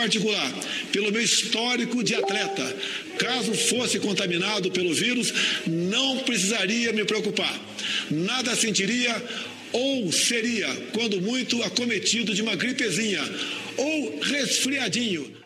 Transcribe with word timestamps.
particular, 0.00 0.50
pelo 0.92 1.12
meu 1.12 1.20
histórico 1.20 2.02
de 2.02 2.14
atleta, 2.14 2.76
caso 3.18 3.52
fosse 3.52 3.98
contaminado 4.00 4.70
pelo 4.70 4.94
vírus, 4.94 5.32
não 5.66 6.20
precisaria 6.20 6.90
me 6.92 7.04
preocupar. 7.04 7.54
Nada 8.10 8.56
sentiria 8.56 9.14
ou 9.72 10.10
seria, 10.10 10.68
quando 10.94 11.20
muito, 11.20 11.62
acometido 11.62 12.34
de 12.34 12.40
uma 12.40 12.56
gripezinha 12.56 13.22
ou 13.76 14.20
resfriadinho. 14.20 15.38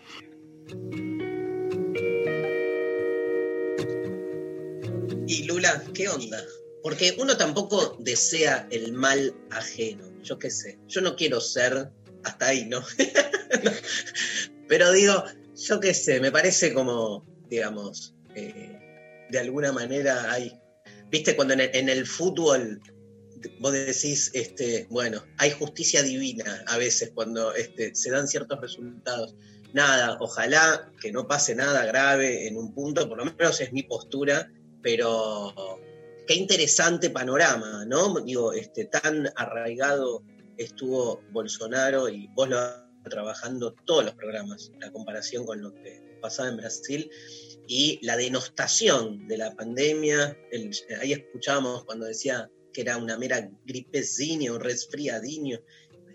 Y 5.26 5.44
Lula, 5.46 5.84
¿qué 5.94 6.08
onda? 6.08 6.44
Porque 6.82 7.16
uno 7.18 7.36
tampoco 7.36 7.96
desea 7.98 8.68
el 8.70 8.92
mal 8.92 9.34
ajeno. 9.50 10.04
Yo 10.22 10.38
qué 10.38 10.50
sé. 10.50 10.78
Yo 10.86 11.00
no 11.00 11.16
quiero 11.16 11.40
ser 11.40 11.90
hasta 12.24 12.46
ahí, 12.46 12.66
¿no? 12.66 12.84
Pero 14.74 14.90
digo, 14.90 15.22
yo 15.54 15.78
qué 15.78 15.94
sé, 15.94 16.18
me 16.18 16.32
parece 16.32 16.74
como, 16.74 17.24
digamos, 17.48 18.12
eh, 18.34 19.26
de 19.30 19.38
alguna 19.38 19.70
manera 19.70 20.32
hay. 20.32 20.52
Viste, 21.10 21.36
cuando 21.36 21.54
en 21.54 21.88
el, 21.88 22.04
fútbol 22.04 22.80
vos 23.60 23.72
decís, 23.72 24.32
este, 24.34 24.88
bueno, 24.90 25.22
hay 25.38 25.52
justicia 25.52 26.02
divina 26.02 26.64
a 26.66 26.76
veces 26.76 27.12
cuando 27.14 27.54
este, 27.54 27.94
se 27.94 28.10
dan 28.10 28.26
ciertos 28.26 28.60
resultados. 28.60 29.36
Nada, 29.72 30.16
ojalá 30.18 30.90
que 31.00 31.12
no 31.12 31.28
pase 31.28 31.54
nada 31.54 31.86
grave 31.86 32.48
en 32.48 32.56
un 32.56 32.74
punto, 32.74 33.08
por 33.08 33.18
lo 33.18 33.26
menos 33.26 33.60
es 33.60 33.72
mi 33.72 33.84
postura, 33.84 34.50
pero 34.82 35.54
qué 36.26 36.34
interesante 36.34 37.10
panorama, 37.10 37.84
¿no? 37.86 38.18
Digo, 38.22 38.52
este, 38.52 38.86
tan 38.86 39.30
arraigado 39.36 40.24
estuvo 40.56 41.22
Bolsonaro 41.30 42.08
y 42.08 42.26
vos 42.34 42.48
lo 42.48 42.83
trabajando 43.10 43.74
todos 43.84 44.04
los 44.04 44.14
programas, 44.14 44.72
la 44.80 44.90
comparación 44.90 45.44
con 45.46 45.60
lo 45.62 45.74
que 45.74 46.02
pasaba 46.20 46.48
en 46.48 46.56
Brasil 46.56 47.10
y 47.68 47.98
la 48.02 48.16
denostación 48.16 49.26
de 49.28 49.38
la 49.38 49.54
pandemia. 49.54 50.36
El- 50.50 50.70
ahí 51.00 51.12
escuchábamos 51.12 51.84
cuando 51.84 52.06
decía 52.06 52.50
que 52.72 52.80
era 52.80 52.96
una 52.96 53.16
mera 53.16 53.48
gripezinha, 53.64 54.52
un 54.52 54.60
resfriadinho. 54.60 55.60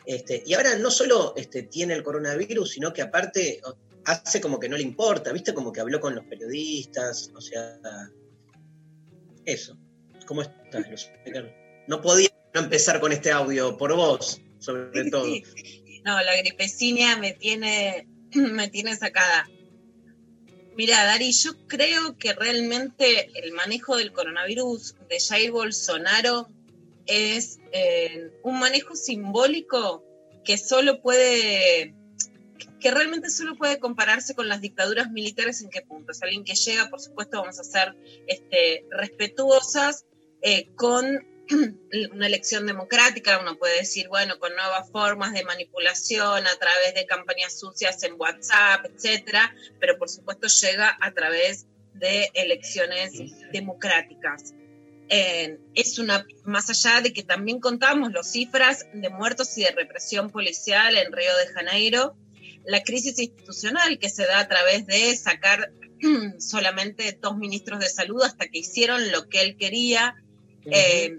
Este, 0.05 0.43
y 0.45 0.53
ahora 0.55 0.75
no 0.77 0.89
solo 0.91 1.33
este, 1.37 1.63
tiene 1.63 1.93
el 1.93 2.03
coronavirus, 2.03 2.71
sino 2.71 2.91
que 2.91 3.01
aparte 3.01 3.61
o- 3.63 3.77
hace 4.05 4.41
como 4.41 4.59
que 4.59 4.67
no 4.69 4.75
le 4.77 4.83
importa, 4.83 5.31
¿viste? 5.31 5.53
Como 5.53 5.71
que 5.71 5.81
habló 5.81 5.99
con 5.99 6.15
los 6.15 6.25
periodistas, 6.25 7.31
o 7.35 7.41
sea, 7.41 7.79
eso. 9.45 9.77
¿Cómo 10.25 10.41
estás, 10.41 10.89
Luz? 10.89 11.09
No 11.87 12.01
podía 12.01 12.29
no 12.53 12.61
empezar 12.61 12.99
con 12.99 13.11
este 13.11 13.31
audio 13.31 13.75
por 13.75 13.95
vos, 13.95 14.39
sobre 14.59 15.09
todo. 15.09 15.25
No, 16.09 16.19
la 16.23 16.35
gripecinia 16.37 17.17
me 17.17 17.33
tiene, 17.33 18.07
me 18.33 18.67
tiene 18.67 18.95
sacada. 18.95 19.47
Mira, 20.75 21.05
Dari, 21.05 21.31
yo 21.31 21.51
creo 21.67 22.17
que 22.17 22.33
realmente 22.33 23.29
el 23.35 23.51
manejo 23.51 23.95
del 23.95 24.11
coronavirus 24.11 24.95
de 25.07 25.19
Jair 25.19 25.51
Bolsonaro 25.51 26.49
es 27.05 27.59
eh, 27.73 28.31
un 28.41 28.57
manejo 28.57 28.95
simbólico 28.95 30.03
que 30.43 30.57
solo 30.57 30.99
puede, 30.99 31.93
que 32.79 32.89
realmente 32.89 33.29
solo 33.29 33.55
puede 33.55 33.77
compararse 33.77 34.33
con 34.33 34.47
las 34.47 34.61
dictaduras 34.61 35.11
militares 35.11 35.61
en 35.61 35.69
qué 35.69 35.83
punto. 35.83 36.11
Es 36.11 36.23
alguien 36.23 36.43
que 36.43 36.55
llega, 36.55 36.89
por 36.89 37.01
supuesto, 37.01 37.39
vamos 37.39 37.59
a 37.59 37.63
ser 37.63 37.95
este, 38.25 38.83
respetuosas 38.89 40.05
eh, 40.41 40.71
con 40.73 41.23
una 42.13 42.27
elección 42.27 42.65
democrática, 42.65 43.39
uno 43.39 43.57
puede 43.57 43.79
decir, 43.79 44.07
bueno, 44.07 44.37
con 44.39 44.53
nuevas 44.53 44.89
formas 44.91 45.33
de 45.33 45.43
manipulación 45.43 46.45
a 46.45 46.55
través 46.59 46.93
de 46.93 47.05
campañas 47.05 47.59
sucias 47.59 48.03
en 48.03 48.13
WhatsApp, 48.17 48.85
etcétera, 48.85 49.53
pero 49.79 49.97
por 49.97 50.09
supuesto 50.09 50.47
llega 50.47 50.97
a 51.01 51.11
través 51.11 51.65
de 51.93 52.29
elecciones 52.33 53.11
democráticas. 53.51 54.53
Eh, 55.09 55.57
es 55.73 55.97
una, 55.97 56.25
más 56.45 56.69
allá 56.69 57.01
de 57.01 57.11
que 57.11 57.23
también 57.23 57.59
contamos 57.59 58.11
las 58.11 58.31
cifras 58.31 58.85
de 58.93 59.09
muertos 59.09 59.57
y 59.57 59.63
de 59.63 59.71
represión 59.71 60.29
policial 60.29 60.95
en 60.97 61.11
Río 61.11 61.35
de 61.37 61.47
Janeiro, 61.47 62.15
la 62.65 62.83
crisis 62.83 63.17
institucional 63.17 63.97
que 63.97 64.09
se 64.09 64.27
da 64.27 64.41
a 64.41 64.47
través 64.47 64.85
de 64.85 65.15
sacar 65.17 65.71
solamente 66.39 67.17
dos 67.19 67.37
ministros 67.37 67.79
de 67.79 67.89
salud 67.89 68.21
hasta 68.21 68.47
que 68.47 68.59
hicieron 68.59 69.11
lo 69.11 69.27
que 69.27 69.41
él 69.41 69.57
quería, 69.57 70.15
eh, 70.65 71.17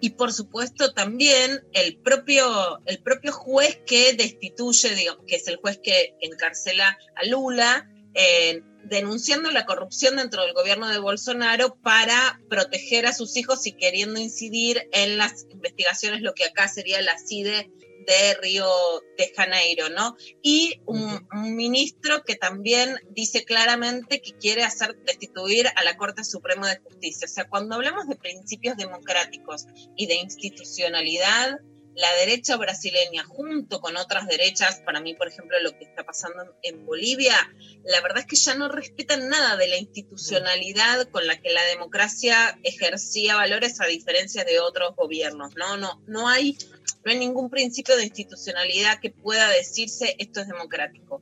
y 0.00 0.10
por 0.10 0.32
supuesto 0.32 0.92
también 0.92 1.64
el 1.72 1.96
propio, 1.98 2.80
el 2.86 2.98
propio 3.02 3.32
juez 3.32 3.80
que 3.86 4.12
destituye, 4.12 4.94
digamos, 4.94 5.24
que 5.26 5.36
es 5.36 5.48
el 5.48 5.56
juez 5.56 5.80
que 5.82 6.14
encarcela 6.20 6.98
a 7.16 7.26
Lula, 7.26 7.90
eh, 8.14 8.62
denunciando 8.84 9.50
la 9.50 9.66
corrupción 9.66 10.16
dentro 10.16 10.42
del 10.42 10.54
gobierno 10.54 10.88
de 10.88 10.98
Bolsonaro 10.98 11.76
para 11.82 12.40
proteger 12.48 13.06
a 13.06 13.12
sus 13.12 13.36
hijos 13.36 13.66
y 13.66 13.72
queriendo 13.72 14.20
incidir 14.20 14.88
en 14.92 15.18
las 15.18 15.46
investigaciones, 15.50 16.22
lo 16.22 16.34
que 16.34 16.44
acá 16.44 16.68
sería 16.68 17.02
la 17.02 17.18
CIDE 17.18 17.70
de 18.08 18.34
Río 18.40 18.66
de 19.18 19.32
Janeiro, 19.36 19.90
¿no? 19.90 20.16
Y 20.42 20.80
un, 20.86 21.28
un, 21.30 21.54
ministro 21.54 22.22
que 22.24 22.36
también 22.36 22.96
dice 23.10 23.44
claramente 23.44 24.22
que 24.22 24.32
quiere 24.32 24.64
hacer 24.64 24.96
destituir 25.04 25.66
a 25.76 25.84
la 25.84 25.98
Corte 25.98 26.24
Suprema 26.24 26.70
de 26.70 26.80
Justicia. 26.80 27.26
O 27.26 27.28
sea, 27.28 27.48
cuando 27.48 27.74
hablamos 27.74 28.08
de 28.08 28.16
principios 28.16 28.78
democráticos 28.78 29.66
y 29.94 30.06
de 30.06 30.14
institucionalidad, 30.14 31.60
la 31.98 32.14
derecha 32.14 32.56
brasileña 32.56 33.24
junto 33.24 33.80
con 33.80 33.96
otras 33.96 34.28
derechas, 34.28 34.80
para 34.84 35.00
mí, 35.00 35.14
por 35.14 35.26
ejemplo, 35.26 35.58
lo 35.60 35.76
que 35.76 35.84
está 35.84 36.04
pasando 36.04 36.56
en 36.62 36.86
Bolivia, 36.86 37.34
la 37.84 38.00
verdad 38.00 38.18
es 38.20 38.26
que 38.26 38.36
ya 38.36 38.54
no 38.54 38.68
respetan 38.68 39.28
nada 39.28 39.56
de 39.56 39.66
la 39.66 39.78
institucionalidad 39.78 41.08
con 41.08 41.26
la 41.26 41.40
que 41.40 41.50
la 41.50 41.64
democracia 41.64 42.56
ejercía 42.62 43.34
valores 43.34 43.80
a 43.80 43.86
diferencia 43.86 44.44
de 44.44 44.60
otros 44.60 44.94
gobiernos, 44.94 45.56
¿no? 45.56 45.76
No, 45.76 46.00
no 46.06 46.28
hay 46.28 46.56
no 47.04 47.12
hay 47.12 47.18
ningún 47.18 47.50
principio 47.50 47.96
de 47.96 48.04
institucionalidad 48.04 49.00
que 49.00 49.10
pueda 49.10 49.48
decirse 49.50 50.14
esto 50.18 50.40
es 50.40 50.46
democrático. 50.46 51.20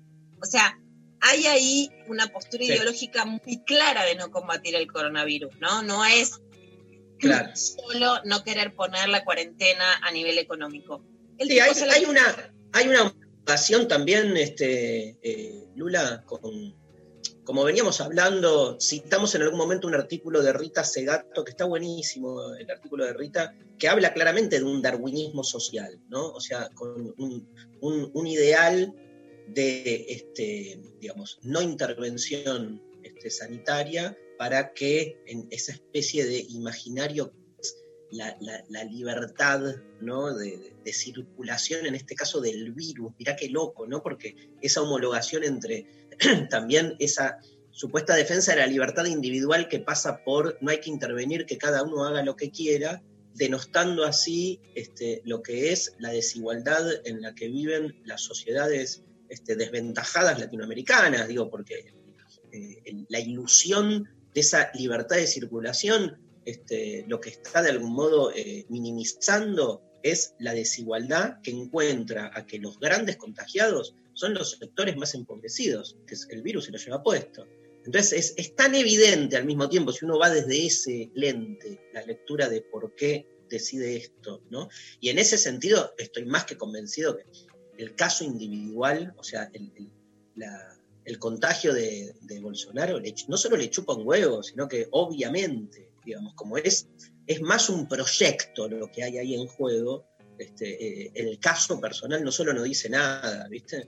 O 0.41 0.45
sea, 0.45 0.79
hay 1.21 1.45
ahí 1.47 1.89
una 2.07 2.27
postura 2.27 2.63
Sí. 2.63 2.71
ideológica 2.71 3.25
muy 3.25 3.63
clara 3.65 4.05
de 4.05 4.15
no 4.15 4.31
combatir 4.31 4.75
el 4.75 4.87
coronavirus, 4.91 5.55
¿no? 5.59 5.81
No 5.83 6.05
es 6.05 6.39
Claro. 7.19 7.49
solo 7.55 8.21
no 8.25 8.43
querer 8.43 8.75
poner 8.75 9.09
la 9.09 9.25
cuarentena 9.25 9.95
a 10.03 10.11
nivel 10.11 10.37
económico. 10.37 11.03
El 11.39 11.47
Sí, 11.49 11.59
hay, 11.59 11.73
la- 11.73 11.93
hay 11.93 12.05
una, 12.05 12.53
hay 12.73 12.87
una 12.87 13.13
también, 13.87 14.37
este, 14.37 15.17
eh, 15.21 15.65
Lula, 15.75 16.23
con, 16.25 16.75
como 17.47 17.63
veníamos 17.63 18.01
hablando, 18.01 18.77
citamos 18.77 19.33
en 19.33 19.43
algún 19.43 19.57
momento 19.57 19.87
un 19.87 19.95
artículo 19.95 20.41
de 20.43 20.51
Rita 20.51 20.83
Segato, 20.83 21.45
que 21.45 21.51
está 21.51 21.63
buenísimo, 21.63 22.53
el 22.55 22.69
artículo 22.69 23.05
de 23.05 23.13
Rita, 23.13 23.55
que 23.79 23.87
habla 23.87 24.13
claramente 24.13 24.57
de 24.59 24.65
un 24.65 24.81
darwinismo 24.81 25.45
social, 25.45 25.97
¿no? 26.09 26.27
O 26.33 26.41
sea, 26.41 26.67
con 26.75 27.15
un, 27.17 28.27
ideal 28.27 28.93
de, 29.47 30.07
este, 30.09 30.77
digamos, 30.99 31.39
no 31.41 31.61
intervención 31.61 32.83
este, 33.01 33.29
sanitaria 33.29 34.17
para 34.37 34.73
que 34.73 35.17
en 35.25 35.47
esa 35.49 35.71
especie 35.71 36.25
de 36.25 36.39
imaginario 36.49 37.31
la, 38.11 38.35
la- 38.41 38.63
la 38.69 38.83
libertad 38.83 39.61
¿no? 40.01 40.33
de 40.35 40.73
circulación, 40.93 41.85
en 41.85 41.95
este 41.95 42.13
caso 42.15 42.41
del 42.41 42.73
virus. 42.73 43.13
Mirá 43.17 43.35
qué 43.37 43.49
loco, 43.49 43.87
¿no? 43.87 44.01
Porque 44.03 44.35
esa 44.61 44.81
homologación 44.81 45.43
entre 45.45 46.06
también 46.49 46.95
esa 46.99 47.39
supuesta 47.71 48.15
defensa 48.15 48.53
de 48.53 48.61
la 48.61 48.67
libertad 48.67 49.05
individual 49.05 49.67
que 49.67 49.79
pasa 49.79 50.23
por 50.23 50.57
no 50.61 50.71
hay 50.71 50.79
que 50.79 50.89
intervenir, 50.89 51.45
que 51.45 51.57
cada 51.57 51.83
uno 51.83 52.05
haga 52.05 52.23
lo 52.23 52.35
que 52.35 52.49
quiera, 52.49 53.03
denostando 53.35 54.03
así 54.03 54.59
este, 54.73 55.21
lo 55.25 55.43
que 55.43 55.71
es 55.71 55.93
la 55.99 56.09
desigualdad 56.09 56.83
en 57.05 57.21
la 57.21 57.35
que 57.35 57.47
viven 57.47 57.95
las 58.03 58.21
sociedades 58.21 59.03
este, 59.29 59.55
desventajadas 59.55 60.39
latinoamericanas, 60.39 61.27
digo, 61.27 61.49
porque 61.51 61.93
eh, 62.51 63.05
la 63.09 63.19
ilusión 63.19 64.09
de 64.33 64.41
esa 64.41 64.71
libertad 64.73 65.17
de 65.17 65.27
circulación 65.27 66.17
este, 66.45 67.03
lo 67.07 67.19
que 67.19 67.29
está 67.29 67.61
de 67.61 67.71
algún 67.71 67.91
modo 67.91 68.31
eh, 68.33 68.65
minimizando 68.69 69.83
es 70.01 70.33
la 70.39 70.53
desigualdad 70.53 71.41
que 71.43 71.51
encuentra 71.51 72.31
a 72.33 72.45
que 72.45 72.57
los 72.57 72.79
grandes 72.79 73.17
contagiados 73.17 73.95
son 74.17 74.33
los 74.33 74.57
sectores 74.57 74.97
más 74.97 75.13
empobrecidos, 75.13 75.95
que 76.07 76.15
el 76.35 76.41
virus 76.41 76.65
se 76.65 76.71
lo 76.71 76.79
lleva 76.79 77.03
puesto. 77.03 77.45
Entonces 77.85 78.33
es, 78.35 78.55
tan 78.55 78.73
evidente 78.73 79.37
al 79.37 79.45
mismo 79.45 79.69
tiempo, 79.69 79.91
si 79.91 80.05
uno 80.05 80.17
va 80.17 80.31
desde 80.31 80.65
ese 80.65 81.11
lente, 81.13 81.79
la 81.93 82.01
lectura 82.01 82.49
de 82.49 82.61
por 82.63 82.95
qué 82.95 83.27
decide 83.47 83.95
esto, 83.95 84.41
¿no? 84.49 84.69
Y 84.99 85.09
en 85.09 85.19
ese 85.19 85.37
sentido 85.37 85.93
estoy 85.99 86.25
más 86.25 86.45
que 86.45 86.57
convencido 86.57 87.15
que 87.15 87.25
el 87.77 87.93
caso 87.93 88.23
individual, 88.23 89.13
o 89.17 89.23
sea, 89.23 89.51
el, 89.53 89.71
el- 91.05 91.19
contagio 91.19 91.73
de, 91.73 92.13
de 92.21 92.39
Bolsonaro 92.39 92.99
no 93.27 93.37
solo 93.37 93.55
le 93.55 93.69
chupa 93.69 93.93
un 93.93 94.05
huevo, 94.05 94.43
sino 94.43 94.67
que 94.67 94.87
obviamente, 94.91 95.91
digamos, 96.03 96.33
como 96.33 96.57
es, 96.57 96.87
es 97.27 97.41
más 97.41 97.69
un 97.69 97.87
proyecto 97.87 98.67
lo 98.67 98.91
que 98.91 99.03
hay 99.03 99.17
ahí 99.19 99.35
en 99.35 99.47
juego, 99.47 100.05
este, 100.37 101.05
eh, 101.05 101.11
el 101.15 101.39
caso 101.39 101.79
personal 101.79 102.23
no 102.23 102.31
solo 102.31 102.53
no 102.53 102.63
dice 102.63 102.89
nada, 102.89 103.47
¿viste? 103.49 103.87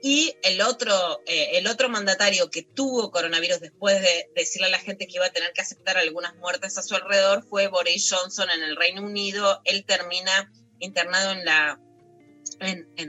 y 0.04 0.36
el 0.44 0.62
otro, 0.62 1.24
eh, 1.26 1.52
el 1.54 1.66
otro 1.66 1.90
mandatario 1.90 2.52
que 2.52 2.62
tuvo 2.62 3.10
coronavirus 3.10 3.60
después 3.60 4.00
de 4.02 4.30
decirle 4.36 4.68
a 4.68 4.70
la 4.70 4.78
gente 4.78 5.08
que 5.08 5.16
iba 5.16 5.26
a 5.26 5.32
tener 5.32 5.52
que 5.54 5.62
aceptar 5.62 5.98
algunas 5.98 6.36
muertes 6.36 6.78
a 6.78 6.84
su 6.84 6.94
alrededor 6.94 7.44
fue 7.50 7.68
Boris 7.70 8.08
Johnson 8.12 8.48
en 8.52 8.62
el 8.62 8.76
Reino 8.76 9.02
Unido. 9.02 9.62
Él 9.64 9.84
termina 9.84 10.52
internado 10.78 11.32
en 11.32 11.44
la, 11.44 11.80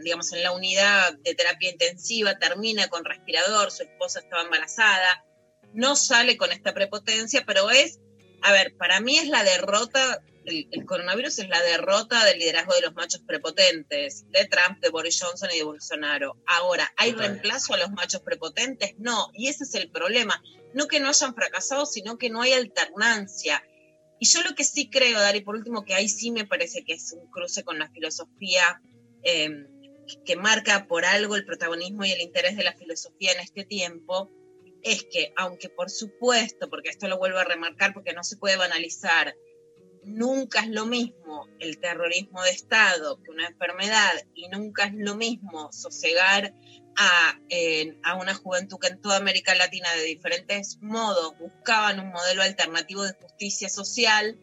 digamos, 0.02 0.32
en 0.32 0.42
la 0.42 0.52
unidad 0.52 1.12
de 1.18 1.35
terapia 1.35 1.70
intensiva, 1.70 2.38
termina 2.38 2.88
con 2.88 3.04
respirador, 3.04 3.70
su 3.70 3.82
esposa 3.82 4.20
estaba 4.20 4.44
embarazada, 4.44 5.23
no 5.75 5.96
sale 5.96 6.38
con 6.38 6.52
esta 6.52 6.73
prepotencia, 6.73 7.44
pero 7.46 7.70
es, 7.70 8.00
a 8.42 8.52
ver, 8.52 8.75
para 8.76 9.00
mí 9.00 9.18
es 9.18 9.28
la 9.28 9.44
derrota, 9.44 10.23
el, 10.46 10.68
el 10.70 10.84
coronavirus 10.86 11.40
es 11.40 11.48
la 11.48 11.60
derrota 11.62 12.24
del 12.24 12.38
liderazgo 12.38 12.74
de 12.74 12.82
los 12.82 12.94
machos 12.94 13.22
prepotentes, 13.26 14.24
de 14.30 14.46
Trump, 14.46 14.80
de 14.80 14.90
Boris 14.90 15.20
Johnson 15.20 15.50
y 15.52 15.58
de 15.58 15.64
Bolsonaro. 15.64 16.36
Ahora, 16.46 16.90
¿hay 16.96 17.12
Total. 17.12 17.28
reemplazo 17.28 17.74
a 17.74 17.78
los 17.78 17.90
machos 17.90 18.22
prepotentes? 18.22 18.94
No, 18.98 19.28
y 19.34 19.48
ese 19.48 19.64
es 19.64 19.74
el 19.74 19.90
problema. 19.90 20.42
No 20.72 20.86
que 20.86 21.00
no 21.00 21.08
hayan 21.08 21.34
fracasado, 21.34 21.86
sino 21.86 22.18
que 22.18 22.30
no 22.30 22.42
hay 22.42 22.52
alternancia. 22.52 23.62
Y 24.18 24.26
yo 24.26 24.42
lo 24.42 24.54
que 24.54 24.64
sí 24.64 24.88
creo, 24.88 25.20
Dari, 25.20 25.40
por 25.40 25.56
último, 25.56 25.84
que 25.84 25.94
ahí 25.94 26.08
sí 26.08 26.30
me 26.30 26.46
parece 26.46 26.84
que 26.84 26.94
es 26.94 27.12
un 27.12 27.30
cruce 27.30 27.64
con 27.64 27.78
la 27.78 27.90
filosofía 27.90 28.80
eh, 29.22 29.66
que 30.24 30.36
marca 30.36 30.86
por 30.86 31.04
algo 31.04 31.36
el 31.36 31.44
protagonismo 31.44 32.04
y 32.04 32.12
el 32.12 32.20
interés 32.20 32.56
de 32.56 32.64
la 32.64 32.74
filosofía 32.74 33.32
en 33.32 33.40
este 33.40 33.64
tiempo, 33.64 34.30
es 34.82 35.04
que, 35.04 35.32
aunque 35.36 35.68
por 35.68 35.90
supuesto, 35.90 36.70
porque 36.70 36.90
esto 36.90 37.08
lo 37.08 37.18
vuelvo 37.18 37.38
a 37.38 37.44
remarcar 37.44 37.92
porque 37.92 38.12
no 38.12 38.22
se 38.22 38.36
puede 38.36 38.56
banalizar, 38.56 39.34
nunca 40.06 40.60
es 40.60 40.68
lo 40.68 40.86
mismo 40.86 41.48
el 41.58 41.78
terrorismo 41.78 42.42
de 42.42 42.50
Estado 42.50 43.20
que 43.22 43.30
una 43.30 43.48
enfermedad 43.48 44.12
y 44.34 44.48
nunca 44.48 44.84
es 44.84 44.94
lo 44.94 45.16
mismo 45.16 45.72
sosegar 45.72 46.54
a, 46.96 47.38
a 48.04 48.14
una 48.14 48.34
juventud 48.34 48.78
que 48.78 48.86
en 48.86 49.00
toda 49.00 49.16
América 49.16 49.54
Latina 49.54 49.92
de 49.94 50.04
diferentes 50.04 50.78
modos 50.80 51.36
buscaban 51.38 52.00
un 52.00 52.10
modelo 52.10 52.42
alternativo 52.42 53.02
de 53.02 53.12
justicia 53.20 53.68
social, 53.68 54.38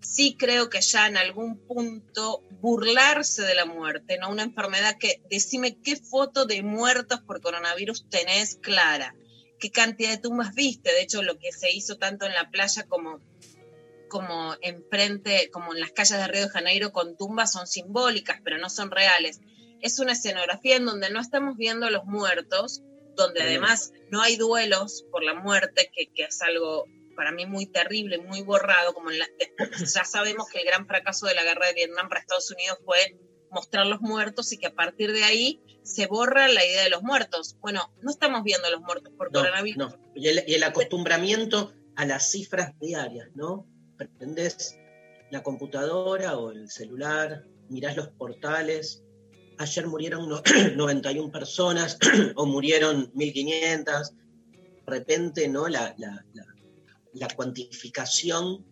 sí 0.00 0.36
creo 0.38 0.70
que 0.70 0.80
ya 0.80 1.06
en 1.06 1.16
algún 1.16 1.58
punto 1.58 2.42
burlarse 2.60 3.42
de 3.42 3.54
la 3.54 3.66
muerte, 3.66 4.18
no 4.18 4.30
una 4.30 4.44
enfermedad 4.44 4.96
que 4.98 5.22
decime 5.30 5.78
qué 5.82 5.96
foto 5.96 6.46
de 6.46 6.62
muertos 6.62 7.20
por 7.20 7.40
coronavirus 7.40 8.08
tenés 8.08 8.56
clara, 8.56 9.14
qué 9.58 9.70
cantidad 9.70 10.10
de 10.10 10.18
tumbas 10.18 10.54
viste, 10.54 10.90
de 10.90 11.02
hecho 11.02 11.22
lo 11.22 11.38
que 11.38 11.52
se 11.52 11.70
hizo 11.70 11.98
tanto 11.98 12.26
en 12.26 12.32
la 12.32 12.50
playa 12.50 12.84
como 12.84 13.20
como 14.08 14.54
enfrente, 14.62 15.50
como 15.50 15.74
en 15.74 15.80
las 15.80 15.92
calles 15.92 16.18
de 16.18 16.26
Río 16.28 16.42
de 16.42 16.48
Janeiro 16.48 16.92
con 16.92 17.16
tumbas 17.16 17.52
son 17.52 17.66
simbólicas, 17.66 18.40
pero 18.44 18.58
no 18.58 18.70
son 18.70 18.90
reales. 18.90 19.40
Es 19.80 19.98
una 19.98 20.12
escenografía 20.12 20.76
en 20.76 20.86
donde 20.86 21.10
no 21.10 21.20
estamos 21.20 21.56
viendo 21.56 21.86
a 21.86 21.90
los 21.90 22.04
muertos, 22.04 22.82
donde 23.16 23.42
además 23.42 23.92
no 24.10 24.22
hay 24.22 24.36
duelos 24.36 25.04
por 25.10 25.22
la 25.22 25.34
muerte, 25.34 25.90
que, 25.94 26.08
que 26.14 26.24
es 26.24 26.40
algo 26.42 26.86
para 27.14 27.32
mí 27.32 27.46
muy 27.46 27.66
terrible, 27.66 28.18
muy 28.18 28.42
borrado, 28.42 28.92
como 28.92 29.10
en 29.10 29.18
la- 29.18 29.28
ya 29.78 30.04
sabemos 30.04 30.48
que 30.50 30.58
el 30.58 30.66
gran 30.66 30.86
fracaso 30.86 31.26
de 31.26 31.34
la 31.34 31.44
guerra 31.44 31.66
de 31.66 31.72
Vietnam 31.74 32.08
para 32.08 32.20
Estados 32.20 32.50
Unidos 32.50 32.78
fue 32.84 33.18
mostrar 33.50 33.86
los 33.86 34.00
muertos 34.02 34.52
y 34.52 34.58
que 34.58 34.66
a 34.66 34.74
partir 34.74 35.12
de 35.12 35.24
ahí 35.24 35.62
se 35.82 36.06
borra 36.06 36.48
la 36.48 36.64
idea 36.64 36.82
de 36.82 36.90
los 36.90 37.02
muertos. 37.02 37.56
Bueno, 37.60 37.90
no 38.02 38.10
estamos 38.10 38.42
viendo 38.42 38.68
los 38.70 38.80
muertos 38.82 39.12
por 39.16 39.32
No, 39.32 39.40
coronavirus. 39.40 39.78
no. 39.78 39.96
Y 40.14 40.28
el, 40.28 40.44
y 40.46 40.54
el 40.54 40.62
acostumbramiento 40.64 41.72
a 41.94 42.04
las 42.04 42.30
cifras 42.32 42.78
diarias, 42.80 43.28
¿no? 43.34 43.66
Prendés 43.96 44.78
la 45.30 45.42
computadora 45.42 46.38
o 46.38 46.50
el 46.52 46.70
celular, 46.70 47.44
mirás 47.68 47.96
los 47.96 48.08
portales. 48.08 49.02
Ayer 49.58 49.86
murieron 49.86 50.28
no- 50.28 50.42
91 50.76 51.30
personas 51.32 51.98
o 52.36 52.46
murieron 52.46 53.10
1500. 53.14 54.12
De 54.12 54.82
repente, 54.86 55.48
¿no? 55.48 55.68
La, 55.68 55.94
la- 55.98 56.24
la- 56.32 56.46
la 57.14 57.28
cuantificación 57.34 58.64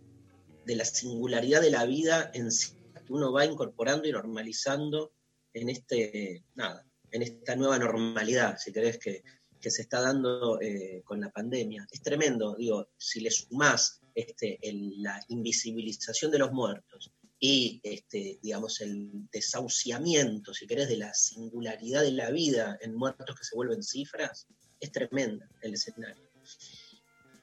de 0.66 0.76
la 0.76 0.84
singularidad 0.84 1.60
de 1.62 1.70
la 1.70 1.84
vida 1.86 2.30
en 2.34 2.50
sí 2.52 2.72
que 3.04 3.12
uno 3.12 3.32
va 3.32 3.44
incorporando 3.44 4.08
y 4.08 4.12
normalizando 4.12 5.12
en 5.52 5.68
este, 5.68 6.42
nada, 6.54 6.86
en 7.10 7.22
esta 7.22 7.54
nueva 7.54 7.78
normalidad, 7.78 8.56
si 8.58 8.72
querés, 8.72 8.98
que, 8.98 9.22
que 9.60 9.70
se 9.70 9.82
está 9.82 10.00
dando 10.00 10.60
eh, 10.60 11.02
con 11.04 11.20
la 11.20 11.30
pandemia. 11.30 11.86
Es 11.90 12.02
tremendo, 12.02 12.54
digo, 12.56 12.88
si 12.96 13.20
le 13.20 13.30
sumás 13.30 14.00
este, 14.14 14.58
el- 14.62 15.02
la 15.02 15.22
invisibilización 15.28 16.30
de 16.30 16.38
los 16.38 16.52
muertos 16.52 17.10
y, 17.38 17.80
este, 17.82 18.38
digamos, 18.42 18.80
el 18.80 19.28
desahuciamiento, 19.30 20.54
si 20.54 20.66
querés, 20.66 20.88
de 20.88 20.96
la 20.96 21.12
singularidad 21.14 22.02
de 22.02 22.12
la 22.12 22.30
vida 22.30 22.78
en 22.80 22.94
muertos 22.94 23.36
que 23.36 23.44
se 23.44 23.54
vuelven 23.54 23.82
cifras, 23.82 24.46
es 24.80 24.92
tremenda 24.92 25.48
el 25.62 25.74
escenario. 25.74 26.24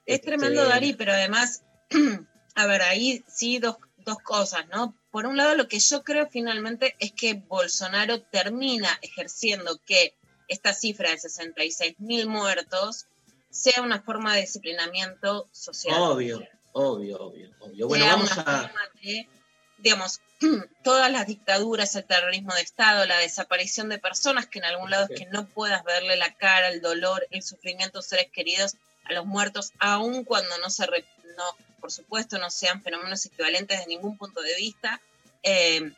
Es 0.05 0.15
Este, 0.15 0.27
tremendo, 0.27 0.65
Dari, 0.67 0.93
pero 0.93 1.13
además, 1.13 1.63
a 2.55 2.67
ver, 2.67 2.81
ahí 2.81 3.23
sí 3.27 3.59
dos, 3.59 3.77
dos 4.05 4.17
cosas, 4.19 4.67
¿no? 4.69 4.95
Por 5.11 5.25
un 5.25 5.37
lado, 5.37 5.55
lo 5.55 5.67
que 5.67 5.79
yo 5.79 6.03
creo 6.03 6.27
finalmente 6.29 6.95
es 6.99 7.11
que 7.11 7.33
Bolsonaro 7.33 8.21
termina 8.21 8.89
ejerciendo 9.01 9.79
que 9.85 10.15
esta 10.47 10.73
cifra 10.73 11.11
de 11.11 11.17
66 11.19 11.95
mil 11.99 12.27
muertos 12.27 13.07
sea 13.49 13.81
una 13.81 14.01
forma 14.01 14.33
de 14.35 14.41
disciplinamiento 14.41 15.49
social. 15.51 16.01
Obvio, 16.01 16.41
obvio, 16.73 17.19
obvio, 17.19 17.49
obvio. 17.59 17.87
Bueno, 17.87 18.05
vamos 18.05 18.31
a... 18.37 18.71
de, 19.01 19.27
digamos, 19.77 20.21
todas 20.83 21.11
las 21.11 21.27
dictaduras, 21.27 21.95
el 21.95 22.05
terrorismo 22.05 22.53
de 22.53 22.61
Estado, 22.61 23.05
la 23.05 23.17
desaparición 23.17 23.89
de 23.89 23.97
personas, 23.99 24.47
que 24.47 24.59
en 24.59 24.65
algún 24.65 24.89
lado 24.89 25.07
es 25.09 25.19
que 25.19 25.25
no 25.27 25.47
puedas 25.47 25.83
verle 25.83 26.15
la 26.15 26.33
cara, 26.35 26.69
el 26.69 26.81
dolor, 26.81 27.27
el 27.31 27.43
sufrimiento 27.43 27.99
de 27.99 28.07
seres 28.07 28.27
queridos 28.31 28.75
a 29.05 29.13
los 29.13 29.25
muertos, 29.25 29.71
aun 29.79 30.23
cuando 30.23 30.57
no 30.59 30.69
se, 30.69 30.85
re- 30.85 31.05
no, 31.37 31.43
por 31.79 31.91
supuesto, 31.91 32.37
no 32.37 32.49
sean 32.51 32.81
fenómenos 32.83 33.25
equivalentes 33.25 33.79
de 33.79 33.87
ningún 33.87 34.17
punto 34.17 34.41
de 34.41 34.55
vista, 34.55 35.01
eh, 35.43 35.91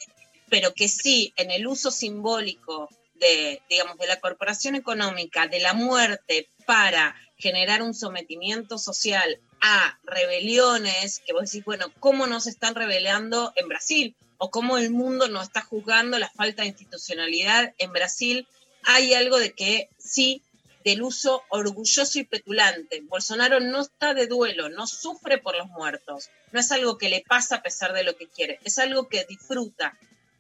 pero 0.50 0.74
que 0.74 0.88
sí, 0.88 1.34
en 1.36 1.52
el 1.52 1.68
uso 1.68 1.92
simbólico 1.92 2.90
de, 3.16 3.62
digamos, 3.70 3.98
de 3.98 4.08
la 4.08 4.20
corporación 4.20 4.76
económica, 4.76 5.48
de 5.48 5.60
la 5.60 5.74
muerte 5.74 6.48
para 6.66 7.16
generar 7.38 7.82
un 7.82 7.94
sometimiento 7.94 8.78
social 8.78 9.40
a 9.66 9.98
rebeliones, 10.04 11.22
que 11.26 11.32
vos 11.32 11.44
decís, 11.44 11.64
bueno, 11.64 11.86
¿cómo 12.02 12.28
nos 12.28 12.48
están 12.48 12.76
rebelando 12.76 13.54
en 13.56 13.70
Brasil? 13.70 14.14
O 14.38 14.52
cómo 14.52 14.78
el 14.78 14.92
mundo 14.92 15.30
no 15.30 15.42
está 15.42 15.62
juzgando 15.62 16.20
la 16.20 16.30
falta 16.30 16.64
de 16.64 16.68
institucionalidad 16.68 17.74
en 17.78 17.94
Brasil. 17.94 18.46
Hay 18.84 19.14
algo 19.14 19.40
de 19.40 19.54
que 19.54 19.88
sí, 19.98 20.44
del 20.84 21.02
uso 21.02 21.44
orgulloso 21.48 22.20
y 22.20 22.26
petulante. 22.26 23.00
Bolsonaro 23.04 23.62
no 23.62 23.80
está 23.80 24.14
de 24.14 24.28
duelo, 24.28 24.68
no 24.68 24.86
sufre 24.86 25.38
por 25.38 25.58
los 25.58 25.70
muertos. 25.70 26.30
No 26.52 26.60
es 26.60 26.70
algo 26.74 26.98
que 26.98 27.08
le 27.08 27.24
pasa 27.26 27.56
a 27.56 27.64
pesar 27.64 27.94
de 27.94 28.04
lo 28.04 28.18
que 28.18 28.28
quiere, 28.28 28.60
es 28.66 28.78
algo 28.80 29.08
que 29.08 29.24
disfruta. 29.24 29.98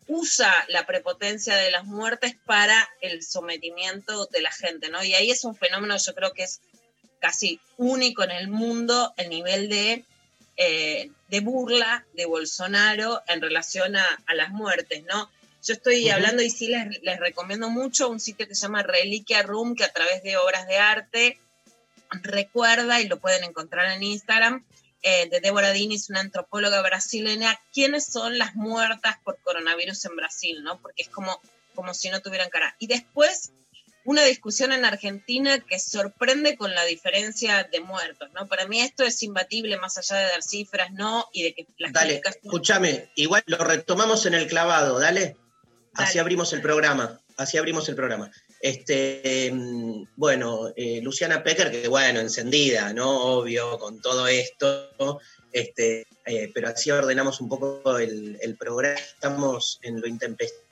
Usa 0.10 0.53
la 0.68 0.86
prepotencia 0.86 1.56
de 1.56 1.72
las 1.72 1.86
muertes 1.86 2.36
para 2.46 2.89
el 3.00 3.24
sometimiento 3.24 4.25
de 4.25 4.42
la 4.42 4.51
gente, 4.51 4.89
¿no? 4.89 5.01
Y 5.01 5.13
ahí 5.13 5.32
es 5.32 5.46
un 5.46 5.56
fenómeno, 5.56 5.96
yo 5.96 6.13
creo 6.13 6.34
que 6.34 6.44
es 6.44 6.60
casi 7.24 7.62
único 7.77 8.22
en 8.25 8.32
el 8.32 8.50
mundo, 8.50 9.13
el 9.15 9.30
nivel 9.30 9.70
de, 9.70 10.03
eh, 10.58 11.10
de 11.30 11.39
burla 11.39 12.06
de 12.13 12.25
Bolsonaro 12.25 13.22
en 13.27 13.39
relación 13.39 13.96
a, 13.96 14.06
a 14.25 14.36
las 14.36 14.50
muertes, 14.50 15.06
¿no? 15.06 15.32
Yo 15.63 15.74
estoy 15.74 16.08
Ujú. 16.08 16.15
hablando 16.15 16.42
y 16.44 16.50
sí 16.50 16.68
les, 16.68 17.01
les 17.01 17.20
recomiendo 17.22 17.70
mucho 17.70 18.10
un 18.10 18.20
sitio 18.20 18.46
que 18.46 18.56
se 18.56 18.63
llama 18.63 18.84
Reliquia 18.84 19.42
Room, 19.42 19.74
que 19.74 19.86
a 19.86 19.94
través 19.94 20.22
de 20.22 20.36
obras 20.36 20.68
de 20.68 20.77
arte 20.80 21.39
recuerda, 22.10 23.00
y 23.00 23.08
lo 23.08 23.20
pueden 23.20 23.46
encontrar 23.46 23.89
en 23.94 24.03
Instagram, 24.03 24.65
eh, 25.01 25.30
de 25.30 25.39
Débora 25.39 25.72
Diniz, 25.72 26.10
una 26.10 26.20
antropóloga 26.20 26.82
brasileña, 26.82 27.58
quiénes 27.74 28.06
son 28.06 28.38
las 28.38 28.53
muertas 28.56 29.15
por 29.24 29.39
coronavirus 29.39 30.03
en 30.03 30.18
Brasil, 30.18 30.62
¿no? 30.62 30.77
Porque 30.82 31.03
es 31.03 31.10
como, 31.10 31.39
como 31.74 31.94
si 31.94 32.10
no 32.10 32.22
tuvieran 32.22 32.50
cara. 32.50 32.75
Y 32.80 32.88
después, 32.88 33.53
una 34.05 34.24
discusión 34.24 34.72
en 34.72 34.86
Argentina 34.86 35.60
que 35.60 35.79
sorprende 35.79 36.57
con 36.57 36.74
la 36.74 36.83
diferencia 36.86 37.67
de 37.72 37.79
muertos, 37.79 38.29
¿no? 38.33 38.48
Para 38.48 38.67
mí 38.67 38.81
esto 38.81 39.03
es 39.03 39.22
imbatible, 39.24 39.77
más 39.77 39.98
allá 39.98 40.17
de 40.17 40.24
dar 40.31 40.43
cifras, 40.43 40.91
¿no? 40.91 41.27
Y 41.31 41.43
de 41.43 41.53
que 41.53 41.67
las 41.77 41.93
Dale, 41.93 42.22
escúchame, 42.24 43.10
igual 43.15 43.43
lo 43.45 43.57
retomamos 43.57 44.25
en 44.25 44.33
el 44.33 44.48
clavado, 44.48 45.00
dale. 45.00 45.38
Así 45.93 46.17
abrimos 46.17 46.51
el 46.53 46.62
programa, 46.62 47.22
así 47.38 47.57
abrimos 47.57 47.88
el 47.88 47.95
programa. 47.95 48.31
Este, 48.60 49.51
mm, 49.53 50.07
bueno, 50.15 50.69
eh, 50.75 51.01
Luciana 51.01 51.43
Pecker, 51.43 51.72
que 51.72 51.88
bueno, 51.88 52.19
encendida, 52.19 52.93
¿no? 52.93 53.38
Obvio, 53.38 53.77
con 53.77 54.01
todo 54.01 54.27
esto, 54.27 55.19
este, 55.51 56.07
eh, 56.25 56.50
pero 56.53 56.69
así 56.69 56.89
ordenamos 56.89 57.41
un 57.41 57.50
poco 57.50 58.00
el, 58.00 58.38
el 58.41 58.55
programa, 58.57 59.00
estamos 59.00 59.79
en 59.83 60.01
lo 60.01 60.07
intempestivo. 60.07 60.62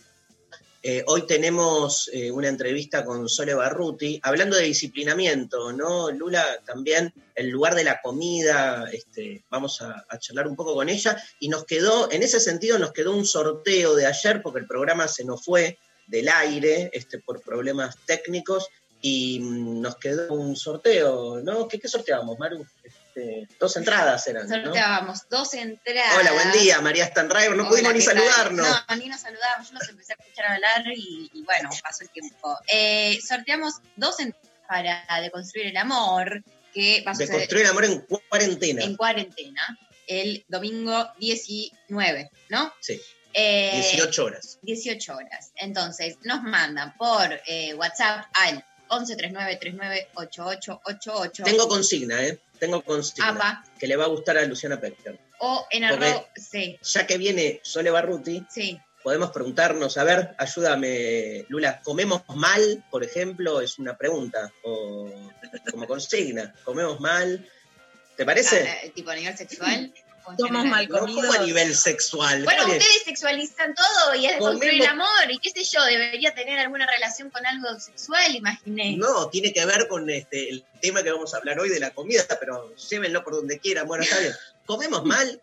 Eh, 0.83 1.03
hoy 1.05 1.27
tenemos 1.27 2.09
eh, 2.11 2.31
una 2.31 2.47
entrevista 2.47 3.05
con 3.05 3.29
Sole 3.29 3.53
Barruti, 3.53 4.19
hablando 4.23 4.55
de 4.55 4.63
disciplinamiento, 4.63 5.71
¿no? 5.71 6.09
Lula, 6.09 6.43
también 6.65 7.13
el 7.35 7.49
lugar 7.49 7.75
de 7.75 7.83
la 7.83 8.01
comida, 8.01 8.89
este, 8.91 9.43
vamos 9.51 9.79
a, 9.83 10.03
charlar 10.17 10.47
un 10.47 10.55
poco 10.55 10.73
con 10.73 10.89
ella, 10.89 11.21
y 11.39 11.49
nos 11.49 11.65
quedó, 11.65 12.11
en 12.11 12.23
ese 12.23 12.39
sentido, 12.39 12.79
nos 12.79 12.93
quedó 12.93 13.15
un 13.15 13.25
sorteo 13.25 13.95
de 13.95 14.07
ayer, 14.07 14.41
porque 14.41 14.59
el 14.59 14.65
programa 14.65 15.07
se 15.07 15.23
nos 15.23 15.45
fue 15.45 15.77
del 16.07 16.27
aire 16.29 16.89
este, 16.93 17.19
por 17.19 17.41
problemas 17.41 17.95
técnicos, 18.07 18.67
y 19.01 19.39
mm, 19.39 19.81
nos 19.81 19.97
quedó 19.97 20.33
un 20.33 20.55
sorteo, 20.55 21.41
¿no? 21.41 21.67
¿Qué, 21.67 21.79
sorteábamos, 21.87 22.39
Maru? 22.39 22.65
Este, 23.13 23.47
dos 23.59 23.75
entradas 23.77 24.25
eran, 24.27 24.47
¿no? 24.47 24.55
Sorteábamos 24.63 25.27
dos 25.29 25.53
entradas. 25.53 26.17
Hola, 26.19 26.31
buen 26.31 26.51
día, 26.53 26.79
María 26.81 27.05
Stanraiver, 27.07 27.55
no 27.57 27.63
Hola, 27.63 27.69
pudimos 27.69 27.93
ni 27.93 27.99
¿qué 27.99 28.05
tal? 28.05 28.15
saludarnos. 28.17 28.67
No, 28.89 28.95
ni 28.95 29.07
nos 29.09 29.19
saludamos. 29.19 29.69
Yo 29.69 29.73
los 29.79 29.89
empecé 29.89 30.13
a 30.13 30.15
escuchar 30.19 30.45
hablar 30.53 30.83
y, 30.95 31.29
y 31.33 31.43
bueno, 31.43 31.69
pasó 31.83 32.03
el 32.03 32.09
tiempo. 32.09 32.57
Eh, 32.71 33.19
sorteamos 33.27 33.73
dos 33.97 34.17
entradas 34.19 34.47
para 34.67 35.03
deconstruir 35.21 35.67
el 35.67 35.77
amor, 35.77 36.41
que 36.73 37.03
va 37.05 37.11
a 37.11 37.15
De 37.15 37.25
suceder 37.25 37.41
construir 37.41 37.67
amor 37.67 37.83
en 37.85 37.99
cuarentena. 38.29 38.83
en 38.83 38.95
cuarentena 38.95 39.77
el 40.07 40.43
domingo 40.47 41.11
19, 41.19 42.31
¿no? 42.49 42.73
Sí, 42.79 42.99
Eh, 43.33 43.71
18 43.93 44.23
horas. 44.25 44.57
18 44.61 45.15
horas. 45.15 45.51
Entonces, 45.55 46.17
nos 46.23 46.41
mandan 46.43 46.95
por 46.97 47.41
eh, 47.45 47.73
WhatsApp 47.75 48.25
al 48.33 48.65
1139398888 48.89 51.43
Tengo 51.43 51.67
consigna, 51.67 52.21
¿eh? 52.23 52.39
Tengo 52.61 52.83
consigna. 52.83 53.29
APA 53.29 53.63
Que 53.79 53.87
le 53.87 53.95
va 53.97 54.05
a 54.05 54.07
gustar 54.07 54.37
a 54.37 54.45
Luciana 54.45 54.79
Pecker. 54.79 55.17
o 55.39 55.65
en 55.71 55.83
arroba. 55.83 56.27
Sí, 56.35 56.77
Ya 56.83 57.07
que 57.07 57.17
viene 57.17 57.59
Sole 57.63 57.89
Barruti, 57.89 58.45
sí. 58.49 58.79
podemos 59.03 59.31
preguntarnos, 59.31 59.97
a 59.97 60.03
ver, 60.03 60.35
ayúdame, 60.37 61.43
Lula, 61.49 61.81
¿comemos 61.83 62.21
mal, 62.35 62.85
por 62.91 63.03
ejemplo? 63.03 63.61
Es 63.61 63.79
una 63.79 63.97
pregunta, 63.97 64.53
o 64.63 65.09
como 65.71 65.87
consigna, 65.87 66.53
¿comemos 66.63 66.99
mal? 66.99 67.49
¿Te 68.15 68.25
parece? 68.25 68.69
Ah, 68.69 68.85
eh, 68.85 68.91
tipo 68.93 69.09
a 69.09 69.15
nivel 69.15 69.35
sexual. 69.35 69.91
o 70.25 70.35
Somos 70.37 70.65
mal 70.65 70.87
no 70.87 70.99
como 70.99 71.21
a 71.21 71.25
comidos. 71.27 71.45
nivel 71.45 71.75
sexual. 71.75 72.43
Bueno, 72.43 72.63
ustedes 72.65 73.03
sexualizan 73.05 73.73
todo 73.73 74.15
y 74.15 74.25
es 74.25 74.33
de 74.33 74.39
construir 74.39 74.81
el 74.81 74.87
amor 74.87 75.07
y 75.29 75.39
qué 75.39 75.49
sé 75.51 75.63
yo, 75.63 75.83
debería 75.83 76.33
tener 76.33 76.59
alguna 76.59 76.85
relación 76.85 77.29
con 77.29 77.45
algo 77.45 77.79
sexual, 77.79 78.35
imaginé. 78.35 78.95
No, 78.97 79.29
tiene 79.29 79.51
que 79.53 79.65
ver 79.65 79.87
con 79.87 80.09
este, 80.09 80.49
el 80.49 80.63
tema 80.81 81.03
que 81.03 81.11
vamos 81.11 81.33
a 81.33 81.37
hablar 81.37 81.59
hoy 81.59 81.69
de 81.69 81.79
la 81.79 81.91
comida, 81.91 82.23
pero 82.39 82.73
llévenlo 82.75 83.23
por 83.23 83.33
donde 83.35 83.59
quieran. 83.59 83.87
Bueno, 83.87 84.03
está 84.03 84.19
bien. 84.19 84.33
¿Comemos 84.65 85.03
mal? 85.05 85.41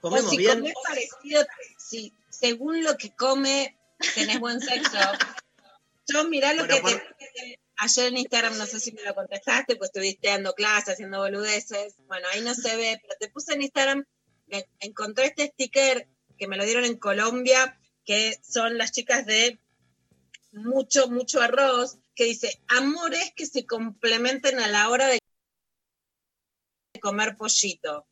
O 0.00 0.10
¿Comemos 0.10 0.30
si 0.30 0.36
bien? 0.36 0.58
comés 0.60 0.74
parecido, 0.86 1.46
si 1.78 2.12
según 2.30 2.84
lo 2.84 2.96
que 2.96 3.10
come, 3.14 3.76
tenés 4.14 4.38
buen 4.38 4.60
sexo. 4.60 4.98
Yo 6.06 6.24
mirá 6.28 6.52
lo 6.52 6.66
Bueno, 6.66 6.74
que 6.76 6.80
por- 6.82 7.16
te 7.18 7.60
ayer 7.80 8.06
en 8.06 8.16
Instagram, 8.18 8.56
no 8.58 8.66
sé 8.66 8.80
si 8.80 8.92
me 8.92 9.02
lo 9.02 9.14
contestaste, 9.14 9.76
pues 9.76 9.90
estuviste 9.90 10.28
dando 10.28 10.52
clases, 10.54 10.94
haciendo 10.94 11.18
boludeces. 11.18 11.94
Bueno, 12.06 12.26
ahí 12.32 12.40
no 12.40 12.54
se 12.54 12.74
ve, 12.76 12.98
pero 13.02 13.14
te 13.20 13.28
puse 13.28 13.52
en 13.54 13.62
Instagram, 13.62 14.04
me- 14.50 14.68
encontré 14.80 15.26
este 15.26 15.46
sticker 15.48 16.08
que 16.38 16.46
me 16.48 16.56
lo 16.56 16.64
dieron 16.64 16.84
en 16.84 16.96
Colombia, 16.98 17.78
que 18.04 18.38
son 18.42 18.78
las 18.78 18.92
chicas 18.92 19.26
de 19.26 19.58
mucho, 20.52 21.08
mucho 21.08 21.40
arroz, 21.42 21.98
que 22.14 22.24
dice, 22.24 22.60
amores 22.68 23.32
que 23.36 23.46
se 23.46 23.66
complementen 23.66 24.58
a 24.60 24.68
la 24.68 24.88
hora 24.88 25.06
de 25.08 25.18
comer 27.00 27.36
pollito. 27.36 28.06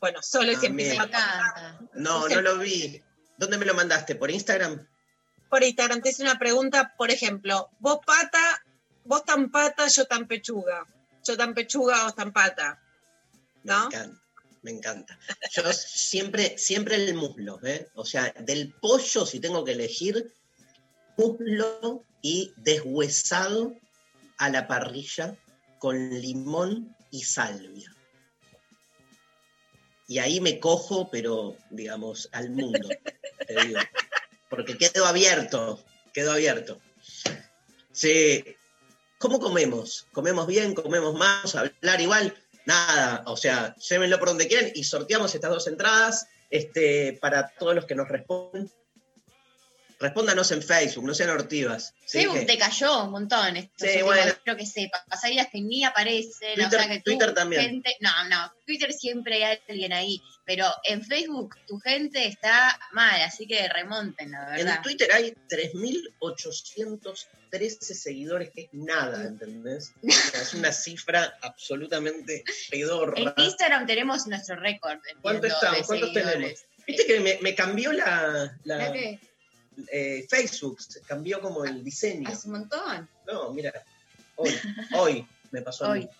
Bueno, 0.00 0.22
solo 0.22 0.52
se 0.54 0.60
Me 0.70 0.82
empieza 0.84 1.02
a 1.02 1.06
encanta. 1.06 1.80
No, 1.94 2.28
no 2.28 2.40
lo 2.40 2.58
vi. 2.58 3.02
¿Dónde 3.36 3.58
me 3.58 3.64
lo 3.66 3.74
mandaste? 3.74 4.14
¿Por 4.14 4.30
Instagram? 4.30 4.86
por 5.48 5.64
Instagram. 5.64 6.02
Te 6.02 6.10
hice 6.10 6.22
una 6.22 6.38
pregunta, 6.38 6.94
por 6.98 7.10
ejemplo, 7.10 7.70
vos 7.78 8.00
pata, 8.04 8.62
vos 9.04 9.24
tan 9.24 9.50
pata, 9.50 9.88
yo 9.88 10.04
tan 10.04 10.26
pechuga. 10.28 10.84
Yo 11.24 11.38
tan 11.38 11.54
pechuga, 11.54 12.04
vos 12.04 12.14
tan 12.14 12.34
pata. 12.34 12.82
Me 13.62 13.72
¿No? 13.72 13.86
encanta, 13.86 14.22
me 14.68 14.76
encanta. 14.76 15.18
Yo 15.50 15.72
siempre, 15.72 16.58
siempre 16.58 16.96
el 16.96 17.14
muslo, 17.14 17.58
¿eh? 17.64 17.88
O 17.94 18.04
sea, 18.04 18.34
del 18.40 18.74
pollo, 18.74 19.24
si 19.24 19.40
tengo 19.40 19.64
que 19.64 19.72
elegir, 19.72 20.34
muslo 21.16 22.04
y 22.20 22.52
deshuesado 22.56 23.74
a 24.36 24.50
la 24.50 24.68
parrilla 24.68 25.36
con 25.78 26.10
limón 26.20 26.94
y 27.10 27.22
salvia. 27.22 27.94
Y 30.06 30.18
ahí 30.18 30.40
me 30.40 30.60
cojo, 30.60 31.08
pero 31.10 31.56
digamos, 31.70 32.28
al 32.32 32.50
mundo, 32.50 32.88
te 33.46 33.66
digo. 33.66 33.80
Porque 34.50 34.76
quedo 34.76 35.06
abierto, 35.06 35.82
quedo 36.12 36.32
abierto. 36.32 36.80
Sí. 37.92 38.44
¿Cómo 39.18 39.40
comemos? 39.40 40.06
¿Comemos 40.12 40.46
bien? 40.46 40.74
¿Comemos 40.74 41.14
más? 41.14 41.54
¿Hablar 41.54 42.00
igual? 42.00 42.34
Nada, 42.68 43.22
o 43.24 43.34
sea, 43.34 43.74
llévenlo 43.76 44.18
por 44.18 44.28
donde 44.28 44.46
quieran 44.46 44.70
y 44.74 44.84
sorteamos 44.84 45.34
estas 45.34 45.50
dos 45.50 45.66
entradas 45.68 46.28
este, 46.50 47.14
para 47.18 47.48
todos 47.58 47.74
los 47.74 47.86
que 47.86 47.94
nos 47.94 48.08
responden. 48.08 48.70
Respóndanos 50.00 50.50
en 50.52 50.62
Facebook, 50.62 51.04
no 51.04 51.12
sean 51.14 51.30
hortivas. 51.30 51.92
¿sí? 52.06 52.18
Facebook 52.20 52.46
te 52.46 52.56
cayó 52.56 53.04
un 53.04 53.10
montón. 53.10 53.56
estos 53.56 53.88
Sí, 53.88 54.00
bueno. 54.02 54.32
Creo 54.44 54.56
que 54.56 54.64
sepas. 54.66 55.02
Hay 55.24 55.32
días 55.32 55.48
que 55.50 55.60
ni 55.60 55.84
aparecen. 55.84 56.52
o 56.52 56.54
Twitter- 56.54 56.80
sea 56.80 56.88
que 56.88 57.00
Twitter 57.00 57.34
también. 57.34 57.62
gente- 57.62 57.96
no, 58.00 58.10
no. 58.28 58.52
Twitter 58.64 58.92
siempre 58.92 59.44
hay 59.44 59.58
alguien 59.68 59.92
ahí. 59.92 60.22
Pero 60.44 60.66
en 60.84 61.04
Facebook 61.04 61.56
tu 61.66 61.78
gente 61.80 62.26
está 62.26 62.78
mal. 62.92 63.20
Así 63.22 63.46
que 63.46 63.68
remonten, 63.68 64.30
la 64.30 64.46
verdad. 64.50 64.76
En 64.76 64.82
Twitter 64.82 65.10
hay 65.12 65.34
3.813 65.48 67.94
seguidores, 67.94 68.50
que 68.50 68.62
es 68.62 68.68
nada, 68.72 69.24
¿entendés? 69.26 69.92
O 70.02 70.10
sea, 70.10 70.42
es 70.42 70.54
una 70.54 70.72
cifra 70.72 71.38
absolutamente 71.42 72.44
pedorra. 72.70 73.14
En 73.18 73.32
Instagram 73.44 73.86
tenemos 73.86 74.26
nuestro 74.26 74.56
récord. 74.56 74.98
¿Cuánto 75.22 75.46
estamos? 75.46 75.86
¿Cuántos 75.86 76.08
seguidores. 76.12 76.32
tenemos? 76.38 76.64
Viste 76.86 77.06
que 77.06 77.20
me, 77.20 77.38
me 77.42 77.54
cambió 77.54 77.92
la, 77.92 78.56
la, 78.64 78.76
¿Verdad 78.78 78.92
que 78.92 79.20
eh, 79.92 80.26
Facebook, 80.28 80.78
cambió 81.06 81.40
como 81.40 81.64
el 81.64 81.82
diseño. 81.84 82.28
Hace 82.28 82.48
un 82.48 82.54
montón. 82.54 83.08
No, 83.26 83.52
mira, 83.52 83.72
hoy, 84.36 84.52
hoy 84.94 85.26
me 85.50 85.62
pasó 85.62 85.86
a 85.86 85.94
mí. 85.94 86.00
Hoy. 86.08 86.10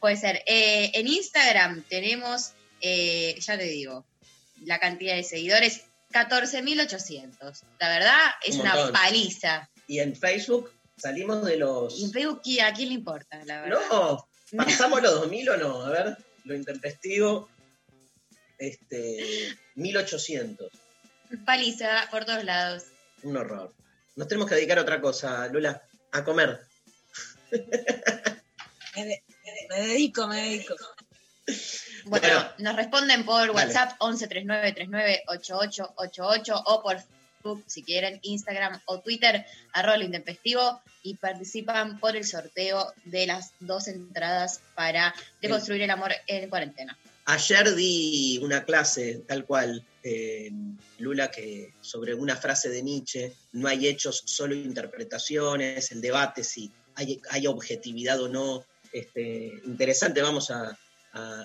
Puede 0.00 0.16
ser. 0.16 0.42
Eh, 0.46 0.90
en 0.94 1.06
Instagram 1.08 1.82
tenemos, 1.88 2.52
eh, 2.82 3.34
ya 3.40 3.56
te 3.56 3.64
digo, 3.64 4.04
la 4.64 4.78
cantidad 4.78 5.16
de 5.16 5.22
seguidores, 5.24 5.84
14.800. 6.12 7.62
La 7.80 7.88
verdad, 7.88 8.18
es 8.44 8.56
Un 8.56 8.62
una 8.62 8.92
paliza. 8.92 9.68
Y 9.86 10.00
en 10.00 10.14
Facebook 10.14 10.72
salimos 10.98 11.44
de 11.44 11.56
los... 11.56 11.98
Y 11.98 12.04
en 12.04 12.12
Facebook, 12.12 12.42
¿qui- 12.42 12.60
¿a 12.60 12.72
quién 12.74 12.88
le 12.88 12.94
importa? 12.96 13.42
La 13.44 13.62
verdad. 13.62 13.80
No, 13.90 14.28
¿pasamos 14.56 15.02
los 15.02 15.14
2000 15.20 15.48
o 15.50 15.56
no? 15.56 15.82
A 15.84 15.90
ver, 15.90 16.16
lo 16.44 16.54
intempestivo, 16.54 17.48
este, 18.58 19.56
1800. 19.74 20.70
Paliza 21.44 22.08
por 22.10 22.24
todos 22.24 22.42
lados. 22.44 22.84
Un 23.22 23.36
horror. 23.36 23.72
Nos 24.16 24.26
tenemos 24.28 24.48
que 24.48 24.54
dedicar 24.56 24.78
a 24.78 24.82
otra 24.82 25.00
cosa, 25.00 25.46
Lula, 25.48 25.82
a 26.12 26.24
comer. 26.24 26.60
Me, 27.50 27.58
de- 29.04 29.22
me 29.68 29.80
dedico, 29.86 30.26
me 30.26 30.40
dedico. 30.42 30.74
Bueno, 32.04 32.26
Bueno. 32.28 32.48
nos 32.58 32.76
responden 32.76 33.24
por. 33.24 33.50
WhatsApp 33.50 33.92
1139398888 34.00 36.62
o 36.66 36.82
por 36.82 36.96
Facebook, 36.98 37.64
si 37.66 37.82
quieren, 37.82 38.18
Instagram 38.22 38.80
o 38.86 39.00
Twitter, 39.00 39.44
arroba 39.72 39.96
lo 39.98 40.04
intempestivo, 40.04 40.80
y 41.02 41.14
participan 41.14 41.98
por 42.00 42.16
el 42.16 42.24
sorteo 42.24 42.92
de 43.04 43.26
las 43.26 43.52
dos 43.60 43.86
entradas 43.88 44.60
para 44.74 45.14
deconstruir 45.40 45.82
el 45.82 45.90
amor 45.90 46.12
en 46.26 46.48
cuarentena. 46.50 46.98
Ayer 47.28 47.74
di 47.74 48.38
una 48.40 48.64
clase, 48.64 49.24
tal 49.26 49.44
cual, 49.44 49.84
eh, 50.04 50.48
Lula, 50.98 51.28
que 51.28 51.74
sobre 51.80 52.14
una 52.14 52.36
frase 52.36 52.68
de 52.68 52.82
Nietzsche, 52.82 53.32
no 53.50 53.66
hay 53.66 53.88
hechos, 53.88 54.22
solo 54.26 54.54
interpretaciones, 54.54 55.90
el 55.90 56.00
debate 56.00 56.44
si 56.44 56.70
hay, 56.94 57.46
objetividad 57.48 58.20
o 58.22 58.28
no. 58.28 58.64
Este, 58.92 59.52
interesante, 59.64 60.22
vamos 60.22 60.50
a, 60.50 60.78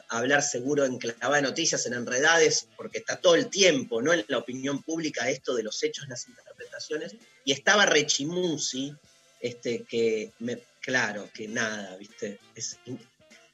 hablar 0.10 0.44
seguro 0.44 0.84
en 0.84 0.98
Clavada 0.98 1.38
de 1.38 1.44
Noticias, 1.44 1.86
en 1.86 1.94
Enredades, 1.94 2.67
porque 2.76 2.98
está 2.98 3.15
todo 3.15 3.36
el 3.36 3.48
tiempo, 3.48 4.02
¿no? 4.02 4.12
En 4.12 4.26
la 4.28 4.39
opinión 4.39 4.84
pública 4.84 5.30
esto 5.30 5.56
de 5.56 5.63
los 5.63 5.82
hechos, 5.82 6.10
las 6.10 6.28
interpretaciones. 6.28 7.15
Y 7.46 7.54
estaba 7.54 7.86
Rechimusi, 7.86 8.94
este, 9.39 9.86
que, 9.86 10.34
claro, 10.82 11.30
que 11.34 11.48
nada, 11.48 11.96
¿viste? 11.96 12.38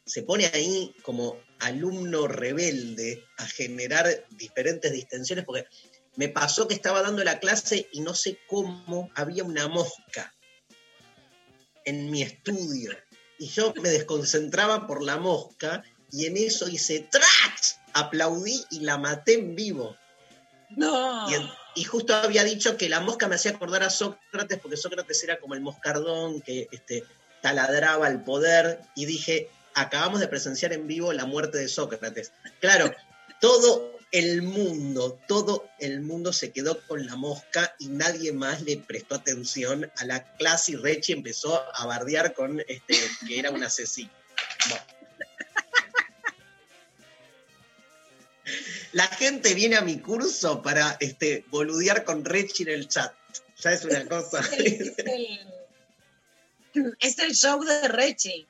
Se 0.04 0.24
pone 0.24 0.48
ahí 0.48 0.92
como 1.04 1.38
alumno 1.60 2.28
rebelde 2.28 3.26
a 3.38 3.46
generar 3.46 4.26
diferentes 4.32 4.92
distensiones, 4.92 5.46
porque 5.46 5.66
me 6.16 6.30
pasó 6.30 6.68
que 6.68 6.74
estaba 6.74 7.02
dando 7.02 7.24
la 7.24 7.40
clase 7.40 7.88
y 7.92 8.02
no 8.02 8.14
sé 8.14 8.40
cómo 8.48 9.10
había 9.16 9.44
una 9.44 9.68
mosca 9.68 10.34
en 11.86 12.10
mi 12.10 12.22
estudio. 12.22 12.92
Y 13.40 13.48
yo 13.48 13.74
me 13.82 13.90
desconcentraba 13.90 14.88
por 14.88 15.04
la 15.04 15.18
mosca 15.18 15.84
y 16.12 16.26
en 16.26 16.38
eso 16.38 16.68
hice 16.68 17.02
¡Trach! 17.12 17.78
Aplaudí 17.94 18.64
y 18.72 18.80
la 18.82 18.98
maté 18.98 19.36
en 19.36 19.56
vivo. 19.56 19.96
No. 20.72 21.30
Y, 21.30 21.36
en- 21.36 21.50
y 21.76 21.84
justo 21.84 22.16
había 22.16 22.44
dicho 22.44 22.78
que 22.78 22.90
la 22.90 23.00
mosca 23.00 23.28
me 23.28 23.36
hacía 23.36 23.52
acordar 23.52 23.84
a 23.84 23.90
Sócrates, 23.92 24.60
porque 24.60 24.78
Sócrates 24.78 25.24
era 25.24 25.40
como 25.40 25.54
el 25.54 25.62
moscardón 25.62 26.42
que 26.42 26.68
este, 26.72 27.04
taladraba 27.42 28.08
el 28.08 28.22
poder, 28.24 28.82
y 28.96 29.06
dije, 29.06 29.50
acabamos 29.78 30.20
de 30.20 30.28
presenciar 30.28 30.74
en 30.74 30.88
vivo 30.88 31.14
la 31.14 31.26
muerte 31.26 31.60
de 31.60 31.68
Sócrates. 31.68 32.32
Claro, 32.60 32.94
todo 33.40 33.98
el 34.12 34.42
mundo, 34.42 35.20
todo 35.28 35.70
el 35.80 36.02
mundo 36.02 36.34
se 36.34 36.52
quedó 36.52 36.82
con 36.88 37.06
la 37.06 37.16
mosca 37.16 37.76
y 37.78 37.88
nadie 37.90 38.34
más 38.34 38.62
le 38.64 38.78
prestó 38.78 39.16
atención 39.16 39.92
a 39.98 40.06
la 40.06 40.24
clase 40.38 40.72
y 40.72 40.76
Rechi 40.76 41.14
empezó 41.14 41.64
a 41.76 41.86
bardear 41.86 42.34
con 42.34 42.60
este, 42.62 42.96
que 43.28 43.40
era 43.40 43.52
un 43.52 43.64
asesino. 43.64 44.10
La 48.94 49.08
gente 49.08 49.54
viene 49.54 49.76
a 49.76 49.82
mi 49.82 50.00
curso 50.00 50.62
para 50.62 50.98
este, 51.00 51.46
boludear 51.50 52.04
con 52.04 52.26
Rechi 52.26 52.64
en 52.64 52.70
el 52.70 52.88
chat. 52.88 53.14
Ya 53.62 53.74
es 53.74 53.84
una 53.86 54.08
cosa. 54.08 54.40
Es 54.58 54.94
es 57.00 57.20
el 57.20 57.36
show 57.36 57.64
de 57.64 57.88
Rechi. 57.88 58.48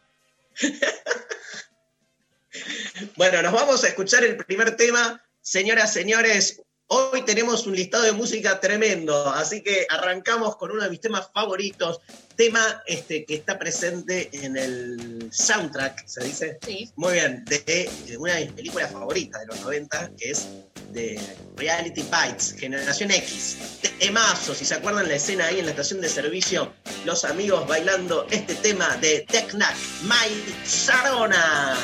Bueno, 3.15 3.41
nos 3.41 3.53
vamos 3.53 3.83
a 3.83 3.87
escuchar 3.87 4.23
el 4.23 4.37
primer 4.37 4.75
tema. 4.75 5.23
Señoras, 5.41 5.93
señores, 5.93 6.61
hoy 6.87 7.23
tenemos 7.23 7.67
un 7.67 7.75
listado 7.75 8.03
de 8.03 8.11
música 8.11 8.59
tremendo, 8.59 9.27
así 9.29 9.61
que 9.61 9.85
arrancamos 9.89 10.55
con 10.55 10.71
uno 10.71 10.83
de 10.83 10.89
mis 10.89 11.01
temas 11.01 11.29
favoritos, 11.33 11.99
tema 12.35 12.81
este, 12.85 13.25
que 13.25 13.35
está 13.35 13.59
presente 13.59 14.29
en 14.31 14.57
el 14.57 15.29
soundtrack, 15.31 16.07
¿se 16.07 16.23
dice? 16.23 16.57
Sí. 16.65 16.91
Muy 16.95 17.13
bien, 17.13 17.45
de, 17.45 17.89
de 18.07 18.17
una 18.17 18.35
de 18.35 18.45
mis 18.45 18.53
películas 18.53 18.91
favoritas 18.91 19.41
de 19.41 19.47
los 19.47 19.61
90, 19.61 20.11
que 20.17 20.31
es 20.31 20.47
de 20.91 21.19
Reality 21.56 22.04
Bites, 22.04 22.56
Generación 22.58 23.12
X. 23.12 23.58
Temazo, 24.00 24.54
si 24.54 24.65
se 24.65 24.76
acuerdan 24.76 25.08
la 25.08 25.15
escena 25.15 25.45
ahí 25.47 25.60
en 25.60 25.65
la 25.65 25.71
estación 25.71 26.02
de 26.02 26.10
servicio, 26.10 26.71
los 27.06 27.26
amigos 27.26 27.67
bailando 27.67 28.28
este 28.30 28.56
tema 28.56 28.95
de 28.97 29.26
Tecnac, 29.30 29.76
My 30.04 30.43
Sarona. 30.65 31.76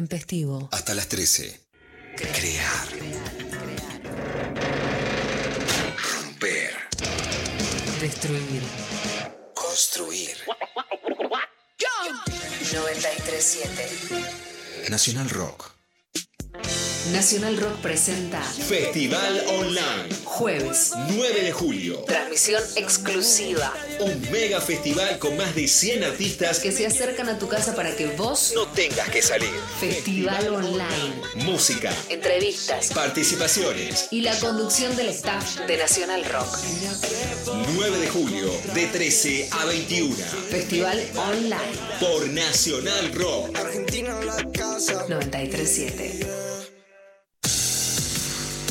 Intempestivo. 0.00 0.68
Hasta 0.72 0.94
las 0.94 1.08
13. 1.08 1.60
Crear. 2.16 2.88
Romper. 6.14 6.72
Destruir. 8.00 8.62
Construir. 9.54 10.36
937. 12.72 14.88
Nacional 14.88 15.28
Rock. 15.28 15.69
Nacional 17.30 17.58
Rock 17.58 17.76
presenta 17.80 18.42
Festival 18.42 19.44
Online. 19.46 20.08
Jueves. 20.24 20.90
9 21.10 21.42
de 21.44 21.52
julio. 21.52 21.98
Transmisión 22.00 22.60
exclusiva. 22.74 23.72
Un 24.00 24.20
mega 24.32 24.60
festival 24.60 25.16
con 25.20 25.36
más 25.36 25.54
de 25.54 25.68
100 25.68 26.02
artistas 26.02 26.58
Que 26.58 26.72
se 26.72 26.88
acercan 26.88 27.28
a 27.28 27.38
tu 27.38 27.46
casa 27.46 27.76
para 27.76 27.94
que 27.94 28.06
vos. 28.16 28.50
no 28.56 28.66
tengas 28.72 29.08
que 29.10 29.22
salir. 29.22 29.48
Festival 29.78 30.48
Online. 30.48 31.22
Música, 31.36 31.94
Entrevistas. 32.08 32.88
participaciones. 32.88 34.08
Y 34.10 34.22
la 34.22 34.36
conducción 34.40 34.96
del 34.96 35.10
staff 35.10 35.60
de 35.68 35.76
Nacional 35.76 36.24
Rock. 36.24 36.48
9 37.76 37.98
de 37.98 38.08
julio, 38.08 38.50
de 38.74 38.86
13 38.88 39.48
a 39.52 39.66
21. 39.66 40.16
Festival 40.50 41.00
Online. 41.14 41.78
Por 42.00 42.26
Nacional 42.28 43.14
Rock. 43.14 43.56
937. 45.08 46.49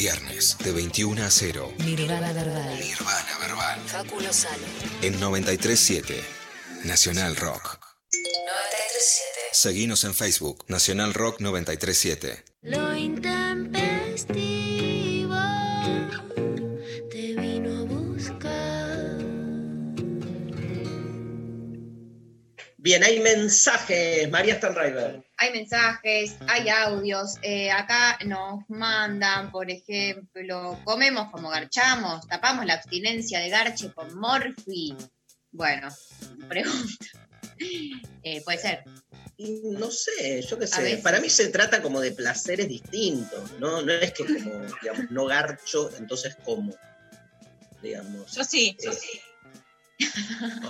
Viernes 0.00 0.56
de 0.64 0.72
21 0.72 1.22
a 1.22 1.30
0. 1.30 1.74
Nirvana 1.84 2.32
Verbal. 2.32 2.80
Nirvana 2.80 3.38
Verbal. 3.38 3.80
Facu 3.86 4.18
Lozano. 4.22 4.64
En 5.02 5.20
937 5.20 6.24
Nacional 6.84 7.36
Rock. 7.36 7.78
937. 8.10 9.40
Seguinos 9.52 10.04
en 10.04 10.14
Facebook 10.14 10.64
Nacional 10.68 11.12
Rock 11.12 11.40
937. 11.40 12.44
Lo 12.62 12.96
Bien, 22.90 23.04
hay 23.04 23.20
mensajes. 23.20 24.28
María 24.30 24.56
Stanriver. 24.56 25.22
Hay 25.36 25.52
mensajes, 25.52 26.34
hay 26.48 26.68
audios. 26.70 27.36
eh, 27.40 27.70
acá 27.70 28.18
nos 28.24 28.68
mandan, 28.68 29.52
por 29.52 29.70
ejemplo, 29.70 30.76
comemos 30.82 31.30
como 31.30 31.50
garchamos, 31.50 32.26
tapamos 32.26 32.66
la 32.66 32.74
abstinencia 32.74 33.38
de 33.38 33.48
garche 33.48 33.92
con 33.92 34.18
morfi. 34.18 34.96
Bueno, 35.52 35.88
pregunta. 36.48 37.06
Eh, 38.24 38.42
puede 38.42 38.58
ser. 38.58 38.82
Y 39.36 39.60
no 39.66 39.88
sé, 39.92 40.42
yo 40.42 40.58
qué 40.58 40.66
sé. 40.66 40.96
Para 40.96 41.20
mí 41.20 41.30
se 41.30 41.46
trata 41.46 41.80
como 41.82 42.00
de 42.00 42.10
placeres 42.10 42.66
distintos, 42.66 43.52
¿no? 43.60 43.82
No 43.82 43.92
es 43.92 44.12
que 44.14 44.24
como, 44.24 44.66
digamos, 44.82 45.10
no 45.12 45.26
garcho, 45.26 45.92
entonces 45.96 46.36
como. 46.44 46.74
Digamos. 47.80 48.34
Yo 48.34 48.42
sí, 48.42 48.76
yo 48.84 48.92
sí. 48.92 49.20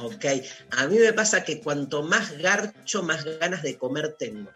Ok. 0.03 0.25
A 0.73 0.87
mí 0.87 0.99
me 0.99 1.13
pasa 1.13 1.45
que 1.45 1.61
cuanto 1.61 2.03
más 2.03 2.37
garcho, 2.39 3.03
más 3.03 3.25
ganas 3.25 3.63
de 3.63 3.79
comer 3.79 4.17
tengo. 4.19 4.51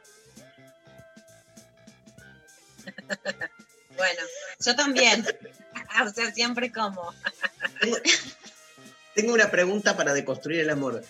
Bueno, 3.97 4.23
yo 4.59 4.75
también. 4.75 5.25
o 6.05 6.11
sea, 6.11 6.33
siempre 6.33 6.73
como. 6.73 7.15
Tengo, 7.81 7.97
tengo 9.15 9.33
una 9.33 9.51
pregunta 9.51 9.97
para 9.97 10.13
deconstruir 10.13 10.61
el 10.61 10.71
amor. 10.71 11.05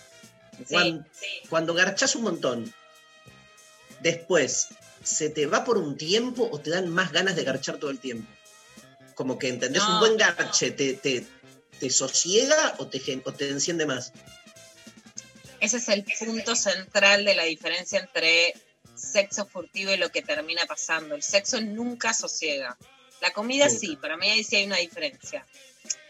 Sí, 0.59 0.65
Cuan- 0.75 1.07
sí. 1.13 1.27
Cuando 1.49 1.75
garchas 1.75 2.15
un 2.15 2.23
montón, 2.25 2.75
después, 4.01 4.69
¿se 5.03 5.31
te 5.31 5.47
va 5.47 5.65
por 5.65 5.79
un 5.79 5.97
tiempo 5.97 6.49
o 6.51 6.61
te 6.61 6.71
dan 6.71 6.89
más 6.91 7.11
ganas 7.13 7.37
de 7.37 7.45
garchar 7.45 7.79
todo 7.79 7.91
el 7.91 7.99
tiempo? 7.99 8.31
Como 9.15 9.39
que, 9.39 9.49
¿entendés? 9.49 9.83
No, 9.83 9.95
un 9.95 10.01
buen 10.01 10.17
garche, 10.17 10.71
te, 10.73 10.95
te, 10.95 11.27
te 11.79 11.91
sosiega 11.91 12.75
o 12.79 12.87
te, 12.87 13.23
o 13.25 13.33
te 13.33 13.49
enciende 13.49 13.87
más? 13.87 14.13
Ese 15.61 15.79
es 15.79 15.89
el 15.89 16.05
punto 16.19 16.57
central 16.57 17.25
de 17.25 17.35
la 17.35 17.45
diferencia 17.45 17.99
entre 17.99 18.55
sexo 18.95 19.47
furtivo 19.47 19.93
y 19.93 19.97
lo 19.97 20.11
que 20.11 20.23
termina 20.23 20.67
pasando. 20.67 21.15
El 21.15 21.23
sexo 21.23 21.61
nunca 21.61 22.13
sosiega. 22.13 22.77
La 23.21 23.33
comida 23.33 23.69
sí, 23.69 23.97
para 23.97 24.17
mí 24.17 24.29
ahí 24.29 24.45
sí 24.45 24.57
hay 24.57 24.67
una 24.67 24.77
diferencia. 24.77 25.47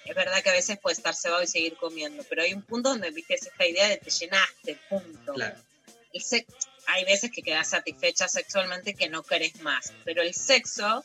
Es 0.05 0.15
verdad 0.15 0.43
que 0.43 0.51
a 0.51 0.55
veces 0.55 0.79
puede 0.79 0.95
estar 0.95 1.15
cebado 1.15 1.43
y 1.43 1.47
seguir 1.47 1.77
comiendo, 1.77 2.25
pero 2.29 2.43
hay 2.43 2.53
un 2.53 2.63
punto 2.63 2.91
donde 2.91 3.11
viste 3.11 3.35
es 3.35 3.47
esta 3.47 3.67
idea 3.67 3.89
de 3.89 3.97
te 3.97 4.11
llenaste, 4.11 4.79
punto. 4.89 5.33
Claro. 5.33 5.57
El 6.13 6.23
hay 6.87 7.05
veces 7.05 7.31
que 7.31 7.43
quedas 7.43 7.71
satisfecha 7.71 8.29
sexualmente 8.29 8.95
que 8.95 9.09
no 9.09 9.23
querés 9.23 9.61
más, 9.61 9.93
pero 10.05 10.23
el 10.23 10.35
sexo 10.35 11.03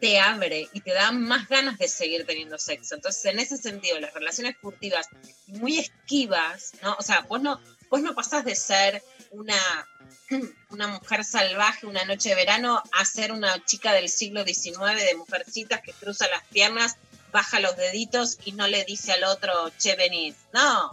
te 0.00 0.18
abre 0.18 0.68
y 0.72 0.80
te 0.80 0.92
da 0.92 1.12
más 1.12 1.48
ganas 1.48 1.78
de 1.78 1.88
seguir 1.88 2.26
teniendo 2.26 2.58
sexo. 2.58 2.94
Entonces, 2.94 3.24
en 3.26 3.38
ese 3.38 3.56
sentido, 3.56 3.98
las 4.00 4.14
relaciones 4.14 4.56
furtivas 4.60 5.08
muy 5.46 5.78
esquivas, 5.78 6.72
¿no? 6.82 6.96
O 6.98 7.02
sea, 7.02 7.22
vos 7.22 7.40
no, 7.40 7.60
vos 7.90 8.02
no 8.02 8.14
pasás 8.14 8.44
de 8.44 8.54
ser 8.54 9.02
una, 9.30 9.88
una 10.70 10.88
mujer 10.88 11.24
salvaje 11.24 11.86
una 11.86 12.04
noche 12.04 12.30
de 12.30 12.34
verano 12.34 12.82
a 12.92 13.04
ser 13.04 13.32
una 13.32 13.64
chica 13.64 13.92
del 13.92 14.08
siglo 14.08 14.44
XIX 14.44 14.96
de 14.96 15.14
mujercitas 15.16 15.80
que 15.82 15.92
cruza 15.92 16.28
las 16.28 16.44
piernas, 16.48 16.96
baja 17.32 17.60
los 17.60 17.76
deditos 17.76 18.38
y 18.44 18.52
no 18.52 18.66
le 18.66 18.84
dice 18.84 19.12
al 19.12 19.24
otro, 19.24 19.52
che, 19.78 19.96
venís. 19.96 20.36
No. 20.52 20.92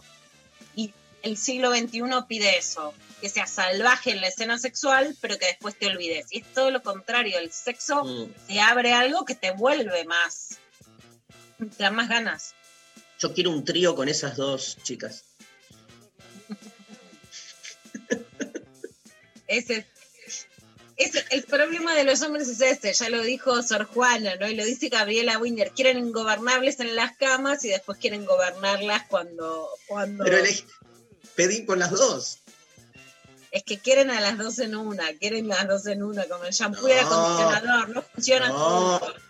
Y 0.76 0.94
el 1.22 1.38
siglo 1.38 1.72
XXI 1.72 2.02
pide 2.28 2.58
eso, 2.58 2.94
que 3.24 3.30
seas 3.30 3.52
salvaje 3.52 4.12
en 4.12 4.20
la 4.20 4.28
escena 4.28 4.60
sexual, 4.60 5.16
pero 5.22 5.38
que 5.40 5.46
después 5.46 5.80
te 5.80 5.88
olvides. 5.88 6.26
Y 6.32 6.40
es 6.42 6.54
todo 6.54 6.72
lo 6.72 6.84
contrario, 6.84 7.40
el 7.40 7.54
sexo 7.54 8.04
Mm. 8.04 8.34
te 8.50 8.60
abre 8.60 8.92
algo 8.92 9.24
que 9.24 9.34
te 9.34 9.52
vuelve 9.52 10.04
más, 10.04 10.58
te 11.58 11.84
da 11.84 11.90
más 11.90 12.10
ganas. 12.10 12.54
Yo 13.20 13.34
quiero 13.34 13.52
un 13.52 13.64
trío 13.64 13.96
con 13.96 14.10
esas 14.10 14.36
dos 14.36 14.78
chicas. 14.84 15.24
Ese, 19.48 19.86
ese- 20.98 21.26
el 21.30 21.44
problema 21.44 21.96
de 21.96 22.04
los 22.04 22.22
hombres 22.24 22.50
es 22.50 22.60
este, 22.60 22.92
ya 22.94 23.08
lo 23.08 23.22
dijo 23.22 23.64
Sor 23.64 23.86
Juana, 23.86 24.36
¿no? 24.36 24.50
Y 24.50 24.56
lo 24.56 24.66
dice 24.66 24.90
Gabriela 24.90 25.38
Winder, 25.38 25.72
quieren 25.72 25.98
ingobernables 25.98 26.82
en 26.82 26.94
las 26.96 27.16
camas 27.16 27.64
y 27.64 27.70
después 27.70 27.98
quieren 28.00 28.26
gobernarlas 28.26 29.04
cuando, 29.08 29.70
cuando 29.88 30.26
Pero 30.26 30.44
pedí 31.36 31.66
con 31.66 31.80
las 31.80 31.92
dos. 31.92 32.40
Es 33.54 33.64
que 33.64 33.78
quieren 33.78 34.10
a 34.10 34.20
las 34.20 34.40
dos 34.40 34.58
en 34.58 34.76
una, 34.76 35.14
quieren 35.20 35.48
las 35.48 35.68
dos 35.68 35.86
en 35.86 36.02
una, 36.02 36.26
como 36.26 36.44
el 36.44 36.52
shampoo 36.52 36.88
y 36.88 36.92
el 36.92 37.00
acondicionador, 37.00 37.90
no 37.90 38.02
funcionan 38.02 38.50
No. 38.50 39.00
juntos. 39.00 39.22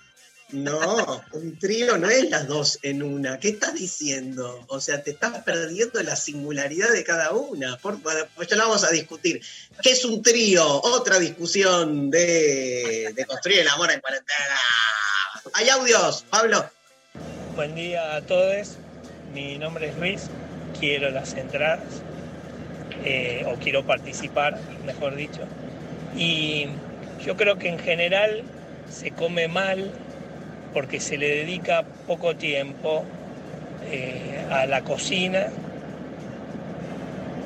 No, 0.53 1.23
un 1.31 1.57
trío 1.57 1.97
no 1.97 2.07
es 2.09 2.29
las 2.29 2.47
dos 2.47 2.77
en 2.83 3.01
una. 3.01 3.39
¿Qué 3.39 3.49
estás 3.49 3.73
diciendo? 3.73 4.63
O 4.67 4.79
sea, 4.79 5.01
te 5.01 5.09
estás 5.11 5.41
perdiendo 5.43 6.01
la 6.03 6.15
singularidad 6.15 6.91
de 6.91 7.03
cada 7.03 7.31
una. 7.31 7.75
Por, 7.77 7.99
pues 8.35 8.47
ya 8.47 8.55
la 8.55 8.65
vamos 8.65 8.83
a 8.83 8.91
discutir. 8.91 9.41
¿Qué 9.81 9.91
es 9.93 10.05
un 10.05 10.21
trío? 10.21 10.63
Otra 10.83 11.17
discusión 11.17 12.11
de, 12.11 13.11
de 13.15 13.25
construir 13.25 13.59
el 13.61 13.67
amor 13.67 13.91
en 13.91 13.99
cuarentena. 13.99 14.59
Hay 15.53 15.69
audios, 15.69 16.23
Pablo. 16.29 16.69
Buen 17.55 17.73
día 17.73 18.15
a 18.17 18.21
todos. 18.21 18.73
Mi 19.33 19.57
nombre 19.57 19.89
es 19.89 19.97
Luis. 19.97 20.21
Quiero 20.79 21.09
las 21.09 21.33
entradas. 21.33 21.81
Eh, 23.05 23.45
o 23.47 23.55
quiero 23.55 23.83
participar, 23.83 24.59
mejor 24.85 25.15
dicho. 25.15 25.41
Y 26.15 26.67
yo 27.25 27.35
creo 27.35 27.57
que 27.57 27.69
en 27.69 27.79
general 27.79 28.43
se 28.89 29.11
come 29.11 29.47
mal 29.47 29.91
porque 30.73 30.99
se 30.99 31.17
le 31.17 31.27
dedica 31.27 31.83
poco 32.07 32.35
tiempo 32.35 33.03
eh, 33.85 34.45
a 34.51 34.65
la 34.65 34.81
cocina, 34.81 35.47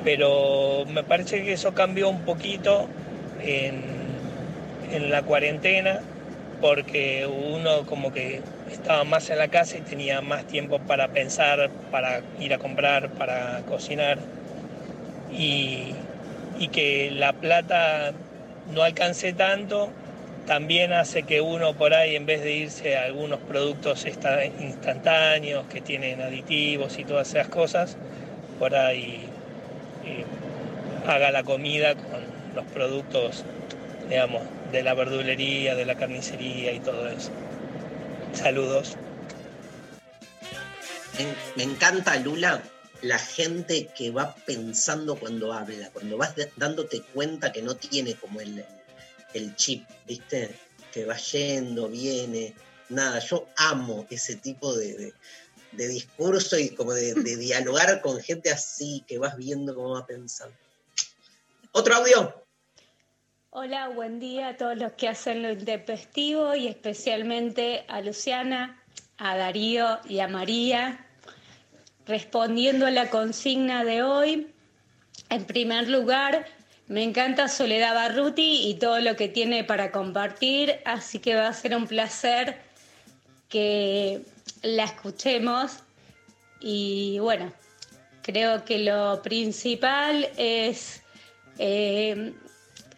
pero 0.03 0.85
me 0.87 1.03
parece 1.03 1.43
que 1.43 1.53
eso 1.53 1.73
cambió 1.73 2.09
un 2.09 2.21
poquito 2.21 2.87
en, 3.41 3.83
en 4.91 5.11
la 5.11 5.23
cuarentena 5.23 6.01
porque 6.61 7.27
uno 7.27 7.85
como 7.85 8.11
que 8.11 8.41
estaba 8.71 9.03
más 9.03 9.29
en 9.29 9.37
la 9.37 9.47
casa 9.47 9.77
y 9.77 9.81
tenía 9.81 10.21
más 10.21 10.45
tiempo 10.45 10.79
para 10.79 11.09
pensar, 11.09 11.69
para 11.91 12.21
ir 12.39 12.53
a 12.53 12.57
comprar, 12.57 13.09
para 13.11 13.61
cocinar 13.67 14.17
y, 15.31 15.93
y 16.59 16.67
que 16.69 17.11
la 17.11 17.33
plata 17.33 18.13
no 18.73 18.83
alcance 18.83 19.33
tanto 19.33 19.91
también 20.47 20.93
hace 20.93 21.23
que 21.23 21.41
uno 21.41 21.73
por 21.73 21.93
ahí 21.93 22.15
en 22.15 22.25
vez 22.25 22.41
de 22.41 22.55
irse 22.55 22.97
a 22.97 23.03
algunos 23.03 23.39
productos 23.39 24.05
instantáneos 24.05 25.65
que 25.67 25.81
tienen 25.81 26.21
aditivos 26.21 26.97
y 26.97 27.03
todas 27.03 27.27
esas 27.29 27.49
cosas, 27.49 27.97
por 28.57 28.73
ahí 28.73 29.25
eh, 30.05 30.23
haga 31.05 31.31
la 31.31 31.43
comida 31.43 31.95
con 31.95 32.21
los 32.55 32.65
productos, 32.67 33.43
digamos, 34.09 34.41
de 34.71 34.83
la 34.83 34.93
verdulería, 34.93 35.75
de 35.75 35.85
la 35.85 35.95
carnicería 35.95 36.71
y 36.71 36.79
todo 36.79 37.09
eso. 37.09 37.31
Saludos. 38.31 38.95
Me 41.57 41.63
encanta, 41.63 42.15
Lula, 42.17 42.61
la 43.01 43.19
gente 43.19 43.87
que 43.95 44.11
va 44.11 44.33
pensando 44.45 45.15
cuando 45.19 45.53
habla, 45.53 45.89
cuando 45.91 46.17
vas 46.17 46.33
dándote 46.55 47.01
cuenta 47.13 47.51
que 47.51 47.61
no 47.61 47.75
tiene 47.75 48.15
como 48.15 48.41
el, 48.41 48.65
el 49.33 49.55
chip, 49.55 49.87
¿viste? 50.07 50.55
Que 50.91 51.05
va 51.05 51.15
yendo, 51.17 51.89
viene, 51.89 52.53
nada. 52.89 53.19
Yo 53.19 53.47
amo 53.57 54.07
ese 54.09 54.35
tipo 54.35 54.75
de, 54.75 54.93
de- 54.97 55.13
de 55.73 55.87
discurso 55.89 56.57
y 56.57 56.69
como 56.69 56.93
de, 56.93 57.13
de 57.13 57.35
dialogar 57.37 58.01
con 58.01 58.19
gente 58.21 58.49
así, 58.51 59.03
que 59.07 59.17
vas 59.19 59.35
viendo 59.37 59.75
cómo 59.75 59.91
va 59.91 60.05
pensando. 60.07 60.55
¿Otro 61.73 61.95
audio? 61.95 62.45
Hola, 63.49 63.89
buen 63.89 64.19
día 64.19 64.49
a 64.49 64.57
todos 64.57 64.77
los 64.77 64.93
que 64.93 65.07
hacen 65.07 65.41
lo 65.43 65.51
intempestivo 65.51 66.55
y 66.55 66.67
especialmente 66.67 67.85
a 67.87 68.01
Luciana, 68.01 68.83
a 69.17 69.35
Darío 69.35 69.99
y 70.07 70.19
a 70.19 70.27
María. 70.27 71.06
Respondiendo 72.07 72.85
a 72.85 72.91
la 72.91 73.09
consigna 73.09 73.83
de 73.83 74.01
hoy, 74.01 74.47
en 75.29 75.45
primer 75.45 75.89
lugar, 75.89 76.45
me 76.87 77.03
encanta 77.03 77.49
Soledad 77.49 77.93
Barruti 77.93 78.69
y 78.69 78.75
todo 78.75 78.99
lo 79.01 79.17
que 79.17 79.27
tiene 79.27 79.65
para 79.65 79.91
compartir, 79.91 80.79
así 80.85 81.19
que 81.19 81.35
va 81.35 81.49
a 81.49 81.53
ser 81.53 81.75
un 81.75 81.85
placer 81.85 82.57
que 83.49 84.21
la 84.61 84.85
escuchemos. 84.85 85.79
Y 86.61 87.19
bueno, 87.19 87.51
creo 88.21 88.63
que 88.63 88.79
lo 88.79 89.21
principal 89.21 90.29
es 90.37 91.01
eh, 91.59 92.33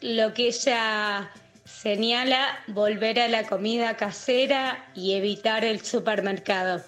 lo 0.02 0.36
que 0.36 0.50
ella 0.50 1.32
señala, 1.66 2.60
volver 2.68 3.20
a 3.20 3.28
la 3.28 3.44
comida 3.48 3.98
casera 3.98 4.86
y 4.94 5.14
evitar 5.14 5.66
el 5.66 5.82
supermercado. 5.84 6.84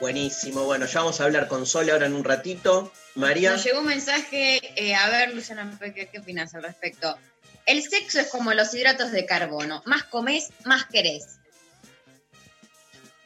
Buenísimo. 0.00 0.64
Bueno, 0.64 0.86
ya 0.86 1.00
vamos 1.00 1.20
a 1.20 1.24
hablar 1.24 1.48
con 1.48 1.66
Sole 1.66 1.92
ahora 1.92 2.06
en 2.06 2.14
un 2.14 2.24
ratito. 2.24 2.92
María. 3.16 3.52
Nos 3.52 3.64
llegó 3.64 3.80
un 3.80 3.86
mensaje, 3.86 4.60
eh, 4.76 4.94
a 4.94 5.08
ver, 5.08 5.34
Luciana, 5.34 5.76
¿qué, 5.80 6.08
qué 6.10 6.18
opinas 6.20 6.54
al 6.54 6.62
respecto? 6.62 7.18
El 7.66 7.82
sexo 7.82 8.20
es 8.20 8.28
como 8.28 8.54
los 8.54 8.72
hidratos 8.72 9.10
de 9.10 9.26
carbono. 9.26 9.82
Más 9.86 10.04
comes, 10.04 10.50
más 10.64 10.86
querés. 10.86 11.38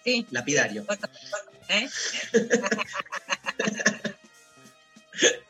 Sí. 0.02 0.26
Lapidario. 0.30 0.86
¿Eh? 1.68 1.88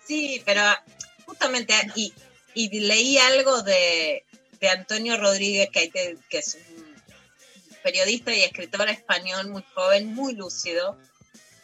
sí, 0.07 0.43
pero 0.45 0.63
justamente, 1.25 1.75
y, 1.95 2.13
y 2.55 2.81
leí 2.81 3.17
algo 3.19 3.63
de, 3.63 4.25
de 4.61 4.69
Antonio 4.69 5.17
Rodríguez, 5.17 5.71
que, 5.71 5.79
hay 5.79 5.91
que, 5.91 6.19
que 6.29 6.39
es 6.39 6.59
un 6.77 6.93
periodista 7.83 8.35
y 8.35 8.43
escritor 8.43 8.89
español 8.89 9.49
muy 9.49 9.65
joven, 9.75 10.15
muy 10.15 10.35
lúcido, 10.35 10.99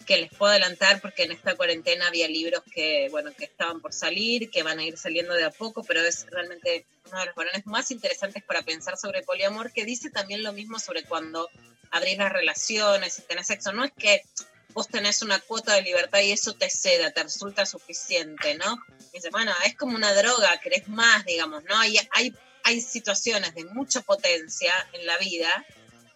que 0.09 0.17
les 0.17 0.31
puedo 0.31 0.51
adelantar 0.51 1.03
porque 1.03 1.25
en 1.25 1.33
esta 1.33 1.55
cuarentena 1.55 2.09
había 2.09 2.27
libros 2.29 2.63
que, 2.75 3.09
bueno, 3.11 3.31
que 3.37 3.45
estaban 3.45 3.83
por 3.83 3.93
salir, 3.93 4.51
que 4.51 4.63
van 4.63 4.79
a 4.79 4.85
ir 4.85 4.97
saliendo 4.97 5.35
de 5.35 5.45
a 5.45 5.51
poco, 5.51 5.85
pero 5.85 6.01
es 6.01 6.25
realmente 6.31 6.87
uno 7.11 7.21
de 7.21 7.27
los 7.27 7.35
varones 7.35 7.67
más 7.67 7.91
interesantes 7.91 8.43
para 8.43 8.63
pensar 8.63 8.97
sobre 8.97 9.23
poliamor, 9.23 9.71
que 9.71 9.85
dice 9.85 10.09
también 10.09 10.43
lo 10.43 10.55
mismo 10.55 10.79
sobre 10.79 11.05
cuando 11.05 11.51
abrís 11.91 12.17
las 12.17 12.33
relaciones 12.33 13.19
y 13.19 13.23
tenés 13.23 13.49
sexo. 13.49 13.71
No 13.75 13.85
es 13.85 13.93
que 13.93 14.23
vos 14.73 14.89
tenés 14.89 15.21
una 15.21 15.41
cuota 15.41 15.75
de 15.75 15.83
libertad 15.83 16.21
y 16.21 16.33
eso 16.33 16.55
te 16.55 16.71
ceda, 16.71 17.11
te 17.11 17.25
resulta 17.25 17.67
suficiente, 17.67 18.55
¿no? 18.55 18.79
Y 19.13 19.19
dice, 19.19 19.29
bueno, 19.29 19.53
es 19.67 19.77
como 19.77 19.95
una 19.95 20.15
droga, 20.15 20.59
querés 20.63 20.89
más, 20.89 21.27
digamos, 21.27 21.65
¿no? 21.65 21.79
Hay, 21.79 21.99
hay, 22.13 22.35
hay 22.65 22.81
situaciones 22.81 23.55
de 23.55 23.67
mucha 23.67 24.01
potencia 24.01 24.73
en 24.95 25.05
la 25.05 25.19
vida 25.19 25.67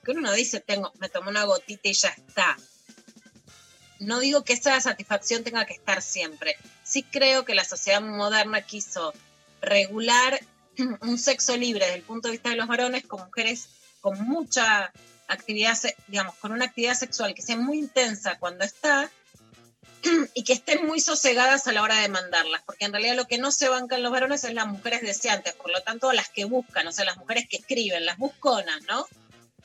que 0.02 0.12
uno 0.12 0.22
no 0.22 0.32
dice, 0.32 0.60
tengo, 0.60 0.92
me 0.98 1.10
tomo 1.10 1.28
una 1.28 1.44
gotita 1.44 1.88
y 1.90 1.92
ya 1.92 2.08
está. 2.08 2.56
No 4.02 4.18
digo 4.18 4.42
que 4.42 4.52
esa 4.52 4.80
satisfacción 4.80 5.44
tenga 5.44 5.64
que 5.64 5.74
estar 5.74 6.02
siempre. 6.02 6.56
Sí 6.82 7.04
creo 7.04 7.44
que 7.44 7.54
la 7.54 7.64
sociedad 7.64 8.00
moderna 8.00 8.62
quiso 8.62 9.14
regular 9.60 10.40
un 11.00 11.18
sexo 11.18 11.56
libre 11.56 11.86
desde 11.86 11.98
el 11.98 12.04
punto 12.04 12.28
de 12.28 12.32
vista 12.32 12.50
de 12.50 12.56
los 12.56 12.66
varones 12.66 13.06
con 13.06 13.24
mujeres 13.24 13.68
con 14.00 14.20
mucha 14.24 14.92
actividad, 15.28 15.78
digamos, 16.08 16.34
con 16.36 16.50
una 16.50 16.64
actividad 16.64 16.94
sexual 16.94 17.34
que 17.34 17.42
sea 17.42 17.56
muy 17.56 17.78
intensa 17.78 18.38
cuando 18.38 18.64
está 18.64 19.10
y 20.34 20.42
que 20.42 20.52
estén 20.52 20.84
muy 20.86 21.00
sosegadas 21.00 21.68
a 21.68 21.72
la 21.72 21.82
hora 21.82 21.98
de 21.98 22.08
mandarlas, 22.08 22.62
porque 22.66 22.84
en 22.84 22.92
realidad 22.92 23.14
lo 23.14 23.28
que 23.28 23.38
no 23.38 23.52
se 23.52 23.68
bancan 23.68 24.02
los 24.02 24.10
varones 24.10 24.42
es 24.42 24.54
las 24.54 24.66
mujeres 24.66 25.02
deseantes, 25.02 25.52
por 25.54 25.70
lo 25.70 25.80
tanto 25.82 26.12
las 26.12 26.28
que 26.28 26.44
buscan, 26.44 26.88
o 26.88 26.92
sea, 26.92 27.04
las 27.04 27.16
mujeres 27.16 27.46
que 27.48 27.58
escriben, 27.58 28.04
las 28.04 28.18
busconas, 28.18 28.82
¿no? 28.88 29.06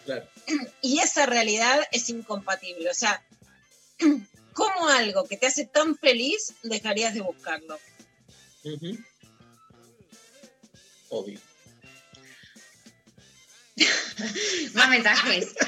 Claro. 0.05 0.27
Y 0.81 0.99
esa 0.99 1.25
realidad 1.25 1.81
es 1.91 2.07
incompatible, 2.09 2.89
o 2.91 2.93
sea, 2.93 3.23
¿cómo 4.53 4.87
algo 4.89 5.27
que 5.27 5.37
te 5.37 5.47
hace 5.47 5.65
tan 5.65 5.97
feliz 5.97 6.53
dejarías 6.63 7.13
de 7.13 7.21
buscarlo? 7.21 7.79
Ujú. 8.63 8.97
Obvio. 11.09 11.39
Más 14.73 14.89
mensajes. 14.89 15.53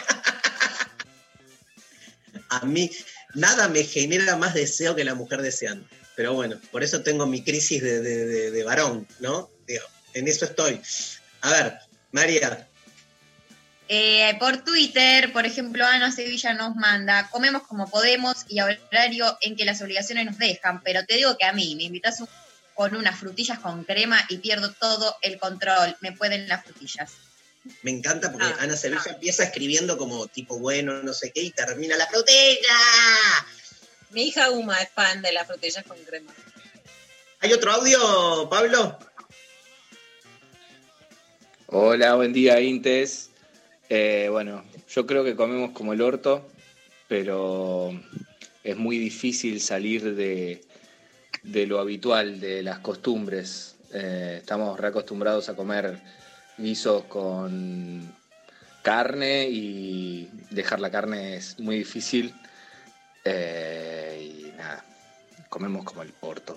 A 2.52 2.66
mí 2.66 2.90
nada 3.36 3.68
me 3.70 3.84
genera 3.84 4.36
más 4.36 4.56
deseo 4.56 4.96
que 4.96 5.04
la 5.04 5.14
mujer 5.14 5.42
deseando. 5.44 5.88
Pero 6.16 6.34
bueno, 6.34 6.60
por 6.72 6.84
eso 6.84 7.04
tengo 7.04 7.28
mi 7.28 7.44
crisis 7.44 7.80
de, 7.82 8.02
de- 8.02 8.26
de- 8.26 8.52
de 8.52 8.64
varón, 8.64 9.08
¿no? 9.20 9.50
Digo, 9.68 9.86
en 10.14 10.28
eso 10.28 10.46
estoy. 10.46 10.82
A 11.42 11.52
ver, 11.52 11.78
María, 12.12 12.68
Eh, 13.92 14.36
por 14.40 14.58
Twitter, 14.64 15.34
por 15.34 15.48
ejemplo, 15.48 15.84
Ana 15.84 16.12
Sevilla 16.12 16.54
nos 16.54 16.76
manda, 16.76 17.28
comemos 17.32 17.64
como 17.64 17.90
podemos 17.90 18.46
y 18.48 18.60
a 18.60 18.66
horario 18.66 19.36
en 19.42 19.56
que 19.56 19.66
las 19.66 19.82
obligaciones 19.82 20.26
nos 20.28 20.38
dejan, 20.38 20.84
pero 20.84 21.04
te 21.06 21.16
digo 21.16 21.36
que 21.40 21.46
a 21.46 21.54
mí 21.54 21.76
me 21.76 21.84
invitas 21.84 22.20
un- 22.22 22.30
con 22.76 22.96
unas 22.96 23.20
frutillas 23.20 23.58
con 23.60 23.84
crema 23.84 24.24
y 24.30 24.38
pierdo 24.38 24.72
todo 24.74 25.16
el 25.24 25.40
control, 25.40 25.98
me 26.02 26.12
pueden 26.12 26.48
las 26.48 26.64
frutillas. 26.64 27.12
me 27.82 27.92
encanta 27.92 28.32
porque 28.32 28.48
Ah, 28.48 28.58
Ana 28.62 28.78
Sevilla 28.78 29.02
empieza 29.12 29.44
escribiendo 29.44 29.98
como 29.98 30.28
tipo 30.28 30.58
bueno, 30.60 31.02
no 31.04 31.14
sé 31.14 31.32
qué, 31.32 31.42
y 31.42 31.52
termina 31.52 31.98
la 31.98 32.08
frutilla. 32.08 32.78
Mi 34.12 34.28
hija 34.28 34.50
Uma 34.52 34.78
es 34.82 34.90
fan 34.92 35.22
de 35.22 35.34
las 35.34 35.46
frutillas 35.46 35.84
con 35.84 35.98
crema. 36.06 36.32
¿Hay 37.42 37.52
otro 37.54 37.72
audio, 37.72 38.48
Pablo? 38.50 38.98
Hola, 41.68 42.16
buen 42.16 42.34
día, 42.34 42.60
Intes. 42.62 43.29
Eh, 43.90 44.28
bueno, 44.30 44.64
yo 44.88 45.08
creo 45.08 45.24
que 45.24 45.36
comemos 45.36 45.72
como 45.72 45.94
el 45.94 46.02
orto, 46.02 46.48
pero 47.08 47.92
es 48.64 48.78
muy 48.78 49.00
difícil 49.00 49.60
salir 49.60 50.16
de, 50.16 50.62
lo 51.44 51.80
habitual, 51.80 52.40
de 52.40 52.62
las 52.62 52.80
costumbres. 52.80 53.78
Eh, 53.92 54.38
estamos 54.40 54.80
reacostumbrados 54.80 55.50
a 55.50 55.56
comer 55.56 56.00
guisos 56.60 57.06
con 57.06 58.14
carne 58.84 59.48
y 59.50 60.30
dejar 60.52 60.80
la 60.80 60.92
carne 60.92 61.38
es 61.38 61.60
muy 61.60 61.80
difícil. 61.80 62.36
Eh, 63.26 64.52
y 64.52 64.58
nada, 64.58 64.86
comemos 65.50 65.84
como 65.84 66.04
el 66.04 66.14
orto. 66.22 66.56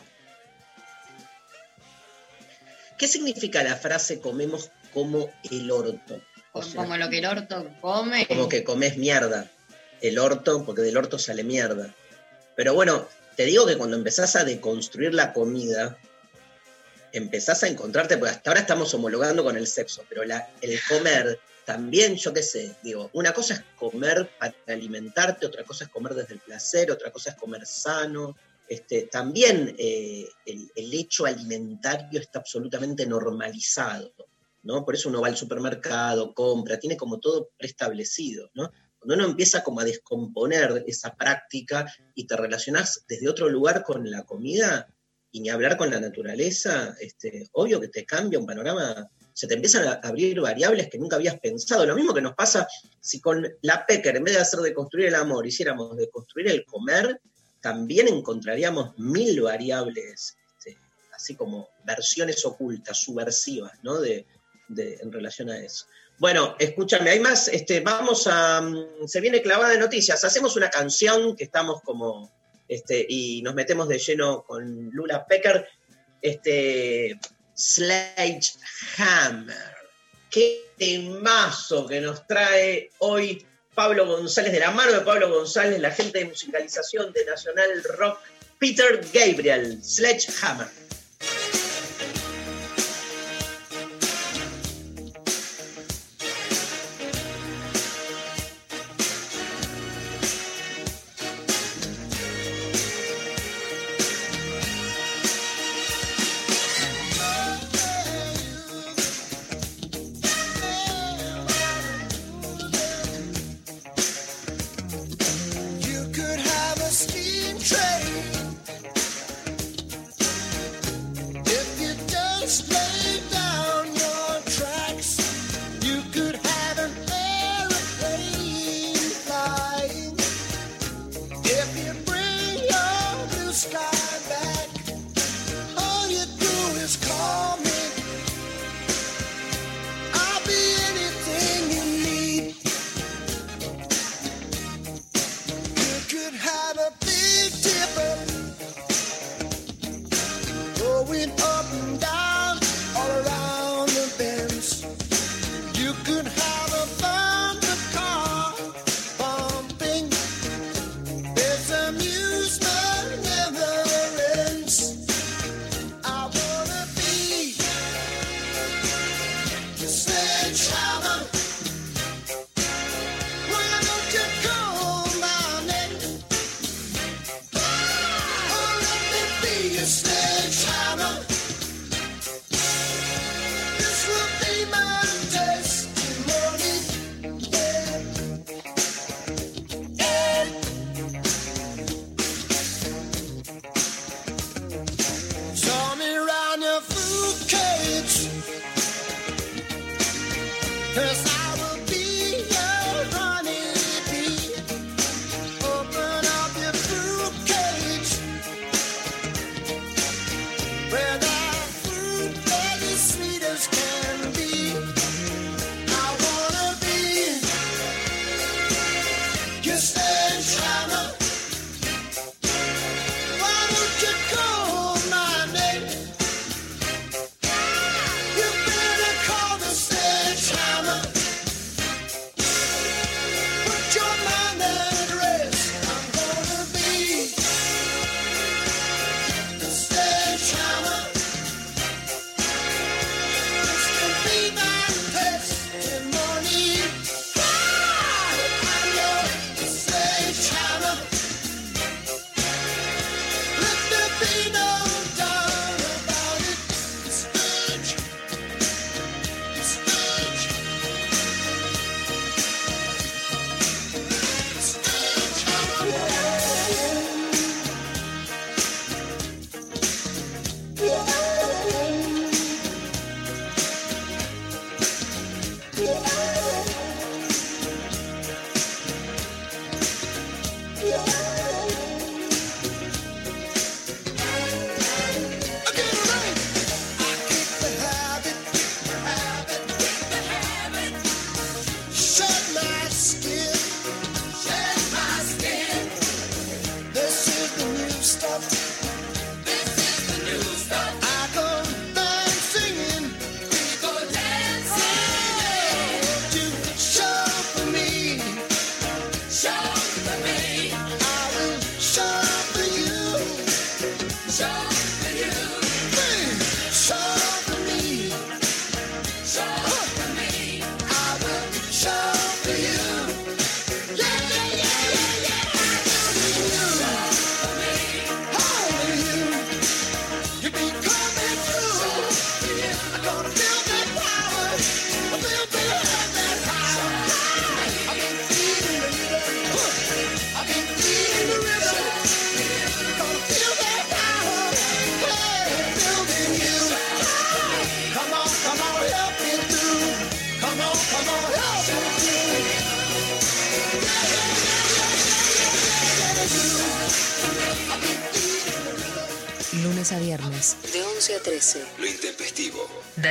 ¿Qué 2.99 3.09
significa 3.09 3.63
la 3.63 3.77
frase 3.77 4.21
comemos 4.21 4.71
como 4.93 5.31
el 5.51 5.71
orto? 5.71 6.21
O 6.53 6.63
sea, 6.63 6.83
como 6.83 6.97
lo 6.97 7.09
que 7.09 7.19
el 7.19 7.27
orto 7.27 7.71
come. 7.81 8.27
como 8.27 8.49
que 8.49 8.63
comes 8.65 8.97
mierda. 8.99 9.51
El 10.01 10.19
orto, 10.19 10.65
porque 10.65 10.83
del 10.83 10.97
orto 10.97 11.19
sale 11.19 11.45
mierda. 11.45 11.95
Pero 12.57 12.75
bueno, 12.75 13.09
te 13.37 13.45
digo 13.45 13.67
que 13.67 13.79
cuando 13.79 13.97
empezás 13.97 14.37
a 14.37 14.45
deconstruir 14.45 15.15
la 15.15 15.33
comida, 15.33 15.97
empezás 17.13 17.63
a 17.63 17.69
encontrarte, 17.69 18.17
porque 18.19 18.33
hasta 18.35 18.51
ahora 18.51 18.61
estamos 18.61 18.93
homologando 18.95 19.45
con 19.45 19.57
el 19.57 19.67
sexo, 19.67 20.05
pero 20.09 20.25
la- 20.25 20.49
el 20.61 20.79
comer 20.89 21.39
también, 21.65 22.17
yo 22.17 22.33
qué 22.33 22.43
sé, 22.43 22.75
digo, 22.83 23.11
una 23.13 23.33
cosa 23.33 23.55
es 23.55 23.63
comer 23.77 24.29
para 24.39 24.55
alimentarte, 24.69 25.47
otra 25.47 25.63
cosa 25.65 25.85
es 25.85 25.91
comer 25.91 26.15
desde 26.15 26.35
el 26.35 26.41
placer, 26.41 26.91
otra 26.91 27.11
cosa 27.13 27.31
es 27.31 27.37
comer 27.37 27.65
sano. 27.67 28.37
Este, 28.69 29.03
también 29.03 29.75
eh, 29.79 30.27
el, 30.47 30.71
el 30.75 30.95
hecho 30.95 31.27
alimentario 31.27 32.19
está 32.21 32.39
absolutamente 32.41 33.07
normalizado, 33.07 34.13
¿no? 34.63 34.85
Por 34.85 34.95
eso 34.95 35.09
uno 35.09 35.21
va 35.21 35.29
al 35.29 35.37
supermercado, 35.37 36.35
compra, 36.35 36.79
tiene 36.79 36.97
como 36.97 37.19
todo 37.21 37.51
preestablecido, 37.57 38.51
¿no? 38.55 38.71
Cuando 38.99 39.15
uno 39.17 39.25
empieza 39.25 39.65
como 39.65 39.81
a 39.81 39.85
descomponer 39.85 40.85
esa 40.87 41.15
práctica 41.15 41.93
y 42.15 42.27
te 42.27 42.37
relacionás 42.37 43.05
desde 43.09 43.29
otro 43.29 43.49
lugar 43.49 43.83
con 43.83 44.09
la 44.09 44.23
comida, 44.25 44.87
y 45.33 45.41
ni 45.41 45.49
hablar 45.49 45.79
con 45.79 45.91
la 45.91 45.99
naturaleza, 45.99 46.95
este, 47.01 47.49
obvio 47.53 47.81
que 47.81 47.89
te 47.89 48.05
cambia 48.05 48.39
un 48.39 48.47
panorama, 48.47 49.11
se 49.33 49.47
te 49.47 49.55
empiezan 49.55 49.89
a 49.89 49.95
abrir 49.95 50.39
variables 50.41 50.91
que 50.91 50.99
nunca 50.99 51.17
habías 51.17 51.41
pensado. 51.41 51.87
Lo 51.87 51.97
mismo 51.97 52.13
que 52.13 52.21
nos 52.21 52.35
pasa 52.35 52.69
si 53.01 53.19
con 53.19 53.49
la 53.63 53.87
Pecker, 53.87 54.17
en 54.17 54.25
vez 54.25 54.35
de 54.35 54.41
hacer 54.43 54.61
de 54.61 54.75
construir 54.75 55.07
el 55.07 55.15
amor, 55.15 55.47
hiciéramos 55.47 55.97
de 55.97 56.11
construir 56.11 56.49
el 56.49 56.67
comer, 56.67 57.19
también 57.63 58.09
encontraríamos 58.09 58.97
mil 58.99 59.41
variables, 59.41 60.37
este, 60.59 60.77
así 61.15 61.35
como 61.35 61.71
versiones 61.83 62.45
ocultas, 62.45 62.99
subversivas, 62.99 63.73
¿no? 63.83 64.01
De, 64.01 64.27
en 64.77 65.13
relación 65.13 65.51
a 65.51 65.59
eso. 65.59 65.87
Bueno, 66.19 66.57
escúchame, 66.59 67.11
hay 67.11 67.21
más, 67.21 67.49
este, 67.49 67.81
vamos 67.81 68.27
a, 68.27 68.61
mm, 68.61 69.07
se 69.07 69.21
viene 69.21 69.43
clavada 69.43 69.71
de 69.71 69.79
noticias, 69.79 70.25
hacemos 70.25 70.57
una 70.57 70.71
canción 70.71 71.35
que 71.37 71.45
estamos 71.45 71.83
como, 71.83 72.33
este, 72.69 73.05
y 73.09 73.43
nos 73.43 73.55
metemos 73.55 73.89
de 73.89 73.99
lleno 73.99 74.45
con 74.45 74.91
Lula 74.91 75.27
Pecker, 75.27 75.67
este, 76.21 77.19
Sledgehammer. 77.57 78.53
Qué 80.31 80.73
temazo 80.79 81.87
que 81.87 82.01
nos 82.01 82.27
trae 82.27 82.91
hoy 83.01 83.45
Pablo 83.75 84.07
González, 84.07 84.53
de 84.53 84.61
la 84.61 84.71
mano 84.71 84.93
de 84.93 85.01
Pablo 85.01 85.29
González, 85.29 85.81
la 85.81 85.91
gente 85.91 86.21
de 86.21 86.27
musicalización 86.27 87.13
de 87.13 87.25
Nacional 87.25 87.83
Rock, 87.99 88.19
Peter 88.59 89.01
Gabriel, 89.13 89.83
Sledgehammer. 89.83 90.69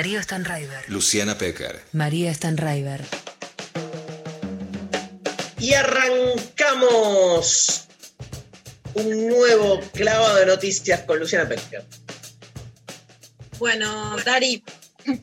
Darío 0.02 0.24
Stanraiver, 0.24 0.90
Luciana 0.90 1.38
Pecker. 1.38 1.80
María 1.92 2.34
Stanraiver. 2.34 3.06
Y 5.60 5.76
arrancamos 5.76 7.84
un 8.96 9.28
nuevo 9.28 9.80
clavado 9.94 10.38
de 10.38 10.48
noticias 10.48 11.02
con 11.02 11.20
Luciana 11.20 11.48
Pecker. 11.48 11.86
Bueno, 13.60 14.16
Dari, 14.26 14.64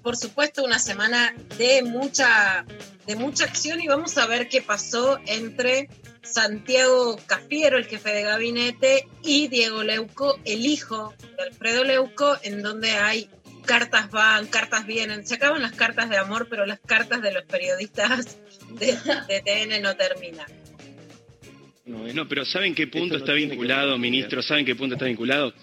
por 0.01 0.17
supuesto 0.17 0.63
una 0.63 0.79
semana 0.79 1.35
de 1.57 1.83
mucha, 1.83 2.65
de 3.05 3.17
mucha 3.17 3.47
acción 3.47 3.81
y 3.81 3.89
vamos 3.89 4.17
a 4.17 4.27
ver 4.27 4.49
qué 4.49 4.63
pasó 4.63 5.19
entre 5.27 5.89
Santiago 6.23 7.19
Cafiero, 7.27 7.79
el 7.79 7.87
jefe 7.87 8.11
de 8.11 8.23
gabinete, 8.23 9.09
y 9.23 9.49
Diego 9.49 9.83
Leuco, 9.83 10.39
el 10.45 10.67
hijo 10.67 11.15
de 11.37 11.43
Alfredo 11.43 11.83
Leuco, 11.83 12.37
en 12.43 12.63
donde 12.63 12.93
hay 12.93 13.29
cartas 13.69 14.11
van, 14.11 14.47
cartas 14.49 14.87
vienen. 14.87 15.25
Se 15.27 15.37
acaban 15.37 15.63
las 15.63 15.73
cartas 15.73 16.09
de 16.11 16.17
amor, 16.17 16.49
pero 16.51 16.67
las 16.67 16.81
cartas 16.81 17.23
de 17.23 17.33
los 17.33 17.45
periodistas 17.45 18.39
de, 18.71 18.87
de 19.29 19.41
TN 19.45 19.81
no 19.83 19.95
terminan. 19.95 20.47
No, 21.87 22.29
pero 22.29 22.45
¿saben 22.45 22.75
qué 22.75 22.87
punto 22.87 23.15
no 23.15 23.21
está 23.21 23.33
vinculado, 23.33 23.93
ver. 23.93 23.99
ministro? 24.01 24.43
¿Saben 24.43 24.65
qué 24.67 24.75
punto 24.75 24.95
está 24.97 25.07
vinculado? 25.07 25.55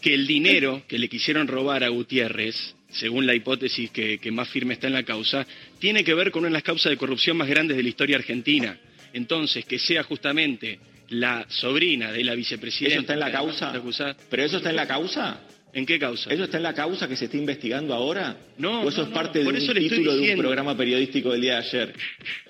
Que 0.00 0.14
el 0.14 0.26
dinero 0.26 0.82
que 0.88 0.98
le 0.98 1.08
quisieron 1.08 1.46
robar 1.48 1.84
a 1.84 1.88
Gutiérrez, 1.88 2.74
según 2.90 3.26
la 3.26 3.34
hipótesis 3.34 3.90
que, 3.90 4.18
que 4.18 4.30
más 4.30 4.48
firme 4.48 4.74
está 4.74 4.86
en 4.86 4.92
la 4.94 5.02
causa, 5.02 5.46
tiene 5.78 6.04
que 6.04 6.14
ver 6.14 6.30
con 6.30 6.40
una 6.40 6.48
de 6.48 6.54
las 6.54 6.62
causas 6.62 6.90
de 6.90 6.96
corrupción 6.96 7.36
más 7.36 7.48
grandes 7.48 7.76
de 7.76 7.82
la 7.82 7.88
historia 7.88 8.16
argentina. 8.16 8.78
Entonces, 9.12 9.64
que 9.66 9.78
sea 9.78 10.02
justamente 10.04 10.78
la 11.08 11.44
sobrina 11.48 12.10
de 12.12 12.24
la 12.24 12.34
vicepresidenta. 12.34 12.94
¿Eso 12.94 13.00
está 13.02 13.12
en 13.14 13.20
la 13.20 13.30
causa? 13.32 13.72
acusada- 13.72 14.16
¿Pero 14.30 14.42
eso 14.44 14.56
está 14.56 14.70
en 14.70 14.76
la 14.76 14.86
causa? 14.88 15.40
¿En 15.74 15.84
qué 15.86 15.98
causa? 15.98 16.30
¿Eso 16.32 16.44
está 16.44 16.56
en 16.58 16.62
la 16.62 16.72
causa 16.72 17.08
que 17.08 17.16
se 17.16 17.24
está 17.24 17.36
investigando 17.36 17.92
ahora? 17.94 18.36
No, 18.58 18.82
¿O 18.82 18.88
eso 18.88 18.98
no, 18.98 19.02
es 19.04 19.08
no, 19.08 19.14
parte 19.14 19.42
por 19.42 19.52
de 19.54 19.58
eso 19.58 19.72
un 19.72 19.74
le 19.74 19.80
estoy 19.82 19.98
título 19.98 20.16
de 20.16 20.32
un 20.34 20.38
programa 20.38 20.76
periodístico 20.76 21.32
del 21.32 21.40
día 21.40 21.54
de 21.54 21.58
ayer? 21.66 21.94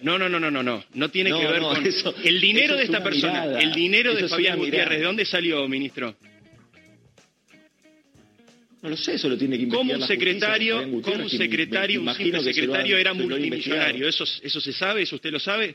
No, 0.03 0.19
no, 0.19 0.29
no, 0.29 0.39
no, 0.39 0.51
no, 0.51 0.63
no. 0.63 0.85
No 0.93 1.09
tiene 1.11 1.31
No, 1.31 1.41
que 1.41 1.47
ver 1.47 1.63
no, 1.63 1.69
con 1.71 1.87
eso- 1.87 2.15
el 2.23 2.39
dinero 2.39 2.67
eso 2.67 2.77
de 2.77 2.83
es 2.83 2.89
esta 2.91 3.03
persona. 3.03 3.33
mirada. 3.41 3.61
El 3.63 3.73
dinero 3.75 4.11
Eso 4.13 4.23
de 4.25 4.29
Fabián. 4.29 4.59
Gutiérrez. 4.59 4.99
¿De 4.99 5.05
dónde 5.07 5.25
salió, 5.25 5.67
ministro? 5.67 6.15
No 8.83 8.91
lo 8.91 8.97
sé, 8.99 9.15
eso 9.15 9.31
lo 9.31 9.39
tiene 9.39 9.57
que 9.57 9.63
investigar 9.63 9.81
Como 9.81 9.95
un 9.95 10.01
la 10.01 10.07
justicia, 10.07 10.29
secretario, 10.31 10.75
como 11.03 11.23
un 11.23 11.31
secretario, 11.31 12.01
un 12.03 12.15
simple 12.15 12.43
secretario 12.43 12.99
era 12.99 13.15
multimillonario. 13.15 14.07
¿Eso, 14.07 14.25
¿Eso 14.43 14.61
se 14.61 14.73
sabe? 14.75 15.01
¿Eso 15.03 15.17
usted 15.17 15.31
lo 15.31 15.41
sabe? 15.41 15.75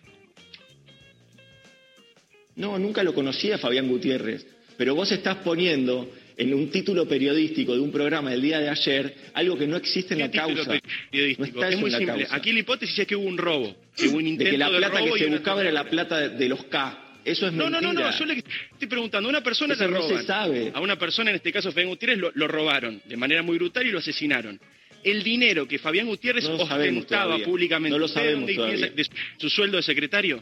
No, 2.55 2.77
nunca 2.77 3.01
lo 3.01 3.13
conocía 3.15 3.57
Fabián 3.57 3.87
Gutiérrez, 3.87 4.45
pero 4.77 4.93
vos 4.93 5.11
estás 5.11 5.37
poniendo 5.37 6.11
en 6.39 6.53
un 6.53 6.71
título 6.71 7.05
periodístico 7.07 7.73
de 7.73 7.81
un 7.81 7.91
programa 7.91 8.31
del 8.31 8.41
día 8.41 8.59
de 8.59 8.69
ayer 8.69 9.13
algo 9.33 9.57
que 9.57 9.67
no 9.67 9.75
existe 9.75 10.13
en 10.13 10.21
la 10.21 10.31
causa. 10.31 10.79
No 11.11 11.43
está 11.45 11.67
es 11.69 11.77
muy 11.77 11.87
en 11.87 11.91
la 11.91 11.97
simple. 11.97 12.05
causa. 12.23 12.35
Aquí 12.35 12.53
la 12.53 12.59
hipótesis 12.59 12.97
es 12.97 13.05
que 13.07 13.15
hubo 13.15 13.27
un 13.27 13.37
robo, 13.37 13.75
que 13.95 14.07
hubo 14.07 14.17
un 14.17 14.23
de 14.23 14.29
intento 14.29 14.51
que 14.51 14.57
la 14.57 14.69
de 14.71 14.77
plata 14.77 14.99
robo 14.99 15.13
que 15.13 15.19
se 15.19 15.27
buscaba 15.29 15.61
era 15.61 15.71
la 15.71 15.83
plata 15.83 16.17
de, 16.17 16.29
de 16.37 16.49
los 16.49 16.63
K. 16.65 17.05
Eso 17.25 17.47
es 17.47 17.53
No, 17.53 17.65
no, 17.69 17.81
mentira. 17.81 17.91
no, 18.05 18.11
no, 18.11 18.17
yo 18.17 18.25
le 18.25 18.33
estoy 18.71 18.87
preguntando, 18.87 19.27
a 19.27 19.29
una 19.31 19.43
persona 19.43 19.73
Eso 19.73 19.83
le 19.85 19.91
no 19.91 20.01
se 20.07 20.23
sabe. 20.23 20.71
A 20.73 20.79
una 20.79 20.97
persona, 20.97 21.29
en 21.31 21.35
este 21.35 21.51
caso 21.51 21.71
Fabián 21.71 21.89
Gutiérrez, 21.89 22.17
lo, 22.17 22.31
lo 22.33 22.47
robaron 22.47 23.01
de 23.05 23.17
manera 23.17 23.43
muy 23.43 23.57
brutal 23.57 23.85
y 23.85 23.91
lo 23.91 23.99
asesinaron. 23.99 24.57
El 25.03 25.23
dinero 25.23 25.67
que 25.67 25.77
Fabián 25.77 26.07
Gutiérrez 26.07 26.45
No 26.45 26.55
ostentaba 26.55 27.37
públicamente, 27.39 27.91
No 27.91 27.99
lo 27.99 28.05
¿usted 28.05 28.21
sabemos 28.21 28.39
dónde 28.41 28.55
todavía. 28.55 28.91
piensa 28.93 29.11
de 29.11 29.17
su 29.37 29.49
sueldo 29.49 29.75
de 29.77 29.83
secretario? 29.83 30.41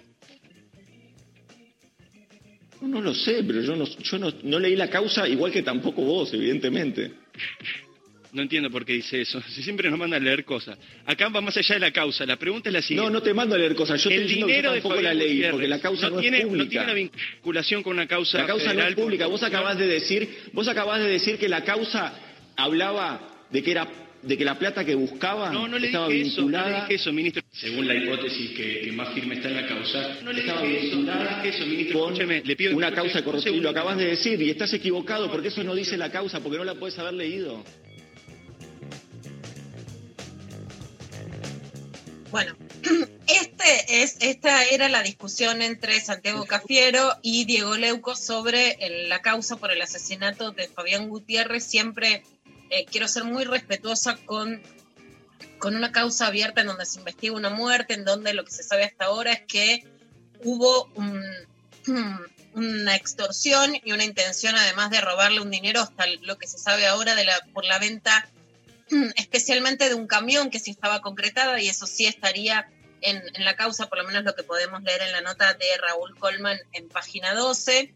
No, 2.82 2.88
no 2.88 3.01
lo 3.01 3.13
sé, 3.13 3.43
pero 3.45 3.61
yo, 3.61 3.75
no, 3.75 3.86
yo 3.86 4.19
no, 4.19 4.34
no 4.43 4.59
leí 4.59 4.75
la 4.75 4.89
causa 4.89 5.28
igual 5.28 5.51
que 5.51 5.63
tampoco 5.63 6.01
vos, 6.03 6.34
evidentemente. 6.34 7.11
No 8.34 8.41
entiendo 8.41 8.69
por 8.69 8.86
qué 8.86 8.93
dice 8.93 9.21
eso. 9.21 9.41
Si 9.41 9.63
siempre 9.63 9.89
nos 9.89 9.97
mandan 9.97 10.21
a 10.21 10.25
leer 10.25 10.43
cosas. 10.43 10.78
Acá 11.05 11.30
va 11.30 11.41
más 11.41 11.55
allá 11.57 11.75
de 11.75 11.80
la 11.80 11.91
causa. 11.91 12.25
La 12.25 12.36
pregunta 12.36 12.69
es 12.69 12.73
la 12.73 12.82
siguiente. 12.82 13.09
No, 13.09 13.19
no 13.19 13.23
te 13.23 13.34
mando 13.34 13.55
a 13.55 13.57
leer 13.57 13.73
cosas. 13.73 14.03
Yo 14.03 14.09
el 14.09 14.15
estoy 14.15 14.28
diciendo 14.28 14.47
que 14.47 14.53
dinero 14.53 14.69
yo 14.69 14.73
de 14.75 14.82
tampoco 14.82 14.95
Fabián 14.95 15.17
la 15.17 15.23
leí, 15.23 15.30
Gutiérrez 15.30 15.51
porque 15.51 15.67
la 15.67 15.80
causa 15.80 16.09
no, 16.09 16.19
tiene, 16.19 16.38
es 16.39 16.45
pública. 16.45 16.63
No 16.63 16.69
tiene 16.69 16.86
una 16.86 16.93
vinculación 16.93 17.84
con 17.84 17.93
una 17.93 18.07
causa 18.07 18.39
La 18.39 18.45
causa 18.45 18.73
no 18.73 18.86
es 18.86 18.95
pública. 18.95 19.28
Vos 19.28 19.43
acabás 19.43 19.78
de 19.78 19.88
decir, 19.88 20.30
vos 20.53 20.67
acabás 20.67 20.99
de 20.99 21.09
decir 21.09 21.38
que 21.38 21.47
la 21.47 21.63
causa 21.63 22.13
hablaba 22.57 23.45
de 23.49 23.63
que 23.63 23.71
era 23.71 23.88
de 24.28 24.38
que 24.38 24.43
la 24.45 24.59
plata 24.59 24.84
que 24.84 24.93
buscaba 24.95 25.51
No, 25.51 25.67
no 25.67 25.80
le 25.80 25.88
estaba 25.88 26.07
dije 26.09 26.28
eso, 26.28 26.41
no 26.41 26.47
le 26.49 26.57
vinculada. 26.57 26.82
dije 26.82 26.95
eso, 26.95 27.13
ministro. 27.13 27.43
Según 27.51 27.88
la 27.88 27.95
hipótesis 27.95 28.51
que, 28.51 28.82
que 28.82 28.91
más 28.91 29.13
firme 29.13 29.36
está 29.36 29.47
en 29.49 29.55
la 29.55 29.67
causa, 29.67 30.17
no 30.23 30.34
le 30.34 30.41
estaba 30.41 30.61
dije 30.61 30.78
eso, 30.78 30.86
no 30.86 30.91
le 30.91 30.95
vinculada 30.97 31.43
dije 31.43 31.55
eso, 31.57 31.65
ministro. 31.65 32.11
le 32.43 32.55
pido 32.55 32.75
una 32.75 32.91
causa 32.93 33.19
un 33.19 33.23
corrupción. 33.25 33.55
Y 33.55 33.59
lo 33.61 33.69
acabas 33.69 33.97
de 33.97 34.05
decir 34.05 34.41
y 34.41 34.49
estás 34.49 34.73
equivocado 34.73 35.32
porque 35.32 35.47
eso 35.47 35.63
no 35.63 35.73
dice 35.75 35.95
la 35.97 36.11
causa, 36.11 36.41
porque 36.41 36.57
no 36.57 36.63
la 36.65 36.75
puedes 36.75 36.97
haber 36.99 37.13
leído. 37.13 37.63
Bueno, 42.32 42.55
este 43.28 44.03
es, 44.03 44.17
esta 44.19 44.65
era 44.65 44.89
la 44.89 45.01
discusión 45.01 45.61
entre 45.61 45.99
Santiago 46.01 46.45
Cafiero 46.45 47.13
y 47.21 47.45
Diego 47.45 47.78
Leuco 47.78 48.15
sobre 48.15 48.73
el- 48.86 49.07
la 49.09 49.21
causa 49.21 49.55
por 49.55 49.71
el 49.71 49.82
asesinato 49.82 50.51
de 50.51 50.67
Fabián 50.67 51.07
Gutiérrez. 51.07 51.63
Siempre 51.63 52.23
eh, 52.70 52.86
quiero 52.86 53.07
ser 53.07 53.24
muy 53.24 53.43
respetuosa 53.45 54.18
con, 54.26 54.61
con 55.59 55.76
una 55.76 55.91
causa 55.91 56.28
abierta 56.28 56.61
en 56.61 56.68
donde 56.68 56.86
se 56.86 56.99
investiga 56.99 57.34
una 57.36 57.49
muerte, 57.49 57.93
en 57.93 58.05
donde 58.05 58.34
lo 58.34 58.43
que 58.45 58.51
se 58.51 58.63
sabe 58.63 58.84
hasta 58.86 59.05
ahora 59.05 59.34
es 59.34 59.41
que 59.47 59.86
hubo 60.43 60.89
un- 60.95 61.24
una 62.53 62.95
extorsión 62.95 63.76
y 63.84 63.91
una 63.91 64.03
intención 64.03 64.55
además 64.55 64.89
de 64.89 64.99
robarle 65.01 65.41
un 65.41 65.51
dinero 65.51 65.82
hasta 65.82 66.05
lo 66.22 66.38
que 66.38 66.47
se 66.47 66.57
sabe 66.57 66.88
ahora 66.88 67.15
de 67.15 67.24
la, 67.26 67.39
por 67.53 67.65
la 67.65 67.78
venta 67.80 68.28
especialmente 69.15 69.89
de 69.89 69.95
un 69.95 70.07
camión 70.07 70.49
que 70.49 70.59
sí 70.59 70.72
estaba 70.72 71.01
concretada 71.01 71.59
y 71.61 71.70
eso 71.70 71.86
sí 71.88 72.05
estaría 72.05 72.70
en, 73.01 73.22
en 73.36 73.45
la 73.45 73.55
causa, 73.55 73.88
por 73.89 73.99
lo 73.99 74.05
menos 74.05 74.24
lo 74.24 74.34
que 74.34 74.41
podemos 74.43 74.82
leer 74.82 75.03
en 75.03 75.11
la 75.11 75.22
nota 75.22 75.53
de 75.53 75.65
Raúl 75.88 76.18
Colman 76.18 76.57
en 76.74 76.89
página 76.89 77.36
12, 77.36 77.93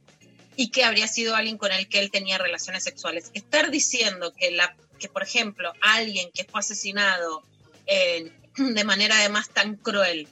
y 0.62 0.70
que 0.70 0.84
habría 0.84 1.07
sido 1.07 1.36
alguien 1.36 1.57
con 1.57 1.72
el 1.72 1.89
que 1.89 1.97
él 1.97 2.12
tenía 2.12 2.38
relaciones 2.38 2.84
sexuales. 2.84 3.32
Estar 3.34 3.72
diciendo 3.72 4.32
que, 4.38 4.51
la, 4.51 4.76
que 4.99 5.09
por 5.09 5.24
ejemplo, 5.24 5.74
alguien 5.82 6.30
que 6.32 6.43
fue 6.43 6.59
asesinado 6.59 7.43
de 8.57 8.84
manera 8.84 9.18
además 9.18 9.49
tan 9.49 9.76
cruel, 9.76 10.28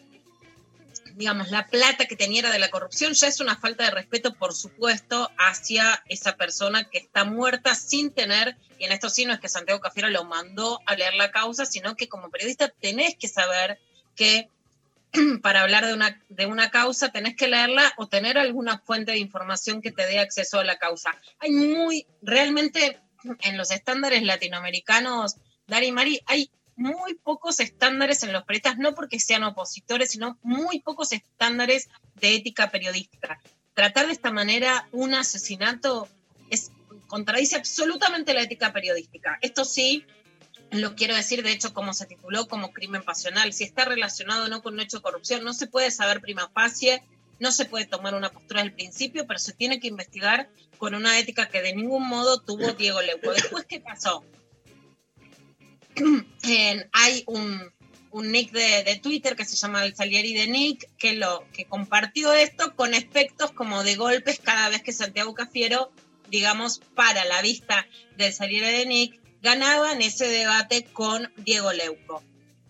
digamos, 1.16 1.50
la 1.50 1.66
plata 1.66 2.06
que 2.06 2.16
tenía 2.16 2.42
era 2.42 2.52
de 2.52 2.60
la 2.60 2.70
corrupción, 2.70 3.14
ya 3.14 3.28
es 3.28 3.40
una 3.40 3.56
falta 3.56 3.86
de 3.86 3.90
respeto, 3.90 4.36
por 4.36 4.54
supuesto, 4.54 5.32
hacia 5.40 6.04
esa 6.06 6.38
persona 6.38 6.84
que 6.84 7.00
está 7.00 7.26
muerta 7.26 7.74
sin 7.74 8.12
tener, 8.12 8.56
y 8.78 8.86
en 8.86 8.92
esto 8.92 9.10
sí 9.10 9.26
no 9.26 9.34
es 9.34 9.40
que 9.40 9.50
Santiago 9.50 9.82
Cafiero 9.82 10.10
lo 10.10 10.26
mandó 10.26 10.80
a 10.86 10.94
leer 10.94 11.16
la 11.16 11.32
causa, 11.32 11.66
sino 11.66 11.96
que 11.96 12.08
como 12.08 12.30
periodista 12.30 12.70
tenés 12.70 13.16
que 13.16 13.28
saber 13.28 13.80
que 14.16 14.48
para 15.42 15.62
hablar 15.62 15.86
de 15.86 15.94
una, 15.94 16.22
de 16.30 16.46
una 16.46 16.70
causa 16.70 17.12
tenés 17.12 17.36
que 17.36 17.48
leerla 17.48 17.94
o 17.98 18.08
tener 18.08 18.38
alguna 18.38 18.80
fuente 18.80 19.12
de 19.12 19.18
información 19.18 19.82
que 19.82 19.92
te 19.92 20.06
dé 20.06 20.20
acceso 20.20 20.60
a 20.60 20.64
la 20.64 20.78
causa. 20.78 21.12
Hay 21.40 21.52
muy, 21.52 22.08
realmente 22.22 23.00
en 23.42 23.58
los 23.58 23.72
estándares 23.72 24.24
latinoamericanos, 24.24 25.38
Dari 25.68 25.88
y 25.88 25.92
Mari, 25.92 26.22
hay 26.26 26.50
muy 26.76 27.16
pocos 27.16 27.60
estándares 27.60 28.24
en 28.24 28.32
los 28.32 28.44
periodistas, 28.44 28.78
no 28.78 28.96
porque 28.96 29.20
sean 29.20 29.44
opositores, 29.44 30.12
sino 30.12 30.40
muy 30.42 30.80
pocos 30.80 31.12
estándares 31.12 31.90
de 32.16 32.36
ética 32.36 32.72
periodística. 32.72 33.40
Tratar 33.74 34.08
de 34.08 34.14
esta 34.14 34.32
manera 34.32 34.88
un 34.92 35.14
asesinato 35.14 36.08
es 36.50 36.72
contradice 37.08 37.58
absolutamente 37.58 38.34
la 38.34 38.44
ética 38.44 38.72
periodística. 38.72 39.38
Esto 39.42 39.66
sí, 39.66 40.06
lo 40.72 40.96
quiero 40.96 41.16
decir, 41.16 41.44
de 41.44 41.52
hecho, 41.52 41.74
como 41.74 41.94
se 41.94 42.06
tituló 42.06 42.48
como 42.48 42.72
crimen 42.72 43.04
pasional, 43.04 43.54
si 43.54 43.64
está 43.64 43.86
relacionado 43.86 44.46
o 44.46 44.48
no 44.50 44.62
con 44.62 44.76
un 44.76 44.82
hecho 44.82 44.98
de 44.98 45.04
corrupción, 45.04 45.44
no 45.44 45.54
se 45.54 45.68
puede 45.68 45.92
saber 45.92 46.22
prima 46.22 46.50
facie, 46.50 47.04
no 47.40 47.52
se 47.52 47.66
puede 47.66 47.86
tomar 47.86 48.14
una 48.16 48.32
postura 48.32 48.62
del 48.62 48.74
principio, 48.74 49.26
pero 49.26 49.40
se 49.40 49.54
tiene 49.54 49.80
que 49.80 49.88
investigar 49.88 50.50
con 50.78 50.94
una 50.94 51.18
ética 51.18 51.50
que 51.50 51.62
de 51.62 51.76
ningún 51.76 52.08
modo 52.08 52.40
tuvo 52.42 52.74
Diego 52.74 53.02
Leuco. 53.02 53.32
Después, 53.32 53.66
¿qué 53.66 53.80
pasó? 53.80 54.24
Hay 56.94 57.24
un, 57.28 57.74
un 58.12 58.32
nick 58.32 58.52
de, 58.52 58.84
de 58.84 58.98
Twitter 58.98 59.36
que 59.36 59.46
se 59.46 59.56
llama 59.56 59.86
el 59.86 59.96
Salieri 59.96 60.34
de 60.34 60.48
Nick, 60.48 60.90
que, 60.98 61.14
lo, 61.14 61.46
que 61.52 61.66
compartió 61.66 62.34
esto 62.34 62.76
con 62.76 62.94
efectos 62.94 63.52
como 63.52 63.84
de 63.84 63.96
golpes 63.96 64.40
cada 64.40 64.70
vez 64.70 64.84
que 64.84 64.92
Santiago 64.92 65.34
Cafiero, 65.34 65.92
digamos, 66.30 66.80
para 66.96 67.26
la 67.26 67.42
vista 67.42 67.88
del 68.18 68.34
Salieri 68.34 68.78
de 68.78 68.86
Nick, 68.86 69.20
ganaba 69.42 69.92
en 69.92 70.02
ese 70.02 70.28
debate 70.28 70.86
con 70.86 71.32
Diego 71.38 71.72
Leuco. 71.72 72.24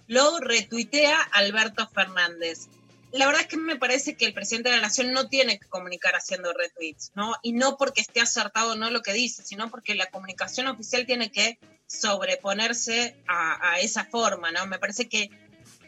Lo 0.07 0.39
retuitea 0.39 1.21
Alberto 1.21 1.87
Fernández. 1.87 2.67
La 3.11 3.25
verdad 3.25 3.41
es 3.41 3.47
que 3.47 3.57
me 3.57 3.75
parece 3.75 4.15
que 4.15 4.25
el 4.25 4.33
presidente 4.33 4.69
de 4.69 4.75
la 4.75 4.83
Nación 4.83 5.11
no 5.11 5.29
tiene 5.29 5.59
que 5.59 5.67
comunicar 5.67 6.15
haciendo 6.15 6.53
retweets, 6.53 7.11
¿no? 7.15 7.35
Y 7.41 7.53
no 7.53 7.77
porque 7.77 8.01
esté 8.01 8.21
acertado 8.21 8.75
no 8.75 8.91
lo 8.91 9.01
que 9.01 9.13
dice, 9.13 9.43
sino 9.43 9.71
porque 9.71 9.95
la 9.95 10.11
comunicación 10.11 10.67
oficial 10.67 11.07
tiene 11.07 11.31
que 11.31 11.57
sobreponerse 11.87 13.15
a, 13.27 13.71
a 13.71 13.79
esa 13.79 14.05
forma, 14.05 14.51
¿no? 14.51 14.67
Me 14.67 14.77
parece 14.77 15.09
que 15.09 15.31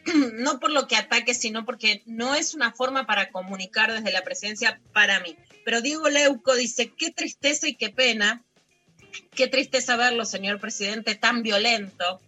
no 0.34 0.58
por 0.58 0.70
lo 0.70 0.88
que 0.88 0.96
ataque, 0.96 1.34
sino 1.34 1.64
porque 1.64 2.02
no 2.06 2.34
es 2.34 2.54
una 2.54 2.72
forma 2.72 3.06
para 3.06 3.30
comunicar 3.30 3.92
desde 3.92 4.10
la 4.10 4.22
presidencia 4.22 4.80
para 4.92 5.20
mí. 5.20 5.36
Pero 5.64 5.80
Diego 5.80 6.08
Leuco 6.08 6.54
dice, 6.54 6.92
qué 6.96 7.10
tristeza 7.10 7.68
y 7.68 7.76
qué 7.76 7.90
pena 7.90 8.44
Qué 9.34 9.48
tristeza 9.48 9.96
verlo, 9.96 10.24
señor 10.24 10.60
presidente, 10.60 11.14
tan 11.14 11.42
violento. 11.42 12.20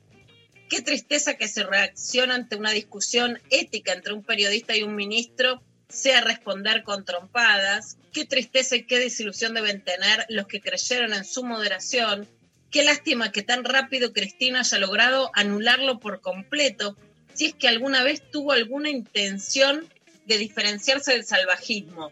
Qué 0.69 0.83
tristeza 0.83 1.35
que 1.35 1.49
se 1.49 1.63
reacciona 1.63 2.35
ante 2.35 2.57
una 2.57 2.71
discusión 2.71 3.41
ética 3.51 3.93
entre 3.93 4.13
un 4.13 4.23
periodista 4.23 4.77
y 4.77 4.83
un 4.83 4.95
ministro 4.95 5.63
sea 5.89 6.21
responder 6.21 6.83
con 6.83 7.05
trompadas. 7.05 7.99
Qué 8.13 8.25
tristeza 8.25 8.77
y 8.77 8.85
qué 8.85 8.99
desilusión 8.99 9.55
deben 9.55 9.83
tener 9.83 10.27
los 10.29 10.47
que 10.47 10.61
creyeron 10.61 11.13
en 11.13 11.25
su 11.25 11.45
moderación. 11.45 12.29
Qué 12.71 12.83
lástima 12.83 13.31
que 13.31 13.43
tan 13.43 13.65
rápido 13.65 14.13
Cristina 14.13 14.61
haya 14.61 14.79
logrado 14.79 15.31
anularlo 15.35 16.01
por 16.01 16.21
completo, 16.21 16.97
si 17.35 17.47
es 17.47 17.55
que 17.55 17.69
alguna 17.69 18.03
vez 18.03 18.23
tuvo 18.31 18.53
alguna 18.53 18.91
intención 18.91 19.87
de 20.27 20.39
diferenciarse 20.39 21.13
del 21.13 21.25
salvajismo. 21.25 22.11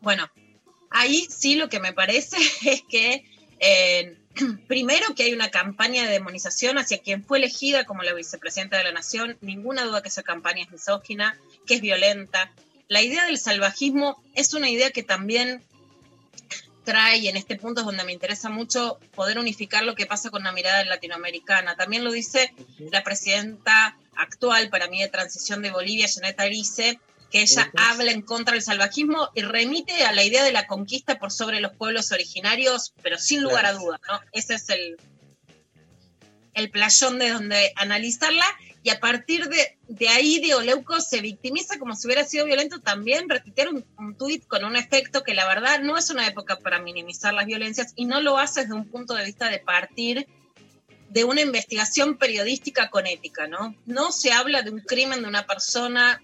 Bueno, 0.00 0.28
ahí 0.92 1.26
sí 1.30 1.54
lo 1.54 1.68
que 1.68 1.80
me 1.80 1.92
parece 1.92 2.36
es 2.64 2.82
que 2.82 3.24
eh, 3.60 4.16
primero 4.68 5.14
que 5.14 5.24
hay 5.24 5.32
una 5.32 5.50
campaña 5.50 6.04
de 6.04 6.12
demonización 6.12 6.78
hacia 6.78 6.98
quien 6.98 7.24
fue 7.24 7.38
elegida 7.38 7.84
como 7.84 8.02
la 8.02 8.14
vicepresidenta 8.14 8.78
de 8.78 8.84
la 8.84 8.92
nación, 8.92 9.36
ninguna 9.40 9.84
duda 9.84 10.02
que 10.02 10.08
esa 10.08 10.22
campaña 10.22 10.62
es 10.62 10.70
misógina, 10.70 11.38
que 11.66 11.74
es 11.74 11.80
violenta. 11.80 12.52
La 12.88 13.02
idea 13.02 13.24
del 13.26 13.38
salvajismo 13.38 14.22
es 14.34 14.54
una 14.54 14.68
idea 14.68 14.90
que 14.90 15.02
también 15.02 15.62
trae, 16.84 17.18
y 17.18 17.28
en 17.28 17.36
este 17.36 17.56
punto 17.56 17.80
es 17.80 17.86
donde 17.86 18.04
me 18.04 18.12
interesa 18.12 18.48
mucho 18.48 18.98
poder 19.14 19.38
unificar 19.38 19.84
lo 19.84 19.94
que 19.94 20.06
pasa 20.06 20.30
con 20.30 20.42
la 20.42 20.52
mirada 20.52 20.84
latinoamericana. 20.84 21.76
También 21.76 22.04
lo 22.04 22.10
dice 22.10 22.52
la 22.90 23.02
presidenta 23.04 23.96
actual, 24.16 24.68
para 24.68 24.88
mí, 24.88 25.00
de 25.00 25.08
transición 25.08 25.62
de 25.62 25.70
Bolivia, 25.70 26.08
Janet 26.12 26.40
Arice, 26.40 26.98
que 27.32 27.40
ella 27.40 27.72
habla 27.74 28.12
en 28.12 28.22
contra 28.22 28.52
del 28.52 28.62
salvajismo 28.62 29.30
y 29.34 29.40
remite 29.40 30.04
a 30.04 30.12
la 30.12 30.22
idea 30.22 30.44
de 30.44 30.52
la 30.52 30.66
conquista 30.66 31.18
por 31.18 31.32
sobre 31.32 31.60
los 31.60 31.72
pueblos 31.72 32.12
originarios, 32.12 32.92
pero 33.02 33.18
sin 33.18 33.42
lugar 33.42 33.64
a 33.64 33.72
dudas, 33.72 34.00
¿no? 34.06 34.20
Ese 34.32 34.54
es 34.54 34.68
el, 34.68 34.98
el 36.52 36.70
playón 36.70 37.18
de 37.18 37.30
donde 37.30 37.72
analizarla 37.76 38.44
y 38.82 38.90
a 38.90 39.00
partir 39.00 39.48
de, 39.48 39.78
de 39.88 40.08
ahí 40.10 40.40
Dioleuco 40.40 41.00
se 41.00 41.22
victimiza 41.22 41.78
como 41.78 41.96
si 41.96 42.06
hubiera 42.06 42.24
sido 42.24 42.44
violento 42.44 42.80
también, 42.80 43.28
retuitear 43.30 43.68
un, 43.68 43.86
un 43.96 44.14
tuit 44.16 44.46
con 44.46 44.64
un 44.64 44.76
efecto 44.76 45.22
que 45.22 45.34
la 45.34 45.46
verdad 45.46 45.80
no 45.80 45.96
es 45.96 46.10
una 46.10 46.26
época 46.26 46.56
para 46.58 46.80
minimizar 46.80 47.32
las 47.32 47.46
violencias 47.46 47.94
y 47.96 48.04
no 48.04 48.20
lo 48.20 48.38
hace 48.38 48.62
desde 48.62 48.74
un 48.74 48.88
punto 48.88 49.14
de 49.14 49.24
vista 49.24 49.48
de 49.48 49.58
partir 49.58 50.28
de 51.08 51.24
una 51.24 51.40
investigación 51.40 52.18
periodística 52.18 52.90
con 52.90 53.06
ética, 53.06 53.46
¿no? 53.46 53.74
No 53.86 54.12
se 54.12 54.32
habla 54.32 54.62
de 54.62 54.70
un 54.70 54.80
crimen 54.80 55.22
de 55.22 55.28
una 55.28 55.46
persona 55.46 56.20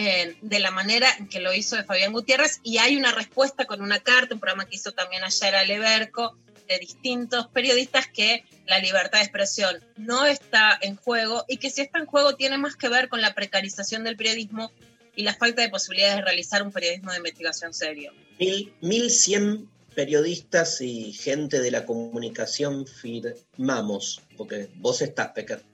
eh, 0.00 0.36
de 0.42 0.60
la 0.60 0.70
manera 0.70 1.08
en 1.18 1.28
que 1.28 1.40
lo 1.40 1.52
hizo 1.52 1.74
de 1.74 1.82
Fabián 1.82 2.12
Gutiérrez 2.12 2.60
y 2.62 2.78
hay 2.78 2.96
una 2.96 3.10
respuesta 3.10 3.64
con 3.64 3.82
una 3.82 3.98
carta, 3.98 4.32
un 4.32 4.38
programa 4.38 4.64
que 4.64 4.76
hizo 4.76 4.92
también 4.92 5.24
ayer 5.24 5.56
Aleberco, 5.56 6.38
de 6.68 6.78
distintos 6.78 7.48
periodistas 7.48 8.06
que 8.06 8.44
la 8.68 8.78
libertad 8.78 9.18
de 9.18 9.24
expresión 9.24 9.82
no 9.96 10.24
está 10.24 10.78
en 10.80 10.94
juego 10.94 11.44
y 11.48 11.56
que 11.56 11.68
si 11.68 11.80
está 11.80 11.98
en 11.98 12.06
juego 12.06 12.36
tiene 12.36 12.58
más 12.58 12.76
que 12.76 12.88
ver 12.88 13.08
con 13.08 13.20
la 13.20 13.34
precarización 13.34 14.04
del 14.04 14.16
periodismo 14.16 14.70
y 15.16 15.24
la 15.24 15.34
falta 15.34 15.62
de 15.62 15.68
posibilidades 15.68 16.18
de 16.18 16.22
realizar 16.22 16.62
un 16.62 16.70
periodismo 16.70 17.10
de 17.10 17.16
investigación 17.16 17.74
serio. 17.74 18.12
Mil, 18.38 18.72
1100 18.80 19.68
periodistas 19.96 20.80
y 20.80 21.12
gente 21.12 21.60
de 21.60 21.72
la 21.72 21.84
comunicación 21.84 22.86
firmamos, 22.86 24.22
porque 24.36 24.68
vos 24.76 25.02
estás, 25.02 25.32
Pecker, 25.32 25.64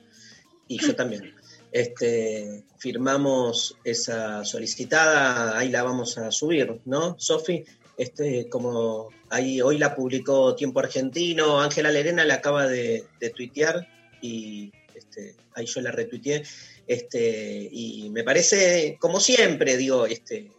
y 0.67 0.79
yo 0.79 0.97
también. 0.97 1.34
Este, 1.75 2.63
firmamos 2.79 3.77
esa 3.83 4.45
solicitada, 4.45 5.59
ahí 5.59 5.71
la 5.71 5.83
vamos 5.83 6.17
a 6.19 6.31
subir, 6.31 6.81
¿no, 6.85 7.17
Sofi? 7.19 7.65
Este, 7.99 8.49
como 8.49 9.09
ahí 9.29 9.61
hoy 9.61 9.79
la 9.79 9.93
publicó 9.93 10.55
Tiempo 10.55 10.79
Argentino, 10.79 11.61
Ángela 11.61 11.91
Lerena 11.91 12.25
la 12.25 12.35
acaba 12.35 12.69
de, 12.69 13.03
de 13.19 13.31
tuitear 13.31 13.89
y 14.23 14.71
este, 14.95 15.35
ahí 15.57 15.67
yo 15.67 15.81
la 15.81 15.91
retuiteé. 15.91 16.45
Este, 16.87 17.69
y 17.73 18.09
me 18.11 18.23
parece, 18.23 18.97
como 19.01 19.19
siempre, 19.19 19.77
digo, 19.77 20.07
este, 20.07 20.53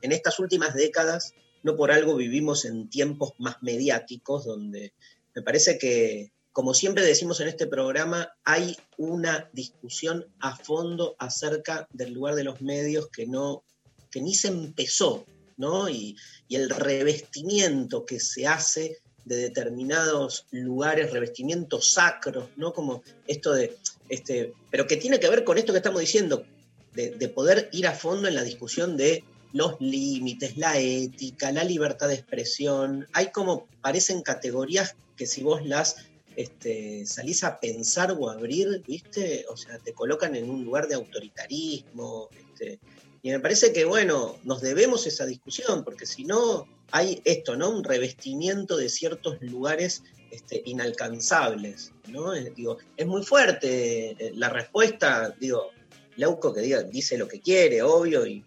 en 0.00 0.12
estas 0.12 0.38
últimas 0.38 0.74
décadas, 0.74 1.34
no 1.62 1.76
por 1.76 1.92
algo 1.92 2.16
vivimos 2.16 2.64
en 2.64 2.88
tiempos 2.88 3.34
más 3.36 3.56
mediáticos, 3.60 4.46
donde 4.46 4.94
me 5.34 5.42
parece 5.42 5.76
que, 5.76 6.32
como 6.52 6.74
siempre 6.74 7.04
decimos 7.04 7.40
en 7.40 7.48
este 7.48 7.66
programa, 7.66 8.32
hay 8.44 8.76
una 8.98 9.48
discusión 9.52 10.26
a 10.40 10.56
fondo 10.56 11.16
acerca 11.18 11.88
del 11.92 12.12
lugar 12.12 12.34
de 12.34 12.44
los 12.44 12.60
medios 12.60 13.08
que 13.08 13.26
no, 13.26 13.64
que 14.10 14.20
ni 14.20 14.34
se 14.34 14.48
empezó, 14.48 15.24
¿no? 15.56 15.88
Y, 15.88 16.16
el 16.50 16.68
revestimiento 16.68 18.04
que 18.04 18.20
se 18.20 18.46
hace 18.46 18.98
de 19.24 19.36
determinados 19.36 20.46
lugares, 20.50 21.10
revestimientos 21.10 21.92
sacros, 21.92 22.50
¿no? 22.56 22.74
Como 22.74 23.02
esto 23.26 23.54
de, 23.54 23.78
este, 24.10 24.52
pero 24.70 24.86
que 24.86 24.98
tiene 24.98 25.18
que 25.18 25.30
ver 25.30 25.44
con 25.44 25.56
esto 25.56 25.72
que 25.72 25.78
estamos 25.78 26.00
diciendo, 26.00 26.44
de 26.92 27.28
poder 27.30 27.70
ir 27.72 27.86
a 27.86 27.94
fondo 27.94 28.28
en 28.28 28.34
la 28.34 28.44
discusión 28.44 28.98
de 28.98 29.24
los 29.52 29.80
límites, 29.80 30.56
la 30.56 30.78
ética, 30.78 31.52
la 31.52 31.64
libertad 31.64 32.08
de 32.08 32.14
expresión. 32.14 33.06
Hay 33.12 33.30
como, 33.30 33.66
parecen 33.80 34.22
categorías 34.22 34.96
que 35.16 35.26
si 35.26 35.42
vos 35.42 35.64
las 35.64 35.96
este, 36.36 37.06
salís 37.06 37.44
a 37.44 37.60
pensar 37.60 38.16
o 38.18 38.30
abrir, 38.30 38.82
¿viste? 38.86 39.44
O 39.48 39.56
sea, 39.56 39.78
te 39.78 39.92
colocan 39.92 40.34
en 40.34 40.48
un 40.48 40.64
lugar 40.64 40.88
de 40.88 40.94
autoritarismo. 40.94 42.28
Este, 42.36 42.78
y 43.22 43.30
me 43.30 43.40
parece 43.40 43.72
que, 43.72 43.84
bueno, 43.84 44.36
nos 44.44 44.60
debemos 44.60 45.06
esa 45.06 45.26
discusión, 45.26 45.84
porque 45.84 46.06
si 46.06 46.24
no, 46.24 46.66
hay 46.90 47.20
esto, 47.24 47.56
¿no? 47.56 47.70
Un 47.70 47.84
revestimiento 47.84 48.76
de 48.76 48.88
ciertos 48.88 49.40
lugares 49.40 50.02
este, 50.30 50.62
inalcanzables, 50.64 51.92
¿no? 52.08 52.34
Eh, 52.34 52.52
digo, 52.56 52.78
es 52.96 53.06
muy 53.06 53.22
fuerte 53.22 54.10
eh, 54.10 54.32
la 54.34 54.48
respuesta, 54.48 55.34
digo, 55.38 55.70
Leuco 56.16 56.52
que 56.52 56.60
diga, 56.60 56.82
dice 56.82 57.16
lo 57.16 57.28
que 57.28 57.40
quiere, 57.40 57.82
obvio, 57.82 58.26
y 58.26 58.44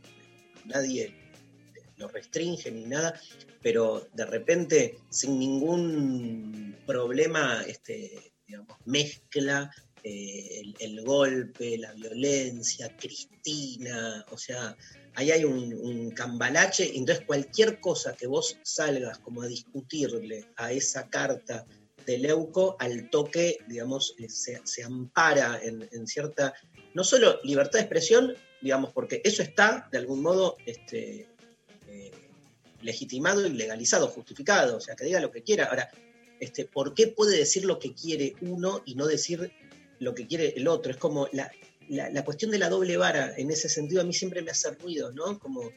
nadie 0.65 1.15
lo 1.97 2.07
restringe 2.07 2.71
ni 2.71 2.85
nada, 2.85 3.19
pero 3.61 4.07
de 4.13 4.25
repente, 4.25 4.99
sin 5.09 5.39
ningún 5.39 6.75
problema, 6.85 7.63
este, 7.67 8.33
digamos, 8.45 8.77
mezcla 8.85 9.71
eh, 10.03 10.73
el, 10.79 11.03
golpe, 11.03 11.77
la 11.77 11.91
violencia, 11.93 12.95
Cristina, 12.95 14.23
o 14.29 14.37
sea, 14.37 14.77
ahí 15.15 15.31
hay 15.31 15.43
un, 15.43 15.73
un 15.73 16.11
cambalache, 16.11 16.95
entonces 16.95 17.25
cualquier 17.25 17.79
cosa 17.79 18.15
que 18.15 18.27
vos 18.27 18.59
salgas 18.61 19.17
como 19.19 19.41
a 19.41 19.47
discutirle 19.47 20.45
a 20.57 20.71
esa 20.71 21.09
carta 21.09 21.65
de 22.05 22.19
Leuco, 22.19 22.75
al 22.79 23.09
toque, 23.09 23.57
digamos, 23.67 24.15
eh, 24.19 24.29
se, 24.29 24.83
ampara 24.83 25.59
en, 25.63 25.89
en 25.91 26.05
cierta, 26.05 26.53
no 26.93 27.03
solo 27.03 27.39
libertad 27.43 27.79
de 27.79 27.85
expresión, 27.85 28.35
digamos, 28.61 28.93
porque 28.93 29.21
eso 29.23 29.41
está 29.41 29.89
de 29.91 29.97
algún 29.97 30.21
modo 30.21 30.55
este, 30.65 31.27
legitimado 32.85 33.45
y 33.45 33.49
legalizado, 33.49 34.07
justificado, 34.07 34.77
o 34.77 34.79
sea, 34.79 34.95
que 34.95 35.05
diga 35.05 35.19
lo 35.19 35.31
que 35.31 35.43
quiera. 35.43 35.65
Ahora, 35.65 35.89
este, 36.39 36.65
¿por 36.65 36.93
qué 36.93 37.07
puede 37.07 37.37
decir 37.37 37.65
lo 37.65 37.79
que 37.79 37.93
quiere 37.93 38.35
uno 38.41 38.81
y 38.85 38.95
no 38.95 39.07
decir 39.07 39.51
lo 39.99 40.13
que 40.13 40.27
quiere 40.27 40.53
el 40.55 40.67
otro? 40.67 40.91
Es 40.91 40.97
como 40.97 41.27
la, 41.31 41.51
la, 41.89 42.23
cuestión 42.23 42.51
de 42.51 42.59
la 42.59 42.69
doble 42.69 42.97
vara, 42.97 43.33
en 43.35 43.51
ese 43.51 43.69
sentido 43.69 44.01
a 44.01 44.05
mí 44.05 44.13
siempre 44.13 44.41
me 44.41 44.51
hace 44.51 44.71
ruido, 44.71 45.11
¿no? 45.11 45.39
Como, 45.39 45.71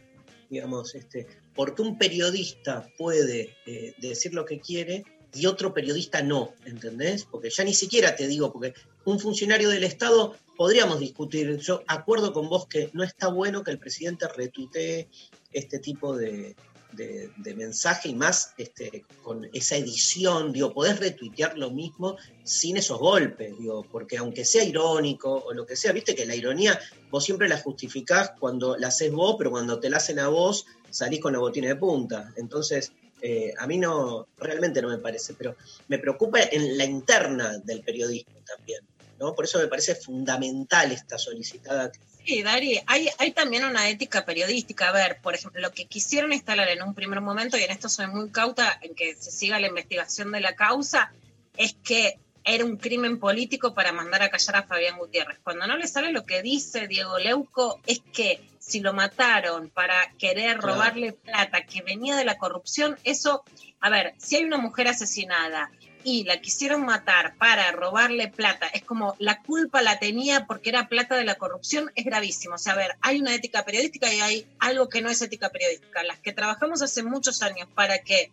digamos, 0.51 0.95
este, 0.95 1.27
¿por 1.55 1.75
qué 1.75 1.83
un 1.83 1.99
periodista 1.99 2.89
puede 2.99 3.57
eh, 3.67 3.95
decir 3.99 4.35
lo 4.35 4.45
que 4.45 4.61
quiere 4.61 5.05
y 5.35 5.47
otro 5.47 5.73
periodista 5.73 6.23
no? 6.23 6.55
¿Entendés? 6.67 7.25
Porque 7.25 7.51
ya 7.51 7.65
ni 7.65 7.75
siquiera 7.75 8.17
te 8.17 8.27
digo, 8.27 8.53
porque 8.53 8.75
un 9.05 9.19
funcionario 9.19 9.71
del 9.71 9.85
Estado 9.85 10.37
podríamos 10.57 11.01
discutir, 11.01 11.57
yo 11.59 11.83
acuerdo 11.87 12.33
con 12.33 12.49
vos 12.49 12.67
que 12.67 12.91
no 12.93 13.05
está 13.05 13.29
bueno 13.29 13.63
que 13.63 13.71
el 13.71 13.79
presidente 13.79 14.27
retuitee 14.29 15.09
este 15.53 15.79
tipo 15.79 16.17
de, 16.17 16.57
de, 16.93 17.55
mensaje 17.55 18.09
y 18.09 18.15
más 18.15 18.55
este, 18.57 19.05
con 19.23 19.49
esa 19.53 19.77
edición, 19.77 20.53
digo, 20.53 20.73
podés 20.73 20.99
retuitear 20.99 21.57
lo 21.59 21.71
mismo 21.71 22.17
sin 22.45 22.77
esos 22.77 22.99
golpes, 22.99 23.59
digo, 23.59 23.85
porque 23.91 24.17
aunque 24.17 24.45
sea 24.45 24.65
irónico 24.65 25.45
o 25.47 25.53
lo 25.53 25.67
que 25.67 25.77
sea, 25.77 25.93
viste 25.93 26.15
que 26.15 26.27
la 26.27 26.35
ironía 26.35 26.79
vos 27.11 27.25
siempre 27.25 27.49
la 27.49 27.59
justificás 27.59 28.33
cuando 28.39 28.77
la 28.77 28.89
haces 28.89 29.13
vos, 29.13 29.37
pero 29.39 29.51
cuando 29.51 29.79
te 29.81 29.91
la 29.91 29.99
hacen 29.99 30.19
a 30.19 30.29
vos 30.29 30.67
salís 30.91 31.21
con 31.21 31.33
la 31.33 31.39
botina 31.39 31.69
de 31.69 31.77
punta. 31.77 32.33
Entonces, 32.37 32.93
eh, 33.21 33.53
a 33.59 33.67
mí 33.67 33.79
no, 33.79 34.29
realmente 34.39 34.81
no 34.81 34.89
me 34.89 34.99
parece, 34.99 35.35
pero 35.35 35.57
me 35.89 35.99
preocupa 35.99 36.41
en 36.41 36.79
la 36.79 36.85
interna 36.85 37.59
del 37.59 37.83
periodismo 37.83 38.41
también, 38.45 38.81
¿no? 39.19 39.35
Por 39.35 39.45
eso 39.45 39.59
me 39.59 39.67
parece 39.67 39.95
fundamental 39.95 40.93
esta 40.93 41.19
solicitada 41.19 41.91
Sí, 42.29 42.43
Dari, 42.43 42.79
hay, 42.87 43.09
hay 43.17 43.33
también 43.33 43.65
una 43.65 43.89
ética 43.89 44.27
periodística. 44.27 44.91
A 44.91 44.93
ver, 44.93 45.19
por 45.23 45.35
ejemplo, 45.35 45.63
lo 45.63 45.71
que 45.71 45.87
quisieron 45.87 46.31
instalar 46.35 46.69
en 46.69 46.83
un 46.83 46.95
primer 46.95 47.23
momento, 47.23 47.57
y 47.57 47.63
en 47.63 47.71
esto 47.71 47.89
soy 47.89 48.07
muy 48.07 48.31
cauta 48.31 48.79
en 48.83 48.95
que 48.95 49.17
se 49.17 49.31
siga 49.31 49.59
la 49.59 49.69
investigación 49.69 50.31
de 50.33 50.41
la 50.41 50.55
causa, 50.55 51.11
es 51.57 51.75
que 51.83 52.19
era 52.45 52.67
un 52.67 52.77
crimen 52.77 53.19
político 53.19 53.73
para 53.73 53.93
mandar 53.93 54.23
a 54.23 54.29
callar 54.29 54.57
a 54.57 54.63
Fabián 54.65 54.99
Gutiérrez. 54.99 55.39
Cuando 55.43 55.67
no 55.67 55.79
le 55.79 55.87
sale 55.87 56.13
lo 56.13 56.27
que 56.27 56.43
dice 56.43 56.87
Diego 56.87 57.19
Leuco, 57.19 57.81
es 57.87 58.03
que 58.13 58.43
si 58.59 58.81
lo 58.81 58.93
mataron 58.93 59.71
para 59.71 60.13
querer 60.19 60.59
robarle 60.59 61.13
plata 61.15 61.63
que 61.63 61.81
venía 61.81 62.15
de 62.15 62.27
la 62.27 62.37
corrupción, 62.37 62.99
eso 63.05 63.43
a 63.81 63.91
ver, 63.91 64.15
si 64.19 64.37
hay 64.37 64.45
una 64.45 64.59
mujer 64.59 64.89
asesinada 64.89 65.71
y 66.05 66.25
la 66.25 66.41
quisieron 66.41 66.85
matar 66.85 67.35
para 67.37 67.71
robarle 67.73 68.29
plata, 68.29 68.67
es 68.69 68.83
como 68.83 69.17
la 69.19 69.43
culpa 69.43 69.83
la 69.83 69.99
tenía 69.99 70.47
porque 70.47 70.71
era 70.71 70.89
plata 70.89 71.17
de 71.17 71.25
la 71.25 71.37
corrupción, 71.37 71.91
es 71.95 72.05
gravísimo. 72.05 72.55
O 72.55 72.59
sea, 72.59 72.75
a 72.75 72.77
ver, 72.77 72.97
hay 73.01 73.21
una 73.21 73.35
ética 73.35 73.65
periodística 73.65 74.13
y 74.13 74.21
hay 74.21 74.47
algo 74.59 74.89
que 74.89 75.03
no 75.03 75.11
es 75.11 75.21
ética 75.23 75.51
periodística. 75.51 76.03
Las 76.03 76.19
que 76.19 76.33
trabajamos 76.33 76.83
hace 76.83 77.03
muchos 77.03 77.43
años 77.43 77.69
para 77.75 77.99
que 77.99 78.31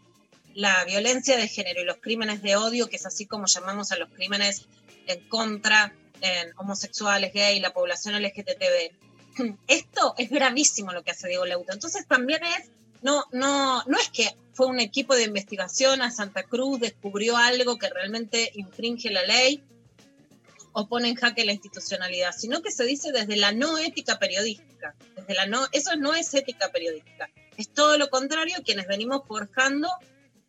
la 0.53 0.85
violencia 0.85 1.37
de 1.37 1.47
género 1.47 1.81
y 1.81 1.85
los 1.85 1.97
crímenes 1.97 2.41
de 2.41 2.55
odio, 2.55 2.89
que 2.89 2.95
es 2.95 3.05
así 3.05 3.25
como 3.25 3.45
llamamos 3.47 3.91
a 3.91 3.97
los 3.97 4.09
crímenes 4.09 4.67
en 5.07 5.27
contra 5.27 5.93
en 6.21 6.53
homosexuales, 6.57 7.33
gay, 7.33 7.59
la 7.59 7.73
población 7.73 8.21
LGTB. 8.21 8.91
Esto 9.67 10.15
es 10.17 10.29
gravísimo 10.29 10.93
lo 10.93 11.03
que 11.03 11.11
hace 11.11 11.27
Diego 11.27 11.45
Leuto. 11.45 11.73
Entonces 11.73 12.07
también 12.07 12.41
es, 12.43 12.69
no, 13.01 13.25
no, 13.31 13.83
no 13.85 13.97
es 13.97 14.09
que 14.09 14.35
fue 14.55 14.67
un 14.67 14.79
equipo 14.79 15.15
de 15.15 15.23
investigación 15.23 16.01
a 16.01 16.11
Santa 16.11 16.43
Cruz, 16.43 16.79
descubrió 16.79 17.35
algo 17.35 17.77
que 17.77 17.89
realmente 17.89 18.51
infringe 18.55 19.11
la 19.11 19.23
ley 19.23 19.61
o 20.71 20.87
pone 20.87 21.09
en 21.09 21.15
jaque 21.15 21.45
la 21.45 21.51
institucionalidad, 21.51 22.31
sino 22.35 22.61
que 22.61 22.71
se 22.71 22.85
dice 22.85 23.11
desde 23.11 23.35
la 23.35 23.51
no 23.51 23.77
ética 23.77 24.17
periodística. 24.17 24.95
Desde 25.15 25.33
la 25.33 25.45
no, 25.45 25.67
eso 25.71 25.95
no 25.97 26.13
es 26.13 26.33
ética 26.33 26.71
periodística. 26.71 27.29
Es 27.57 27.69
todo 27.69 27.97
lo 27.97 28.09
contrario, 28.09 28.55
quienes 28.65 28.87
venimos 28.87 29.21
forjando 29.27 29.89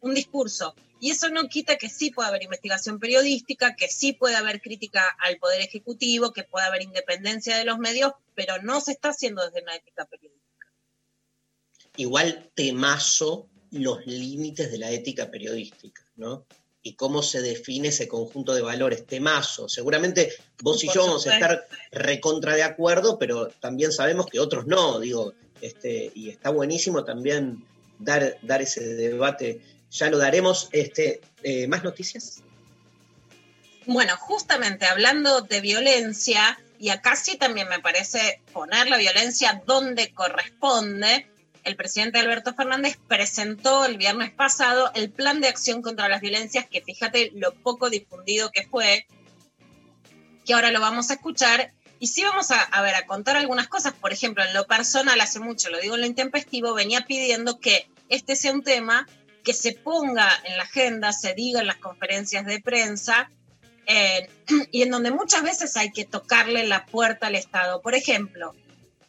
un 0.00 0.14
discurso. 0.14 0.74
Y 1.00 1.10
eso 1.10 1.28
no 1.28 1.48
quita 1.48 1.76
que 1.76 1.88
sí 1.88 2.10
pueda 2.10 2.28
haber 2.28 2.44
investigación 2.44 2.98
periodística, 2.98 3.74
que 3.76 3.88
sí 3.88 4.12
puede 4.12 4.36
haber 4.36 4.60
crítica 4.60 5.04
al 5.20 5.36
Poder 5.38 5.60
Ejecutivo, 5.60 6.32
que 6.32 6.44
pueda 6.44 6.66
haber 6.66 6.82
independencia 6.82 7.56
de 7.56 7.64
los 7.64 7.78
medios, 7.78 8.12
pero 8.34 8.62
no 8.62 8.80
se 8.80 8.92
está 8.92 9.10
haciendo 9.10 9.44
desde 9.44 9.62
una 9.62 9.74
ética 9.74 10.06
periodística. 10.06 10.66
Igual 11.96 12.50
temazo 12.54 13.48
los 13.70 14.06
límites 14.06 14.70
de 14.70 14.78
la 14.78 14.90
ética 14.90 15.30
periodística, 15.30 16.02
¿no? 16.16 16.44
Y 16.82 16.94
cómo 16.94 17.22
se 17.22 17.42
define 17.42 17.88
ese 17.88 18.06
conjunto 18.06 18.54
de 18.54 18.62
valores, 18.62 19.06
temazo. 19.06 19.68
Seguramente 19.68 20.32
vos 20.62 20.82
y 20.84 20.88
yo 20.92 21.06
vamos 21.06 21.26
a 21.26 21.34
estar 21.34 21.66
recontra 21.90 22.54
de 22.54 22.62
acuerdo, 22.62 23.18
pero 23.18 23.48
también 23.48 23.90
sabemos 23.90 24.26
que 24.26 24.38
otros 24.38 24.66
no, 24.66 25.00
digo, 25.00 25.34
este, 25.60 26.12
y 26.14 26.30
está 26.30 26.50
buenísimo 26.50 27.04
también 27.04 27.64
dar, 27.98 28.38
dar 28.42 28.62
ese 28.62 28.94
debate. 28.94 29.60
Ya 29.90 30.10
lo 30.10 30.18
daremos. 30.18 30.68
Este, 30.72 31.20
eh, 31.42 31.66
¿Más 31.66 31.82
noticias? 31.82 32.42
Bueno, 33.86 34.16
justamente 34.16 34.86
hablando 34.86 35.42
de 35.42 35.60
violencia, 35.60 36.58
y 36.78 36.90
acá 36.90 37.16
sí 37.16 37.36
también 37.36 37.68
me 37.68 37.80
parece 37.80 38.40
poner 38.52 38.88
la 38.88 38.96
violencia 38.96 39.62
donde 39.66 40.12
corresponde, 40.12 41.26
el 41.66 41.74
presidente 41.74 42.20
Alberto 42.20 42.54
Fernández 42.54 42.96
presentó 43.08 43.84
el 43.84 43.98
viernes 43.98 44.30
pasado 44.30 44.92
el 44.94 45.10
plan 45.10 45.40
de 45.40 45.48
acción 45.48 45.82
contra 45.82 46.08
las 46.08 46.20
violencias, 46.20 46.64
que 46.70 46.80
fíjate 46.80 47.32
lo 47.34 47.52
poco 47.54 47.90
difundido 47.90 48.52
que 48.52 48.68
fue, 48.68 49.08
que 50.44 50.54
ahora 50.54 50.70
lo 50.70 50.80
vamos 50.80 51.10
a 51.10 51.14
escuchar. 51.14 51.72
Y 51.98 52.06
sí 52.06 52.22
vamos 52.22 52.52
a, 52.52 52.82
ver, 52.82 52.94
a 52.94 53.06
contar 53.06 53.36
algunas 53.36 53.66
cosas. 53.66 53.94
Por 53.94 54.12
ejemplo, 54.12 54.44
en 54.44 54.54
lo 54.54 54.66
personal, 54.66 55.20
hace 55.20 55.40
mucho, 55.40 55.68
lo 55.70 55.80
digo 55.80 55.96
en 55.96 56.02
lo 56.02 56.06
intempestivo, 56.06 56.72
venía 56.72 57.00
pidiendo 57.00 57.58
que 57.58 57.90
este 58.08 58.36
sea 58.36 58.52
un 58.52 58.62
tema 58.62 59.08
que 59.42 59.52
se 59.52 59.72
ponga 59.72 60.30
en 60.44 60.56
la 60.56 60.64
agenda, 60.64 61.12
se 61.12 61.34
diga 61.34 61.60
en 61.60 61.66
las 61.66 61.78
conferencias 61.78 62.46
de 62.46 62.60
prensa, 62.60 63.32
eh, 63.86 64.28
y 64.70 64.82
en 64.82 64.90
donde 64.90 65.10
muchas 65.10 65.42
veces 65.42 65.76
hay 65.76 65.90
que 65.90 66.04
tocarle 66.04 66.64
la 66.64 66.86
puerta 66.86 67.26
al 67.26 67.34
Estado. 67.34 67.82
Por 67.82 67.96
ejemplo, 67.96 68.54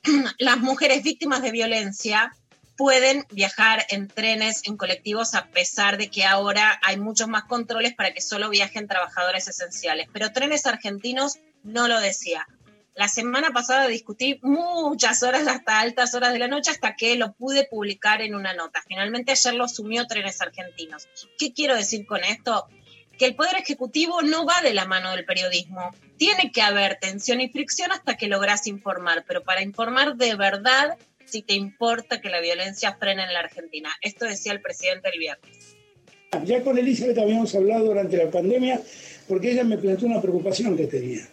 las 0.39 0.58
mujeres 0.58 1.03
víctimas 1.03 1.43
de 1.43 1.51
violencia 1.51 2.32
pueden 2.78 3.25
viajar 3.32 3.86
en 3.89 4.07
trenes, 4.07 4.61
en 4.65 4.78
colectivos, 4.78 5.34
a 5.34 5.47
pesar 5.47 5.97
de 5.97 6.09
que 6.09 6.23
ahora 6.23 6.80
hay 6.84 6.97
muchos 6.97 7.28
más 7.28 7.43
controles 7.45 7.93
para 7.95 8.13
que 8.13 8.21
solo 8.21 8.49
viajen 8.49 8.88
trabajadores 8.88 9.47
esenciales. 9.47 10.07
Pero 10.13 10.32
trenes 10.32 10.65
argentinos 10.65 11.39
no 11.63 11.88
lo 11.88 11.99
decía. 11.99 12.47
La 12.93 13.07
semana 13.07 13.51
pasada 13.51 13.88
discutí 13.88 14.39
muchas 14.41 15.21
horas, 15.21 15.47
hasta 15.47 15.80
altas 15.80 16.15
horas 16.15 16.34
de 16.34 16.39
la 16.39 16.47
noche, 16.47 16.71
hasta 16.71 16.95
que 16.95 17.15
lo 17.15 17.34
pude 17.34 17.65
publicar 17.65 18.21
en 18.21 18.34
una 18.34 18.53
nota. 18.53 18.82
Finalmente 18.88 19.34
ayer 19.34 19.53
lo 19.53 19.65
asumió 19.65 20.07
Trenes 20.07 20.41
Argentinos. 20.41 21.07
¿Qué 21.38 21.53
quiero 21.53 21.75
decir 21.75 22.07
con 22.07 22.23
esto? 22.23 22.67
Que 23.19 23.25
el 23.25 23.36
Poder 23.36 23.55
Ejecutivo 23.57 24.21
no 24.21 24.45
va 24.45 24.61
de 24.61 24.73
la 24.73 24.86
mano 24.86 25.11
del 25.11 25.25
periodismo. 25.25 25.95
Tiene 26.17 26.51
que 26.51 26.61
haber 26.61 26.97
tensión 26.99 27.41
y 27.41 27.49
fricción 27.49 27.91
hasta 27.91 28.17
que 28.17 28.28
logras 28.28 28.65
informar, 28.65 29.25
pero 29.28 29.43
para 29.43 29.61
informar 29.61 30.15
de 30.15 30.36
verdad 30.36 30.97
si 31.28 31.41
te 31.41 31.53
importa 31.53 32.21
que 32.21 32.30
la 32.30 32.39
violencia 32.39 32.95
frene 32.95 33.23
en 33.23 33.34
la 33.34 33.39
Argentina. 33.39 33.89
Esto 34.01 34.25
decía 34.25 34.53
el 34.53 34.61
presidente 34.61 35.09
el 35.13 35.19
viernes. 35.19 35.75
Ya 36.45 36.61
con 36.61 36.78
Elizabeth 36.78 37.17
habíamos 37.17 37.53
hablado 37.55 37.86
durante 37.86 38.17
la 38.17 38.30
pandemia 38.30 38.82
porque 39.28 39.51
ella 39.51 39.63
me 39.63 39.78
planteó 39.78 40.07
una 40.07 40.21
preocupación 40.21 40.75
que 40.78 40.88
tenía, 40.88 41.28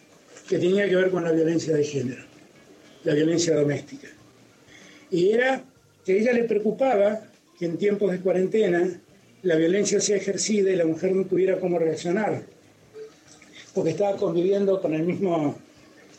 que 0.47 0.57
tenía 0.57 0.87
que 0.87 0.95
ver 0.95 1.09
con 1.09 1.23
la 1.23 1.31
violencia 1.31 1.73
de 1.73 1.83
género, 1.83 2.23
la 3.03 3.13
violencia 3.13 3.55
doméstica. 3.55 4.07
Y 5.11 5.31
era 5.31 5.63
que 6.05 6.13
a 6.13 6.15
ella 6.15 6.33
le 6.33 6.43
preocupaba 6.43 7.21
que 7.57 7.65
en 7.65 7.77
tiempos 7.77 8.11
de 8.11 8.19
cuarentena 8.19 9.01
la 9.43 9.55
violencia 9.55 10.01
sea 10.01 10.17
ejercida 10.17 10.71
y 10.71 10.75
la 10.75 10.85
mujer 10.85 11.13
no 11.13 11.25
tuviera 11.25 11.59
cómo 11.59 11.77
reaccionar, 11.79 12.43
porque 13.73 13.91
estaba 13.91 14.17
conviviendo 14.17 14.81
con 14.81 14.93
el 14.93 15.03
mismo 15.03 15.55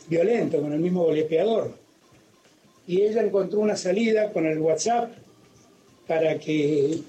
violento, 0.07 0.61
con 0.61 0.73
el 0.73 0.79
mismo 0.79 1.03
golpeador. 1.03 1.86
Y 2.87 3.01
ella 3.01 3.21
encontró 3.21 3.59
una 3.59 3.75
salida 3.75 4.31
con 4.31 4.45
el 4.45 4.59
WhatsApp 4.59 5.11
para 6.07 6.39
que 6.39 6.99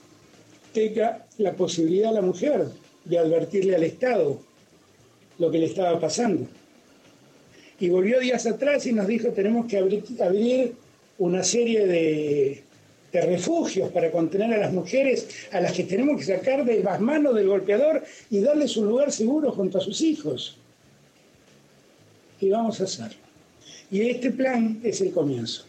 tenga 0.74 1.26
la 1.38 1.52
posibilidad 1.52 2.12
la 2.12 2.20
mujer 2.20 2.66
de 3.04 3.18
advertirle 3.18 3.76
al 3.76 3.84
Estado 3.84 4.40
lo 5.38 5.50
que 5.50 5.58
le 5.58 5.66
estaba 5.66 5.98
pasando. 6.00 6.46
Y 7.80 7.88
volvió 7.88 8.18
días 8.18 8.44
atrás 8.46 8.86
y 8.86 8.92
nos 8.92 9.06
dijo 9.06 9.28
tenemos 9.28 9.66
que 9.66 9.78
abrir, 9.78 10.04
abrir 10.20 10.74
una 11.18 11.44
serie 11.44 11.86
de, 11.86 12.62
de 13.12 13.20
refugios 13.20 13.90
para 13.90 14.10
contener 14.10 14.52
a 14.54 14.58
las 14.58 14.72
mujeres 14.72 15.28
a 15.52 15.60
las 15.60 15.72
que 15.72 15.84
tenemos 15.84 16.18
que 16.18 16.36
sacar 16.36 16.64
de 16.64 16.82
las 16.82 17.00
manos 17.00 17.36
del 17.36 17.46
golpeador 17.46 18.02
y 18.30 18.40
darles 18.40 18.76
un 18.76 18.88
lugar 18.88 19.12
seguro 19.12 19.52
junto 19.52 19.78
a 19.78 19.80
sus 19.80 20.00
hijos. 20.00 20.56
Y 22.40 22.50
vamos 22.50 22.80
a 22.80 22.84
hacerlo. 22.84 23.18
Y 23.90 24.02
este 24.10 24.30
plan 24.30 24.80
es 24.82 25.00
el 25.00 25.12
comienzo. 25.12 25.67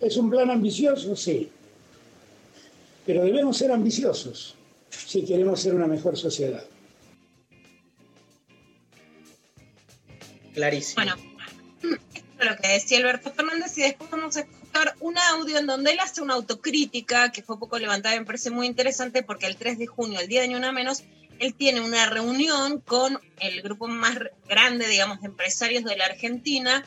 ¿Es 0.00 0.16
un 0.16 0.30
plan 0.30 0.50
ambicioso? 0.50 1.14
Sí. 1.14 1.48
Pero 3.06 3.24
debemos 3.24 3.56
ser 3.56 3.70
ambiciosos 3.70 4.54
si 4.90 5.24
queremos 5.24 5.60
ser 5.60 5.74
una 5.74 5.86
mejor 5.86 6.16
sociedad. 6.16 6.64
Clarísimo. 10.54 10.96
Bueno, 10.96 11.16
esto 11.82 12.24
es 12.38 12.50
lo 12.50 12.56
que 12.56 12.68
decía 12.68 12.98
Alberto 12.98 13.32
Fernández 13.32 13.76
y 13.78 13.82
después 13.82 14.10
vamos 14.10 14.36
a 14.36 14.40
escuchar 14.40 14.94
un 15.00 15.16
audio 15.18 15.58
en 15.58 15.66
donde 15.66 15.92
él 15.92 15.98
hace 16.00 16.22
una 16.22 16.34
autocrítica 16.34 17.30
que 17.32 17.42
fue 17.42 17.58
poco 17.58 17.78
levantada 17.78 18.16
y 18.16 18.20
me 18.20 18.26
parece 18.26 18.50
muy 18.50 18.66
interesante 18.66 19.22
porque 19.22 19.46
el 19.46 19.56
3 19.56 19.78
de 19.78 19.86
junio, 19.86 20.20
el 20.20 20.28
día 20.28 20.42
de 20.42 20.48
Ni 20.48 20.54
Una 20.54 20.72
Menos, 20.72 21.04
él 21.38 21.54
tiene 21.54 21.80
una 21.80 22.06
reunión 22.06 22.80
con 22.80 23.18
el 23.40 23.62
grupo 23.62 23.88
más 23.88 24.18
grande, 24.48 24.86
digamos, 24.88 25.20
de 25.20 25.28
empresarios 25.28 25.84
de 25.84 25.96
la 25.96 26.04
Argentina, 26.04 26.84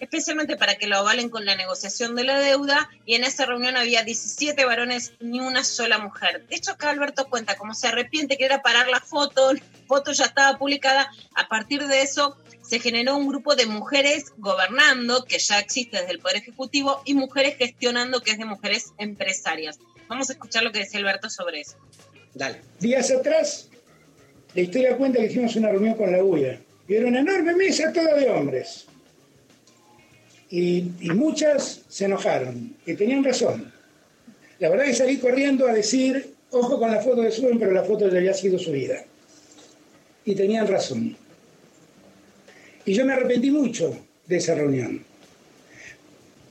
especialmente 0.00 0.56
para 0.56 0.76
que 0.76 0.86
lo 0.86 0.96
avalen 0.96 1.28
con 1.28 1.44
la 1.44 1.56
negociación 1.56 2.14
de 2.14 2.24
la 2.24 2.38
deuda, 2.38 2.90
y 3.04 3.14
en 3.14 3.24
esa 3.24 3.46
reunión 3.46 3.76
había 3.76 4.02
17 4.02 4.64
varones, 4.64 5.12
ni 5.20 5.40
una 5.40 5.64
sola 5.64 5.98
mujer. 5.98 6.46
De 6.48 6.56
hecho, 6.56 6.72
acá 6.72 6.90
Alberto 6.90 7.28
cuenta 7.28 7.56
cómo 7.56 7.74
se 7.74 7.88
arrepiente 7.88 8.36
que 8.36 8.44
era 8.44 8.62
parar 8.62 8.88
la 8.88 9.00
foto, 9.00 9.52
la 9.52 9.60
foto 9.86 10.12
ya 10.12 10.24
estaba 10.24 10.58
publicada, 10.58 11.10
a 11.34 11.48
partir 11.48 11.86
de 11.86 12.02
eso 12.02 12.36
se 12.62 12.80
generó 12.80 13.16
un 13.16 13.28
grupo 13.28 13.54
de 13.54 13.66
mujeres 13.66 14.32
gobernando, 14.38 15.24
que 15.24 15.38
ya 15.38 15.58
existe 15.58 15.98
desde 15.98 16.12
el 16.12 16.18
Poder 16.18 16.38
Ejecutivo, 16.38 17.02
y 17.04 17.14
mujeres 17.14 17.56
gestionando, 17.56 18.22
que 18.22 18.32
es 18.32 18.38
de 18.38 18.44
mujeres 18.44 18.92
empresarias. 18.98 19.78
Vamos 20.08 20.30
a 20.30 20.32
escuchar 20.32 20.62
lo 20.62 20.72
que 20.72 20.80
decía 20.80 20.98
Alberto 20.98 21.30
sobre 21.30 21.60
eso. 21.60 21.76
Dale. 22.34 22.60
Días 22.80 23.10
atrás, 23.10 23.68
la 24.54 24.60
historia 24.60 24.96
cuenta 24.96 25.20
que 25.20 25.26
hicimos 25.26 25.54
una 25.56 25.70
reunión 25.70 25.94
con 25.94 26.10
la 26.10 26.22
UIA. 26.22 26.60
Y 26.88 26.94
era 26.94 27.06
una 27.06 27.20
enorme 27.20 27.54
mesa 27.54 27.92
toda 27.92 28.14
de 28.14 28.28
hombres. 28.30 28.86
Y, 30.50 30.90
muchas 31.14 31.82
se 31.88 32.04
enojaron, 32.04 32.76
y 32.86 32.94
tenían 32.94 33.24
razón. 33.24 33.72
La 34.58 34.68
verdad 34.68 34.84
que 34.84 34.94
salí 34.94 35.18
corriendo 35.18 35.66
a 35.66 35.72
decir, 35.72 36.34
ojo 36.50 36.78
con 36.78 36.90
la 36.90 37.00
foto 37.00 37.22
que 37.22 37.30
suben, 37.30 37.58
pero 37.58 37.72
la 37.72 37.82
foto 37.82 38.08
ya 38.08 38.18
había 38.18 38.34
sido 38.34 38.58
subida. 38.58 39.04
Y 40.24 40.34
tenían 40.34 40.66
razón. 40.66 41.16
Y 42.84 42.92
yo 42.92 43.04
me 43.04 43.12
arrepentí 43.12 43.50
mucho 43.50 43.96
de 44.26 44.36
esa 44.36 44.54
reunión, 44.54 45.04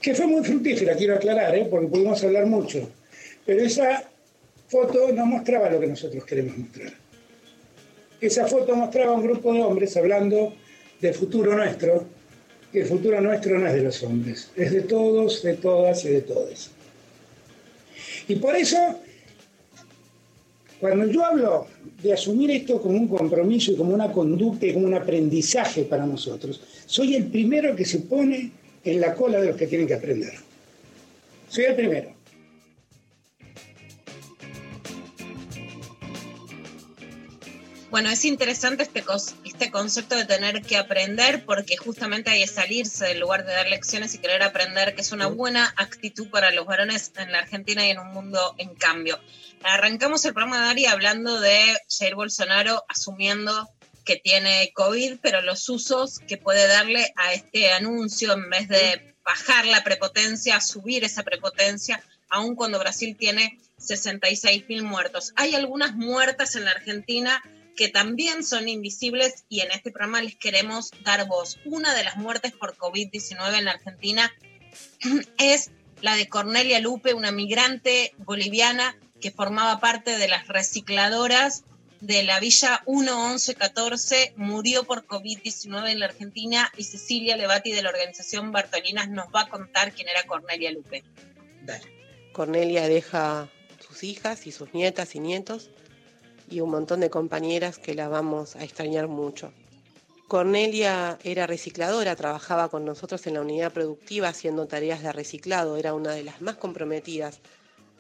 que 0.01 0.13
fue 0.13 0.27
muy 0.27 0.43
fructífera, 0.43 0.95
quiero 0.95 1.15
aclarar, 1.15 1.55
¿eh? 1.55 1.67
porque 1.69 1.87
pudimos 1.87 2.23
hablar 2.23 2.45
mucho. 2.45 2.89
Pero 3.45 3.63
esa 3.63 4.03
foto 4.67 5.11
no 5.11 5.25
mostraba 5.25 5.69
lo 5.69 5.79
que 5.79 5.87
nosotros 5.87 6.25
queremos 6.25 6.57
mostrar. 6.57 6.93
Esa 8.19 8.47
foto 8.47 8.75
mostraba 8.75 9.13
un 9.13 9.23
grupo 9.23 9.53
de 9.53 9.61
hombres 9.61 9.95
hablando 9.97 10.53
del 11.01 11.13
futuro 11.13 11.55
nuestro, 11.55 12.05
que 12.75 12.81
el 12.81 12.87
futuro 12.87 13.21
nuestro 13.21 13.57
no 13.57 13.67
es 13.67 13.73
de 13.73 13.83
los 13.83 14.03
hombres, 14.03 14.51
es 14.53 14.71
de 14.73 14.81
todos, 14.81 15.41
de 15.43 15.53
todas 15.53 16.03
y 16.03 16.09
de 16.09 16.21
todos. 16.21 16.71
Y 18.27 18.35
por 18.35 18.55
eso 18.55 18.99
Cuando 20.77 21.05
yo 21.07 21.23
hablo 21.23 21.67
de 22.03 22.13
asumir 22.13 22.51
esto 22.51 22.81
como 22.81 22.97
un 22.97 23.07
compromiso 23.07 23.71
y 23.71 23.77
como 23.77 23.93
una 23.93 24.11
conducta 24.11 24.65
y 24.65 24.73
como 24.73 24.85
un 24.87 24.93
aprendizaje 24.93 25.83
para 25.83 26.05
nosotros, 26.05 26.59
soy 26.85 27.15
el 27.15 27.27
primero 27.27 27.75
que 27.77 27.85
se 27.85 27.99
pone 27.99 28.51
en 28.83 28.99
la 28.99 29.15
cola 29.15 29.39
de 29.39 29.47
los 29.47 29.55
que 29.55 29.67
tienen 29.67 29.87
que 29.87 29.93
aprender. 29.93 30.33
Soy 31.47 31.63
el 31.63 31.75
primero. 31.75 32.13
Bueno, 37.89 38.09
es 38.09 38.25
interesante 38.25 38.83
este, 38.83 39.01
este 39.55 39.71
concepto 39.71 40.17
de 40.17 40.25
tener 40.25 40.61
que 40.63 40.75
aprender 40.75 41.45
porque 41.45 41.77
justamente 41.77 42.29
hay 42.29 42.41
que 42.41 42.47
salirse 42.47 43.05
del 43.05 43.21
lugar 43.21 43.45
de 43.45 43.53
dar 43.53 43.69
lecciones 43.69 44.13
y 44.13 44.17
querer 44.17 44.43
aprender, 44.43 44.95
que 44.95 45.01
es 45.01 45.13
una 45.13 45.27
buena 45.27 45.73
actitud 45.77 46.29
para 46.29 46.51
los 46.51 46.65
varones 46.65 47.13
en 47.15 47.31
la 47.31 47.39
Argentina 47.39 47.87
y 47.87 47.91
en 47.91 47.99
un 47.99 48.09
mundo 48.09 48.53
en 48.57 48.75
cambio. 48.75 49.17
Arrancamos 49.63 50.25
el 50.25 50.33
programa 50.33 50.59
de 50.59 50.65
Dari 50.65 50.85
hablando 50.87 51.39
de 51.39 51.57
Jair 51.87 52.15
Bolsonaro 52.15 52.83
asumiendo 52.89 53.69
que 54.03 54.17
tiene 54.17 54.73
COVID, 54.73 55.19
pero 55.21 55.41
los 55.41 55.69
usos 55.69 56.19
que 56.19 56.35
puede 56.35 56.67
darle 56.67 57.13
a 57.15 57.31
este 57.31 57.71
anuncio 57.71 58.33
en 58.33 58.49
vez 58.49 58.67
de 58.67 59.15
bajar 59.23 59.65
la 59.67 59.85
prepotencia, 59.85 60.59
subir 60.59 61.05
esa 61.05 61.23
prepotencia, 61.23 62.03
aun 62.27 62.55
cuando 62.55 62.77
Brasil 62.77 63.15
tiene 63.17 63.57
66 63.77 64.65
mil 64.67 64.83
muertos. 64.83 65.31
Hay 65.37 65.55
algunas 65.55 65.95
muertas 65.95 66.57
en 66.57 66.65
la 66.65 66.71
Argentina 66.71 67.41
que 67.75 67.89
también 67.89 68.43
son 68.43 68.69
invisibles 68.69 69.45
y 69.49 69.61
en 69.61 69.71
este 69.71 69.91
programa 69.91 70.21
les 70.21 70.35
queremos 70.35 70.91
dar 71.03 71.27
voz. 71.27 71.59
Una 71.65 71.93
de 71.93 72.03
las 72.03 72.17
muertes 72.17 72.53
por 72.53 72.75
COVID-19 72.77 73.57
en 73.57 73.65
la 73.65 73.71
Argentina 73.71 74.33
es 75.37 75.71
la 76.01 76.15
de 76.15 76.27
Cornelia 76.27 76.79
Lupe, 76.79 77.13
una 77.13 77.31
migrante 77.31 78.13
boliviana 78.17 78.97
que 79.21 79.31
formaba 79.31 79.79
parte 79.79 80.17
de 80.17 80.27
las 80.27 80.47
recicladoras 80.47 81.63
de 82.01 82.23
la 82.23 82.39
Villa 82.39 82.81
11114, 82.85 84.33
murió 84.35 84.83
por 84.83 85.07
COVID-19 85.07 85.89
en 85.89 85.99
la 85.99 86.07
Argentina 86.07 86.71
y 86.77 86.83
Cecilia 86.83 87.35
Levati 87.37 87.71
de 87.71 87.81
la 87.81 87.89
organización 87.89 88.51
Bartolinas 88.51 89.09
nos 89.09 89.27
va 89.27 89.41
a 89.41 89.49
contar 89.49 89.93
quién 89.93 90.09
era 90.09 90.23
Cornelia 90.23 90.71
Lupe. 90.71 91.03
Cornelia 92.33 92.87
deja 92.87 93.49
sus 93.79 94.03
hijas 94.03 94.45
y 94.45 94.51
sus 94.51 94.73
nietas 94.73 95.15
y 95.15 95.19
nietos 95.19 95.71
y 96.49 96.61
un 96.61 96.69
montón 96.69 96.99
de 96.99 97.09
compañeras 97.09 97.77
que 97.77 97.95
la 97.95 98.07
vamos 98.07 98.55
a 98.55 98.63
extrañar 98.63 99.07
mucho. 99.07 99.51
Cornelia 100.27 101.19
era 101.23 101.45
recicladora, 101.45 102.15
trabajaba 102.15 102.69
con 102.69 102.83
nosotros 102.83 103.27
en 103.27 103.35
la 103.35 103.41
unidad 103.41 103.71
productiva 103.71 104.29
haciendo 104.29 104.65
tareas 104.65 105.03
de 105.03 105.11
reciclado, 105.11 105.77
era 105.77 105.93
una 105.93 106.13
de 106.13 106.23
las 106.23 106.41
más 106.41 106.55
comprometidas 106.55 107.39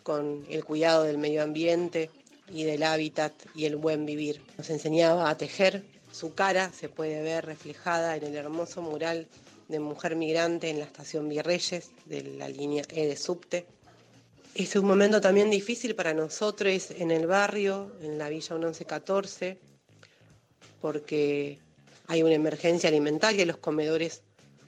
con 0.01 0.45
el 0.49 0.65
cuidado 0.65 1.03
del 1.03 1.17
medio 1.17 1.43
ambiente 1.43 2.09
y 2.51 2.63
del 2.63 2.83
hábitat 2.83 3.33
y 3.53 3.65
el 3.65 3.75
buen 3.75 4.05
vivir. 4.05 4.41
Nos 4.57 4.69
enseñaba 4.69 5.29
a 5.29 5.37
tejer, 5.37 5.83
su 6.11 6.33
cara 6.33 6.71
se 6.71 6.89
puede 6.89 7.21
ver 7.21 7.45
reflejada 7.45 8.15
en 8.15 8.23
el 8.23 8.35
hermoso 8.35 8.81
mural 8.81 9.27
de 9.67 9.79
mujer 9.79 10.15
migrante 10.15 10.69
en 10.69 10.79
la 10.79 10.85
estación 10.85 11.27
Virreyes 11.27 11.91
de 12.05 12.23
la 12.23 12.47
línea 12.49 12.83
E 12.89 13.07
de 13.07 13.17
subte. 13.17 13.65
Es 14.55 14.73
un 14.77 14.85
momento 14.85 15.19
también 15.19 15.51
difícil 15.51 15.95
para 15.95 16.13
nosotros 16.13 16.89
en 16.91 17.11
el 17.11 17.27
barrio, 17.27 17.91
en 18.01 18.17
la 18.17 18.29
Villa 18.29 18.55
1114, 18.55 19.59
porque 20.79 21.59
hay 22.07 22.23
una 22.23 22.35
emergencia 22.35 22.87
alimentaria, 22.87 23.45
los 23.45 23.57
comedores 23.57 24.21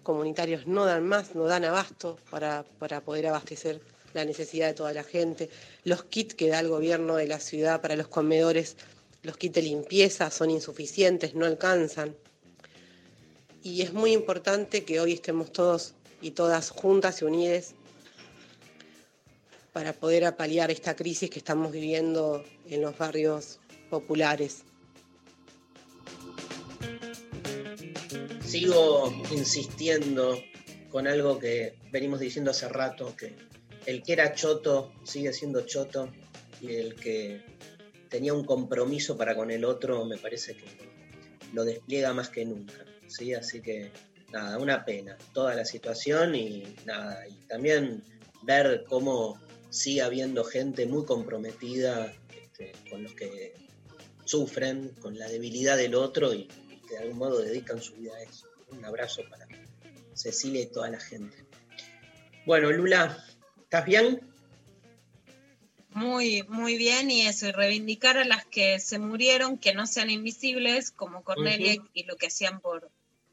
comunitarios 0.04 0.68
no 0.68 0.84
dan 0.84 1.08
más, 1.08 1.36
no 1.36 1.46
dan 1.46 1.64
abasto 1.64 2.18
para, 2.30 2.66
para 2.80 3.00
poder 3.00 3.28
abastecer 3.28 3.80
la 4.14 4.26
necesidad 4.26 4.68
de 4.68 4.74
toda 4.74 4.92
la 4.92 5.06
gente. 5.06 5.50
Los 5.86 6.04
kits 6.04 6.36
que 6.36 6.50
da 6.50 6.60
el 6.60 6.68
gobierno 6.68 7.16
de 7.16 7.28
la 7.28 7.40
ciudad 7.40 7.80
para 7.80 7.96
los 7.96 8.10
comedores, 8.10 8.76
los 9.24 9.38
kits 9.38 9.56
de 9.56 9.62
limpieza 9.62 10.30
son 10.32 10.52
insuficientes, 10.52 11.34
no 11.34 11.46
alcanzan. 11.46 12.14
Y 13.64 13.84
es 13.84 13.94
muy 13.94 14.12
importante 14.12 14.84
que 14.84 15.00
hoy 15.00 15.14
estemos 15.14 15.54
todos 15.54 15.94
y 16.22 16.32
todas 16.32 16.72
juntas 16.72 17.22
y 17.22 17.26
unidas 17.26 17.74
para 19.78 19.94
poder 19.94 20.26
apalear 20.26 20.72
esta 20.72 20.96
crisis 20.96 21.30
que 21.30 21.38
estamos 21.38 21.72
viviendo 21.72 22.44
en 22.68 22.82
los 22.82 22.98
barrios 22.98 23.60
populares. 23.92 24.64
Sigo 28.44 29.14
insistiendo 29.30 30.36
con 30.90 31.06
algo 31.06 31.38
que 31.38 31.76
venimos 31.92 32.20
diciendo 32.20 32.50
hace 32.50 32.68
rato, 32.68 33.16
que 33.16 33.36
el 33.86 34.02
que 34.02 34.14
era 34.14 34.34
choto 34.34 34.94
sigue 35.04 35.32
siendo 35.32 35.62
choto 35.62 36.12
y 36.60 36.74
el 36.74 36.96
que 36.96 37.44
tenía 38.10 38.34
un 38.34 38.46
compromiso 38.46 39.16
para 39.16 39.36
con 39.36 39.52
el 39.52 39.64
otro 39.64 40.06
me 40.06 40.18
parece 40.18 40.58
que 40.58 40.66
lo 41.54 41.64
despliega 41.64 42.16
más 42.16 42.30
que 42.30 42.46
nunca. 42.46 42.84
¿sí? 43.06 43.36
Así 43.36 43.62
que 43.62 43.92
nada, 44.34 44.58
una 44.58 44.84
pena 44.84 45.16
toda 45.36 45.54
la 45.54 45.66
situación 45.66 46.34
y 46.34 46.64
nada, 46.84 47.28
y 47.28 47.34
también 47.48 48.02
ver 48.42 48.84
cómo 48.90 49.40
sigue 49.70 50.02
habiendo 50.02 50.44
gente 50.44 50.86
muy 50.86 51.06
comprometida 51.06 52.14
este, 52.42 52.74
con 52.90 53.04
los 53.04 53.14
que 53.14 53.54
sufren, 54.26 54.90
con 55.00 55.18
la 55.18 55.28
debilidad 55.28 55.78
del 55.78 55.96
otro 55.96 56.34
y, 56.34 56.48
y 56.70 56.82
que 56.88 56.96
de 56.96 57.00
algún 57.00 57.18
modo 57.18 57.40
dedican 57.40 57.82
su 57.82 57.96
vida 57.96 58.16
a 58.16 58.24
eso. 58.24 58.48
Un 58.70 58.84
abrazo 58.84 59.22
para 59.30 59.48
Cecilia 60.14 60.62
y 60.62 60.68
toda 60.68 60.90
la 60.90 61.00
gente. 61.00 61.38
Bueno, 62.46 62.72
Lula, 62.72 63.26
¿estás 63.62 63.86
bien? 63.86 64.22
Muy, 65.90 66.44
muy 66.44 66.78
bien, 66.78 67.10
y 67.10 67.22
eso, 67.28 67.48
y 67.48 67.52
reivindicar 67.52 68.18
a 68.18 68.26
las 68.26 68.46
que 68.46 68.80
se 68.80 69.00
murieron, 69.00 69.58
que 69.58 69.74
no 69.74 69.88
sean 69.88 70.10
invisibles, 70.10 70.92
como 70.92 71.24
Cornelia, 71.24 71.76
y 71.94 72.04
lo 72.04 72.18
que 72.18 72.28
hacían 72.28 72.62
por, 72.62 72.92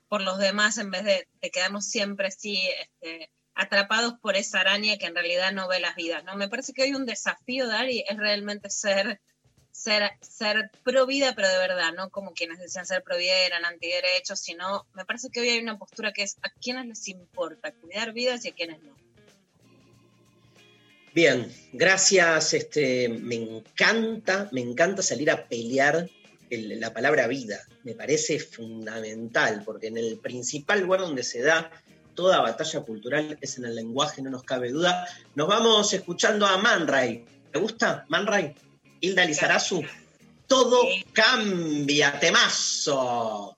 por 0.08 0.22
los 0.22 0.38
demás, 0.38 0.78
en 0.78 0.90
vez 0.90 1.04
de, 1.04 1.28
de 1.42 1.50
quedarnos 1.50 1.84
siempre 1.84 2.28
así 2.28 2.58
este, 2.80 3.30
atrapados 3.54 4.14
por 4.20 4.36
esa 4.36 4.60
araña 4.60 4.96
que 4.98 5.06
en 5.06 5.14
realidad 5.14 5.52
no 5.52 5.68
ve 5.68 5.80
las 5.80 5.94
vidas. 5.96 6.24
¿no? 6.24 6.36
Me 6.36 6.48
parece 6.48 6.72
que 6.72 6.82
hoy 6.82 6.94
un 6.94 7.06
desafío, 7.06 7.66
Dari, 7.68 8.04
es 8.08 8.16
realmente 8.16 8.70
ser, 8.70 9.20
ser, 9.70 10.10
ser 10.20 10.70
pro 10.82 11.06
vida, 11.06 11.34
pero 11.34 11.48
de 11.48 11.58
verdad, 11.58 11.92
no 11.92 12.10
como 12.10 12.32
quienes 12.32 12.58
decían 12.58 12.86
ser 12.86 13.02
pro 13.02 13.16
vida 13.16 13.34
eran 13.46 13.64
antiderechos, 13.64 14.40
sino 14.40 14.86
me 14.94 15.04
parece 15.04 15.30
que 15.30 15.40
hoy 15.40 15.48
hay 15.50 15.58
una 15.60 15.78
postura 15.78 16.12
que 16.12 16.22
es 16.22 16.36
a 16.42 16.50
quienes 16.50 16.86
les 16.86 17.08
importa 17.08 17.72
cuidar 17.72 18.12
vidas 18.12 18.44
y 18.44 18.48
a 18.48 18.54
quienes 18.54 18.82
no. 18.82 18.94
Bien, 21.14 21.48
gracias. 21.72 22.54
Este, 22.54 23.08
me 23.08 23.36
encanta, 23.36 24.48
me 24.50 24.60
encanta 24.60 25.00
salir 25.00 25.30
a 25.30 25.46
pelear 25.46 26.08
el- 26.50 26.80
la 26.80 26.92
palabra 26.92 27.28
vida. 27.28 27.60
Me 27.84 27.94
parece 27.94 28.40
fundamental, 28.40 29.62
porque 29.64 29.86
en 29.86 29.98
el 29.98 30.18
principal 30.18 30.80
lugar 30.80 31.00
donde 31.00 31.22
se 31.22 31.40
da 31.40 31.70
toda 32.14 32.40
batalla 32.40 32.80
cultural 32.80 33.38
es 33.40 33.58
en 33.58 33.64
el 33.64 33.74
lenguaje, 33.74 34.22
no 34.22 34.30
nos 34.30 34.42
cabe 34.42 34.70
duda. 34.70 35.06
Nos 35.34 35.48
vamos 35.48 35.92
escuchando 35.92 36.46
a 36.46 36.56
Man 36.58 36.86
Ray. 36.86 37.24
¿Te 37.52 37.58
gusta 37.58 38.04
Man 38.08 38.26
Ray? 38.26 38.54
Hilda 39.00 39.24
Lizarazu. 39.24 39.82
Todo 40.46 40.82
cambia, 41.12 42.18
temazo. 42.18 43.56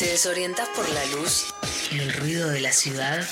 te 0.00 0.06
desorientas 0.06 0.68
por 0.70 0.88
la 0.88 1.04
luz 1.06 1.54
y 1.90 1.98
el 1.98 2.12
ruido 2.14 2.48
de 2.48 2.62
la 2.62 2.72
ciudad, 2.72 3.22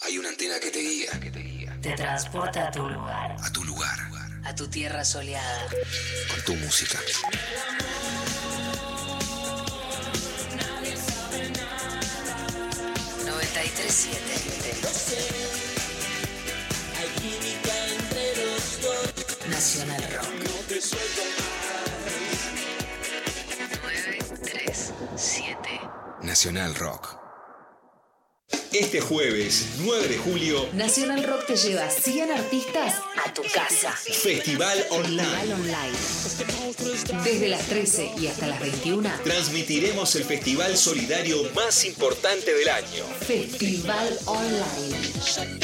hay 0.00 0.18
una 0.18 0.30
antena 0.30 0.58
que 0.58 0.72
te 0.72 0.80
guía. 0.80 1.12
Que 1.20 1.30
te, 1.30 1.38
guía. 1.38 1.78
te 1.80 1.92
transporta 1.92 2.66
a 2.66 2.72
tu 2.72 2.88
lugar. 2.88 3.36
A 3.40 3.52
tu 3.52 3.62
lugar. 3.62 3.96
A 4.42 4.52
tu 4.52 4.66
tierra 4.66 5.04
soleada. 5.04 5.68
Con 6.28 6.42
tu 6.44 6.56
música. 6.56 6.98
Nadie 10.56 10.96
sabe 10.96 11.50
nada. 11.50 12.00
93.7 13.24 15.57
Nacional 26.38 26.72
Rock. 26.76 27.18
Este 28.72 29.00
jueves, 29.00 29.70
9 29.80 30.06
de 30.06 30.18
julio, 30.18 30.68
Nacional 30.72 31.24
Rock 31.24 31.46
te 31.46 31.56
lleva 31.56 31.90
100 31.90 32.30
artistas 32.30 32.94
a 33.26 33.34
tu 33.34 33.42
casa. 33.52 33.90
Festival 33.90 34.86
Online. 34.90 35.26
Festival 35.26 35.50
Online. 35.50 37.24
Desde 37.24 37.48
las 37.48 37.66
13 37.66 38.12
y 38.20 38.28
hasta 38.28 38.46
las 38.46 38.60
21. 38.60 39.10
Transmitiremos 39.24 40.14
el 40.14 40.22
festival 40.22 40.76
solidario 40.76 41.42
más 41.56 41.84
importante 41.84 42.54
del 42.54 42.68
año. 42.68 43.04
Festival 43.26 44.16
Online. 44.26 45.58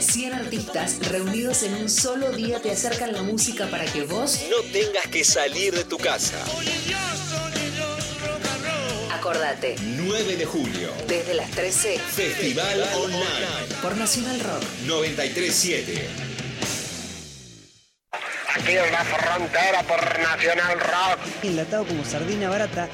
100 0.00 0.34
artistas 0.34 0.98
reunidos 1.08 1.64
en 1.64 1.74
un 1.74 1.90
solo 1.90 2.30
día 2.30 2.62
te 2.62 2.70
acercan 2.70 3.12
la 3.12 3.22
música 3.22 3.66
para 3.68 3.84
que 3.84 4.02
vos 4.02 4.40
No 4.48 4.62
tengas 4.72 5.06
que 5.08 5.24
salir 5.24 5.74
de 5.74 5.84
tu 5.84 5.98
casa. 5.98 6.38
Acordate. 9.50 9.76
9 9.80 10.36
de 10.36 10.44
julio, 10.46 10.92
Desde 11.06 11.34
las 11.34 11.50
13 11.50 11.98
Festival 11.98 12.82
Online. 12.94 13.74
por 13.82 13.96
Nacional 13.96 14.40
Rock. 14.40 14.62
937. 14.86 16.08
Aquí 18.54 18.72
en 18.76 18.92
la 18.92 19.04
frontera 19.04 19.82
por 19.84 20.18
Nacional 20.18 20.80
Rock. 20.80 21.18
Enlatado 21.44 21.84
como 21.86 22.04
sardina 22.04 22.48
barata. 22.48 22.88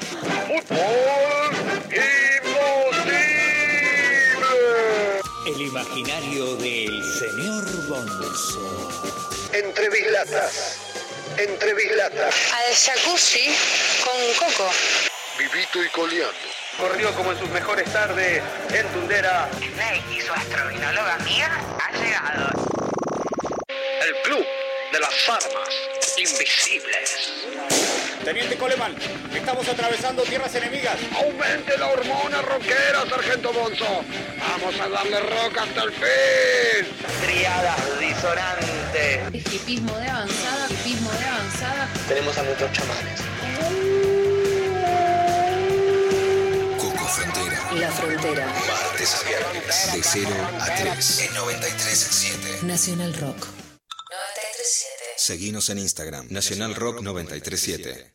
El 5.45 5.61
imaginario 5.61 6.55
del 6.57 7.03
señor 7.19 7.87
Bonzo. 7.87 9.49
Entre 9.53 9.89
bislatas. 9.89 10.77
Entre 11.37 11.73
bislatas. 11.73 12.35
Al 12.53 12.75
jacuzzi 12.75 13.47
con 14.03 14.47
coco. 14.47 14.69
Vivito 15.53 15.83
y 15.83 15.87
coleando. 15.89 16.33
Corrió 16.77 17.13
como 17.13 17.31
en 17.31 17.39
sus 17.39 17.49
mejores 17.49 17.91
tardes 17.93 18.43
en 18.73 18.87
Tundera. 18.87 19.47
Snake 19.57 20.03
y 20.17 20.21
su 20.21 20.33
astrovinóloga 20.33 21.15
amiga 21.15 21.61
ha 21.79 21.91
llegado. 21.97 22.49
El 24.01 24.21
club 24.23 24.45
de 24.91 24.99
las 24.99 25.29
armas 25.29 25.69
invisibles. 26.17 27.33
Teniente 28.25 28.57
Coleman, 28.57 28.93
estamos 29.33 29.67
atravesando 29.69 30.23
tierras 30.23 30.53
enemigas. 30.55 30.97
Aumente 31.15 31.77
la 31.77 31.87
hormona 31.87 32.41
rockera, 32.41 33.05
sargento 33.09 33.53
Bonzo. 33.53 34.03
Vamos 34.39 34.79
a 34.81 34.89
darle 34.89 35.19
rock 35.21 35.57
hasta 35.59 35.83
el 35.83 35.91
fin. 35.93 37.05
Triadas 37.25 37.99
disonantes. 37.99 39.53
Hipismo 39.53 39.97
de 39.97 40.09
avanzada, 40.09 40.67
hipismo 40.69 41.11
de 41.11 41.25
avanzada. 41.25 41.87
Tenemos 42.09 42.37
a 42.37 42.43
nuestros 42.43 42.71
chamanes. 42.73 43.36
La 47.79 47.91
Frontera. 47.91 48.45
Martes 48.45 49.15
a 49.15 49.27
viernes. 49.27 49.93
De 49.93 50.01
0 50.01 50.29
a 50.59 50.65
3. 50.65 51.19
En 51.19 51.33
937. 51.35 52.65
Nacional 52.65 53.13
Rock. 53.13 53.37
937. 53.37 55.03
Seguinos 55.17 55.69
en 55.69 55.79
Instagram. 55.79 56.27
Nacional 56.29 56.73
Rock 56.75 57.01
937. 57.01 58.13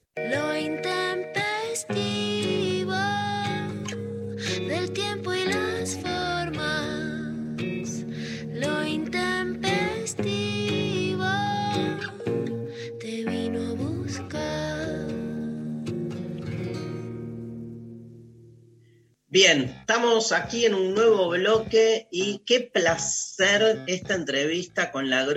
Bien, 19.33 19.63
estamos 19.81 20.31
aquí 20.31 20.67
en 20.67 20.75
un 20.75 20.93
nuevo 20.93 21.31
bloque 21.31 22.07
y 22.11 22.41
qué 22.45 22.61
placer 22.71 23.83
esta 23.87 24.15
entrevista 24.15 24.93
con 24.93 25.09
la 25.09 25.25
gro- 25.25 25.37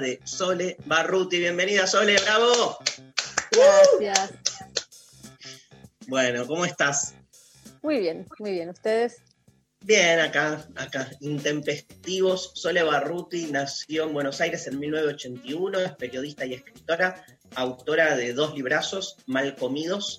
de 0.00 0.20
Sole 0.24 0.76
Barruti. 0.86 1.38
Bienvenida, 1.38 1.86
Sole, 1.86 2.16
bravo. 2.20 2.78
Gracias. 3.52 4.32
Bueno, 6.08 6.48
¿cómo 6.48 6.64
estás? 6.64 7.14
Muy 7.80 8.00
bien, 8.00 8.26
muy 8.40 8.50
bien. 8.50 8.70
¿Ustedes? 8.70 9.22
Bien, 9.86 10.18
acá, 10.18 10.66
acá, 10.74 11.08
intempestivos. 11.20 12.50
Sole 12.54 12.82
Barruti 12.82 13.52
nació 13.52 14.02
en 14.02 14.14
Buenos 14.14 14.40
Aires 14.40 14.66
en 14.66 14.80
1981, 14.80 15.78
es 15.78 15.92
periodista 15.92 16.44
y 16.44 16.54
escritora, 16.54 17.24
autora 17.54 18.16
de 18.16 18.32
dos 18.32 18.56
librazos, 18.56 19.16
Mal 19.26 19.54
Comidos 19.54 20.18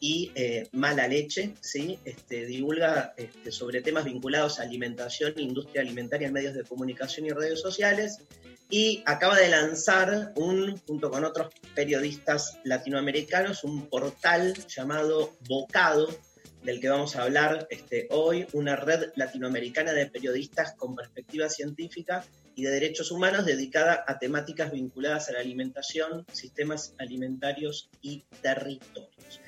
y 0.00 0.32
eh, 0.34 0.68
Mala 0.72 1.06
Leche, 1.06 1.54
¿sí? 1.60 1.96
Este, 2.04 2.44
divulga 2.46 3.14
este, 3.16 3.52
sobre 3.52 3.82
temas 3.82 4.04
vinculados 4.04 4.58
a 4.58 4.64
alimentación, 4.64 5.34
industria 5.36 5.82
alimentaria 5.82 6.26
en 6.26 6.34
medios 6.34 6.54
de 6.54 6.64
comunicación 6.64 7.26
y 7.26 7.30
redes 7.30 7.60
sociales. 7.60 8.18
Y 8.68 9.04
acaba 9.06 9.38
de 9.38 9.48
lanzar, 9.48 10.32
un, 10.34 10.76
junto 10.88 11.08
con 11.08 11.24
otros 11.24 11.54
periodistas 11.76 12.58
latinoamericanos, 12.64 13.62
un 13.62 13.86
portal 13.88 14.54
llamado 14.66 15.36
Bocado, 15.48 16.08
del 16.64 16.80
que 16.80 16.88
vamos 16.88 17.14
a 17.14 17.22
hablar 17.22 17.66
este, 17.70 18.08
hoy, 18.10 18.46
una 18.52 18.74
red 18.74 19.10
latinoamericana 19.16 19.92
de 19.92 20.06
periodistas 20.06 20.74
con 20.74 20.96
perspectiva 20.96 21.48
científica 21.48 22.24
y 22.54 22.62
de 22.62 22.70
derechos 22.70 23.10
humanos 23.10 23.44
dedicada 23.44 24.04
a 24.06 24.18
temáticas 24.18 24.72
vinculadas 24.72 25.28
a 25.28 25.32
la 25.32 25.40
alimentación, 25.40 26.24
sistemas 26.32 26.94
alimentarios 26.98 27.90
y 28.00 28.24
territorios. 28.40 29.40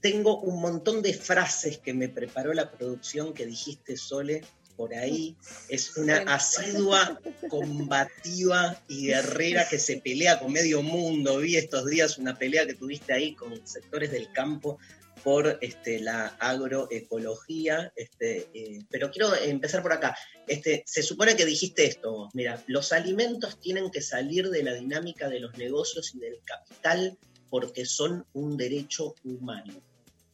Tengo 0.00 0.40
un 0.40 0.60
montón 0.60 1.00
de 1.00 1.14
frases 1.14 1.78
que 1.78 1.94
me 1.94 2.08
preparó 2.08 2.52
la 2.52 2.70
producción 2.70 3.32
que 3.32 3.46
dijiste, 3.46 3.96
Sole, 3.96 4.42
por 4.76 4.92
ahí. 4.94 5.36
Es 5.68 5.96
una 5.96 6.18
asidua, 6.34 7.20
combativa 7.48 8.76
y 8.88 9.06
guerrera 9.06 9.66
que 9.68 9.78
se 9.78 9.98
pelea 9.98 10.40
con 10.40 10.52
medio 10.52 10.82
mundo. 10.82 11.38
Vi 11.38 11.56
estos 11.56 11.86
días 11.86 12.18
una 12.18 12.36
pelea 12.36 12.66
que 12.66 12.74
tuviste 12.74 13.12
ahí 13.12 13.34
con 13.34 13.66
sectores 13.66 14.10
del 14.10 14.30
campo 14.32 14.78
por 15.24 15.58
este, 15.62 16.00
la 16.00 16.26
agroecología, 16.38 17.92
este, 17.96 18.48
eh, 18.52 18.84
pero 18.90 19.10
quiero 19.10 19.34
empezar 19.34 19.82
por 19.82 19.94
acá. 19.94 20.14
Este, 20.46 20.84
se 20.86 21.02
supone 21.02 21.34
que 21.34 21.46
dijiste 21.46 21.86
esto, 21.86 22.28
mira, 22.34 22.62
los 22.66 22.92
alimentos 22.92 23.58
tienen 23.58 23.90
que 23.90 24.02
salir 24.02 24.50
de 24.50 24.62
la 24.62 24.74
dinámica 24.74 25.28
de 25.30 25.40
los 25.40 25.56
negocios 25.56 26.14
y 26.14 26.18
del 26.18 26.40
capital 26.44 27.18
porque 27.48 27.86
son 27.86 28.26
un 28.34 28.58
derecho 28.58 29.14
humano. 29.24 29.74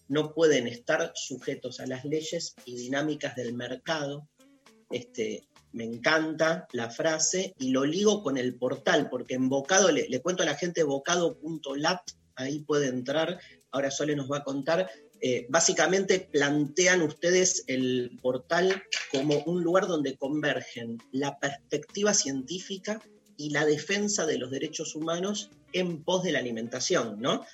No 0.08 0.34
pueden 0.34 0.66
estar 0.66 1.12
sujetos 1.14 1.78
a 1.78 1.86
las 1.86 2.04
leyes 2.04 2.56
y 2.64 2.74
dinámicas 2.74 3.36
del 3.36 3.52
mercado. 3.52 4.28
Me 5.72 5.84
encanta 5.84 6.66
la 6.72 6.90
frase 6.90 7.54
y 7.60 7.70
lo 7.70 7.84
ligo 7.84 8.24
con 8.24 8.36
el 8.38 8.56
portal, 8.56 9.08
porque 9.08 9.34
en 9.34 9.48
Bocado, 9.48 9.92
le, 9.92 10.08
le 10.08 10.20
cuento 10.20 10.42
a 10.42 10.46
la 10.46 10.56
gente 10.56 10.82
bocado.lat, 10.82 12.00
ahí 12.34 12.60
puede 12.60 12.88
entrar, 12.88 13.38
ahora 13.72 13.90
Sole 13.90 14.16
nos 14.16 14.30
va 14.30 14.38
a 14.38 14.44
contar, 14.44 14.90
eh, 15.20 15.46
básicamente 15.48 16.28
plantean 16.32 17.02
ustedes 17.02 17.64
el 17.66 18.18
portal 18.22 18.82
como 19.10 19.38
un 19.46 19.62
lugar 19.62 19.86
donde 19.86 20.16
convergen 20.16 20.98
la 21.12 21.38
perspectiva 21.38 22.14
científica 22.14 23.00
y 23.36 23.50
la 23.50 23.64
defensa 23.64 24.26
de 24.26 24.38
los 24.38 24.50
derechos 24.50 24.94
humanos 24.94 25.50
en 25.72 26.02
pos 26.02 26.22
de 26.22 26.32
la 26.32 26.38
alimentación, 26.38 27.20
¿no? 27.20 27.44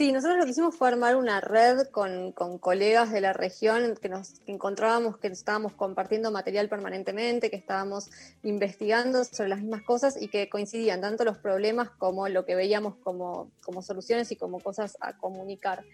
Sí, 0.00 0.12
nosotros 0.12 0.38
lo 0.38 0.44
que 0.46 0.52
hicimos 0.52 0.74
fue 0.74 0.88
armar 0.88 1.14
una 1.14 1.42
red 1.42 1.88
con, 1.88 2.32
con 2.32 2.56
colegas 2.56 3.12
de 3.12 3.20
la 3.20 3.34
región 3.34 3.98
que 4.00 4.08
nos 4.08 4.32
encontrábamos 4.46 5.18
que 5.18 5.26
estábamos 5.26 5.74
compartiendo 5.74 6.30
material 6.30 6.70
permanentemente, 6.70 7.50
que 7.50 7.56
estábamos 7.56 8.10
investigando 8.42 9.24
sobre 9.24 9.50
las 9.50 9.60
mismas 9.60 9.82
cosas 9.82 10.16
y 10.18 10.28
que 10.28 10.48
coincidían 10.48 11.02
tanto 11.02 11.22
los 11.26 11.36
problemas 11.36 11.90
como 11.90 12.26
lo 12.30 12.46
que 12.46 12.54
veíamos 12.54 12.94
como, 13.02 13.50
como 13.60 13.82
soluciones 13.82 14.32
y 14.32 14.36
como 14.36 14.58
cosas 14.60 14.96
a 15.00 15.18
comunicar. 15.18 15.84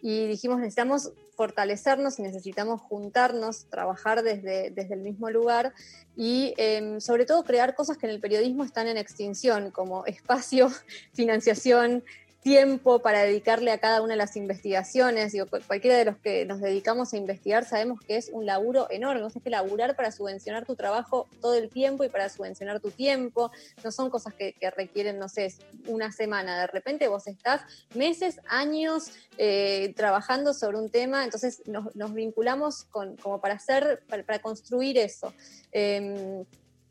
Y 0.00 0.28
dijimos, 0.28 0.58
necesitamos 0.60 1.10
fortalecernos, 1.34 2.20
necesitamos 2.20 2.80
juntarnos, 2.80 3.64
trabajar 3.64 4.22
desde, 4.22 4.70
desde 4.70 4.94
el 4.94 5.00
mismo 5.00 5.28
lugar 5.28 5.72
y 6.14 6.54
em, 6.56 7.00
sobre 7.00 7.26
todo 7.26 7.42
crear 7.42 7.74
cosas 7.74 7.98
que 7.98 8.06
en 8.06 8.12
el 8.12 8.20
periodismo 8.20 8.62
están 8.62 8.86
en 8.86 8.96
extinción, 8.96 9.72
como 9.72 10.06
espacio, 10.06 10.70
financiación, 11.14 12.04
tiempo 12.46 13.00
para 13.00 13.22
dedicarle 13.22 13.72
a 13.72 13.78
cada 13.78 14.02
una 14.02 14.12
de 14.12 14.18
las 14.18 14.36
investigaciones. 14.36 15.32
Digo, 15.32 15.46
cu- 15.46 15.58
cualquiera 15.66 15.96
de 15.96 16.04
los 16.04 16.16
que 16.18 16.44
nos 16.46 16.60
dedicamos 16.60 17.12
a 17.12 17.16
investigar 17.16 17.64
sabemos 17.64 17.98
que 18.00 18.16
es 18.16 18.30
un 18.32 18.46
laburo 18.46 18.86
enorme. 18.88 19.24
O 19.24 19.30
sea, 19.30 19.40
es 19.40 19.42
que 19.42 19.50
laburar 19.50 19.96
para 19.96 20.12
subvencionar 20.12 20.64
tu 20.64 20.76
trabajo 20.76 21.26
todo 21.40 21.54
el 21.56 21.68
tiempo 21.70 22.04
y 22.04 22.08
para 22.08 22.28
subvencionar 22.28 22.78
tu 22.78 22.92
tiempo. 22.92 23.50
No 23.82 23.90
son 23.90 24.10
cosas 24.10 24.32
que, 24.32 24.54
requieren, 24.76 25.18
no 25.18 25.28
sé, 25.28 25.52
una 25.88 26.12
semana. 26.12 26.60
De 26.60 26.68
repente 26.68 27.08
vos 27.08 27.26
estás 27.26 27.62
meses, 27.94 28.38
años 28.48 29.10
eh, 29.38 29.92
trabajando 29.96 30.54
sobre 30.54 30.78
un 30.78 30.88
tema, 30.88 31.24
entonces 31.24 31.62
nos, 31.66 32.14
vinculamos 32.14 32.84
como 32.84 33.40
para 33.40 33.54
hacer, 33.54 34.04
para, 34.08 34.22
para 34.22 34.38
construir 34.38 34.98
eso. 34.98 35.34
Em, 35.72 36.44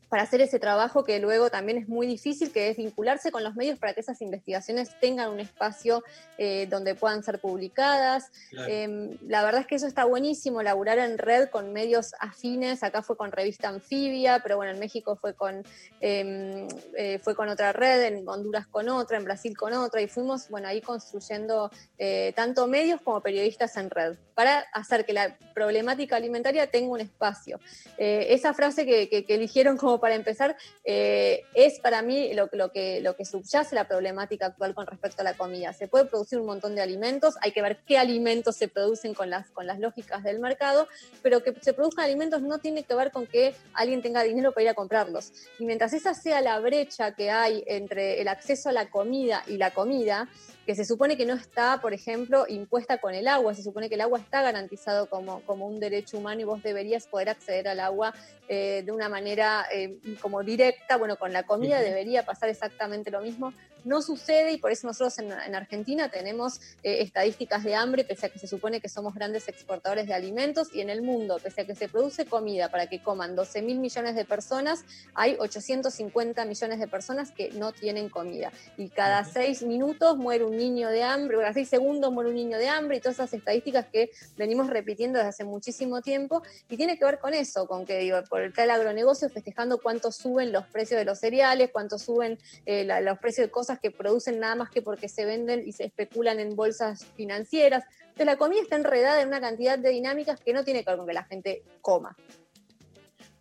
para 0.08 0.22
hacer 0.22 0.40
ese 0.40 0.58
trabajo 0.58 1.04
que 1.04 1.18
luego 1.18 1.50
también 1.50 1.78
es 1.78 1.88
muy 1.88 2.06
difícil, 2.06 2.52
que 2.52 2.68
es 2.68 2.76
vincularse 2.76 3.32
con 3.32 3.42
los 3.42 3.56
medios 3.56 3.78
para 3.78 3.92
que 3.92 4.00
esas 4.00 4.20
investigaciones 4.22 4.90
tengan 5.00 5.30
un 5.30 5.40
espacio 5.40 6.02
eh, 6.38 6.66
donde 6.70 6.94
puedan 6.94 7.22
ser 7.22 7.40
publicadas. 7.40 8.30
Claro. 8.50 8.68
Eh, 8.72 9.18
la 9.26 9.42
verdad 9.44 9.62
es 9.62 9.66
que 9.66 9.74
eso 9.74 9.86
está 9.86 10.04
buenísimo, 10.04 10.62
laburar 10.62 10.98
en 10.98 11.18
red 11.18 11.48
con 11.48 11.72
medios 11.72 12.12
afines, 12.20 12.82
acá 12.82 13.02
fue 13.02 13.16
con 13.16 13.32
revista 13.32 13.68
Anfibia, 13.68 14.40
pero 14.42 14.56
bueno, 14.56 14.72
en 14.72 14.78
México 14.78 15.16
fue 15.16 15.34
con, 15.34 15.64
eh, 16.00 16.68
eh, 16.96 17.18
fue 17.22 17.34
con 17.34 17.48
otra 17.48 17.72
red, 17.72 18.02
en 18.04 18.28
Honduras 18.28 18.66
con 18.66 18.88
otra, 18.88 19.16
en 19.16 19.24
Brasil 19.24 19.56
con 19.56 19.72
otra, 19.72 20.00
y 20.00 20.08
fuimos, 20.08 20.48
bueno, 20.48 20.68
ahí 20.68 20.80
construyendo 20.80 21.70
eh, 21.98 22.32
tanto 22.36 22.66
medios 22.66 23.00
como 23.02 23.20
periodistas 23.20 23.76
en 23.76 23.90
red, 23.90 24.16
para 24.34 24.60
hacer 24.72 25.04
que 25.04 25.12
la 25.12 25.36
problemática 25.54 26.16
alimentaria 26.16 26.66
tenga 26.70 26.92
un 26.92 27.00
espacio. 27.00 27.58
Eh, 27.98 28.26
esa 28.30 28.54
frase 28.54 28.84
que, 28.86 29.08
que- 29.08 29.24
que 29.24 29.34
eligieron 29.34 29.76
como 29.76 29.95
para 30.00 30.14
empezar 30.14 30.56
eh, 30.84 31.42
es 31.54 31.80
para 31.80 32.02
mí 32.02 32.32
lo, 32.34 32.48
que 32.72 33.24
subyace 33.24 33.74
la 33.74 33.88
problemática 33.88 34.46
actual 34.46 34.74
con 34.74 34.86
respecto 34.86 35.22
a 35.22 35.24
la 35.24 35.34
comida. 35.34 35.72
Se 35.72 35.88
puede 35.88 36.06
producir 36.06 36.38
un 36.38 36.46
montón 36.46 36.74
de 36.74 36.82
alimentos, 36.82 37.36
hay 37.40 37.52
que 37.52 37.62
ver 37.62 37.78
qué 37.86 37.98
alimentos 37.98 38.56
se 38.56 38.68
producen 38.68 39.14
con 39.14 39.30
las, 39.30 39.50
con 39.50 39.66
las 39.66 39.78
lógicas 39.78 40.22
del 40.22 40.38
mercado, 40.38 40.88
pero 41.22 41.42
que 41.42 41.54
se 41.60 41.72
produzcan 41.72 42.04
alimentos 42.04 42.42
no 42.42 42.58
tiene 42.58 42.84
que 42.84 42.94
ver 42.94 43.10
con 43.10 43.26
que 43.26 43.54
alguien 43.74 44.02
tenga 44.02 44.22
dinero 44.22 44.52
para 44.52 44.64
ir 44.64 44.68
a 44.70 44.74
comprarlos. 44.74 45.32
Y 45.58 45.64
mientras 45.64 45.92
esa 45.92 46.14
sea 46.14 46.40
la 46.40 46.58
brecha 46.60 47.14
que 47.14 47.30
hay 47.30 47.64
entre 47.66 48.20
el 48.20 48.28
acceso 48.28 48.68
a 48.68 48.72
la 48.72 48.90
comida 48.90 49.42
y 49.46 49.56
la 49.56 49.72
comida, 49.72 50.28
que 50.66 50.74
se 50.74 50.84
supone 50.84 51.16
que 51.16 51.24
no 51.24 51.34
está, 51.34 51.80
por 51.80 51.94
ejemplo, 51.94 52.44
impuesta 52.48 52.98
con 52.98 53.14
el 53.14 53.28
agua, 53.28 53.54
se 53.54 53.62
supone 53.62 53.88
que 53.88 53.94
el 53.94 54.00
agua 54.00 54.18
está 54.18 54.42
garantizado 54.42 55.08
como, 55.08 55.40
como 55.42 55.66
un 55.66 55.78
derecho 55.78 56.18
humano 56.18 56.40
y 56.40 56.44
vos 56.44 56.62
deberías 56.62 57.06
poder 57.06 57.28
acceder 57.28 57.68
al 57.68 57.78
agua 57.78 58.12
eh, 58.48 58.82
de 58.84 58.92
una 58.92 59.08
manera 59.08 59.66
eh, 59.72 59.85
como 60.20 60.42
directa, 60.42 60.96
bueno, 60.96 61.16
con 61.16 61.32
la 61.32 61.44
comida 61.44 61.80
debería 61.80 62.24
pasar 62.24 62.48
exactamente 62.48 63.10
lo 63.10 63.20
mismo. 63.20 63.52
No 63.84 64.02
sucede 64.02 64.52
y 64.52 64.58
por 64.58 64.72
eso 64.72 64.86
nosotros 64.86 65.18
en, 65.18 65.30
en 65.30 65.54
Argentina 65.54 66.10
tenemos 66.10 66.60
eh, 66.82 67.02
estadísticas 67.02 67.62
de 67.62 67.74
hambre, 67.74 68.04
pese 68.04 68.26
a 68.26 68.28
que 68.28 68.38
se 68.38 68.46
supone 68.46 68.80
que 68.80 68.88
somos 68.88 69.14
grandes 69.14 69.48
exportadores 69.48 70.06
de 70.06 70.14
alimentos, 70.14 70.74
y 70.74 70.80
en 70.80 70.90
el 70.90 71.02
mundo, 71.02 71.38
pese 71.42 71.62
a 71.62 71.66
que 71.66 71.74
se 71.74 71.88
produce 71.88 72.26
comida 72.26 72.68
para 72.68 72.88
que 72.88 73.02
coman 73.02 73.36
12 73.36 73.62
mil 73.62 73.78
millones 73.78 74.14
de 74.14 74.24
personas, 74.24 74.84
hay 75.14 75.36
850 75.38 76.44
millones 76.44 76.78
de 76.78 76.88
personas 76.88 77.30
que 77.30 77.50
no 77.52 77.72
tienen 77.72 78.08
comida. 78.08 78.52
Y 78.76 78.88
cada 78.88 79.24
seis 79.24 79.62
minutos 79.62 80.16
muere 80.16 80.44
un 80.44 80.56
niño 80.56 80.88
de 80.88 81.02
hambre, 81.02 81.36
o 81.36 81.40
cada 81.40 81.52
seis 81.52 81.68
segundos 81.68 82.12
muere 82.12 82.30
un 82.30 82.36
niño 82.36 82.58
de 82.58 82.68
hambre, 82.68 82.96
y 82.96 83.00
todas 83.00 83.16
esas 83.16 83.34
estadísticas 83.34 83.86
que 83.86 84.10
venimos 84.36 84.68
repitiendo 84.68 85.18
desde 85.18 85.30
hace 85.30 85.44
muchísimo 85.44 86.02
tiempo, 86.02 86.42
y 86.68 86.76
tiene 86.76 86.98
que 86.98 87.04
ver 87.04 87.18
con 87.18 87.34
eso, 87.34 87.66
con 87.66 87.86
que 87.86 87.98
digo, 87.98 88.22
por 88.28 88.42
el 88.42 88.52
tal 88.52 88.70
agronegocio 88.70 89.28
festejando 89.30 89.75
cuánto 89.78 90.10
suben 90.12 90.52
los 90.52 90.66
precios 90.66 90.98
de 90.98 91.04
los 91.04 91.18
cereales, 91.18 91.70
cuánto 91.72 91.98
suben 91.98 92.38
eh, 92.64 92.84
la- 92.84 93.00
los 93.00 93.18
precios 93.18 93.46
de 93.46 93.50
cosas 93.50 93.78
que 93.80 93.90
producen 93.90 94.38
nada 94.40 94.54
más 94.54 94.70
que 94.70 94.82
porque 94.82 95.08
se 95.08 95.24
venden 95.24 95.66
y 95.66 95.72
se 95.72 95.84
especulan 95.84 96.40
en 96.40 96.56
bolsas 96.56 97.04
financieras. 97.16 97.84
Entonces 98.00 98.26
la 98.26 98.36
comida 98.38 98.62
está 98.62 98.76
enredada 98.76 99.20
en 99.20 99.28
una 99.28 99.40
cantidad 99.40 99.78
de 99.78 99.90
dinámicas 99.90 100.40
que 100.40 100.52
no 100.52 100.64
tiene 100.64 100.82
que 100.84 100.90
ver 100.90 100.98
con 100.98 101.06
que 101.06 101.12
la 101.12 101.24
gente 101.24 101.62
coma. 101.82 102.16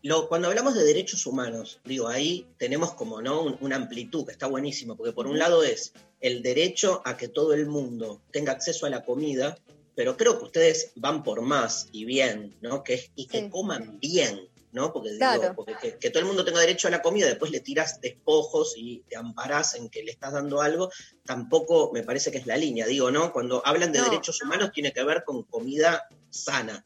Lo- 0.02 0.28
cuando 0.28 0.50
hablamos 0.50 0.76
de 0.76 0.84
derechos 0.84 1.26
humanos, 1.26 1.80
digo, 1.84 2.08
ahí 2.08 2.46
tenemos 2.58 2.94
como 2.94 3.22
no 3.22 3.42
Un- 3.42 3.58
una 3.62 3.76
amplitud 3.76 4.26
que 4.26 4.32
está 4.32 4.46
buenísimo, 4.48 4.96
porque 4.96 5.14
por 5.14 5.26
un 5.28 5.40
lado 5.40 5.64
es 5.64 5.94
el 6.22 6.44
derecho 6.44 7.02
a 7.06 7.18
que 7.18 7.28
todo 7.28 7.54
el 7.54 7.66
mundo 7.66 8.22
tenga 8.32 8.52
acceso 8.52 8.86
a 8.86 8.90
la 8.92 9.04
comida, 9.04 9.58
pero 9.96 10.16
creo 10.18 10.38
que 10.38 10.46
ustedes 10.46 10.92
van 10.96 11.24
por 11.24 11.42
más 11.42 11.88
y 11.92 12.06
bien, 12.06 12.54
¿no? 12.62 12.84
Que 12.84 12.96
es, 12.96 13.12
y 13.16 13.26
que 13.28 13.42
Sí. 13.42 13.50
coman 13.50 13.98
bien, 14.00 14.48
¿no? 14.76 14.94
Porque, 14.94 15.10
digo, 15.14 15.20
Claro. 15.20 15.54
porque 15.56 15.76
que, 15.82 15.98
que 15.98 16.10
todo 16.12 16.20
el 16.20 16.26
mundo 16.28 16.46
tenga 16.46 16.60
derecho 16.60 16.88
a 16.88 16.92
la 16.92 17.02
comida, 17.02 17.26
después 17.26 17.50
le 17.50 17.62
tiras 17.62 18.00
despojos 18.02 18.74
y 18.78 19.02
te 19.10 19.16
amparás 19.16 19.74
en 19.76 19.90
que 19.90 20.04
le 20.04 20.12
estás 20.12 20.34
dando 20.34 20.62
algo, 20.62 20.92
tampoco 21.26 21.92
me 21.94 22.04
parece 22.04 22.32
que 22.32 22.38
es 22.38 22.46
la 22.46 22.58
línea, 22.58 22.86
digo, 22.86 23.10
¿no? 23.10 23.32
Cuando 23.34 23.66
hablan 23.66 23.92
de 23.92 24.00
No. 24.00 24.06
derechos 24.06 24.42
humanos 24.44 24.72
tiene 24.74 24.92
que 24.94 25.04
ver 25.04 25.24
con 25.24 25.44
comida 25.44 26.04
sana. 26.30 26.84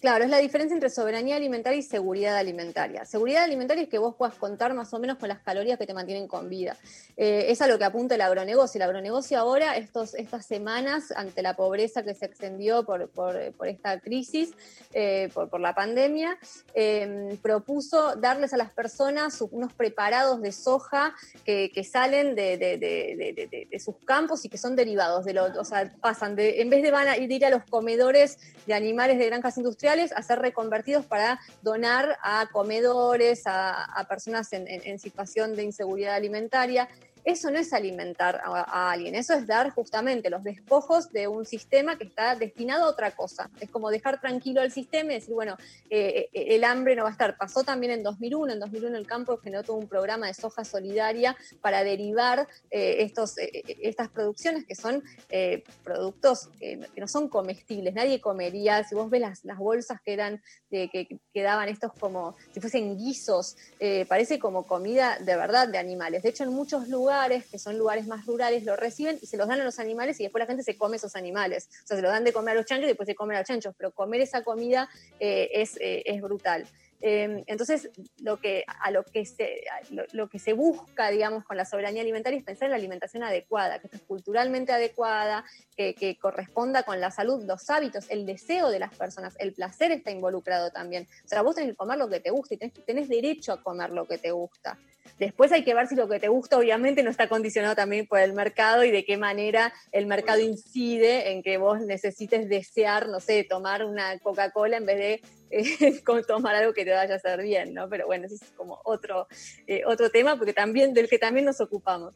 Claro, 0.00 0.22
es 0.22 0.30
la 0.30 0.38
diferencia 0.38 0.74
entre 0.74 0.90
soberanía 0.90 1.34
alimentaria 1.34 1.76
y 1.80 1.82
seguridad 1.82 2.36
alimentaria. 2.36 3.04
Seguridad 3.04 3.42
alimentaria 3.42 3.82
es 3.82 3.88
que 3.88 3.98
vos 3.98 4.14
puedas 4.14 4.36
contar 4.36 4.72
más 4.72 4.94
o 4.94 5.00
menos 5.00 5.18
con 5.18 5.28
las 5.28 5.40
calorías 5.40 5.76
que 5.76 5.88
te 5.88 5.94
mantienen 5.94 6.28
con 6.28 6.48
vida. 6.48 6.76
Eh, 7.16 7.46
es 7.48 7.60
a 7.62 7.66
lo 7.66 7.78
que 7.78 7.84
apunta 7.84 8.14
el 8.14 8.20
agronegocio. 8.20 8.78
El 8.78 8.82
agronegocio 8.82 9.36
ahora, 9.40 9.76
estos, 9.76 10.14
estas 10.14 10.46
semanas, 10.46 11.10
ante 11.16 11.42
la 11.42 11.56
pobreza 11.56 12.04
que 12.04 12.14
se 12.14 12.26
extendió 12.26 12.84
por, 12.84 13.08
por- 13.08 13.36
esta 13.66 13.98
crisis, 13.98 14.52
eh, 14.92 15.30
por, 15.34 15.50
por 15.50 15.58
la 15.60 15.74
pandemia, 15.74 16.38
eh, 16.74 17.36
propuso 17.42 18.14
darles 18.14 18.52
a 18.52 18.56
las 18.56 18.70
personas 18.70 19.40
unos 19.50 19.72
preparados 19.72 20.40
de 20.40 20.52
soja 20.52 21.12
que, 21.44 21.72
que 21.74 21.82
salen 21.82 22.36
de, 22.36 22.56
de- 22.56 22.78
de- 22.78 23.16
de- 23.18 23.32
de- 23.32 23.46
de- 23.48 23.68
de 23.68 23.80
sus 23.80 23.96
campos 24.04 24.44
y 24.44 24.48
que 24.48 24.58
son 24.58 24.76
derivados 24.76 25.24
de 25.24 25.32
los, 25.34 25.56
o 25.56 25.64
sea, 25.64 25.92
pasan 26.00 26.36
de, 26.36 26.60
en 26.60 26.70
vez 26.70 26.84
de 26.84 26.92
van 26.92 27.08
a 27.08 27.16
ir 27.16 27.44
a 27.44 27.50
los 27.50 27.64
comedores 27.64 28.38
de 28.64 28.74
animales 28.74 29.18
de 29.18 29.26
granjas 29.26 29.56
industriales, 29.58 29.87
a 29.88 30.22
ser 30.22 30.38
reconvertidos 30.38 31.06
para 31.06 31.40
donar 31.62 32.18
a 32.22 32.46
comedores, 32.52 33.42
a, 33.46 34.06
personas 34.08 34.52
en 34.52 34.98
situación 34.98 35.56
de 35.56 35.64
inseguridad 35.64 36.14
alimentaria. 36.14 36.88
Eso 37.28 37.50
no 37.50 37.58
es 37.58 37.74
alimentar 37.74 38.40
a, 38.42 38.90
alguien, 38.90 39.14
eso 39.14 39.34
es 39.34 39.46
dar 39.46 39.68
justamente 39.68 40.30
los 40.30 40.42
despojos 40.42 41.12
de 41.12 41.28
un 41.28 41.44
sistema 41.44 41.98
que 41.98 42.04
está 42.04 42.34
destinado 42.34 42.86
a 42.86 42.88
otra 42.88 43.10
cosa. 43.10 43.50
Es 43.60 43.68
como 43.68 43.90
dejar 43.90 44.18
tranquilo 44.18 44.62
al 44.62 44.72
sistema 44.72 45.12
y 45.12 45.16
decir, 45.16 45.34
bueno, 45.34 45.58
eh, 45.90 46.30
eh, 46.32 46.46
el 46.56 46.64
hambre 46.64 46.96
no 46.96 47.02
va 47.02 47.10
a 47.10 47.12
estar. 47.12 47.36
Pasó 47.36 47.64
también 47.64 47.92
en 47.92 48.02
2001, 48.02 48.54
en 48.54 48.60
2001 48.60 48.96
el 48.96 49.06
campo 49.06 49.36
generó 49.36 49.62
todo 49.62 49.76
un 49.76 49.88
programa 49.88 50.26
de 50.26 50.32
soja 50.32 50.64
solidaria 50.64 51.36
para 51.60 51.84
derivar 51.84 52.48
eh, 52.70 52.96
estos, 53.00 53.36
eh, 53.36 53.50
eh, 53.52 53.76
estas 53.82 54.08
producciones 54.08 54.64
que 54.64 54.74
son 54.74 55.02
eh, 55.28 55.64
productos 55.84 56.48
que, 56.58 56.80
no 56.96 57.08
son 57.08 57.28
comestibles, 57.28 57.94
nadie 57.94 58.22
comería, 58.22 58.84
si 58.84 58.94
vos 58.94 59.10
ves 59.10 59.20
las, 59.20 59.58
bolsas 59.58 60.00
que 60.00 60.14
eran, 60.14 60.42
de, 60.70 60.88
que, 60.88 61.20
que 61.34 61.42
daban 61.42 61.68
estos 61.68 61.92
como 61.92 62.36
si 62.52 62.60
fuesen 62.60 62.96
guisos, 62.96 63.56
eh, 63.80 64.06
parece 64.08 64.38
como 64.38 64.66
comida 64.66 65.18
de 65.18 65.36
verdad 65.36 65.68
de 65.68 65.78
animales. 65.78 66.22
De 66.22 66.30
hecho, 66.30 66.44
en 66.44 66.50
muchos 66.50 66.88
lugares, 66.88 67.17
que 67.50 67.58
son 67.58 67.76
lugares 67.78 68.06
más 68.06 68.26
rurales, 68.26 68.64
lo 68.64 68.76
reciben 68.76 69.18
y 69.20 69.26
se 69.26 69.36
los 69.36 69.48
dan 69.48 69.60
a 69.60 69.64
los 69.64 69.78
animales 69.78 70.20
y 70.20 70.22
después 70.22 70.40
la 70.40 70.46
gente 70.46 70.62
se 70.62 70.76
come 70.76 70.96
esos 70.96 71.16
animales. 71.16 71.68
O 71.84 71.86
sea, 71.86 71.96
se 71.96 72.02
los 72.02 72.10
dan 72.10 72.24
de 72.24 72.32
comer 72.32 72.52
a 72.52 72.54
los 72.56 72.66
chanchos 72.66 72.84
y 72.84 72.88
después 72.88 73.06
se 73.06 73.14
comen 73.14 73.36
a 73.36 73.40
los 73.40 73.48
chanchos, 73.48 73.74
pero 73.76 73.90
comer 73.90 74.20
esa 74.20 74.44
comida 74.44 74.88
eh, 75.20 75.50
es, 75.52 75.76
eh, 75.80 76.02
es 76.06 76.20
brutal. 76.22 76.66
Eh, 77.00 77.44
entonces, 77.46 77.90
lo 78.22 78.38
que, 78.38 78.64
a 78.66 78.90
lo 78.90 79.04
que, 79.04 79.24
se, 79.24 79.64
lo, 79.90 80.04
lo 80.12 80.28
que 80.28 80.38
se 80.38 80.52
busca, 80.52 81.10
digamos, 81.10 81.44
con 81.44 81.56
la 81.56 81.64
soberanía 81.64 82.02
alimentaria 82.02 82.38
es 82.38 82.44
pensar 82.44 82.66
en 82.66 82.70
la 82.72 82.76
alimentación 82.76 83.22
adecuada, 83.22 83.78
que 83.78 83.86
esté 83.86 84.00
culturalmente 84.00 84.72
adecuada, 84.72 85.44
que, 85.76 85.94
que 85.94 86.16
corresponda 86.16 86.82
con 86.82 87.00
la 87.00 87.10
salud, 87.10 87.44
los 87.44 87.70
hábitos, 87.70 88.06
el 88.10 88.26
deseo 88.26 88.70
de 88.70 88.80
las 88.80 88.94
personas, 88.94 89.34
el 89.38 89.52
placer 89.52 89.92
está 89.92 90.10
involucrado 90.10 90.70
también. 90.70 91.06
O 91.24 91.28
sea, 91.28 91.42
vos 91.42 91.54
tenés 91.54 91.70
que 91.70 91.76
comer 91.76 91.98
lo 91.98 92.08
que 92.08 92.20
te 92.20 92.30
gusta 92.30 92.54
y 92.54 92.56
tenés, 92.56 92.74
tenés 92.84 93.08
derecho 93.08 93.52
a 93.52 93.62
comer 93.62 93.90
lo 93.90 94.06
que 94.06 94.18
te 94.18 94.30
gusta. 94.32 94.76
Después 95.18 95.50
hay 95.52 95.64
que 95.64 95.74
ver 95.74 95.88
si 95.88 95.96
lo 95.96 96.08
que 96.08 96.20
te 96.20 96.28
gusta 96.28 96.58
obviamente 96.58 97.02
no 97.02 97.10
está 97.10 97.28
condicionado 97.28 97.74
también 97.74 98.06
por 98.06 98.20
el 98.20 98.32
mercado 98.32 98.84
y 98.84 98.90
de 98.90 99.04
qué 99.04 99.16
manera 99.16 99.72
el 99.90 100.06
mercado 100.06 100.40
incide 100.40 101.32
en 101.32 101.42
que 101.42 101.58
vos 101.58 101.80
necesites 101.80 102.48
desear, 102.48 103.08
no 103.08 103.18
sé, 103.18 103.44
tomar 103.44 103.84
una 103.84 104.18
Coca-Cola 104.18 104.76
en 104.76 104.86
vez 104.86 104.98
de 104.98 105.22
con 106.04 106.24
tomar 106.24 106.54
algo 106.54 106.72
que 106.72 106.84
te 106.84 106.90
vaya 106.90 107.14
a 107.14 107.16
hacer 107.16 107.42
bien, 107.42 107.74
¿no? 107.74 107.88
Pero 107.88 108.06
bueno, 108.06 108.26
ese 108.26 108.36
es 108.36 108.42
como 108.56 108.80
otro, 108.84 109.26
eh, 109.66 109.82
otro 109.86 110.10
tema 110.10 110.36
porque 110.36 110.52
también, 110.52 110.94
del 110.94 111.08
que 111.08 111.18
también 111.18 111.46
nos 111.46 111.60
ocupamos. 111.60 112.14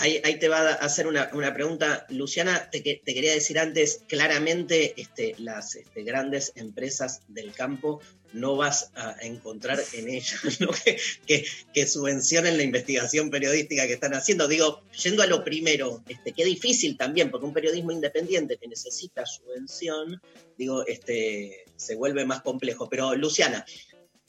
Ahí, 0.00 0.20
te 0.38 0.48
va 0.48 0.60
a 0.60 0.74
hacer 0.74 1.08
una, 1.08 1.28
una 1.32 1.52
pregunta, 1.52 2.06
Luciana. 2.10 2.70
Te 2.70 2.84
quería 2.84 3.32
decir 3.32 3.58
antes, 3.58 4.04
claramente 4.06 4.94
este, 4.96 5.34
las 5.38 5.74
este, 5.74 6.04
grandes 6.04 6.52
empresas 6.54 7.22
del 7.26 7.52
campo 7.52 8.00
no 8.32 8.56
vas 8.56 8.90
a 8.94 9.16
encontrar 9.20 9.80
en 9.92 10.08
ellas 10.08 10.40
lo 10.60 10.70
que, 10.72 10.98
que, 11.26 11.46
que 11.72 11.86
subvencionen 11.86 12.56
la 12.56 12.62
investigación 12.62 13.30
periodística 13.30 13.86
que 13.86 13.94
están 13.94 14.14
haciendo. 14.14 14.48
Digo, 14.48 14.82
yendo 15.02 15.22
a 15.22 15.26
lo 15.26 15.44
primero, 15.44 16.02
este, 16.08 16.32
qué 16.32 16.44
difícil 16.44 16.96
también, 16.96 17.30
porque 17.30 17.46
un 17.46 17.52
periodismo 17.52 17.92
independiente 17.92 18.58
que 18.58 18.68
necesita 18.68 19.24
subvención, 19.26 20.20
digo, 20.56 20.86
este, 20.86 21.64
se 21.76 21.94
vuelve 21.94 22.24
más 22.24 22.42
complejo. 22.42 22.88
Pero 22.88 23.14
Luciana, 23.14 23.64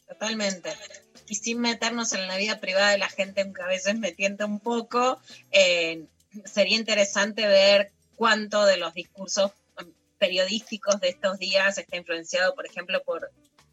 Totalmente. 0.09 0.71
Y 1.27 1.35
sin 1.35 1.59
meternos 1.59 2.13
en 2.13 2.27
la 2.27 2.35
vida 2.35 2.59
privada 2.59 2.89
de 2.89 2.97
la 2.97 3.09
gente, 3.09 3.53
que 3.53 3.61
a 3.61 3.67
veces 3.67 3.95
me 3.99 4.11
tienta 4.11 4.47
un 4.47 4.59
poco, 4.59 5.21
eh, 5.51 6.05
sería 6.45 6.77
interesante 6.77 7.45
ver 7.45 7.91
cuánto 8.15 8.65
de 8.65 8.77
los 8.77 8.95
discursos 8.95 9.51
periodísticos 10.17 10.99
de 10.99 11.09
estos 11.09 11.37
días 11.37 11.77
está 11.77 11.95
influenciado, 11.95 12.55
por 12.55 12.65
ejemplo, 12.65 13.01
por, 13.03 13.31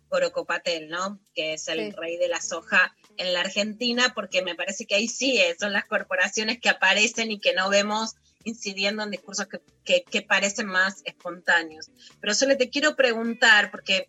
por 0.09 0.23
Ocopatel, 0.25 0.89
¿no? 0.89 1.19
Que 1.35 1.55
es 1.55 1.69
el 1.69 1.91
Sí. 1.91 1.97
rey 1.97 2.17
de 2.17 2.29
la 2.29 2.41
soja 2.41 2.95
en 3.17 3.33
la 3.33 3.41
Argentina, 3.41 4.13
porque 4.15 4.43
me 4.43 4.55
parece 4.55 4.87
que 4.87 4.95
ahí 4.95 5.09
sí 5.09 5.39
eh, 5.39 5.57
son 5.59 5.73
las 5.73 5.85
corporaciones 5.87 6.59
que 6.61 6.69
aparecen 6.69 7.31
y 7.31 7.41
que 7.41 7.55
no 7.55 7.69
vemos 7.71 8.15
incidiendo 8.45 9.03
en 9.03 9.11
discursos 9.11 9.47
que, 9.49 9.61
que- 9.85 10.05
que 10.05 10.23
parecen 10.23 10.67
más 10.67 11.03
espontáneos. 11.05 11.91
Pero 12.21 12.35
solo 12.35 12.57
te 12.57 12.71
quiero 12.71 12.95
preguntar, 12.95 13.71
porque 13.71 14.09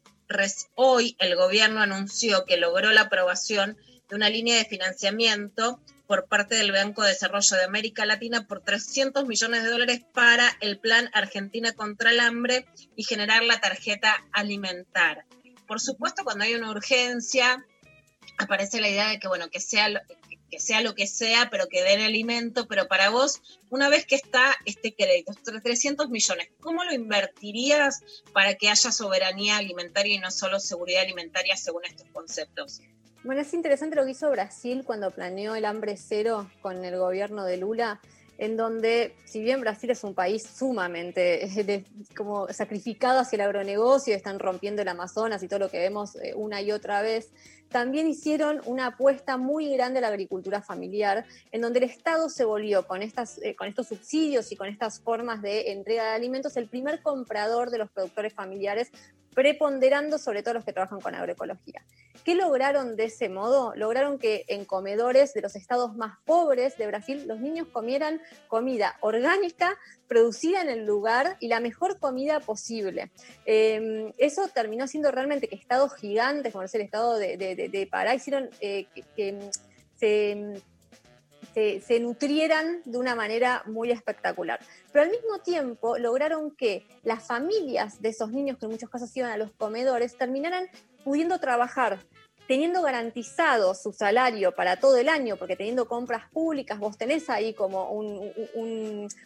hoy 0.76 1.15
el 1.19 1.36
gobierno 1.36 1.82
anunció 1.82 2.45
que 2.45 2.57
logró 2.57 2.91
la 2.91 3.02
aprobación 3.02 3.78
de 4.10 4.15
una 4.15 4.30
línea 4.30 4.57
de 4.57 4.65
financiamiento 4.65 5.80
por 6.06 6.28
parte 6.28 6.56
del 6.56 6.72
Banco 6.72 7.02
de 7.02 7.10
Desarrollo 7.10 7.57
de 7.57 7.64
América 7.64 8.06
Latina 8.06 8.45
por 8.48 8.61
300 8.61 9.26
millones 9.26 9.64
de 9.64 9.69
dólares 9.69 10.02
para 10.14 10.49
el 10.61 10.80
plan 10.80 11.10
Argentina 11.14 11.74
contra 11.74 12.11
el 12.11 12.19
hambre 12.19 12.65
y 12.95 13.03
generar 13.03 13.44
la 13.44 13.60
tarjeta 13.60 14.15
alimentar. 14.32 15.26
Por 15.68 15.81
supuesto, 15.81 16.23
cuando 16.23 16.45
hay 16.45 16.56
una 16.56 16.72
urgencia, 16.72 17.65
aparece 18.38 18.80
la 18.80 18.89
idea 18.89 19.10
de 19.10 19.19
que, 19.19 19.27
bueno, 19.27 19.49
que 19.49 19.60
sea 19.60 19.89
lo 19.89 19.99
que, 20.49 20.60
sea 20.60 20.81
lo 20.81 20.95
que 20.95 21.07
sea, 21.07 21.49
pero 21.49 21.68
que 21.68 21.84
den 21.84 22.02
alimento, 22.02 22.68
pero 22.68 22.88
para 22.88 23.10
vos, 23.10 23.41
una 23.69 23.89
vez 23.89 24.06
que 24.06 24.15
está 24.15 24.56
este 24.65 24.95
crédito, 24.95 25.31
estos 25.31 25.61
300 25.61 26.10
millones, 26.10 26.49
¿cómo 26.61 26.84
lo 26.84 26.94
invertirías 26.94 28.02
para 28.34 28.56
que 28.56 28.69
haya 28.69 28.91
soberanía 28.91 29.57
alimentaria 29.57 30.15
y 30.15 30.19
no 30.19 30.31
solo 30.31 30.60
seguridad 30.60 31.02
alimentaria 31.02 31.57
según 31.57 31.84
estos 31.85 32.07
conceptos? 32.10 32.81
Bueno, 33.23 33.41
es 33.41 33.53
interesante 33.53 33.98
lo 33.98 34.06
que 34.06 34.11
hizo 34.11 34.30
Brasil 34.30 34.84
cuando 34.85 35.11
planeó 35.11 35.56
el 35.56 35.65
hambre 35.65 35.98
cero 35.98 36.49
con 36.61 36.85
el 36.85 36.98
gobierno 36.98 37.44
de 37.44 37.57
Lula, 37.57 37.99
en 38.38 38.56
donde, 38.58 39.14
si 39.26 39.42
bien 39.42 39.62
Brasil 39.62 39.90
es 39.90 40.04
un 40.04 40.14
país 40.14 40.44
sumamente 40.44 41.46
eh, 41.46 41.64
de- 41.64 41.86
como 42.16 42.48
sacrificado 42.54 43.20
hacia 43.20 43.38
el 43.38 43.42
agronegocio, 43.42 44.16
están 44.16 44.40
rompiendo 44.40 44.82
el 44.82 44.88
Amazonas 44.88 45.42
y 45.44 45.48
todo 45.48 45.60
lo 45.60 45.70
que 45.70 45.80
vemos 45.80 46.16
eh, 46.18 46.34
una 46.36 46.62
y 46.62 46.72
otra 46.72 47.02
vez, 47.02 47.32
también 47.69 48.07
hicieron 48.07 48.61
una 48.65 48.88
apuesta 48.88 49.38
muy 49.38 49.69
grande 49.73 49.99
a 49.99 50.02
la 50.02 50.07
agricultura 50.07 50.61
familiar, 50.61 51.26
en 51.52 51.61
donde 51.61 51.80
el 51.80 51.85
Estado 51.85 52.30
se 52.30 52.45
volvió 52.45 52.88
con, 52.88 53.02
eh, 53.02 53.56
con 53.56 53.68
estos 53.68 53.88
subsidios 53.88 54.52
y 54.52 54.56
con 54.56 54.68
estas 54.68 54.99
formas 54.99 55.41
de 55.41 55.72
entrega 55.72 56.06
de 56.06 56.15
alimentos 56.15 56.57
el 56.57 56.68
primer 56.68 57.02
comprador 57.02 57.69
de 57.69 57.77
los 57.77 57.89
productores 57.91 58.34
familiares, 58.34 58.91
preponderando 59.34 60.18
sobre 60.18 60.41
todo 60.41 60.56
los 60.56 60.65
que 60.65 60.73
trabajan 60.73 60.99
con 60.99 61.14
agroecología. 61.14 61.84
¿Qué 62.23 62.34
lograron 62.34 62.95
de 62.95 63.06
ese 63.06 63.30
modo? 63.30 63.73
Lograron 63.76 64.18
que 64.18 64.45
en 64.48 64.65
comedores 64.65 65.34
de 65.35 65.41
los 65.41 65.56
estados 65.56 65.95
más 65.95 66.18
pobres 66.26 66.76
de 66.77 66.88
Brasil 66.88 67.23
los 67.27 67.39
niños 67.39 67.68
comieran 67.72 68.19
comida 68.48 68.98
orgánica, 68.99 69.77
producida 70.08 70.62
en 70.62 70.70
el 70.70 70.86
lugar 70.86 71.38
y 71.40 71.48
la 71.48 71.60
mejor 71.60 72.00
comida 72.00 72.40
posible. 72.40 73.12
Eh, 73.46 74.14
eso 74.18 74.48
terminó 74.48 74.88
siendo 74.88 75.12
realmente 75.12 75.48
que 75.48 75.56
estados 75.56 75.94
gigantes, 75.96 76.52
como 76.54 76.64
es 76.64 76.74
el 76.76 76.82
estado 76.82 77.18
de, 77.18 77.38
de- 77.38 77.88
Pará, 77.92 78.16
hicieron 78.16 78.50
eh, 78.60 78.88
que, 79.16 79.34
mm, 79.34 79.50
se 79.98 80.62
se, 81.54 81.82
se 81.82 82.00
nutrieran 82.00 82.82
de 82.86 82.98
una 82.98 83.16
manera 83.16 83.64
muy 83.66 83.90
espectacular. 83.92 84.60
Pero 84.92 85.06
al 85.06 85.12
mismo 85.12 85.40
tiempo 85.40 85.98
lograron 85.98 86.52
que 86.52 86.86
las 87.04 87.26
familias 87.26 88.02
de 88.02 88.10
esos 88.10 88.32
niños 88.32 88.58
que 88.60 88.66
en 88.66 88.72
muchos 88.72 88.90
casos 88.90 89.16
iban 89.18 89.32
a 89.32 89.38
los 89.38 89.52
comedores 89.54 90.18
terminaran 90.18 90.68
pudiendo 91.04 91.40
trabajar 91.40 92.00
teniendo 92.48 92.82
garantizado 92.82 93.76
su 93.76 93.91
salario 93.91 94.53
para 94.53 94.80
todo 94.80 94.98
el 94.98 95.10
año, 95.10 95.36
porque 95.36 95.56
teniendo 95.56 95.88
compras 95.88 96.24
públicas, 96.32 96.80
vos 96.80 96.98
tenés 96.98 97.30
ahí 97.30 97.53
como 97.53 97.91
un, 97.91 98.32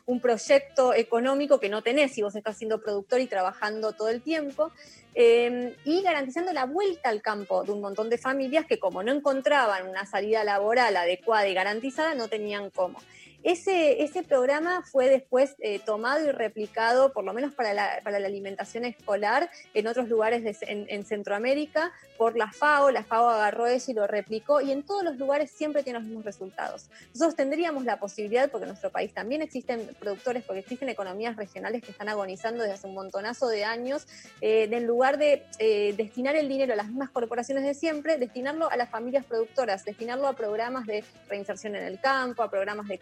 un- 0.07 0.19
proyecto 0.19 0.93
económico 0.93 1.59
que 1.59 1.69
no 1.69 1.81
tenés 1.81 2.13
si 2.13 2.21
vos 2.21 2.35
estás 2.35 2.57
siendo 2.57 2.81
productor 2.81 3.21
y 3.21 3.27
trabajando 3.27 3.93
todo 3.93 4.09
el 4.09 4.21
tiempo, 4.21 4.71
eh, 5.13 5.75
y 5.83 6.01
garantizando 6.03 6.53
la 6.53 6.65
vuelta 6.65 7.09
al 7.09 7.21
campo 7.21 7.63
de 7.63 7.71
un 7.71 7.81
montón 7.81 8.09
de 8.09 8.17
familias 8.17 8.65
que 8.65 8.79
como 8.79 9.03
no 9.03 9.11
encontraban 9.11 9.87
una 9.87 10.05
salida 10.05 10.43
laboral 10.43 10.95
adecuada 10.95 11.47
y 11.47 11.53
garantizada, 11.53 12.15
no 12.15 12.27
tenían 12.27 12.69
cómo. 12.69 12.99
Ese, 13.43 14.03
ese 14.03 14.23
programa 14.23 14.83
fue 14.83 15.07
después 15.07 15.55
eh, 15.59 15.79
tomado 15.79 16.27
y 16.27 16.31
replicado, 16.31 17.13
por 17.13 17.23
lo 17.23 17.33
menos 17.33 17.53
para 17.53 17.73
la, 17.73 18.01
para 18.03 18.19
la 18.19 18.27
alimentación 18.27 18.85
escolar, 18.85 19.49
en 19.73 19.87
otros 19.87 20.09
lugares 20.09 20.57
en, 20.61 20.85
en 20.89 21.05
Centroamérica, 21.05 21.91
por 22.17 22.37
la 22.37 22.51
FAO. 22.51 22.91
La 22.91 23.03
FAO 23.03 23.29
agarró 23.29 23.67
eso 23.67 23.91
y 23.91 23.93
lo 23.93 24.05
replicó, 24.07 24.61
y 24.61 24.71
en 24.71 24.83
todos 24.83 25.03
los 25.03 25.17
lugares 25.17 25.49
siempre 25.51 25.83
tiene 25.83 25.99
los 25.99 26.07
mismos 26.07 26.25
resultados. 26.25 26.89
Nosotros 27.13 27.35
tendríamos 27.35 27.85
la 27.85 27.99
posibilidad, 27.99 28.51
porque 28.51 28.65
en 28.65 28.69
nuestro 28.69 28.89
país 28.91 29.13
también 29.13 29.41
existen 29.41 29.95
productores, 29.99 30.43
porque 30.43 30.59
existen 30.59 30.89
economías 30.89 31.35
regionales 31.35 31.81
que 31.81 31.91
están 31.91 32.09
agonizando 32.09 32.63
desde 32.63 32.75
hace 32.75 32.87
un 32.87 32.93
montonazo 32.93 33.47
de 33.47 33.63
años, 33.63 34.05
eh, 34.41 34.67
de 34.67 34.81
en 34.81 34.87
lugar 34.87 35.17
de 35.17 35.43
eh, 35.59 35.93
destinar 35.95 36.35
el 36.35 36.49
dinero 36.49 36.73
a 36.73 36.75
las 36.75 36.87
mismas 36.87 37.11
corporaciones 37.11 37.63
de 37.63 37.73
siempre, 37.73 38.17
destinarlo 38.17 38.69
a 38.69 38.75
las 38.75 38.89
familias 38.89 39.25
productoras, 39.25 39.85
destinarlo 39.85 40.27
a 40.27 40.33
programas 40.33 40.87
de 40.87 41.03
reinserción 41.29 41.75
en 41.75 41.83
el 41.83 41.99
campo, 41.99 42.41
a 42.41 42.49
programas 42.49 42.87
de 42.87 42.97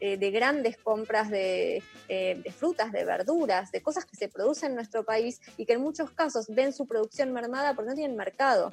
eh, 0.00 0.16
de 0.16 0.30
grandes 0.30 0.76
compras 0.76 1.30
de, 1.30 1.82
eh, 2.08 2.40
de 2.42 2.52
frutas, 2.52 2.92
de 2.92 3.04
verduras, 3.04 3.70
de 3.72 3.82
cosas 3.82 4.04
que 4.04 4.16
se 4.16 4.28
producen 4.28 4.70
en 4.70 4.76
nuestro 4.76 5.04
país 5.04 5.40
y 5.56 5.66
que 5.66 5.74
en 5.74 5.80
muchos 5.80 6.10
casos 6.10 6.46
ven 6.48 6.72
su 6.72 6.86
producción 6.86 7.32
mermada 7.32 7.74
porque 7.74 7.90
no 7.90 7.94
tienen 7.94 8.16
mercado 8.16 8.70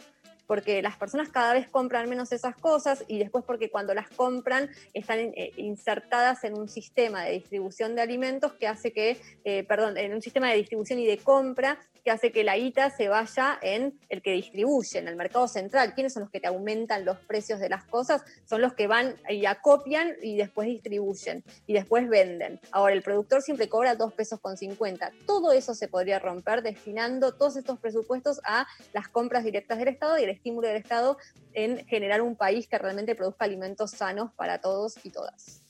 porque 0.47 0.81
las 0.81 0.97
personas 0.97 1.29
cada 1.29 1.53
vez 1.53 1.69
compran 1.69 2.09
menos 2.09 2.31
esas 2.31 2.55
cosas 2.55 3.03
y 3.07 3.19
después 3.19 3.43
porque 3.45 3.69
cuando 3.69 3.93
las 3.93 4.09
compran 4.09 4.69
están 4.93 5.19
eh, 5.19 5.51
insertadas 5.57 6.43
en 6.43 6.57
un 6.57 6.69
sistema 6.69 7.25
de 7.25 7.33
distribución 7.33 7.95
de 7.95 8.01
alimentos 8.01 8.53
que 8.53 8.67
hace 8.67 8.91
que, 8.91 9.17
eh, 9.43 9.63
perdón, 9.63 9.97
en 9.97 10.13
un 10.13 10.21
sistema 10.21 10.49
de 10.49 10.55
distribución 10.55 10.99
y 10.99 11.05
de 11.05 11.17
compra 11.17 11.77
que 12.07 12.11
hace 12.11 12.31
que 12.31 12.45
la 12.45 12.55
guita 12.55 12.89
se 12.89 13.09
vaya 13.09 13.59
en 13.61 13.99
el 14.07 14.21
que 14.21 14.31
distribuye, 14.31 14.97
en 14.97 15.09
el 15.09 15.17
mercado 15.17 15.45
central. 15.49 15.93
¿Quiénes 15.93 16.13
son 16.13 16.21
los 16.21 16.29
que 16.29 16.39
te 16.39 16.47
aumentan 16.47 17.03
los 17.03 17.17
precios 17.17 17.59
de 17.59 17.67
las 17.67 17.83
cosas? 17.83 18.23
Son 18.45 18.61
los 18.61 18.73
que 18.73 18.87
van 18.87 19.15
y 19.29 19.45
acopian 19.45 20.15
y 20.21 20.37
después 20.37 20.69
distribuyen 20.69 21.43
y 21.65 21.73
después 21.73 22.07
venden. 22.07 22.61
Ahora, 22.71 22.93
el 22.93 23.01
productor 23.01 23.41
siempre 23.41 23.67
cobra 23.67 23.95
dos 23.95 24.13
pesos 24.13 24.39
con 24.39 24.55
50. 24.55 25.11
Todo 25.25 25.51
eso 25.51 25.73
se 25.73 25.89
podría 25.89 26.17
romper 26.17 26.61
destinando 26.61 27.33
todos 27.33 27.57
estos 27.57 27.77
presupuestos 27.77 28.39
a 28.45 28.65
las 28.93 29.09
compras 29.09 29.43
directas 29.43 29.77
del 29.77 29.89
Estado 29.89 30.17
y 30.17 30.23
el 30.23 30.29
estímulo 30.37 30.67
del 30.67 30.77
Estado 30.77 31.17
en 31.53 31.85
generar 31.87 32.21
un 32.21 32.35
país 32.35 32.67
que 32.67 32.77
realmente 32.77 33.15
produzca 33.15 33.45
alimentos 33.45 33.91
sanos 33.91 34.31
para 34.33 34.61
todos 34.61 34.95
y 35.03 35.09
todas. 35.09 35.61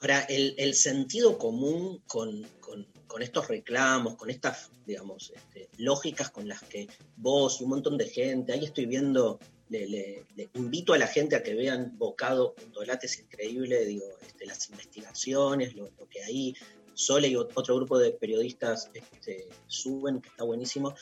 Ahora, 0.00 0.20
el, 0.28 0.74
sentido 0.74 1.38
común 1.38 2.02
con, 2.06 2.46
con- 2.60 2.86
estos 3.22 3.48
reclamos, 3.48 4.16
con 4.16 4.28
estas, 4.28 4.70
digamos, 4.84 5.32
este, 5.34 5.70
lógicas 5.78 6.28
con 6.30 6.46
las 6.46 6.62
que 6.62 6.86
vos 7.16 7.60
y 7.60 7.64
un 7.64 7.70
montón 7.70 7.96
de 7.96 8.06
gente, 8.08 8.52
ahí 8.52 8.66
estoy 8.66 8.84
viendo, 8.84 9.40
le, 9.70 10.26
invito 10.52 10.92
a 10.92 10.98
la 10.98 11.06
gente 11.06 11.34
a 11.34 11.42
que 11.42 11.54
vean 11.54 11.96
bocado.lat, 11.96 13.04
es 13.04 13.18
increíble, 13.18 13.86
digo, 13.86 14.04
este, 14.20 14.44
las 14.44 14.68
investigaciones, 14.68 15.74
lo, 15.74 15.88
que 16.10 16.22
ahí 16.24 16.54
Sole 16.98 17.28
y 17.28 17.34
ot- 17.34 17.50
otro 17.54 17.76
grupo 17.76 17.98
de 17.98 18.12
periodistas 18.12 18.90
este, 18.94 19.48
suben, 19.66 20.20
que 20.22 20.30
está 20.30 20.44
buenísimo. 20.44 20.94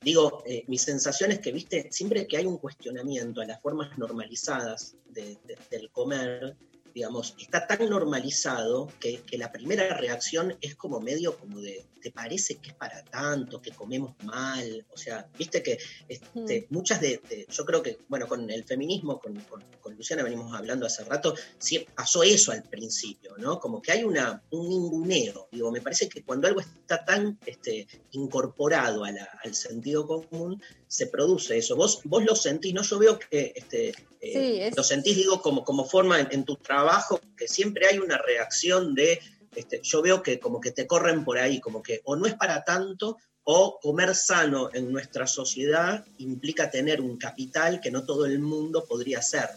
Digo, 0.00 0.42
eh, 0.44 0.64
mi 0.66 0.76
sensación 0.76 1.30
es 1.30 1.38
que, 1.38 1.52
viste, 1.52 1.88
siempre 1.92 2.26
que 2.26 2.36
hay 2.36 2.46
un 2.46 2.58
cuestionamiento 2.58 3.40
a 3.40 3.46
las 3.46 3.62
formas 3.62 3.96
normalizadas 3.96 4.96
de- 5.08 5.38
de- 5.44 5.56
del 5.70 5.88
comer, 5.90 6.56
digamos, 6.96 7.34
está 7.38 7.66
tan 7.66 7.90
normalizado 7.90 8.88
que, 8.98 9.20
que 9.20 9.36
la 9.36 9.52
primera 9.52 9.94
reacción 9.98 10.56
es 10.62 10.76
como 10.76 10.98
medio 10.98 11.36
como 11.38 11.60
de, 11.60 11.84
¿te 12.00 12.10
parece 12.10 12.56
que 12.56 12.70
es 12.70 12.74
para 12.74 13.04
tanto, 13.04 13.60
que 13.60 13.70
comemos 13.72 14.14
mal? 14.24 14.86
O 14.94 14.96
sea, 14.96 15.28
viste 15.38 15.62
que 15.62 15.76
este, 16.08 16.66
muchas 16.70 17.02
de, 17.02 17.20
de- 17.28 17.46
yo 17.50 17.66
creo 17.66 17.82
que, 17.82 17.98
bueno, 18.08 18.26
con 18.26 18.50
el 18.50 18.64
feminismo, 18.64 19.20
con, 19.20 19.34
con- 19.42 19.62
con 19.82 19.94
Luciana 19.94 20.22
venimos 20.22 20.54
hablando 20.54 20.86
hace 20.86 21.04
rato, 21.04 21.34
sí, 21.58 21.86
pasó 21.94 22.22
eso 22.22 22.50
al 22.52 22.62
principio, 22.62 23.36
¿no? 23.36 23.60
Como 23.60 23.82
que 23.82 23.92
hay 23.92 24.02
una, 24.02 24.42
un 24.50 24.66
ninguneo, 24.66 25.48
digo, 25.52 25.70
me 25.70 25.82
parece 25.82 26.08
que 26.08 26.22
cuando 26.24 26.48
algo 26.48 26.60
está 26.60 27.04
tan 27.04 27.38
este, 27.44 27.86
incorporado 28.12 29.04
a 29.04 29.12
la- 29.12 29.38
al 29.44 29.54
sentido 29.54 30.06
común, 30.06 30.62
se 30.88 31.06
produce 31.06 31.58
eso. 31.58 31.76
Vos, 31.76 32.00
vos 32.04 32.24
lo 32.24 32.34
sentís, 32.36 32.72
¿no? 32.74 32.82
Yo 32.82 32.98
veo 32.98 33.18
que 33.18 33.52
este, 33.54 33.88
eh, 33.88 33.94
Sí, 34.20 34.60
es- 34.60 34.76
lo 34.76 34.82
sentís, 34.82 35.16
digo, 35.16 35.40
como, 35.42 35.64
como 35.64 35.84
forma 35.84 36.20
en, 36.20 36.28
en 36.30 36.44
tu 36.44 36.56
trabajo, 36.56 37.20
que 37.36 37.48
siempre 37.48 37.86
hay 37.86 37.98
una 37.98 38.18
reacción 38.18 38.94
de, 38.94 39.20
este, 39.54 39.80
yo 39.82 40.02
veo 40.02 40.22
que 40.22 40.38
como 40.38 40.60
que 40.60 40.70
te 40.72 40.86
corren 40.86 41.24
por 41.24 41.38
ahí, 41.38 41.60
como 41.60 41.82
que 41.82 42.00
o 42.04 42.16
no 42.16 42.26
es 42.26 42.34
para 42.34 42.64
tanto, 42.64 43.16
o 43.48 43.78
comer 43.80 44.14
sano 44.16 44.70
en 44.74 44.90
nuestra 44.92 45.26
sociedad 45.26 46.04
implica 46.18 46.68
tener 46.70 47.00
un 47.00 47.16
capital 47.16 47.80
que 47.80 47.92
no 47.92 48.04
todo 48.04 48.26
el 48.26 48.40
mundo 48.40 48.84
podría 48.84 49.18
hacer. 49.20 49.48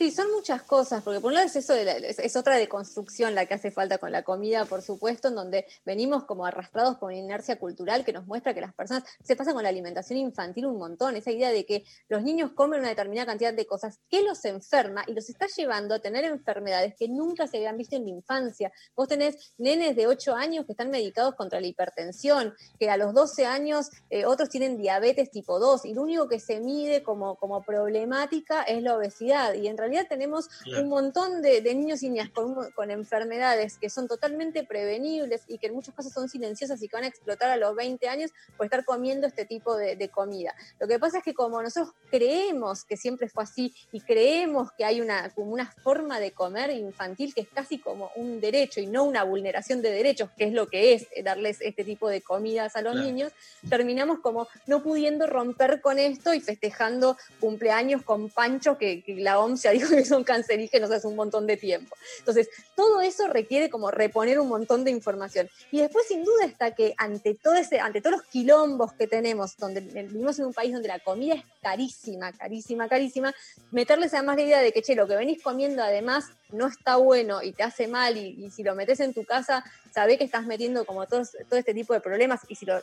Sí, 0.00 0.10
son 0.10 0.30
muchas 0.32 0.62
cosas, 0.62 1.02
porque 1.02 1.20
por 1.20 1.28
un 1.28 1.34
lado 1.34 1.46
es 1.46 1.56
eso, 1.56 1.74
de 1.74 1.84
la- 1.84 1.92
es, 1.98 2.34
otra 2.34 2.56
deconstrucción 2.56 3.34
la 3.34 3.44
que 3.44 3.52
hace 3.52 3.70
falta 3.70 3.98
con 3.98 4.10
la 4.10 4.22
comida, 4.22 4.64
por 4.64 4.80
supuesto, 4.80 5.28
en 5.28 5.34
donde 5.34 5.66
venimos 5.84 6.24
como 6.24 6.46
arrastrados 6.46 6.96
por 6.96 7.10
una 7.10 7.18
inercia 7.18 7.58
cultural 7.58 8.02
que 8.02 8.14
nos 8.14 8.26
muestra 8.26 8.54
que 8.54 8.62
las 8.62 8.72
personas, 8.72 9.04
se 9.22 9.36
pasa 9.36 9.52
con 9.52 9.62
la 9.62 9.68
alimentación 9.68 10.18
infantil 10.18 10.64
un 10.64 10.78
montón, 10.78 11.16
esa 11.16 11.30
idea 11.30 11.52
de 11.52 11.66
que 11.66 11.84
los 12.08 12.22
niños 12.22 12.52
comen 12.54 12.80
una 12.80 12.88
determinada 12.88 13.26
cantidad 13.26 13.52
de 13.52 13.66
cosas 13.66 13.98
que 14.08 14.22
los 14.22 14.42
enferma 14.46 15.04
y 15.06 15.12
los 15.12 15.28
está 15.28 15.46
llevando 15.54 15.94
a 15.94 15.98
tener 15.98 16.24
enfermedades 16.24 16.94
que 16.98 17.06
nunca 17.06 17.46
se 17.46 17.58
habían 17.58 17.76
visto 17.76 17.96
en 17.96 18.04
la 18.04 18.10
infancia. 18.12 18.72
Vos 18.96 19.06
tenés 19.06 19.52
nenes 19.58 19.96
de 19.96 20.06
8 20.06 20.34
años 20.34 20.64
que 20.64 20.72
están 20.72 20.88
medicados 20.88 21.34
contra 21.34 21.60
la 21.60 21.66
hipertensión, 21.66 22.54
que 22.78 22.88
a 22.88 22.96
los 22.96 23.12
12 23.12 23.44
años 23.44 23.90
eh, 24.08 24.24
otros 24.24 24.48
tienen 24.48 24.78
diabetes 24.78 25.30
tipo 25.30 25.58
2 25.58 25.84
y 25.84 25.92
lo 25.92 26.00
único 26.00 26.26
que 26.26 26.40
se 26.40 26.58
mide 26.58 27.02
como, 27.02 27.36
como 27.36 27.62
problemática 27.62 28.62
es 28.62 28.82
la 28.82 28.96
obesidad 28.96 29.52
y 29.52 29.68
en 29.68 29.76
realidad 29.76 29.89
tenemos 30.08 30.48
Claro. 30.64 30.82
un 30.82 30.88
montón 30.88 31.42
de, 31.42 31.60
de 31.60 31.74
niños 31.74 32.02
y 32.02 32.08
niñas 32.08 32.30
con, 32.30 32.70
con 32.72 32.90
enfermedades 32.90 33.78
que 33.78 33.90
son 33.90 34.08
totalmente 34.08 34.64
prevenibles 34.64 35.42
y 35.48 35.58
que 35.58 35.66
en 35.68 35.74
muchos 35.74 35.94
casos 35.94 36.12
son 36.12 36.28
silenciosas 36.28 36.82
y 36.82 36.88
que 36.88 36.96
van 36.96 37.04
a 37.04 37.08
explotar 37.08 37.50
a 37.50 37.56
los 37.56 37.74
20 37.76 38.08
años 38.08 38.30
por 38.56 38.66
estar 38.66 38.84
comiendo 38.84 39.26
este 39.26 39.44
tipo 39.44 39.76
de, 39.76 39.96
de 39.96 40.08
comida. 40.08 40.54
Lo 40.78 40.86
que 40.88 40.98
pasa 40.98 41.18
es 41.18 41.24
que 41.24 41.34
como 41.34 41.62
nosotros 41.62 41.94
creemos 42.10 42.84
que 42.84 42.96
siempre 42.96 43.28
fue 43.28 43.44
así 43.44 43.74
y 43.92 44.00
creemos 44.00 44.70
que 44.76 44.84
hay 44.84 45.00
una, 45.00 45.30
como 45.30 45.52
una 45.52 45.70
forma 45.82 46.20
de 46.20 46.32
comer 46.32 46.70
infantil 46.70 47.34
que 47.34 47.42
es 47.42 47.48
casi 47.48 47.78
como 47.78 48.10
un 48.16 48.40
derecho 48.40 48.80
y 48.80 48.86
no 48.86 49.04
una 49.04 49.24
vulneración 49.24 49.82
de 49.82 49.90
derechos, 49.90 50.30
que 50.36 50.44
es 50.44 50.52
lo 50.52 50.68
que 50.68 50.94
es 50.94 51.06
eh, 51.14 51.22
darles 51.22 51.60
este 51.60 51.84
tipo 51.84 52.08
de 52.08 52.20
comidas 52.22 52.76
a 52.76 52.82
los 52.82 52.92
Claro. 52.92 53.06
niños, 53.06 53.32
terminamos 53.68 54.18
como 54.20 54.48
no 54.66 54.82
pudiendo 54.82 55.26
romper 55.26 55.80
con 55.80 55.98
esto 55.98 56.34
y 56.34 56.40
festejando 56.40 57.16
cumpleaños 57.38 58.02
con 58.02 58.28
pancho 58.28 58.76
que, 58.78 59.02
que 59.02 59.14
la 59.16 59.38
OMS 59.38 59.62
ya 59.62 59.72
dijo 59.86 60.04
son 60.04 60.24
cancerígenos 60.24 60.90
hace 60.90 61.06
un 61.06 61.16
montón 61.16 61.46
de 61.46 61.56
tiempo. 61.56 61.96
Entonces, 62.18 62.48
todo 62.74 63.00
eso 63.00 63.28
requiere 63.28 63.70
como 63.70 63.90
reponer 63.90 64.38
un 64.40 64.48
montón 64.48 64.84
de 64.84 64.90
información. 64.90 65.48
Y 65.70 65.80
después, 65.80 66.06
sin 66.06 66.24
duda, 66.24 66.44
está 66.46 66.74
que 66.74 66.94
ante 66.96 67.34
todo 67.34 67.54
ese, 67.54 67.80
ante 67.80 68.00
todos 68.00 68.16
los 68.16 68.26
quilombos 68.26 68.92
que 68.94 69.06
tenemos, 69.06 69.56
donde 69.56 69.80
vivimos 69.80 70.38
en 70.38 70.46
un 70.46 70.54
país 70.54 70.72
donde 70.72 70.88
la 70.88 70.98
comida 70.98 71.34
es 71.34 71.44
carísima, 71.60 72.32
carísima, 72.32 72.88
carísima, 72.88 73.34
meterles 73.70 74.14
además 74.14 74.36
la 74.36 74.42
idea 74.42 74.60
de 74.60 74.72
que, 74.72 74.82
che, 74.82 74.94
lo 74.94 75.06
que 75.06 75.16
venís 75.16 75.42
comiendo 75.42 75.82
además 75.82 76.26
no 76.50 76.66
está 76.66 76.96
bueno 76.96 77.42
y 77.42 77.52
te 77.52 77.62
hace 77.62 77.86
mal, 77.86 78.16
y, 78.16 78.50
si 78.50 78.62
lo 78.62 78.74
metes 78.74 79.00
en 79.00 79.14
tu 79.14 79.24
casa, 79.24 79.64
sabés 79.92 80.18
que 80.18 80.24
estás 80.24 80.46
metiendo 80.46 80.84
como 80.84 81.06
todo 81.06 81.22
este 81.22 81.74
tipo 81.74 81.92
de 81.92 82.00
problemas, 82.00 82.40
y 82.48 82.54
si 82.54 82.66
lo 82.66 82.80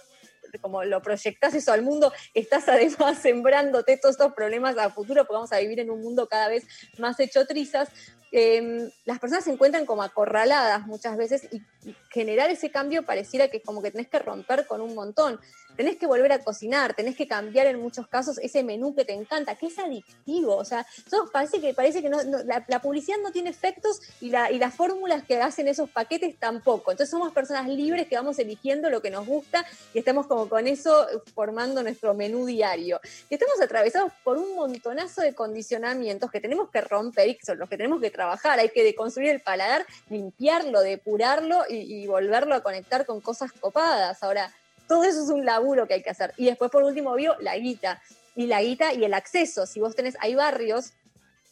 como 0.62 0.84
lo 0.84 1.02
proyectás 1.02 1.54
eso 1.54 1.72
al 1.72 1.82
mundo, 1.82 2.14
estás 2.34 2.68
además 2.70 3.20
sembrándote 3.20 3.98
todos 3.98 4.16
estos 4.16 4.34
problemas 4.34 4.78
a 4.78 4.90
futuro, 4.90 5.24
porque 5.24 5.34
vamos 5.34 5.52
a 5.52 5.60
vivir 5.60 5.80
en 5.80 5.90
un 5.90 6.02
mundo 6.02 6.28
cada 6.28 6.48
vez 6.48 6.66
más 6.98 7.20
hecho 7.20 7.45
trizas. 7.45 7.90
Eh, 8.32 8.90
las 9.06 9.20
personas 9.20 9.45
se 9.45 9.52
encuentran 9.52 9.86
como 9.86 10.04
acorraladas 10.04 10.86
muchas 10.86 11.18
veces 11.18 11.48
y, 11.52 11.62
generar 12.10 12.49
ese 12.49 12.70
cambio 12.70 13.04
pareciera 13.04 13.48
que 13.48 13.62
como 13.62 13.82
que 13.82 13.91
tenés 13.91 14.08
que 14.08 14.20
romper 14.20 14.66
con 14.68 14.82
un 14.82 14.95
montón. 14.95 15.40
Tenés 15.76 15.98
que 15.98 16.08
volver 16.08 16.32
a 16.32 16.40
cocinar, 16.40 16.95
tenés 16.95 17.16
que 17.16 17.28
cambiar 17.28 17.68
en 17.68 17.80
muchos 17.80 18.08
casos 18.08 18.40
ese 18.40 18.64
menú 18.64 18.95
que 18.95 19.06
te 19.06 19.14
encanta, 19.14 19.56
que 19.56 19.68
es 19.68 19.78
adictivo. 19.78 20.56
O 20.56 20.66
sea, 20.66 20.86
eso 21.06 21.30
parece 21.32 21.62
que, 21.62 21.74
parece 21.74 22.02
que 22.02 22.10
no, 22.10 22.24
no- 22.24 22.44
la, 22.44 22.66
la 22.68 22.82
publicidad 22.82 23.18
no 23.22 23.32
tiene 23.32 23.52
efectos 23.52 24.02
y, 24.20 24.32
la, 24.32 24.52
y 24.52 24.58
las 24.58 24.74
fórmulas 24.74 25.24
que 25.24 25.40
hacen 25.40 25.68
esos 25.68 25.90
paquetes 25.90 26.38
tampoco. 26.40 26.91
Entonces 26.91 27.12
somos 27.12 27.32
personas 27.32 27.68
libres 27.68 28.08
que 28.08 28.16
vamos 28.16 28.40
eligiendo 28.40 28.90
lo 28.90 29.02
que 29.02 29.12
nos 29.12 29.26
gusta 29.28 29.66
y 29.94 29.99
estamos 29.99 30.26
como 30.26 30.49
con 30.49 30.68
eso 30.68 31.08
formando 31.36 31.84
nuestro 31.84 32.14
menú 32.16 32.45
diario. 32.45 32.99
Y 33.30 33.36
estamos 33.36 33.62
atravesados 33.62 34.12
por 34.24 34.38
un 34.38 34.56
montonazo 34.56 35.22
de 35.22 35.36
condicionamientos 35.36 36.32
que 36.32 36.40
tenemos 36.41 36.70
que 36.70 36.82
romper 36.82 37.30
y 37.30 37.38
son 37.45 37.60
los 37.60 37.70
que 37.70 37.78
tenemos 37.78 38.02
que 38.02 38.12
trabajar. 38.18 38.60
Hay 38.60 38.69
que 38.69 38.84
deconstruir 38.84 39.30
el 39.30 39.39
paladar, 39.39 39.85
limpiarlo, 40.10 40.81
depurarlo 40.81 41.64
y, 41.69 42.06
volverlo 42.07 42.56
a 42.56 42.61
conectar 42.64 43.06
con 43.06 43.22
cosas 43.22 43.52
copadas. 43.53 44.22
Ahora, 44.23 44.52
todo 44.89 45.03
eso 45.06 45.23
es 45.23 45.30
un 45.30 45.45
laburo 45.45 45.88
que 45.88 45.94
hay 45.94 46.03
que 46.03 46.10
hacer. 46.10 46.34
Y 46.35 46.45
después, 46.45 46.69
por 46.72 46.84
último, 46.84 47.14
vio 47.15 47.35
la 47.39 47.56
guita. 47.57 48.02
Y 48.35 48.48
la 48.48 48.61
guita 48.61 48.94
y 48.94 49.03
el 49.06 49.14
acceso. 49.14 49.65
Si 49.65 49.80
vos 49.80 49.95
tenés, 49.95 50.15
hay 50.19 50.35
barrios 50.35 50.91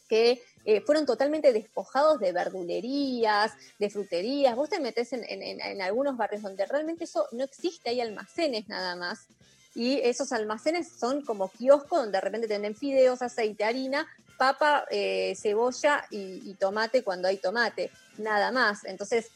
que 0.08 0.42
eh, 0.64 0.80
fueron 0.80 1.06
totalmente 1.06 1.52
despojados 1.52 2.18
de 2.20 2.32
verdulerías, 2.32 3.52
de 3.78 3.88
fruterías. 3.90 4.54
Vos 4.56 4.68
te 4.68 4.80
metés 4.80 5.12
en, 5.12 5.24
en- 5.24 5.42
en- 5.42 5.60
en 5.60 5.80
algunos 5.82 6.16
barrios 6.16 6.42
donde 6.42 6.66
realmente 6.66 7.04
eso 7.04 7.26
no 7.32 7.44
existe, 7.44 7.90
hay 7.90 8.00
almacenes 8.00 8.68
nada 8.68 8.96
más. 8.96 9.26
Y 9.74 10.00
esos 10.00 10.32
almacenes 10.32 10.88
son 10.98 11.22
como 11.22 11.50
kioscos 11.50 11.98
donde 12.00 12.16
de 12.16 12.20
repente 12.22 12.46
tienen 12.48 12.74
fideos, 12.74 13.20
aceite, 13.22 13.62
harina, 13.64 14.06
papa, 14.36 14.84
eh, 14.90 15.34
cebolla 15.36 16.04
y, 16.10 16.50
y 16.50 16.54
tomate 16.54 17.02
cuando 17.02 17.28
hay 17.28 17.38
tomate, 17.38 17.90
nada 18.18 18.52
más. 18.52 18.84
Entonces, 18.84 19.30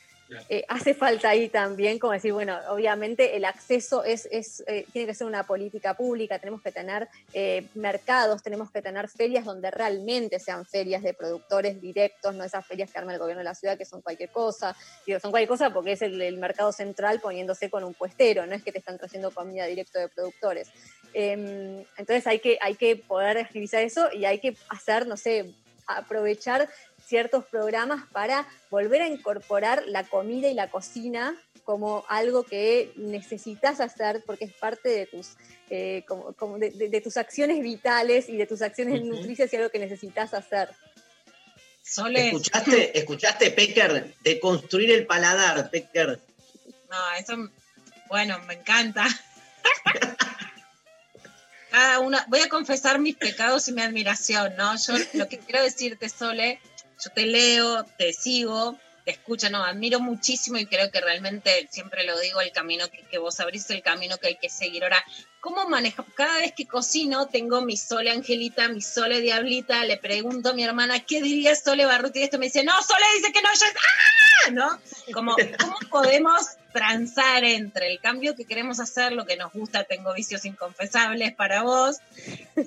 eh, 0.48 0.65
hace 0.69 0.94
falta 0.94 1.31
ahí 1.31 1.48
también, 1.48 1.98
como 1.98 2.12
decir, 2.12 2.32
bueno, 2.32 2.59
obviamente 2.69 3.36
el 3.36 3.44
acceso 3.44 4.05
es, 4.05 4.28
es, 4.31 4.62
eh, 4.66 4.86
tiene 4.93 5.07
que 5.07 5.15
ser 5.15 5.27
una 5.27 5.44
política 5.44 5.94
pública, 5.94 6.39
tenemos 6.39 6.62
que 6.62 6.73
tener 6.73 7.09
eh, 7.32 7.66
mercados, 7.74 8.43
tenemos 8.43 8.70
que 8.70 8.82
tener 8.82 9.09
ferias 9.09 9.44
donde 9.44 9.70
realmente 9.70 10.39
sean 10.39 10.65
ferias 10.65 11.02
de 11.02 11.15
productores 11.15 11.81
directos, 11.81 12.35
no 12.35 12.44
esas 12.44 12.65
ferias 12.66 12.90
que 12.90 12.98
arma 12.98 13.12
el 13.12 13.19
gobierno 13.19 13.40
de 13.40 13.44
la 13.44 13.55
ciudad 13.55 13.77
que 13.77 13.85
son 13.85 14.02
cualquier 14.02 14.31
cosa, 14.31 14.77
digo, 15.07 15.19
son 15.19 15.31
cualquier 15.31 15.48
cosa 15.48 15.73
porque 15.73 15.93
es 15.93 16.02
el, 16.02 16.20
mercado 16.40 16.73
central 16.73 17.20
poniéndose 17.20 17.69
con 17.69 17.85
un 17.85 17.93
puestero, 17.93 18.47
no 18.47 18.55
es 18.55 18.62
que 18.62 18.73
te 18.73 18.78
están 18.78 18.98
trayendo 18.98 19.31
comida 19.31 19.66
directo 19.66 19.98
de 19.98 20.09
productores. 20.09 20.69
Em, 21.12 21.85
entonces 21.97 22.27
hay 22.27 22.39
que, 22.39 22.57
hay 22.61 22.77
que 22.77 22.97
poder 22.97 23.39
agilizar 23.39 23.82
eso 23.82 24.12
y 24.12 24.24
hay 24.24 24.39
que 24.39 24.57
hacer, 24.69 25.07
no 25.07 25.16
sé, 25.16 25.52
aprovechar 25.97 26.69
ciertos 27.11 27.45
programas 27.45 28.09
para 28.12 28.47
volver 28.70 29.03
a 29.03 29.09
incorporar 29.09 29.82
la 29.89 30.05
comida 30.05 30.49
y 30.49 30.55
la 30.55 30.70
cocina 30.70 31.37
como 31.65 32.05
algo 32.09 32.45
que 32.45 32.93
necesitas 32.97 33.81
hacer 33.81 34.23
porque 34.24 34.45
es 34.45 34.53
parte 34.53 34.89
de 34.89 35.07
tus, 35.07 35.31
eh, 35.70 36.05
como- 36.07 36.32
como 36.35 36.57
de, 36.59 36.70
de- 36.70 36.89
de 36.89 37.01
tus 37.01 37.16
acciones 37.16 37.61
vitales 37.62 38.28
y 38.28 38.37
de 38.37 38.47
tus 38.47 38.62
acciones 38.62 39.03
nutricias 39.05 39.53
y 39.53 39.57
algo 39.57 39.70
que 39.70 39.81
necesitas 39.81 40.32
hacer. 40.35 40.69
¿Escuchaste, 42.28 42.97
escuchaste, 42.99 43.51
Pecker, 43.51 44.15
de 44.23 44.39
construir 44.39 44.93
el 44.93 45.05
paladar, 45.07 45.69
Pecker? 45.70 46.20
No, 46.89 46.97
eso, 47.19 47.51
bueno, 48.09 48.39
me 48.47 48.55
encanta. 48.55 49.05
Cada 51.70 52.01
una, 52.01 52.24
voy 52.28 52.41
a 52.41 52.49
confesar 52.49 52.99
mis 52.99 53.16
pecados 53.16 53.69
y 53.69 53.73
mi 53.73 53.82
admiración, 53.82 54.55
¿no? 54.57 54.77
Yo 54.77 54.95
lo 55.15 55.28
que 55.28 55.39
quiero 55.39 55.62
decirte, 55.62 56.09
Sole, 56.09 56.61
yo 57.03 57.11
te 57.11 57.27
leo, 57.27 57.85
te 57.97 58.13
sigo, 58.13 58.79
te 59.05 59.13
escucho, 59.13 59.51
no, 59.51 59.65
admiro 59.65 60.01
muchísimo 60.01 60.59
y 60.59 60.67
creo 60.67 60.91
que 60.91 61.01
realmente, 61.01 61.69
siempre 61.71 62.05
lo 62.05 62.19
digo, 62.19 62.41
el 62.41 62.53
camino 62.53 62.89
que, 62.89 63.03
que 63.03 63.19
vos 63.19 63.41
abrís 63.41 63.65
es 63.65 63.71
el 63.71 63.83
camino 63.83 64.19
que 64.19 64.29
hay 64.29 64.37
que 64.37 64.51
seguir. 64.51 64.85
Ahora, 64.85 65.03
¿cómo 65.41 65.69
manejo? 65.69 66.05
Cada 66.15 66.39
vez 66.39 66.53
que 66.55 66.67
cocino 66.67 67.29
tengo 67.29 67.63
mi 67.63 67.77
Sole 67.77 68.11
Angelita, 68.11 68.69
mi 68.69 68.83
Sole 68.83 69.21
Diablita, 69.21 69.85
le 69.85 69.97
pregunto 69.97 70.51
a 70.51 70.53
mi 70.53 70.65
hermana, 70.65 71.01
¿qué 71.01 71.23
diría 71.23 71.55
Sole 71.55 71.87
Barruti? 71.87 72.21
Y 72.21 72.25
esto 72.25 72.39
me 72.39 72.47
dice, 72.47 72.63
no, 72.63 72.73
Sole 72.83 73.05
dice 73.17 73.33
que 73.33 73.43
no, 73.43 73.49
yo 73.53 73.67
¡ah! 73.67 74.51
¿No? 74.53 74.81
Como, 75.13 75.37
¿cómo 75.59 75.77
podemos 75.91 76.47
transar 76.73 77.45
entre 77.45 77.91
el 77.91 78.01
cambio 78.01 78.35
que 78.35 78.45
queremos 78.45 78.81
hacer, 78.81 79.13
lo 79.13 79.27
que 79.27 79.37
nos 79.37 79.53
gusta, 79.53 79.85
tengo 79.85 80.15
vicios 80.15 80.45
inconfesables 80.45 81.35
para 81.35 81.63
vos, 81.63 81.97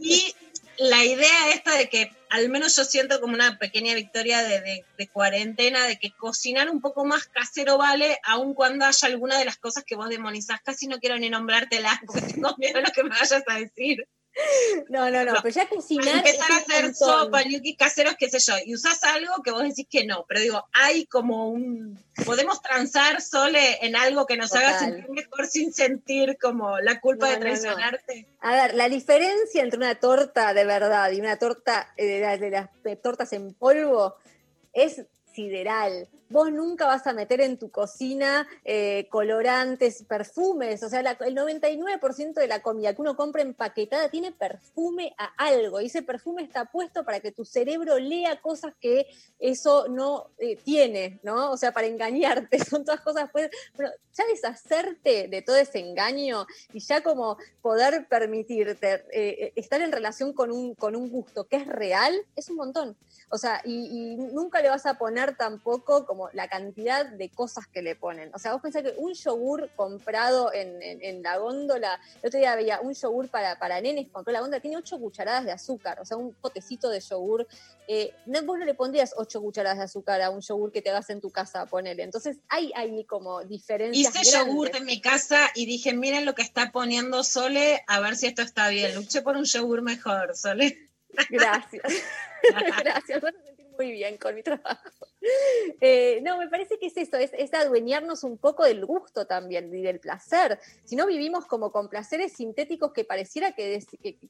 y 0.01 0.35
la 0.77 1.03
idea 1.03 1.51
esta 1.53 1.75
de 1.75 1.89
que 1.89 2.11
al 2.33 2.49
menos 2.49 2.75
yo 2.75 2.83
siento 2.83 3.19
como 3.21 3.33
una 3.35 3.57
pequeña 3.59 3.93
victoria 3.95 4.41
de, 4.43 4.59
de- 4.61 4.87
de 4.97 5.09
cuarentena, 5.09 5.85
de 5.87 5.97
que 5.99 6.13
cocinar 6.15 6.69
un 6.69 6.81
poco 6.81 7.05
más 7.05 7.27
casero 7.27 7.77
vale, 7.77 8.17
aun 8.23 8.53
cuando 8.55 8.85
haya 8.85 9.07
alguna 9.07 9.37
de 9.37 9.45
las 9.45 9.57
cosas 9.57 9.83
que 9.85 9.95
vos 9.95 10.09
demonizás, 10.09 10.59
casi 10.63 10.87
no 10.87 10.99
quiero 10.99 11.17
ni 11.17 11.29
nombrártelas 11.29 11.99
porque 12.05 12.21
tengo 12.33 12.55
miedo 12.57 12.79
de 12.79 12.81
lo 12.87 12.91
que 12.91 13.03
me 13.03 13.09
vayas 13.09 13.43
a 13.47 13.55
decir. 13.59 14.07
No, 14.89 15.09
no, 15.11 15.23
no, 15.23 15.33
pero 15.43 15.53
ya 15.53 15.67
cocinar. 15.69 16.17
Empezar 16.17 16.51
a 16.51 16.55
hacer 16.57 16.95
sopa, 16.95 17.43
ñoquis 17.43 17.77
caseros, 17.77 18.15
qué 18.17 18.29
sé 18.29 18.39
yo, 18.39 18.53
y 18.65 18.73
usás 18.73 19.03
algo 19.03 19.41
que 19.43 19.51
vos 19.51 19.63
decís 19.63 19.87
que 19.89 20.05
no, 20.05 20.25
pero 20.27 20.39
digo, 20.41 20.65
hay 20.73 21.05
como 21.05 21.49
un. 21.49 22.03
Podemos 22.25 22.61
transar, 22.61 23.21
Sole, 23.21 23.79
en 23.85 23.95
algo 23.95 24.25
que 24.25 24.35
nos 24.37 24.53
haga 24.53 24.77
sentir 24.79 25.09
mejor 25.09 25.45
sin 25.47 25.73
sentir 25.73 26.37
como 26.41 26.79
la 26.79 26.99
culpa 26.99 27.25
No, 27.27 27.31
de 27.31 27.37
no, 27.39 27.45
no. 27.45 27.49
traicionarte. 27.51 28.27
A 28.41 28.51
ver, 28.55 28.73
la 28.75 28.89
diferencia 28.89 29.61
entre 29.61 29.77
una 29.77 29.95
torta 29.95 30.53
de 30.53 30.65
verdad 30.65 31.11
y 31.11 31.19
una 31.19 31.37
torta 31.37 31.93
eh, 31.97 32.05
de, 32.05 32.19
las- 32.21 32.39
de 32.39 32.49
las 32.49 32.69
de 32.83 32.95
tortas 32.95 33.33
en 33.33 33.53
polvo 33.53 34.15
es 34.73 35.03
sideral. 35.33 36.07
Vos 36.33 36.51
nunca 36.51 36.87
vas 36.87 37.05
a 37.05 37.13
meter 37.13 37.41
en 37.41 37.59
tu 37.59 37.69
cocina 37.69 38.47
eh, 38.65 39.07
colorantes, 39.11 40.01
perfumes. 40.01 40.81
O 40.81 40.89
sea, 40.89 41.01
el 41.01 41.35
99% 41.35 42.33
de 42.33 42.47
la 42.47 42.63
comida 42.63 42.95
que 42.95 43.01
uno 43.01 43.15
compra 43.15 43.43
empaquetada 43.43 44.09
tiene 44.09 44.31
perfume 44.31 45.13
a 45.19 45.31
algo. 45.37 45.79
Y 45.79 45.85
ese 45.85 46.01
perfume 46.01 46.41
está 46.41 46.65
puesto 46.65 47.05
para 47.05 47.19
que 47.19 47.31
tu 47.31 47.45
cerebro 47.45 47.99
lea 47.99 48.41
cosas 48.41 48.73
que 48.81 49.05
eso 49.37 49.87
no 49.89 50.31
eh, 50.39 50.55
tiene, 50.55 51.19
¿no? 51.21 51.51
O 51.51 51.57
sea, 51.57 51.71
para 51.71 51.85
engañarte. 51.85 52.57
Son 52.65 52.83
todas 52.83 53.01
cosas. 53.01 53.29
Pues, 53.31 53.51
bueno, 53.75 53.91
ya 54.15 54.25
deshacerte 54.25 55.27
de 55.27 55.41
todo 55.43 55.57
ese 55.57 55.81
engaño 55.81 56.47
y 56.73 56.79
ya 56.79 57.03
como 57.03 57.37
poder 57.61 58.07
permitirte 58.07 59.05
eh, 59.11 59.53
estar 59.55 59.81
en 59.81 59.91
relación 59.91 60.33
con 60.33 60.49
un, 60.49 60.73
con 60.73 60.95
un 60.95 61.11
gusto 61.11 61.43
que 61.43 61.57
es 61.57 61.67
real, 61.67 62.15
es 62.35 62.49
un 62.49 62.55
montón. 62.55 62.97
O 63.29 63.37
sea, 63.37 63.61
y 63.65 64.15
nunca 64.15 64.63
le 64.63 64.69
vas 64.69 64.87
a 64.87 64.95
poner 64.95 65.35
tampoco 65.37 66.07
como 66.07 66.22
la 66.33 66.47
cantidad 66.47 67.05
de 67.05 67.29
cosas 67.29 67.67
que 67.67 67.81
le 67.81 67.95
ponen. 67.95 68.31
O 68.33 68.39
sea, 68.39 68.53
vos 68.53 68.61
pensás 68.61 68.83
que 68.83 68.93
un 68.97 69.13
yogur 69.13 69.69
comprado 69.75 70.53
en, 70.53 70.81
en- 70.81 71.03
en 71.03 71.21
la 71.23 71.37
góndola, 71.37 71.99
el 72.21 72.27
otro 72.27 72.39
día 72.39 72.55
veía 72.55 72.79
un 72.81 72.93
yogur 72.93 73.29
para, 73.29 73.59
para 73.59 73.81
nenes, 73.81 74.07
compró 74.11 74.31
la 74.31 74.39
góndola, 74.39 74.61
tiene 74.61 74.77
8 74.77 74.99
cucharadas 74.99 75.45
de 75.45 75.51
azúcar, 75.51 75.99
o 75.99 76.05
sea, 76.05 76.17
un 76.17 76.33
potecito 76.33 76.89
de 76.89 76.99
yogur. 76.99 77.47
Eh, 77.87 78.13
no, 78.25 78.41
vos 78.43 78.57
no 78.57 78.65
le 78.65 78.73
pondrías 78.73 79.13
8 79.17 79.41
cucharadas 79.41 79.77
de 79.77 79.83
azúcar 79.85 80.21
a 80.21 80.29
un 80.29 80.41
yogur 80.41 80.71
que 80.71 80.81
te 80.81 80.89
hagas 80.89 81.09
en 81.09 81.19
tu 81.21 81.29
casa, 81.31 81.65
ponele. 81.65 82.03
Entonces, 82.03 82.37
hay 82.49 82.71
ahí 82.75 83.03
como 83.05 83.43
diferencias. 83.43 84.15
Hice 84.15 84.31
grandes. 84.31 84.53
yogur 84.53 84.75
en 84.75 84.85
mi 84.85 85.01
casa 85.01 85.49
y 85.55 85.65
dije, 85.65 85.93
miren 85.93 86.25
lo 86.25 86.35
que 86.35 86.41
está 86.43 86.71
poniendo 86.71 87.23
Sole, 87.23 87.83
a 87.87 87.99
ver 87.99 88.15
si 88.15 88.27
esto 88.27 88.41
está 88.41 88.69
bien. 88.69 88.95
Luché 88.95 89.21
por 89.21 89.35
un 89.37 89.45
yogur 89.45 89.81
mejor, 89.81 90.35
Sole. 90.35 90.89
Gracias. 91.29 91.83
Gracias, 92.83 93.21
me 93.23 93.29
hace 93.29 93.43
sentir 93.45 93.67
muy 93.77 93.91
bien 93.91 94.17
con 94.17 94.35
mi 94.35 94.43
trabajo. 94.43 95.07
Eh, 95.81 96.21
no, 96.21 96.37
me 96.37 96.47
parece 96.49 96.77
que 96.77 96.87
es 96.87 96.97
eso, 96.97 97.17
es, 97.17 97.31
es 97.33 97.53
adueñarnos 97.53 98.23
un 98.23 98.37
poco 98.37 98.63
del 98.63 98.85
gusto 98.85 99.25
también 99.25 99.73
y 99.73 99.81
del 99.81 99.99
placer. 99.99 100.59
Si 100.83 100.95
no 100.95 101.05
vivimos 101.05 101.45
como 101.45 101.71
con 101.71 101.89
placeres 101.89 102.33
sintéticos 102.33 102.93
que 102.93 103.05
pareciera 103.05 103.53
que, 103.53 103.79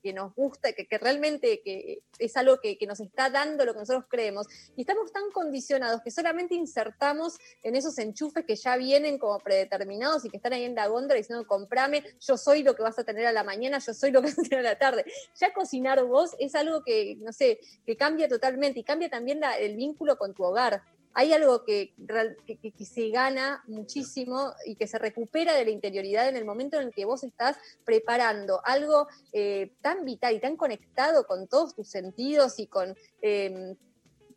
que, 0.01 0.13
nos 0.13 0.33
gusta, 0.35 0.73
que, 0.73 0.85
que 0.85 0.97
realmente 0.97 1.61
que 1.61 2.01
es 2.19 2.37
algo 2.37 2.59
que, 2.59 2.77
nos 2.87 2.99
está 2.99 3.29
dando 3.29 3.65
lo 3.65 3.73
que 3.73 3.79
nosotros 3.79 4.05
creemos. 4.09 4.47
Y 4.75 4.81
estamos 4.81 5.11
tan 5.11 5.31
condicionados 5.31 6.01
que 6.01 6.11
solamente 6.11 6.55
insertamos 6.55 7.37
en 7.61 7.75
esos 7.75 7.97
enchufes 7.97 8.45
que 8.45 8.55
ya 8.55 8.75
vienen 8.77 9.17
como 9.17 9.39
predeterminados 9.39 10.25
y 10.25 10.29
que 10.29 10.37
están 10.37 10.53
ahí 10.53 10.63
en 10.63 10.75
la 10.75 10.87
góndola 10.87 11.15
diciendo, 11.15 11.45
comprame, 11.47 12.03
yo 12.19 12.37
soy 12.37 12.63
lo 12.63 12.75
que 12.75 12.83
vas 12.83 12.99
a 12.99 13.03
tener 13.03 13.25
a 13.25 13.31
la 13.31 13.43
mañana, 13.43 13.79
yo 13.79 13.93
soy 13.93 14.11
lo 14.11 14.21
que 14.21 14.27
vas 14.27 14.39
a 14.39 14.43
tener 14.43 14.59
a 14.59 14.69
la 14.69 14.77
tarde. 14.77 15.05
Ya 15.39 15.53
cocinar 15.53 16.03
vos 16.03 16.35
es 16.39 16.55
algo 16.55 16.83
que, 16.83 17.15
no 17.19 17.31
sé, 17.31 17.59
que 17.85 17.95
cambia 17.95 18.27
totalmente 18.27 18.79
y 18.79 18.83
cambia 18.83 19.09
también 19.09 19.41
el 19.59 19.75
vínculo 19.75 20.17
con 20.17 20.33
tu 20.33 20.43
hogar. 20.43 20.82
Hay 21.13 21.33
algo 21.33 21.63
que, 21.63 21.93
que, 22.45 22.85
se 22.85 23.09
gana 23.09 23.63
muchísimo 23.67 24.53
y 24.65 24.75
que 24.75 24.87
se 24.87 24.97
recupera 24.97 25.53
de 25.53 25.65
la 25.65 25.71
interioridad 25.71 26.27
en 26.27 26.35
el 26.35 26.45
momento 26.45 26.77
en 26.79 26.87
el 26.87 26.93
que 26.93 27.05
vos 27.05 27.23
estás 27.23 27.57
preparando 27.85 28.61
algo 28.65 29.07
eh, 29.31 29.73
tan 29.81 30.05
vital 30.05 30.35
y 30.35 30.39
tan 30.39 30.57
conectado 30.57 31.25
con 31.25 31.47
todos 31.47 31.75
tus 31.75 31.87
sentidos 31.87 32.59
y 32.59 32.67
con, 32.67 32.95
eh, 33.21 33.75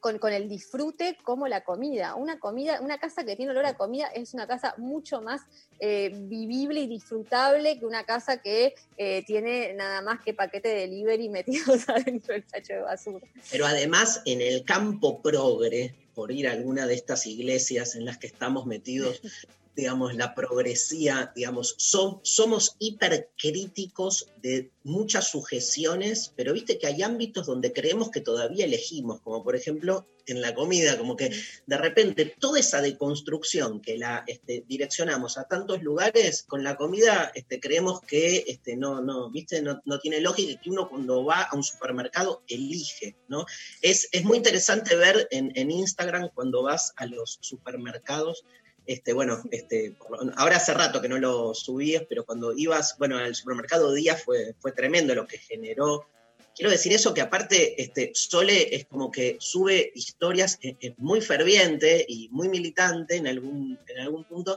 con, 0.00 0.18
con 0.18 0.32
el 0.32 0.48
disfrute 0.48 1.18
como 1.22 1.48
la 1.48 1.64
comida. 1.64 2.14
Una 2.14 2.38
comida, 2.38 2.80
una 2.80 2.98
casa 2.98 3.24
que 3.24 3.36
tiene 3.36 3.52
olor 3.52 3.66
a 3.66 3.76
comida 3.76 4.06
es 4.08 4.34
una 4.34 4.46
casa 4.46 4.74
mucho 4.78 5.20
más 5.20 5.42
eh, 5.80 6.10
vivible 6.14 6.80
y 6.80 6.86
disfrutable 6.86 7.78
que 7.78 7.86
una 7.86 8.04
casa 8.04 8.38
que 8.38 8.74
eh, 8.96 9.24
tiene 9.26 9.74
nada 9.74 10.02
más 10.02 10.20
que 10.20 10.34
paquete 10.34 10.68
de 10.68 10.74
delivery 10.82 11.28
metidos 11.30 11.88
adentro 11.88 12.34
del 12.34 12.44
tacho 12.44 12.74
de 12.74 12.80
basura. 12.80 13.26
Pero 13.50 13.66
además 13.66 14.22
en 14.24 14.40
el 14.40 14.64
campo 14.64 15.20
progre, 15.22 16.05
por 16.16 16.32
ir 16.32 16.48
a 16.48 16.52
alguna 16.52 16.86
de 16.86 16.94
estas 16.94 17.26
iglesias 17.26 17.94
en 17.94 18.06
las 18.06 18.16
que 18.16 18.26
estamos 18.26 18.64
metidos, 18.64 19.20
digamos, 19.76 20.14
la 20.16 20.34
progresía, 20.34 21.32
digamos, 21.36 21.76
som- 21.78 22.20
somos 22.22 22.76
hipercríticos 22.78 24.28
de 24.42 24.70
muchas 24.82 25.28
sujeciones, 25.30 26.32
pero 26.34 26.52
viste 26.54 26.78
que 26.78 26.86
hay 26.86 27.02
ámbitos 27.02 27.46
donde 27.46 27.72
creemos 27.72 28.10
que 28.10 28.20
todavía 28.20 28.64
elegimos, 28.64 29.20
como 29.20 29.44
por 29.44 29.54
ejemplo 29.54 30.06
en 30.28 30.40
la 30.40 30.54
comida, 30.54 30.98
como 30.98 31.14
que 31.16 31.30
de 31.66 31.78
repente 31.78 32.34
toda 32.40 32.58
esa 32.58 32.80
deconstrucción 32.80 33.80
que 33.80 33.96
la 33.96 34.24
este, 34.26 34.64
direccionamos 34.66 35.38
a 35.38 35.44
tantos 35.44 35.82
lugares, 35.82 36.42
con 36.42 36.64
la 36.64 36.76
comida 36.76 37.30
este, 37.34 37.60
creemos 37.60 38.00
que 38.00 38.44
este, 38.48 38.76
no, 38.76 39.00
no, 39.02 39.30
viste, 39.30 39.62
no, 39.62 39.80
no 39.84 40.00
tiene 40.00 40.20
lógica 40.20 40.60
que 40.60 40.70
uno 40.70 40.88
cuando 40.88 41.24
va 41.24 41.42
a 41.42 41.54
un 41.54 41.62
supermercado 41.62 42.42
elige, 42.48 43.14
¿no? 43.28 43.46
Es, 43.82 44.08
es 44.10 44.24
muy 44.24 44.38
interesante 44.38 44.96
ver 44.96 45.28
en 45.30 45.70
Instagram 45.70 46.30
cuando 46.34 46.62
vas 46.62 46.92
a 46.96 47.06
los 47.06 47.38
supermercados. 47.40 48.44
Este, 48.86 49.12
bueno, 49.12 49.42
este, 49.50 49.94
ahora 50.36 50.56
hace 50.56 50.72
rato 50.74 51.00
que 51.00 51.08
no 51.08 51.18
lo 51.18 51.54
subías, 51.54 52.04
pero 52.08 52.24
cuando 52.24 52.52
ibas, 52.56 52.96
bueno, 52.98 53.18
al 53.18 53.34
supermercado 53.34 53.92
Día 53.92 54.16
fue, 54.16 54.54
fue 54.58 54.72
tremendo 54.72 55.14
lo 55.14 55.26
que 55.26 55.38
generó. 55.38 56.06
Quiero 56.54 56.70
decir 56.70 56.92
eso 56.92 57.12
que 57.12 57.20
aparte, 57.20 57.80
este, 57.82 58.12
Sole 58.14 58.74
es 58.74 58.86
como 58.86 59.10
que 59.10 59.36
sube 59.40 59.92
historias, 59.94 60.58
muy 60.96 61.20
ferviente 61.20 62.06
y 62.08 62.28
muy 62.30 62.48
militante 62.48 63.16
en 63.16 63.26
algún, 63.26 63.78
en 63.88 64.00
algún 64.00 64.24
punto, 64.24 64.56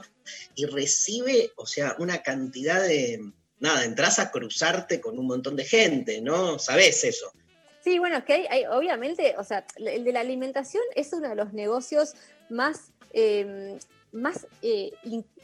y 0.54 0.64
recibe, 0.64 1.52
o 1.56 1.66
sea, 1.66 1.96
una 1.98 2.22
cantidad 2.22 2.80
de, 2.80 3.32
nada, 3.60 3.84
entras 3.84 4.18
a 4.18 4.30
cruzarte 4.30 5.00
con 5.00 5.18
un 5.18 5.26
montón 5.26 5.56
de 5.56 5.64
gente, 5.64 6.20
¿no? 6.20 6.58
Sabés 6.58 7.04
eso. 7.04 7.32
Sí, 7.84 7.98
bueno, 7.98 8.18
es 8.18 8.24
que 8.24 8.46
hay, 8.50 8.64
obviamente, 8.66 9.34
o 9.38 9.44
sea, 9.44 9.64
el 9.76 10.04
de 10.04 10.12
la 10.12 10.20
alimentación 10.20 10.82
es 10.94 11.12
uno 11.12 11.28
de 11.28 11.34
los 11.34 11.52
negocios 11.52 12.14
más, 12.48 12.92
eh, 13.12 13.78
más 14.12 14.46
eh, 14.62 14.92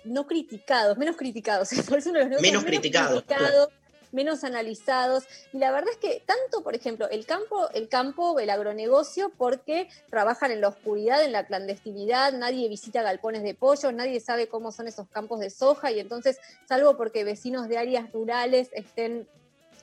no 0.04 0.26
criticados, 0.26 0.98
menos 0.98 1.16
criticados, 1.16 1.72
es 1.72 1.88
uno 1.88 1.96
de 1.96 2.02
los 2.02 2.14
negocios 2.14 2.42
Menos 2.42 2.64
criticados, 2.64 3.22
criticados, 3.22 3.68
menos 4.12 4.44
analizados. 4.44 5.24
Y 5.52 5.58
la 5.58 5.70
verdad 5.70 5.90
es 5.90 5.98
que 5.98 6.22
tanto, 6.24 6.62
por 6.62 6.74
ejemplo, 6.74 7.08
el 7.10 7.26
campo, 7.26 7.68
el 7.74 7.88
campo, 7.88 8.38
el 8.40 8.50
agronegocio, 8.50 9.32
porque 9.36 9.88
trabajan 10.10 10.50
en 10.50 10.60
la 10.60 10.68
oscuridad, 10.68 11.24
en 11.24 11.32
la 11.32 11.46
clandestinidad, 11.46 12.32
nadie 12.32 12.68
visita 12.68 13.02
galpones 13.02 13.42
de 13.42 13.54
pollo, 13.54 13.92
nadie 13.92 14.20
sabe 14.20 14.48
cómo 14.48 14.72
son 14.72 14.88
esos 14.88 15.08
campos 15.08 15.40
de 15.40 15.50
soja, 15.50 15.92
y 15.92 16.00
entonces, 16.00 16.38
salvo 16.68 16.96
porque 16.96 17.24
vecinos 17.24 17.68
de 17.68 17.78
áreas 17.78 18.10
rurales 18.12 18.70
estén 18.72 19.28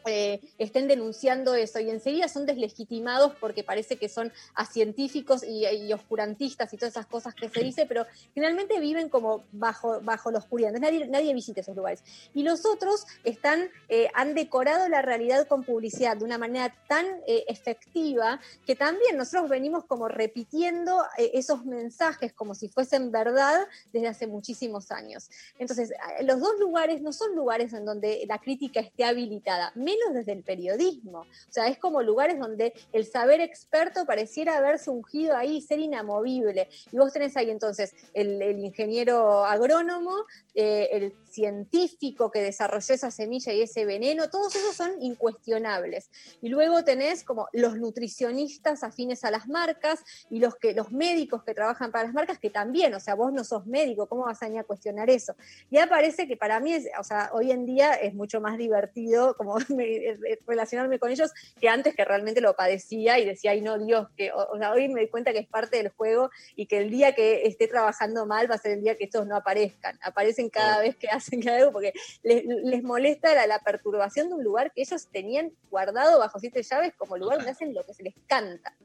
eh, 0.05 0.41
estén 0.57 0.87
denunciando 0.87 1.55
eso 1.55 1.79
y 1.79 1.89
enseguida 1.89 2.27
son 2.27 2.45
deslegitimados 2.45 3.33
porque 3.39 3.63
parece 3.63 3.97
que 3.97 4.09
son 4.09 4.31
científicos 4.71 5.43
y, 5.43 5.65
y 5.67 5.93
oscurantistas 5.93 6.73
y 6.73 6.77
todas 6.77 6.93
esas 6.93 7.05
cosas 7.05 7.35
que 7.35 7.49
se 7.49 7.61
dice, 7.61 7.85
pero 7.85 8.05
generalmente 8.33 8.79
viven 8.79 9.09
como 9.09 9.43
bajo, 9.51 10.01
bajo 10.01 10.31
la 10.31 10.39
oscuridad. 10.39 10.71
Nadie, 10.71 11.07
nadie 11.07 11.33
visita 11.33 11.61
esos 11.61 11.75
lugares. 11.75 12.03
Y 12.33 12.43
los 12.43 12.65
otros 12.65 13.05
están, 13.23 13.69
eh, 13.89 14.09
han 14.13 14.33
decorado 14.33 14.87
la 14.89 15.01
realidad 15.01 15.47
con 15.47 15.63
publicidad 15.63 16.17
de 16.17 16.25
una 16.25 16.37
manera 16.37 16.73
tan 16.87 17.05
eh, 17.27 17.45
efectiva 17.47 18.39
que 18.65 18.75
también 18.75 19.17
nosotros 19.17 19.49
venimos 19.49 19.85
como 19.85 20.07
repitiendo 20.07 21.03
esos 21.17 21.65
mensajes 21.65 22.33
como 22.33 22.55
si 22.55 22.67
fuesen 22.67 23.11
verdad 23.11 23.67
desde 23.91 24.07
hace 24.07 24.27
muchísimos 24.27 24.91
años. 24.91 25.29
Entonces, 25.59 25.91
los 26.21 26.39
dos 26.39 26.59
lugares 26.59 27.01
no 27.01 27.13
son 27.13 27.35
lugares 27.35 27.73
en 27.73 27.85
donde 27.85 28.23
la 28.27 28.39
crítica 28.39 28.79
esté 28.79 29.03
habilitada, 29.03 29.71
menos 29.93 30.13
desde 30.13 30.33
el 30.33 30.43
periodismo. 30.43 31.19
O 31.19 31.51
sea, 31.51 31.67
es 31.67 31.77
como 31.77 32.01
lugares 32.01 32.39
donde 32.39 32.73
el 32.91 33.05
saber 33.05 33.41
experto 33.41 34.05
pareciera 34.05 34.57
haberse 34.57 34.89
ungido 34.89 35.35
ahí, 35.35 35.61
ser 35.61 35.79
inamovible. 35.79 36.69
Y 36.91 36.97
vos 36.97 37.13
tenés 37.13 37.35
ahí 37.37 37.49
entonces 37.49 37.93
el, 38.13 38.41
el 38.41 38.59
ingeniero 38.59 39.45
agrónomo, 39.45 40.25
eh, 40.55 40.89
el 40.91 41.13
científico 41.29 42.29
que 42.29 42.41
desarrolló 42.41 42.93
esa 42.93 43.09
semilla 43.09 43.53
y 43.53 43.61
ese 43.61 43.85
veneno, 43.85 44.29
todos 44.29 44.55
esos 44.55 44.75
son 44.75 45.01
incuestionables. 45.01 46.09
Y 46.41 46.49
luego 46.49 46.83
tenés 46.83 47.23
como 47.23 47.47
los 47.53 47.77
nutricionistas 47.77 48.83
afines 48.83 49.23
a 49.23 49.31
las 49.31 49.47
marcas 49.47 50.03
y 50.29 50.39
los, 50.39 50.55
que, 50.55 50.73
los 50.73 50.91
médicos 50.91 51.43
que 51.43 51.55
trabajan 51.55 51.91
para 51.91 52.05
las 52.05 52.13
marcas 52.13 52.37
que 52.37 52.49
también, 52.49 52.93
o 52.93 52.99
sea, 52.99 53.15
vos 53.15 53.33
no 53.33 53.43
sos 53.43 53.65
médico, 53.65 54.07
¿cómo 54.07 54.25
vas 54.25 54.41
a 54.43 54.45
venir 54.45 54.59
a 54.59 54.63
cuestionar 54.63 55.09
eso? 55.09 55.35
Ya 55.71 55.87
parece 55.87 56.27
que 56.27 56.37
para 56.37 56.59
mí, 56.59 56.73
es, 56.73 56.87
o 56.99 57.03
sea, 57.03 57.31
hoy 57.33 57.51
en 57.51 57.65
día 57.65 57.93
es 57.93 58.13
mucho 58.13 58.39
más 58.39 58.57
divertido 58.57 59.35
como 59.35 59.55
me- 59.69 60.17
relacionarme 60.45 60.99
con 60.99 61.09
ellos 61.09 61.31
que 61.59 61.67
antes 61.67 61.95
que 61.95 62.05
realmente 62.05 62.41
lo 62.41 62.55
padecía 62.55 63.17
y 63.17 63.25
decía, 63.25 63.51
ay 63.51 63.61
no, 63.61 63.79
Dios, 63.79 64.07
que, 64.15 64.31
hoy 64.31 64.87
me 64.89 65.01
doy 65.01 65.09
cuenta 65.09 65.31
que 65.31 65.39
es 65.39 65.47
parte 65.47 65.77
del 65.77 65.89
juego 65.89 66.29
y 66.55 66.67
que 66.67 66.77
el 66.77 66.89
día 66.91 67.15
que 67.15 67.47
esté 67.47 67.67
trabajando 67.67 68.25
mal 68.25 68.49
va 68.49 68.55
a 68.55 68.59
ser 68.59 68.73
el 68.73 68.81
día 68.81 68.97
que 68.97 69.05
estos 69.05 69.25
no 69.25 69.35
aparezcan. 69.35 69.97
Aparecen 70.03 70.42
cada 70.49 70.79
vez 70.79 70.95
que 70.95 71.07
hacen 71.07 71.41
cada 71.41 71.57
algo 71.57 71.71
porque 71.71 71.93
les, 72.23 72.43
les 72.45 72.83
molesta 72.83 73.33
la, 73.33 73.47
la 73.47 73.59
perturbación 73.59 74.29
de 74.29 74.35
un 74.35 74.43
lugar 74.43 74.71
que 74.73 74.81
ellos 74.81 75.07
tenían 75.11 75.51
guardado 75.69 76.19
bajo 76.19 76.39
siete 76.39 76.63
llaves 76.63 76.93
como 76.97 77.17
lugar 77.17 77.37
donde 77.37 77.51
hacen 77.51 77.73
lo 77.73 77.85
que 77.85 77.93
se 77.93 78.03
les 78.03 78.13
canta. 78.27 78.75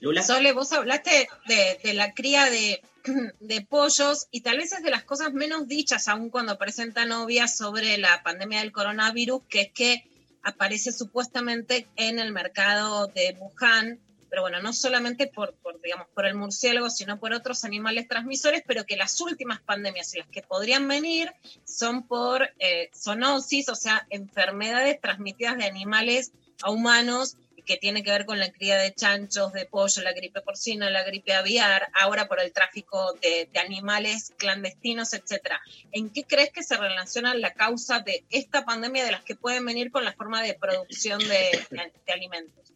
Lula. 0.00 0.22
Sole, 0.22 0.52
vos 0.52 0.72
hablaste 0.72 1.28
de, 1.48 1.80
de 1.82 1.94
la 1.94 2.12
cría 2.12 2.50
de, 2.50 2.82
de 3.40 3.60
pollos 3.62 4.28
y 4.30 4.42
tal 4.42 4.58
vez 4.58 4.72
es 4.72 4.82
de 4.82 4.90
las 4.90 5.04
cosas 5.04 5.32
menos 5.32 5.68
dichas, 5.68 6.08
aún 6.08 6.28
cuando 6.28 6.58
presentan 6.58 7.12
obvias 7.12 7.56
sobre 7.56 7.96
la 7.96 8.22
pandemia 8.22 8.60
del 8.60 8.72
coronavirus, 8.72 9.42
que 9.48 9.60
es 9.62 9.72
que 9.72 10.04
aparece 10.42 10.92
supuestamente 10.92 11.86
en 11.96 12.18
el 12.18 12.32
mercado 12.32 13.06
de 13.06 13.36
Wuhan 13.38 14.00
pero 14.32 14.40
bueno, 14.40 14.62
no 14.62 14.72
solamente 14.72 15.26
por, 15.26 15.52
por, 15.56 15.78
digamos, 15.82 16.06
por 16.14 16.24
el 16.24 16.34
murciélago, 16.34 16.88
sino 16.88 17.20
por 17.20 17.34
otros 17.34 17.66
animales 17.66 18.08
transmisores, 18.08 18.62
pero 18.66 18.86
que 18.86 18.96
las 18.96 19.20
últimas 19.20 19.60
pandemias 19.60 20.14
y 20.14 20.20
las 20.20 20.28
que 20.28 20.40
podrían 20.40 20.88
venir 20.88 21.30
son 21.66 22.06
por 22.08 22.48
eh, 22.58 22.88
zoonosis, 22.94 23.68
o 23.68 23.74
sea, 23.74 24.06
enfermedades 24.08 24.98
transmitidas 25.02 25.58
de 25.58 25.66
animales 25.66 26.32
a 26.62 26.70
humanos 26.70 27.36
que 27.66 27.76
tiene 27.76 28.02
que 28.02 28.10
ver 28.10 28.24
con 28.24 28.38
la 28.38 28.50
cría 28.50 28.78
de 28.78 28.94
chanchos, 28.94 29.52
de 29.52 29.66
pollo, 29.66 30.00
la 30.00 30.14
gripe 30.14 30.40
porcina, 30.40 30.88
la 30.88 31.04
gripe 31.04 31.34
aviar, 31.34 31.88
ahora 32.00 32.26
por 32.26 32.40
el 32.40 32.54
tráfico 32.54 33.12
de, 33.20 33.50
animales 33.60 34.32
clandestinos, 34.38 35.12
etcétera. 35.12 35.60
¿En 35.92 36.08
qué 36.08 36.24
crees 36.24 36.50
que 36.52 36.62
se 36.62 36.78
relaciona 36.78 37.34
la 37.34 37.52
causa 37.52 38.00
de 38.00 38.24
esta 38.30 38.64
pandemia 38.64 39.04
de 39.04 39.12
las 39.12 39.24
que 39.24 39.36
pueden 39.36 39.66
venir 39.66 39.90
con 39.90 40.06
la 40.06 40.14
forma 40.14 40.42
de 40.42 40.54
producción 40.54 41.18
de 41.18 41.66
alimentos? 42.10 42.72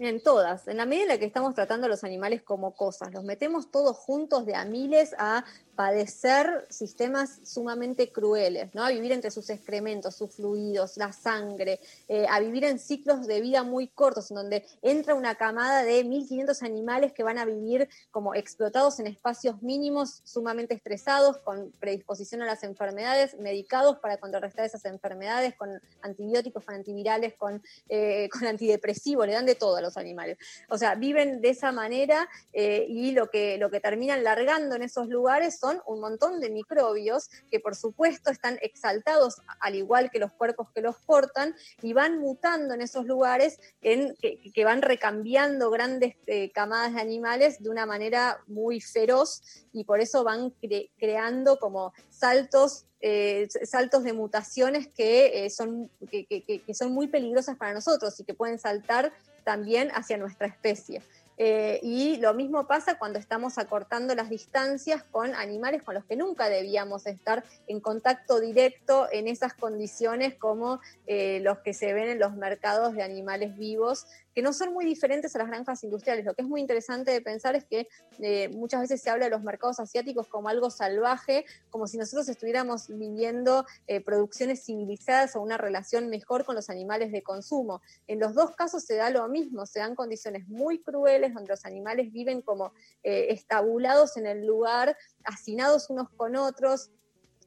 En 0.00 0.22
todas, 0.22 0.68
en 0.68 0.76
la 0.76 0.86
medida 0.86 1.02
en 1.02 1.08
la 1.08 1.18
que 1.18 1.24
estamos 1.24 1.54
tratando 1.56 1.86
a 1.86 1.88
los 1.88 2.04
animales 2.04 2.40
como 2.42 2.76
cosas, 2.76 3.12
los 3.12 3.24
metemos 3.24 3.72
todos 3.72 3.96
juntos 3.96 4.46
de 4.46 4.54
a 4.54 4.64
miles 4.64 5.12
a 5.18 5.44
padecer 5.74 6.66
sistemas 6.70 7.38
sumamente 7.44 8.10
crueles, 8.10 8.74
¿no? 8.74 8.84
A 8.84 8.90
vivir 8.90 9.12
entre 9.12 9.30
sus 9.30 9.48
excrementos, 9.48 10.16
sus 10.16 10.34
fluidos, 10.34 10.96
la 10.96 11.12
sangre, 11.12 11.78
eh, 12.08 12.26
a 12.28 12.40
vivir 12.40 12.64
en 12.64 12.80
ciclos 12.80 13.28
de 13.28 13.40
vida 13.40 13.62
muy 13.62 13.86
cortos, 13.86 14.32
en 14.32 14.36
donde 14.36 14.66
entra 14.82 15.14
una 15.14 15.36
camada 15.36 15.84
de 15.84 16.04
1.500 16.04 16.62
animales 16.62 17.12
que 17.12 17.22
van 17.22 17.38
a 17.38 17.44
vivir 17.44 17.88
como 18.10 18.34
explotados 18.34 18.98
en 18.98 19.06
espacios 19.06 19.62
mínimos, 19.62 20.20
sumamente 20.24 20.74
estresados, 20.74 21.38
con 21.38 21.70
predisposición 21.78 22.42
a 22.42 22.46
las 22.46 22.64
enfermedades, 22.64 23.38
medicados 23.38 23.98
para 23.98 24.16
contrarrestar 24.16 24.64
esas 24.64 24.84
enfermedades, 24.84 25.54
con 25.54 25.80
antibióticos, 26.02 26.64
con 26.64 26.74
antivirales, 26.74 27.34
con, 27.34 27.62
eh, 27.88 28.28
con 28.32 28.46
antidepresivos, 28.46 29.28
le 29.28 29.32
dan 29.32 29.46
de 29.46 29.54
todo 29.54 29.76
a 29.76 29.80
los 29.80 29.87
animales. 29.96 30.38
O 30.68 30.78
sea, 30.78 30.94
viven 30.94 31.40
de 31.40 31.50
esa 31.50 31.72
manera 31.72 32.28
eh, 32.52 32.86
y 32.88 33.12
lo 33.12 33.30
que, 33.30 33.58
lo 33.58 33.70
que 33.70 33.80
terminan 33.80 34.22
largando 34.22 34.76
en 34.76 34.82
esos 34.82 35.08
lugares 35.08 35.58
son 35.58 35.80
un 35.86 36.00
montón 36.00 36.40
de 36.40 36.50
microbios 36.50 37.28
que 37.50 37.60
por 37.60 37.74
supuesto 37.74 38.30
están 38.30 38.58
exaltados 38.62 39.40
al 39.60 39.74
igual 39.74 40.10
que 40.10 40.18
los 40.18 40.32
cuerpos 40.32 40.68
que 40.74 40.80
los 40.80 40.96
portan 40.96 41.54
y 41.82 41.92
van 41.92 42.18
mutando 42.18 42.74
en 42.74 42.80
esos 42.80 43.06
lugares 43.06 43.60
en, 43.82 44.14
que, 44.16 44.64
van 44.64 44.82
recambiando 44.82 45.70
grandes 45.70 46.16
eh, 46.26 46.50
camadas 46.52 46.94
de 46.94 47.00
animales 47.00 47.62
de 47.62 47.70
una 47.70 47.86
manera 47.86 48.40
muy 48.46 48.80
feroz 48.80 49.42
y 49.72 49.84
por 49.84 50.00
eso 50.00 50.24
van 50.24 50.52
cre- 50.60 50.90
creando 50.98 51.58
como 51.58 51.92
saltos 52.10 52.84
eh, 53.00 53.46
saltos 53.62 54.02
de 54.02 54.12
mutaciones 54.12 54.88
que, 54.88 55.48
son, 55.50 55.88
que 56.10 56.74
son 56.74 56.90
muy 56.92 57.06
peligrosas 57.06 57.56
para 57.56 57.72
nosotros 57.72 58.18
y 58.18 58.24
que 58.24 58.34
pueden 58.34 58.58
saltar 58.58 59.12
también 59.48 59.90
hacia 59.94 60.18
nuestra 60.18 60.46
especie. 60.46 61.00
Eh, 61.38 61.80
y 61.82 62.18
lo 62.18 62.34
mismo 62.34 62.66
pasa 62.66 62.98
cuando 62.98 63.18
estamos 63.18 63.56
acortando 63.56 64.14
las 64.14 64.28
distancias 64.28 65.02
con 65.04 65.34
animales 65.34 65.82
con 65.82 65.94
los 65.94 66.04
que 66.04 66.16
nunca 66.16 66.50
debíamos 66.50 67.06
estar 67.06 67.44
en 67.66 67.80
contacto 67.80 68.40
directo 68.40 69.08
en 69.10 69.26
esas 69.26 69.54
condiciones 69.54 70.34
como 70.34 70.80
eh, 71.06 71.40
los 71.42 71.60
que 71.60 71.72
se 71.72 71.94
ven 71.94 72.10
en 72.10 72.18
los 72.18 72.34
mercados 72.34 72.92
de 72.92 73.02
animales 73.02 73.56
vivos, 73.56 74.06
que 74.34 74.42
no 74.42 74.52
son 74.52 74.72
muy 74.72 74.84
diferentes 74.84 75.34
a 75.34 75.38
las 75.38 75.48
granjas 75.48 75.82
industriales. 75.84 76.24
Lo 76.24 76.34
que 76.34 76.42
es 76.42 76.48
muy 76.48 76.60
interesante 76.60 77.10
de 77.10 77.20
pensar 77.20 77.56
es 77.56 77.64
que 77.64 77.88
eh, 78.20 78.48
muchas 78.50 78.80
veces 78.80 79.00
se 79.00 79.10
habla 79.10 79.24
de 79.26 79.30
los 79.30 79.42
mercados 79.42 79.80
asiáticos 79.80 80.28
como 80.28 80.48
algo 80.48 80.70
salvaje, 80.70 81.44
como 81.70 81.86
si 81.86 81.98
nosotros 81.98 82.28
estuviéramos 82.28 82.88
viviendo 82.88 83.66
eh, 83.86 84.00
producciones 84.00 84.64
civilizadas 84.64 85.36
o 85.36 85.40
una 85.40 85.58
relación 85.58 86.08
mejor 86.08 86.44
con 86.44 86.54
los 86.54 86.70
animales 86.70 87.12
de 87.12 87.22
consumo. 87.22 87.80
En 88.06 88.20
los 88.20 88.34
dos 88.34 88.54
casos 88.54 88.84
se 88.84 88.96
da 88.96 89.10
lo 89.10 89.26
mismo, 89.28 89.66
se 89.66 89.80
dan 89.80 89.94
condiciones 89.94 90.48
muy 90.48 90.80
crueles 90.80 91.34
donde 91.34 91.50
los 91.50 91.64
animales 91.64 92.12
viven 92.12 92.42
como 92.42 92.72
eh, 93.02 93.26
estabulados 93.30 94.16
en 94.16 94.26
el 94.26 94.46
lugar, 94.46 94.96
hacinados 95.24 95.90
unos 95.90 96.08
con 96.10 96.36
otros, 96.36 96.90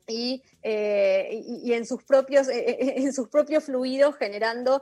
y, 0.08 0.44
eh, 0.64 1.42
y- 1.46 1.74
en, 1.74 1.86
sus 1.86 2.04
propios, 2.04 2.48
eh, 2.50 2.66
eh, 2.68 2.94
en 2.98 3.14
sus 3.14 3.30
propios 3.30 3.66
fluidos 3.66 4.16
generando 4.16 4.82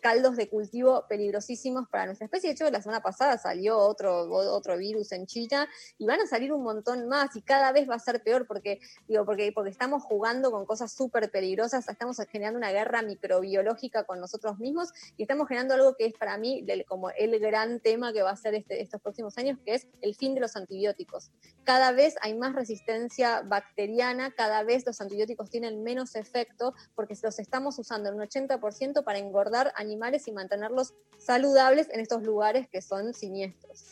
caldos 0.00 0.36
de 0.36 0.48
cultivo 0.48 1.04
peligrosísimos 1.08 1.88
para 1.88 2.06
nuestra 2.06 2.26
especie. 2.26 2.48
De 2.50 2.54
hecho, 2.54 2.70
la 2.70 2.82
semana 2.82 3.02
pasada 3.02 3.38
salió 3.38 3.78
otro, 3.78 4.28
otro 4.30 4.76
virus 4.76 5.12
en 5.12 5.26
China 5.26 5.68
y 5.98 6.06
van 6.06 6.20
a 6.20 6.26
salir 6.26 6.52
un 6.52 6.62
montón 6.62 7.08
más 7.08 7.34
y 7.36 7.42
cada 7.42 7.72
vez 7.72 7.88
va 7.88 7.94
a 7.94 7.98
ser 7.98 8.22
peor 8.22 8.46
porque, 8.46 8.80
digo, 9.06 9.24
porque, 9.24 9.52
porque 9.52 9.70
estamos 9.70 10.02
jugando 10.02 10.50
con 10.50 10.66
cosas 10.66 10.92
súper 10.92 11.30
peligrosas, 11.30 11.88
estamos 11.88 12.16
generando 12.30 12.58
una 12.58 12.70
guerra 12.70 13.02
microbiológica 13.02 14.04
con 14.04 14.20
nosotros 14.20 14.58
mismos 14.58 14.90
y 15.16 15.22
estamos 15.22 15.48
generando 15.48 15.74
algo 15.74 15.94
que 15.94 16.06
es 16.06 16.14
para 16.14 16.38
mí 16.38 16.64
como 16.86 17.10
el 17.10 17.38
gran 17.40 17.80
tema 17.80 18.12
que 18.12 18.22
va 18.22 18.30
a 18.30 18.36
ser 18.36 18.54
este, 18.54 18.80
estos 18.80 19.00
próximos 19.00 19.36
años, 19.38 19.58
que 19.64 19.74
es 19.74 19.86
el 20.00 20.14
fin 20.14 20.34
de 20.34 20.40
los 20.40 20.56
antibióticos. 20.56 21.30
Cada 21.64 21.92
vez 21.92 22.16
hay 22.22 22.34
más 22.36 22.54
resistencia 22.54 23.42
bacteriana, 23.42 24.32
cada 24.32 24.57
vez 24.62 24.84
los 24.86 25.00
antibióticos 25.00 25.50
tienen 25.50 25.82
menos 25.82 26.14
efecto 26.14 26.74
porque 26.94 27.16
los 27.22 27.38
estamos 27.38 27.78
usando 27.78 28.08
en 28.08 28.16
un 28.16 28.20
80% 28.22 29.04
para 29.04 29.18
engordar 29.18 29.72
animales 29.76 30.28
y 30.28 30.32
mantenerlos 30.32 30.94
saludables 31.18 31.88
en 31.90 32.00
estos 32.00 32.22
lugares 32.22 32.68
que 32.68 32.82
son 32.82 33.14
siniestros. 33.14 33.84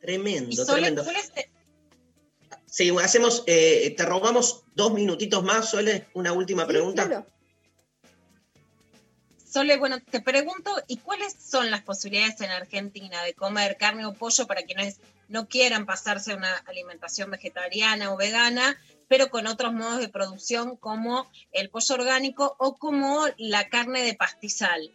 Tremendo, 0.00 0.64
Sole, 0.64 0.80
tremendo. 0.80 1.04
¿cuál 1.04 1.16
es- 1.16 1.32
Sí, 2.66 2.90
hacemos, 3.02 3.44
eh, 3.46 3.94
te 3.96 4.04
robamos 4.04 4.64
dos 4.74 4.94
minutitos 4.94 5.44
más, 5.44 5.70
Sole, 5.70 6.08
una 6.14 6.32
última 6.32 6.66
pregunta. 6.66 7.26
Sole, 9.52 9.76
bueno, 9.76 9.98
te 10.00 10.22
pregunto, 10.22 10.70
¿y 10.88 10.96
cuáles 10.96 11.34
son 11.34 11.70
las 11.70 11.82
posibilidades 11.82 12.40
en 12.40 12.50
Argentina 12.50 13.22
de 13.22 13.34
comer 13.34 13.76
carne 13.76 14.06
o 14.06 14.14
pollo 14.14 14.46
para 14.46 14.62
quienes 14.62 14.98
no 15.28 15.46
quieran 15.46 15.84
pasarse 15.84 16.32
a 16.32 16.36
una 16.36 16.56
alimentación 16.66 17.30
vegetariana 17.30 18.14
o 18.14 18.16
vegana, 18.16 18.78
pero 19.08 19.28
con 19.28 19.46
otros 19.46 19.74
modos 19.74 19.98
de 19.98 20.08
producción 20.08 20.76
como 20.76 21.30
el 21.52 21.68
pollo 21.68 21.96
orgánico 21.96 22.56
o 22.58 22.78
como 22.78 23.26
la 23.36 23.68
carne 23.68 24.00
de 24.00 24.14
pastizal? 24.14 24.90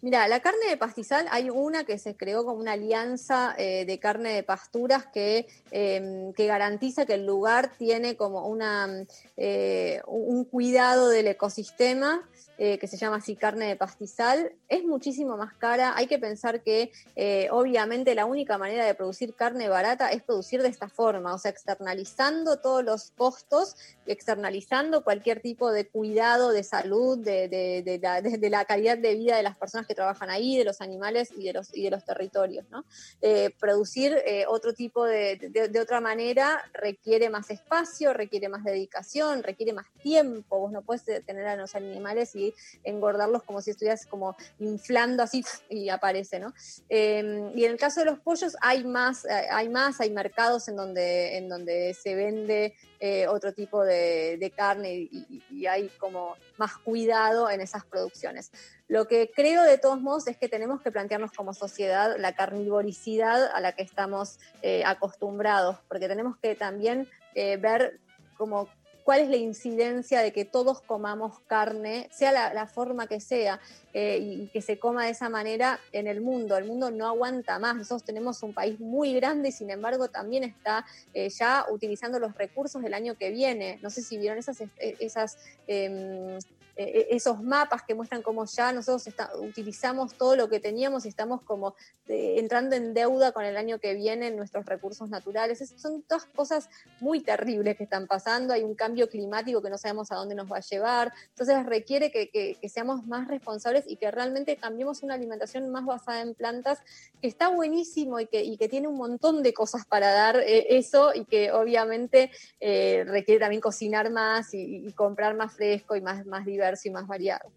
Mira, 0.00 0.28
la 0.28 0.38
carne 0.38 0.68
de 0.68 0.76
pastizal, 0.76 1.26
hay 1.32 1.50
una 1.50 1.82
que 1.82 1.98
se 1.98 2.16
creó 2.16 2.44
como 2.44 2.60
una 2.60 2.74
alianza 2.74 3.52
eh, 3.58 3.84
de 3.84 3.98
carne 3.98 4.32
de 4.32 4.44
pasturas 4.44 5.06
que, 5.06 5.48
eh, 5.72 6.32
que 6.36 6.46
garantiza 6.46 7.04
que 7.04 7.14
el 7.14 7.26
lugar 7.26 7.72
tiene 7.76 8.16
como 8.16 8.46
una, 8.46 9.04
eh, 9.36 10.02
un 10.06 10.44
cuidado 10.44 11.08
del 11.08 11.26
ecosistema. 11.26 12.28
Eh, 12.58 12.78
que 12.78 12.86
se 12.86 12.96
llama 12.96 13.16
así 13.16 13.36
carne 13.36 13.66
de 13.66 13.76
pastizal, 13.76 14.52
es 14.68 14.84
muchísimo 14.84 15.36
más 15.36 15.54
cara. 15.54 15.94
Hay 15.96 16.06
que 16.06 16.18
pensar 16.18 16.62
que 16.62 16.92
eh, 17.14 17.48
obviamente 17.50 18.14
la 18.14 18.26
única 18.26 18.58
manera 18.58 18.84
de 18.84 18.94
producir 18.94 19.34
carne 19.34 19.68
barata 19.68 20.10
es 20.10 20.22
producir 20.22 20.62
de 20.62 20.68
esta 20.68 20.88
forma, 20.88 21.34
o 21.34 21.38
sea, 21.38 21.50
externalizando 21.50 22.58
todos 22.58 22.84
los 22.84 23.12
costos, 23.12 23.76
externalizando 24.06 25.04
cualquier 25.04 25.40
tipo 25.40 25.70
de 25.70 25.88
cuidado 25.88 26.50
de 26.50 26.64
salud, 26.64 27.18
de, 27.18 27.48
de- 27.48 28.48
la, 28.50 28.64
calidad 28.64 28.98
de 28.98 29.14
vida 29.14 29.36
de 29.36 29.42
las 29.42 29.56
personas 29.56 29.86
que 29.86 29.94
trabajan 29.94 30.30
ahí, 30.30 30.56
de 30.56 30.64
los 30.64 30.80
animales 30.80 31.30
y 31.36 31.44
de 31.44 31.52
los, 31.52 31.76
y 31.76 31.84
de 31.84 31.90
los 31.90 32.04
territorios. 32.04 32.66
¿no? 32.70 32.84
Eh, 33.22 33.50
producir 33.58 34.16
eh, 34.26 34.44
otro 34.48 34.74
tipo 34.74 35.04
de 35.04 35.78
otra 35.80 36.00
manera 36.00 36.62
requiere 36.72 37.30
más 37.30 37.50
espacio, 37.50 38.12
requiere 38.12 38.48
más 38.48 38.64
dedicación, 38.64 39.42
requiere 39.42 39.72
más 39.72 39.86
tiempo. 40.02 40.58
Vos 40.58 40.72
no 40.72 40.82
puedes 40.82 41.04
tener 41.04 41.46
a 41.46 41.56
los 41.56 41.74
animales 41.74 42.34
y 42.34 42.54
engordarlos 42.84 43.42
como 43.42 43.60
si 43.60 43.70
estuvieras 43.70 44.06
como 44.06 44.36
inflando 44.58 45.22
así 45.22 45.44
y 45.70 45.88
aparece, 45.88 46.38
¿no? 46.38 46.52
Eh, 46.88 47.52
y 47.54 47.64
en 47.64 47.72
el 47.72 47.78
caso 47.78 48.00
de 48.00 48.06
los 48.06 48.18
pollos 48.20 48.56
hay 48.60 48.84
más, 48.84 49.24
eh, 49.24 49.48
hay 49.50 49.68
más, 49.68 50.00
hay 50.00 50.10
mercados 50.10 50.68
en 50.68 50.76
donde, 50.76 51.36
en 51.36 51.48
donde 51.48 51.94
se 51.94 52.14
vende 52.14 52.74
eh, 53.00 53.26
otro 53.26 53.52
tipo 53.52 53.84
de, 53.84 54.52
carne 54.56 55.08
y, 55.10 55.66
hay 55.66 55.88
como 55.98 56.36
más 56.56 56.76
cuidado 56.78 57.50
en 57.50 57.60
esas 57.60 57.84
producciones. 57.84 58.52
Lo 58.88 59.08
que 59.08 59.30
creo 59.34 59.64
de 59.64 59.78
todos 59.78 60.00
modos 60.00 60.28
es 60.28 60.36
que 60.36 60.48
tenemos 60.48 60.80
que 60.80 60.92
plantearnos 60.92 61.32
como 61.32 61.52
sociedad 61.52 62.16
la 62.18 62.34
carnivoricidad 62.34 63.50
a 63.52 63.60
la 63.60 63.72
que 63.72 63.82
estamos 63.82 64.38
eh, 64.62 64.84
acostumbrados, 64.86 65.78
porque 65.88 66.08
tenemos 66.08 66.36
que 66.38 66.54
también 66.54 67.08
ver 67.34 68.00
como 68.38 68.68
cuál 69.06 69.20
es 69.20 69.28
la 69.28 69.36
incidencia 69.36 70.20
de 70.20 70.32
que 70.32 70.44
todos 70.44 70.80
comamos 70.80 71.38
carne, 71.46 72.08
sea 72.10 72.52
la, 72.52 72.66
forma 72.66 73.06
que 73.06 73.20
sea, 73.20 73.60
eh, 73.94 74.18
y, 74.20 74.48
que 74.48 74.60
se 74.60 74.80
coma 74.80 75.04
de 75.04 75.12
esa 75.12 75.28
manera 75.28 75.78
en 75.92 76.08
el 76.08 76.20
mundo. 76.20 76.56
El 76.56 76.64
mundo 76.64 76.90
no 76.90 77.06
aguanta 77.06 77.60
más. 77.60 77.76
Nosotros 77.76 78.02
tenemos 78.02 78.42
un 78.42 78.52
país 78.52 78.80
muy 78.80 79.14
grande 79.14 79.50
y 79.50 79.52
sin 79.52 79.70
embargo 79.70 80.08
también 80.08 80.42
está 80.42 80.84
eh, 81.14 81.28
ya 81.28 81.66
utilizando 81.70 82.18
los 82.18 82.34
recursos 82.34 82.82
del 82.82 82.94
año 82.94 83.14
que 83.14 83.30
viene. 83.30 83.78
No 83.80 83.90
sé 83.90 84.02
si 84.02 84.18
vieron 84.18 84.38
esas, 84.38 84.60
esas 84.80 85.38
em, 85.68 86.40
eh, 86.78 87.08
esos 87.10 87.42
mapas 87.42 87.82
que 87.82 87.94
muestran 87.94 88.20
cómo 88.20 88.44
ya 88.44 88.70
nosotros 88.70 89.06
está- 89.06 89.30
utilizamos 89.38 90.14
todo 90.14 90.36
lo 90.36 90.50
que 90.50 90.60
teníamos 90.60 91.06
y 91.06 91.08
estamos 91.08 91.40
como 91.40 91.74
eh, 92.06 92.34
entrando 92.38 92.76
en 92.76 92.92
deuda 92.92 93.32
con 93.32 93.44
el 93.46 93.56
año 93.56 93.78
que 93.78 93.94
viene 93.94 94.26
en 94.26 94.36
nuestros 94.36 94.66
recursos 94.66 95.08
naturales. 95.08 95.62
Es- 95.62 95.72
son 95.80 96.02
todas 96.02 96.26
cosas 96.26 96.68
muy 97.00 97.20
terribles 97.20 97.78
que 97.78 97.84
están 97.84 98.06
pasando, 98.06 98.52
hay 98.52 98.62
un 98.62 98.74
cambio 98.74 99.08
climático 99.08 99.62
que 99.62 99.70
no 99.70 99.78
sabemos 99.78 100.12
a 100.12 100.16
dónde 100.16 100.34
nos 100.34 100.52
va 100.52 100.58
a 100.58 100.60
llevar, 100.60 101.12
entonces 101.30 101.64
requiere 101.64 102.10
que, 102.10 102.58
seamos 102.68 103.06
más 103.06 103.26
responsables 103.26 103.84
y 103.86 103.96
que 103.96 104.10
realmente 104.10 104.56
cambiemos 104.56 105.02
una 105.02 105.14
alimentación 105.14 105.70
más 105.70 105.86
basada 105.86 106.20
en 106.20 106.34
plantas, 106.34 106.80
que 107.22 107.28
está 107.28 107.48
buenísimo 107.48 108.20
y 108.20 108.26
que, 108.26 108.44
y 108.44 108.58
que 108.58 108.68
tiene 108.68 108.86
un 108.88 108.96
montón 108.96 109.42
de 109.42 109.54
cosas 109.54 109.86
para 109.86 110.12
dar 110.12 110.36
eh, 110.36 110.76
eso 110.76 111.14
y 111.14 111.24
que 111.24 111.52
obviamente 111.52 112.30
requiere 112.60 113.40
también 113.40 113.62
cocinar 113.62 114.10
más 114.10 114.52
y, 114.52 114.86
y 114.86 114.92
comprar 114.92 115.34
más 115.34 115.54
fresco 115.54 115.96
y 115.96 116.00
más, 116.02 116.26
más 116.26 116.44
diverso 116.44 116.65
y 116.84 116.90
más 116.90 117.06
variado. 117.06 117.52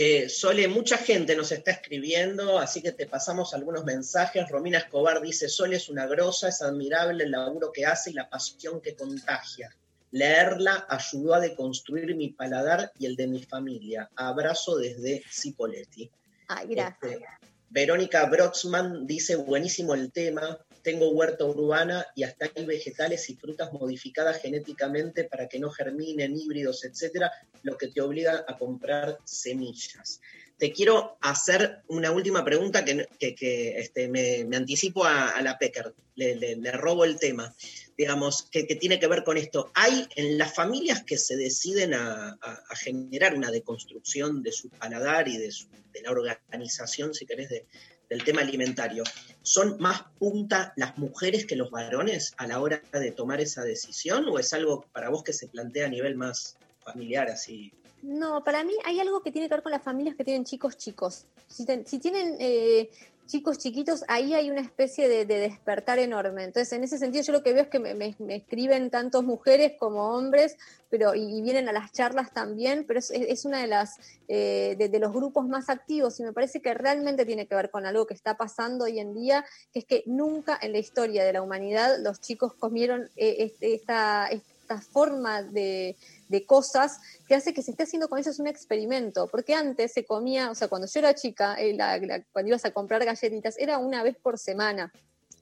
Eh, 0.00 0.28
Sole, 0.28 0.68
mucha 0.68 0.96
gente 0.96 1.34
nos 1.34 1.50
está 1.50 1.72
escribiendo, 1.72 2.58
así 2.60 2.80
que 2.80 2.92
te 2.92 3.06
pasamos 3.06 3.52
algunos 3.52 3.84
mensajes. 3.84 4.48
Romina 4.48 4.78
Escobar 4.78 5.20
dice, 5.20 5.48
Sole 5.48 5.76
es 5.76 5.88
una 5.88 6.06
grosa, 6.06 6.48
es 6.48 6.62
admirable 6.62 7.24
el 7.24 7.32
laburo 7.32 7.72
que 7.72 7.84
hace 7.84 8.10
y 8.10 8.14
la 8.14 8.30
pasión 8.30 8.80
que 8.80 8.94
contagia. 8.94 9.74
Leerla 10.12 10.86
ayudó 10.88 11.34
a 11.34 11.40
deconstruir 11.40 12.14
mi 12.14 12.28
paladar 12.28 12.92
y 12.98 13.06
el 13.06 13.16
de 13.16 13.26
mi 13.26 13.42
familia. 13.42 14.08
Abrazo 14.14 14.76
desde 14.76 15.24
Cipoletti. 15.30 16.10
Ay, 16.46 16.68
gracias. 16.68 17.12
Este, 17.12 17.26
Verónica 17.68 18.24
Broxman 18.26 19.06
dice, 19.06 19.36
buenísimo 19.36 19.94
el 19.94 20.12
tema, 20.12 20.58
tengo 20.88 21.10
huerta 21.10 21.44
urbana 21.44 22.06
y 22.14 22.22
hasta 22.22 22.50
hay 22.56 22.64
vegetales 22.64 23.28
y 23.28 23.36
frutas 23.36 23.70
modificadas 23.74 24.40
genéticamente 24.40 25.24
para 25.24 25.46
que 25.46 25.58
no 25.58 25.70
germinen, 25.70 26.34
híbridos, 26.34 26.82
etcétera, 26.82 27.30
lo 27.62 27.76
que 27.76 27.88
te 27.88 28.00
obliga 28.00 28.42
a 28.48 28.56
comprar 28.56 29.18
semillas. 29.24 30.22
Te 30.56 30.72
quiero 30.72 31.18
hacer 31.20 31.82
una 31.88 32.10
última 32.10 32.42
pregunta 32.42 32.86
que, 32.86 33.06
que- 33.18 33.78
este, 33.78 34.08
me, 34.08 34.46
me 34.46 34.56
anticipo 34.56 35.04
a, 35.04 35.38
la 35.42 35.58
Pecker, 35.58 35.92
le, 36.14 36.36
le- 36.36 36.72
robo 36.72 37.04
el 37.04 37.18
tema, 37.18 37.54
digamos, 37.98 38.48
que, 38.50 38.66
que 38.66 38.74
tiene 38.76 38.98
que 38.98 39.08
ver 39.08 39.24
con 39.24 39.36
esto. 39.36 39.70
¿Hay 39.74 40.08
en 40.16 40.38
las 40.38 40.54
familias 40.54 41.02
que 41.04 41.18
se 41.18 41.36
deciden 41.36 41.92
a, 41.92 42.38
generar 42.76 43.34
una 43.34 43.50
deconstrucción 43.50 44.42
de 44.42 44.52
su 44.52 44.70
paladar 44.70 45.28
y 45.28 45.36
de, 45.36 45.52
de 45.92 46.00
la 46.00 46.12
organización, 46.12 47.12
si 47.12 47.26
querés, 47.26 47.50
de- 47.50 47.66
del 48.08 48.24
tema 48.24 48.40
alimentario, 48.40 49.04
¿son 49.42 49.76
más 49.78 50.02
punta 50.18 50.72
las 50.76 50.96
mujeres 50.98 51.46
que 51.46 51.56
los 51.56 51.70
varones 51.70 52.34
a 52.36 52.46
la 52.46 52.60
hora 52.60 52.82
de 52.92 53.10
tomar 53.12 53.40
esa 53.40 53.62
decisión 53.62 54.26
o 54.28 54.38
es 54.38 54.52
algo 54.52 54.86
para 54.92 55.10
vos 55.10 55.22
que 55.22 55.32
se 55.32 55.48
plantea 55.48 55.86
a 55.86 55.90
nivel 55.90 56.16
más 56.16 56.56
familiar, 56.80 57.28
así? 57.28 57.72
No, 58.02 58.44
para 58.44 58.64
mí 58.64 58.72
hay 58.84 59.00
algo 59.00 59.22
que 59.22 59.32
tiene 59.32 59.48
que 59.48 59.54
ver 59.54 59.62
con 59.62 59.72
las 59.72 59.82
familias 59.82 60.16
que 60.16 60.24
tienen 60.24 60.44
chicos 60.44 60.76
chicos. 60.76 61.26
Si, 61.48 61.64
tienen 61.98 62.36
eh, 62.38 62.90
chicos 63.28 63.58
chiquitos, 63.58 64.04
ahí 64.08 64.34
hay 64.34 64.50
una 64.50 64.62
especie 64.62 65.08
de, 65.08 65.26
de 65.26 65.38
despertar 65.38 65.98
enorme. 65.98 66.44
Entonces, 66.44 66.72
en 66.72 66.82
ese 66.82 66.98
sentido, 66.98 67.22
yo 67.22 67.32
lo 67.32 67.42
que 67.42 67.52
veo 67.52 67.62
es 67.62 67.68
que 67.68 67.78
me, 67.78 68.16
escriben 68.34 68.90
tantos 68.90 69.22
mujeres 69.22 69.74
como 69.78 70.16
hombres, 70.16 70.56
pero 70.90 71.14
y, 71.14 71.40
vienen 71.42 71.68
a 71.68 71.72
las 71.72 71.92
charlas 71.92 72.32
también, 72.32 72.84
pero 72.88 72.98
es, 72.98 73.10
es 73.10 73.44
una 73.44 73.60
de 73.60 73.66
las 73.66 73.96
eh, 74.26 74.74
de, 74.78 74.98
los 74.98 75.12
grupos 75.12 75.46
más 75.46 75.68
activos 75.68 76.18
y 76.18 76.24
me 76.24 76.32
parece 76.32 76.60
que 76.60 76.74
realmente 76.74 77.26
tiene 77.26 77.46
que 77.46 77.54
ver 77.54 77.70
con 77.70 77.86
algo 77.86 78.06
que 78.06 78.14
está 78.14 78.36
pasando 78.36 78.86
hoy 78.86 78.98
en 78.98 79.14
día, 79.14 79.44
que 79.72 79.80
es 79.80 79.84
que 79.84 80.02
nunca 80.06 80.58
en 80.60 80.72
la 80.72 80.78
historia 80.78 81.24
de 81.24 81.34
la 81.34 81.42
humanidad 81.42 81.98
los 82.02 82.20
chicos 82.20 82.54
comieron 82.54 83.10
eh, 83.14 83.36
este- 83.40 83.74
esta 83.74 84.28
forma 84.76 85.42
de, 85.42 85.96
de 86.28 86.44
cosas 86.44 87.00
que 87.26 87.34
hace 87.34 87.54
que 87.54 87.62
se 87.62 87.70
esté 87.70 87.84
haciendo 87.84 88.08
con 88.10 88.18
ellos 88.18 88.38
un 88.38 88.46
experimento, 88.46 89.26
porque 89.28 89.54
antes 89.54 89.92
se 89.94 90.04
comía, 90.04 90.50
o 90.50 90.54
sea, 90.54 90.68
cuando 90.68 90.86
yo 90.86 91.00
era 91.00 91.14
chica, 91.14 91.54
eh, 91.54 91.72
la- 91.74 91.98
cuando 92.32 92.48
ibas 92.50 92.66
a 92.66 92.72
comprar 92.72 93.02
galletitas, 93.02 93.56
era 93.58 93.78
una 93.78 94.02
vez 94.02 94.16
por 94.22 94.38
semana. 94.38 94.92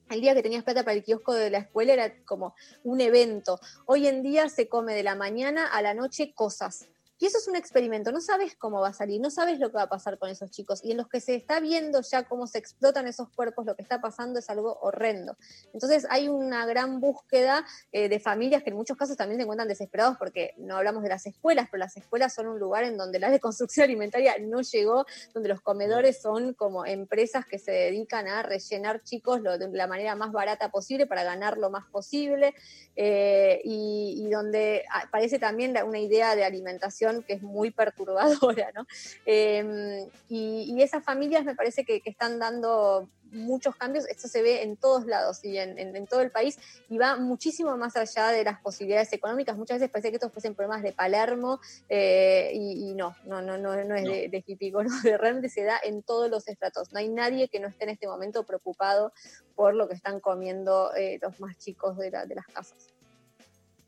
El 0.09 0.20
día 0.20 0.35
que 0.35 0.43
tenías 0.43 0.62
plata 0.62 0.85
para 0.85 0.94
el 0.97 1.03
kiosco 1.03 1.35
de 1.35 1.51
la 1.51 1.59
escuela 1.59 1.93
era 1.93 2.24
como 2.24 2.55
un 2.85 3.01
evento. 3.01 3.59
Hoy 3.86 4.07
en 4.07 4.23
día 4.23 4.48
se 4.48 4.69
come 4.69 4.94
de 4.94 5.03
la 5.03 5.16
mañana 5.16 5.66
a 5.66 5.82
la 5.82 5.94
noche 5.94 6.32
cosas. 6.32 6.86
Y 7.18 7.26
eso 7.26 7.38
es 7.38 7.48
un 7.48 7.56
experimento, 7.56 8.12
no 8.12 8.20
sabes 8.20 8.55
cómo 8.56 8.80
va 8.80 8.88
a 8.88 8.93
salir, 8.93 9.20
no 9.20 9.30
sabes 9.30 9.59
lo 9.59 9.70
que 9.70 9.76
va 9.76 9.82
a 9.84 9.88
pasar 9.88 10.18
con 10.18 10.28
esos 10.28 10.51
chicos. 10.51 10.84
Y 10.84 10.90
en 10.93 10.98
los 10.98 11.09
que 11.09 11.20
se 11.20 11.34
está 11.34 11.60
viendo 11.60 12.02
ya 12.02 12.24
cómo 12.24 12.47
se 12.47 12.59
explotan 12.59 13.06
esos 13.06 13.30
cuerpos, 13.30 13.64
lo 13.64 13.74
que 13.74 13.82
está 13.82 14.01
pasando 14.01 14.38
es 14.38 14.51
algo 14.51 14.78
horrendo. 14.82 15.36
Entonces 15.72 16.06
hay 16.10 16.28
una 16.28 16.66
gran 16.66 17.01
búsqueda 17.01 17.64
eh, 17.93 18.09
de 18.09 18.20
familias 18.20 18.62
que 18.62 18.70
en 18.70 18.76
muchos 18.76 18.97
casos 18.97 19.16
también 19.16 19.38
se 19.38 19.43
encuentran 19.44 19.68
desesperados 19.68 20.16
porque 20.18 20.52
no 20.59 20.76
hablamos 20.76 21.02
de 21.02 21.09
las 21.09 21.24
escuelas, 21.26 21.68
pero 21.70 21.78
las 21.80 21.97
escuelas 21.97 22.34
son 22.34 22.48
un 22.48 22.59
lugar 22.59 22.84
en 22.84 22.97
donde 22.98 23.18
la 23.18 23.30
deconstrucción 23.36 23.84
alimentaria 23.84 24.34
no 24.40 24.60
llegó, 24.60 25.06
donde 25.32 25.48
los 25.48 25.60
comedores 25.62 26.20
son 26.20 26.52
como 26.55 26.84
empresas 26.84 27.47
que 27.47 27.59
se 27.59 27.70
dedican 27.70 28.28
a 28.28 28.43
rellenar 28.43 29.02
chicos 29.02 29.43
de 29.43 29.68
la 29.72 29.86
manera 29.86 30.14
más 30.16 30.32
barata 30.32 30.70
posible 30.70 31.06
para 31.06 31.24
ganar 31.24 31.56
lo 31.56 31.70
más 31.70 31.86
posible 31.90 32.55
eh, 32.94 33.60
y, 33.64 34.22
y 34.26 34.30
donde 34.30 34.84
aparece 34.93 35.38
también 35.38 35.72
la- 35.72 35.84
una 35.84 35.98
idea 35.98 36.36
de 36.36 36.44
alimentación 36.44 37.06
que 37.27 37.35
es 37.35 37.43
muy 37.43 37.70
perturbadora, 38.51 38.70
¿no? 38.74 38.87
Eh, 39.24 40.09
y, 40.28 40.74
y 40.77 40.83
esas 40.83 41.05
familias 41.05 41.45
me 41.45 41.55
parece 41.55 41.85
que, 41.85 42.01
que 42.01 42.11
están 42.11 42.39
dando 42.39 43.09
muchos 43.33 43.74
cambios, 43.74 44.07
esto 44.07 44.28
se 44.28 44.41
ve 44.41 44.62
en 44.62 44.77
todos 44.77 45.05
lados 45.05 45.45
y 45.45 45.59
en, 45.59 45.77
en- 45.81 45.97
en 45.97 46.07
todo 46.07 46.20
el 46.20 46.31
país 46.31 46.57
y 46.89 46.97
va 46.97 47.16
muchísimo 47.16 47.77
más 47.77 47.97
allá 47.97 48.28
de 48.28 48.45
las 48.45 48.61
posibilidades 48.61 49.12
económicas. 49.12 49.57
Muchas 49.57 49.78
veces 49.81 49.91
parece 49.91 50.11
que 50.11 50.16
estos 50.16 50.33
fuesen 50.33 50.55
problemas 50.55 50.83
de 50.85 50.93
Palermo 50.93 51.59
eh, 51.89 52.53
y, 52.55 52.91
y 52.91 52.95
no, 52.95 53.15
no, 53.24 53.43
no, 53.43 53.59
no, 53.59 53.74
no 53.85 53.95
es 53.97 54.05
No. 54.05 54.11
de, 54.12 54.28
de 54.28 54.70
¿no? 54.70 54.89
realmente 55.19 55.49
se 55.49 55.65
da 55.65 55.78
en 55.83 56.03
todos 56.05 56.31
los 56.31 56.47
estratos. 56.47 56.93
No 56.93 57.01
hay 57.01 57.09
nadie 57.09 57.49
que 57.49 57.59
no 57.59 57.66
esté 57.66 57.85
en 57.85 57.91
este 57.91 58.07
momento 58.07 58.45
preocupado 58.47 59.12
por 59.57 59.74
lo 59.74 59.89
que 59.89 59.95
están 59.95 60.20
comiendo 60.20 60.95
eh, 60.95 61.19
los 61.20 61.41
más 61.41 61.59
chicos 61.59 61.97
de, 61.99 62.12
la- 62.12 62.27
de 62.27 62.37
las 62.37 62.47
casas. 62.47 62.95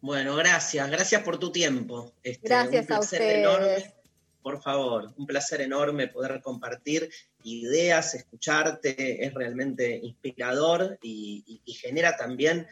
Bueno, 0.01 0.37
gracias, 0.37 0.89
gracias 0.91 1.23
por 1.23 1.39
tu 1.39 1.51
tiempo. 1.51 2.13
Este, 2.23 2.49
Gracias 2.49 2.87
un 2.87 2.93
a 2.93 2.99
placer 2.99 3.21
ustedes. 3.21 3.39
enorme, 3.39 3.95
por 4.43 4.63
favor, 4.63 5.13
un 5.17 5.27
placer 5.27 5.61
enorme 5.61 6.07
poder 6.09 6.41
compartir 6.41 7.11
ideas, 7.43 8.15
escucharte, 8.15 9.25
es 9.25 9.35
realmente 9.35 9.97
inspirador 10.03 10.99
y, 11.03 11.43
y- 11.47 11.63
y 11.65 11.73
genera 11.75 12.17
también, 12.17 12.67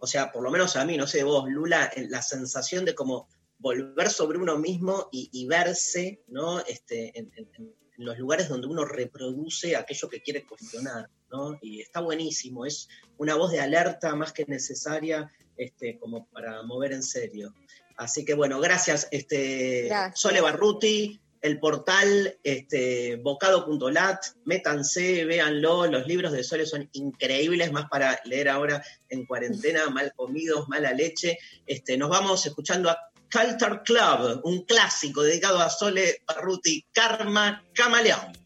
o 0.00 0.06
sea, 0.06 0.32
por 0.32 0.42
lo 0.42 0.50
menos 0.50 0.76
a 0.76 0.84
mí, 0.86 0.96
no 0.96 1.06
sé 1.06 1.22
vos, 1.22 1.48
Lula, 1.50 1.90
la 2.08 2.22
sensación 2.22 2.84
de 2.86 2.94
como 2.94 3.28
volver 3.58 4.08
sobre 4.08 4.38
uno 4.38 4.56
mismo 4.58 5.08
y, 5.12 5.28
y 5.32 5.46
verse, 5.46 6.22
¿no? 6.28 6.60
Este, 6.60 7.18
en, 7.18 7.30
en- 7.36 7.48
en 7.56 7.74
los 8.06 8.18
lugares 8.18 8.48
donde 8.48 8.66
uno 8.66 8.86
reproduce 8.86 9.76
aquello 9.76 10.08
que 10.08 10.22
quiere 10.22 10.46
cuestionar, 10.46 11.10
¿no? 11.30 11.58
Y 11.60 11.82
está 11.82 12.00
buenísimo, 12.00 12.64
es 12.64 12.88
una 13.18 13.34
voz 13.34 13.52
de 13.52 13.60
alerta 13.60 14.14
más 14.14 14.32
que 14.32 14.46
necesaria 14.46 15.30
este, 15.60 15.98
como 15.98 16.26
para 16.26 16.62
mover 16.62 16.92
en 16.92 17.02
serio. 17.02 17.54
Así 17.96 18.24
que 18.24 18.34
bueno, 18.34 18.60
gracias, 18.60 19.08
este, 19.10 19.84
Gracias. 19.88 20.18
Sole 20.18 20.40
Barruti, 20.40 21.20
el 21.42 21.58
portal 21.58 22.38
este, 22.42 23.16
bocado.lat, 23.16 24.24
métanse, 24.44 25.26
véanlo, 25.26 25.86
los 25.86 26.06
libros 26.06 26.32
de 26.32 26.42
Sole 26.42 26.64
son 26.64 26.88
increíbles, 26.92 27.72
más 27.72 27.90
para 27.90 28.18
leer 28.24 28.48
ahora 28.48 28.82
en 29.10 29.26
cuarentena, 29.26 29.88
mal 29.90 30.12
comidos, 30.16 30.66
mala 30.68 30.92
leche. 30.92 31.38
Este, 31.66 31.98
nos 31.98 32.08
vamos 32.08 32.44
escuchando 32.46 32.88
a 32.88 32.98
Culture 33.30 33.82
Club, 33.84 34.40
un 34.44 34.64
clásico 34.64 35.22
dedicado 35.22 35.60
a 35.60 35.68
Sole 35.68 36.22
Barruti, 36.26 36.84
Karma 36.92 37.62
Camaleón. 37.74 38.39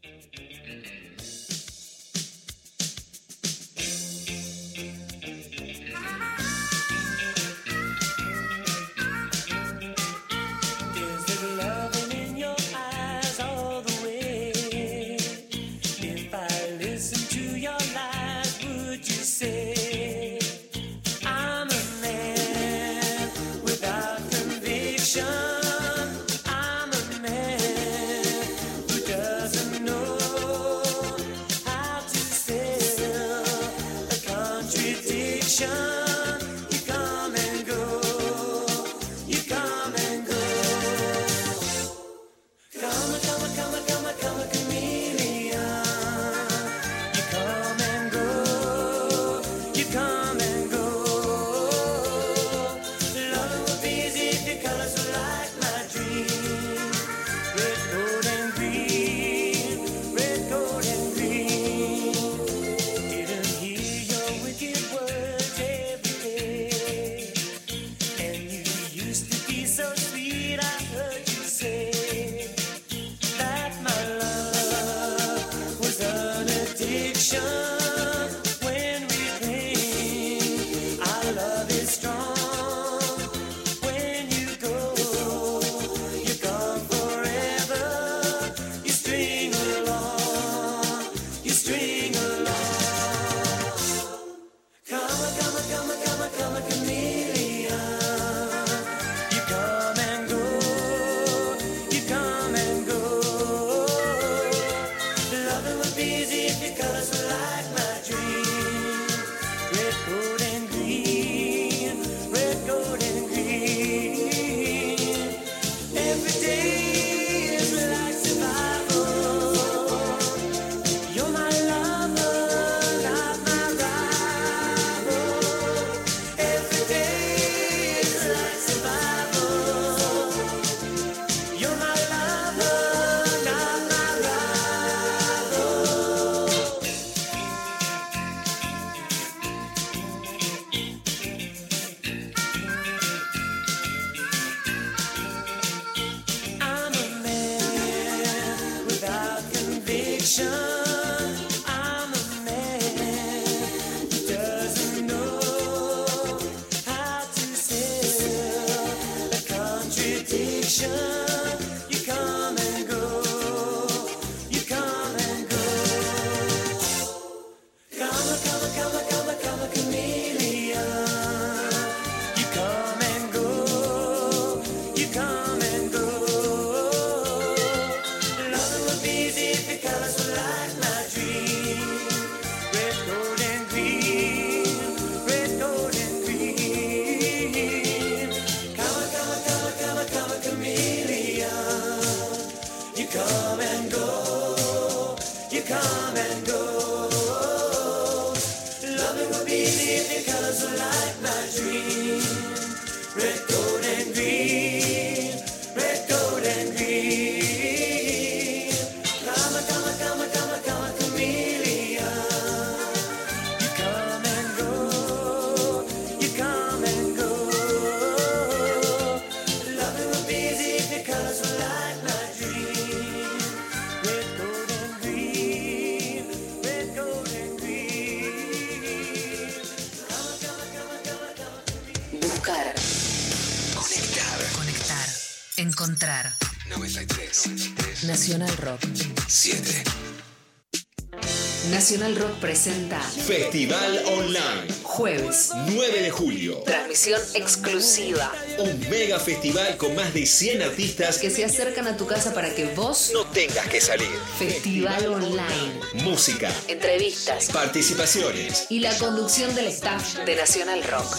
Festival 243.27 244.03
Online. 244.07 244.67
Jueves. 244.83 245.51
9 245.69 246.03
de 246.03 246.11
julio. 246.11 246.59
Transmisión 246.59 247.21
exclusiva. 247.33 248.31
Un 248.59 248.79
mega 248.91 249.19
festival 249.19 249.79
con 249.79 249.95
más 249.95 250.13
de 250.13 250.27
100 250.27 250.61
artistas 250.63 251.17
Que 251.19 251.31
se 251.31 251.43
acercan 251.45 251.87
a 251.89 251.97
tu 251.97 252.07
casa 252.07 252.35
para 252.35 252.55
que 252.55 252.67
vos 252.75 253.11
no 253.15 253.25
tengas 253.27 253.67
que 253.69 253.81
salir. 253.81 254.07
Festival 254.39 255.07
Online. 255.07 255.81
Música, 256.05 256.53
Entrevistas. 256.69 257.47
participaciones. 257.47 258.67
Y 258.69 258.81
la 258.81 258.97
conducción 258.99 259.55
del 259.55 259.69
staff 259.69 260.19
de 260.27 260.37
Nacional 260.37 260.85
Rock. 260.85 261.17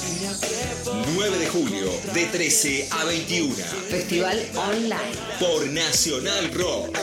9 1.15 1.37
de 1.39 1.47
julio, 1.47 1.91
de 2.13 2.25
13 2.27 2.87
a 2.91 3.03
21. 3.05 3.55
Festival 3.89 4.45
Online. 4.55 4.99
Por 5.39 5.65
Nacional 5.67 6.53
Rock. 6.53 6.95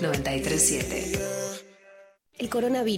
937. 0.00 1.27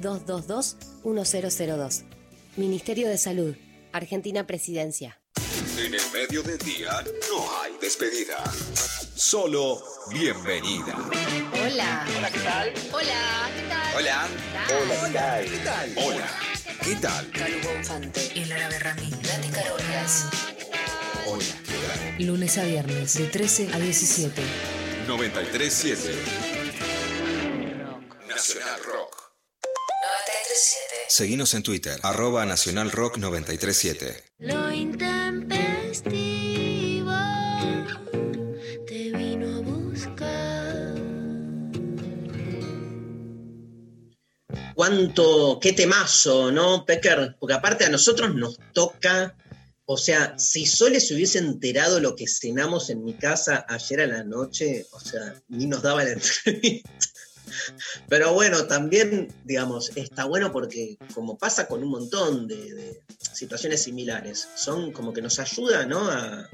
0800-222-1002. 0.00 2.04
Ministerio 2.56 3.08
de 3.08 3.18
Salud, 3.18 3.54
Argentina 3.92 4.46
Presidencia. 4.46 5.20
En 5.78 5.94
el 5.94 6.00
medio 6.12 6.42
del 6.42 6.58
día 6.58 6.90
no 7.30 7.60
hay 7.60 7.72
despedida. 7.80 8.42
Solo 9.14 9.80
bienvenida. 10.10 10.96
Hola. 11.52 12.06
Hola, 12.16 12.30
¿qué 12.30 12.38
tal? 12.40 12.72
Hola, 12.92 13.50
¿qué 13.54 13.62
tal? 13.68 13.94
Hola. 13.96 14.28
Hola, 14.68 15.40
¿qué 15.42 15.58
tal? 15.64 15.92
Hola, 15.96 16.28
¿qué 16.82 16.94
tal? 16.96 17.30
Calu 17.30 17.60
Bonfante. 17.62 18.32
El 18.34 18.52
árabe 18.52 18.78
Ramín. 18.78 19.10
Nati 19.10 19.48
Carolinas. 19.48 20.26
Hola, 21.26 21.44
¿qué 21.66 21.74
tal? 21.86 21.98
Lunes 22.26 22.58
a 22.58 22.64
viernes 22.64 23.14
de 23.18 23.26
13 23.26 23.68
a 23.72 23.78
17. 23.78 24.42
937 25.06 26.14
937. 31.10 31.12
Seguinos 31.12 31.54
en 31.54 31.62
Twitter, 31.64 31.98
arroba 32.04 32.46
Nacional 32.46 32.92
Rock 32.92 33.18
937. 33.18 34.22
Lo 34.38 34.72
intempestivo 34.72 37.10
te 38.86 39.10
vino 39.10 39.56
a 39.56 39.60
buscar. 39.60 40.94
Cuánto, 44.76 45.58
qué 45.60 45.72
temazo, 45.72 46.52
¿no, 46.52 46.86
Pecker? 46.86 47.34
Porque 47.40 47.54
aparte 47.54 47.84
a 47.84 47.90
nosotros 47.90 48.32
nos 48.36 48.60
toca, 48.72 49.34
o 49.86 49.96
sea, 49.96 50.38
si 50.38 50.64
Sole 50.64 51.00
se 51.00 51.14
hubiese 51.14 51.38
enterado 51.38 51.98
lo 51.98 52.14
que 52.14 52.28
cenamos 52.28 52.88
en 52.88 53.04
mi 53.04 53.14
casa 53.14 53.66
ayer 53.68 54.02
a 54.02 54.06
la 54.06 54.22
noche, 54.22 54.86
o 54.92 55.00
sea, 55.00 55.34
ni 55.48 55.66
nos 55.66 55.82
daba 55.82 56.04
la 56.04 56.12
entrevista. 56.12 56.88
Pero 58.08 58.32
bueno, 58.32 58.66
también, 58.66 59.32
digamos, 59.44 59.90
está 59.96 60.24
bueno 60.24 60.52
porque 60.52 60.96
como 61.14 61.36
pasa 61.38 61.66
con 61.66 61.82
un 61.82 61.90
montón 61.90 62.46
de, 62.48 63.00
situaciones 63.32 63.82
similares, 63.82 64.48
son 64.54 64.92
como 64.92 65.12
que 65.12 65.22
nos 65.22 65.38
ayuda, 65.38 65.86
¿no? 65.86 66.10
A, 66.10 66.48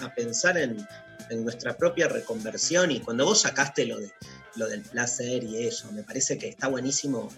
a- 0.00 0.14
pensar 0.14 0.58
en, 0.58 0.86
en 1.30 1.44
nuestra 1.44 1.76
propia 1.76 2.08
reconversión 2.08 2.90
y 2.90 3.00
cuando 3.00 3.24
vos 3.24 3.40
sacaste 3.40 3.86
lo, 3.86 3.98
de, 3.98 4.12
lo 4.56 4.68
del 4.68 4.82
placer 4.82 5.42
y 5.42 5.66
eso, 5.66 5.90
me 5.92 6.02
parece 6.02 6.38
que 6.38 6.48
está 6.48 6.68
buenísimo. 6.68 7.32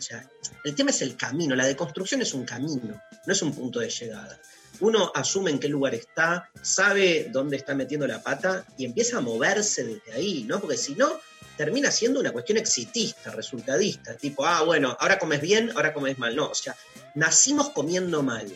El 0.64 0.74
tema 0.74 0.90
es 0.90 1.00
el 1.02 1.16
camino, 1.16 1.54
la 1.54 1.66
deconstrucción 1.66 2.20
es 2.22 2.34
un 2.34 2.44
camino, 2.44 3.00
no 3.26 3.32
es 3.32 3.42
un 3.42 3.54
punto 3.54 3.80
de 3.80 3.88
llegada. 3.88 4.38
Uno 4.80 5.12
asume 5.14 5.52
en 5.52 5.60
qué 5.60 5.68
lugar 5.68 5.94
está, 5.94 6.50
sabe 6.60 7.28
dónde 7.32 7.56
está 7.56 7.74
metiendo 7.76 8.06
la 8.08 8.22
pata 8.22 8.66
y 8.76 8.84
empieza 8.84 9.18
a 9.18 9.20
moverse 9.20 9.84
desde 9.84 10.12
ahí, 10.12 10.44
¿no? 10.44 10.60
Porque 10.60 10.76
si 10.76 10.96
no, 10.96 11.20
termina 11.56 11.90
siendo 11.90 12.20
una 12.20 12.32
cuestión 12.32 12.58
exitista, 12.58 13.30
resultadista, 13.30 14.16
tipo, 14.16 14.44
ah, 14.44 14.62
bueno, 14.62 14.96
ahora 15.00 15.18
comes 15.18 15.40
bien, 15.40 15.70
ahora 15.74 15.92
comes 15.92 16.18
mal. 16.18 16.34
No, 16.34 16.48
o 16.48 16.54
sea, 16.54 16.76
nacimos 17.14 17.70
comiendo 17.70 18.22
mal. 18.22 18.46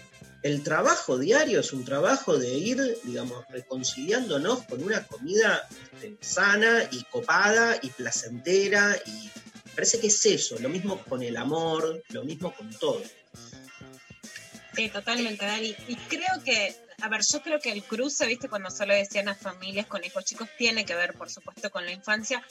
El 0.43 0.63
trabajo 0.63 1.19
diario 1.19 1.61
es 1.61 1.73
un 1.73 1.85
trabajo 1.85 2.39
de 2.39 2.49
ir, 2.55 2.99
digamos, 3.03 3.45
reconciliándonos 3.49 4.63
con 4.65 4.83
una 4.83 5.05
comida 5.07 5.67
este, 5.95 6.17
sana 6.21 6.89
y 6.93 7.03
copada 7.05 7.77
y 7.83 7.89
placentera 7.91 8.97
y 9.05 9.31
parece 9.75 9.99
que 9.99 10.07
es 10.07 10.27
eso, 10.27 10.59
lo 10.61 10.69
mismo 10.69 11.03
con 11.05 11.23
el 11.23 11.37
amor, 11.37 12.03
lo 12.11 12.25
mismo 12.25 12.55
con 12.55 12.71
todo. 12.71 13.03
Sí, 14.75 14.89
totalmente, 14.91 15.45
Dani. 15.45 15.75
Y 15.89 15.97
creo 15.97 16.43
que, 16.45 16.77
a 17.01 17.09
ver, 17.09 17.21
yo 17.23 17.41
creo 17.43 17.61
que 17.61 17.71
el 17.71 17.85
cruce, 17.85 18.27
viste, 18.27 18.49
cuando 18.49 18.71
solo 18.71 18.93
decían 18.93 19.29
a 19.29 19.35
familias 19.35 19.87
con 19.87 20.03
hijos 20.03 20.25
chicos, 20.25 20.49
tiene 20.59 20.85
que 20.85 20.97
ver, 20.97 21.15
por 21.15 21.31
supuesto, 21.31 21.71
con 21.71 21.85
la 21.85 21.93
infancia, 21.93 22.43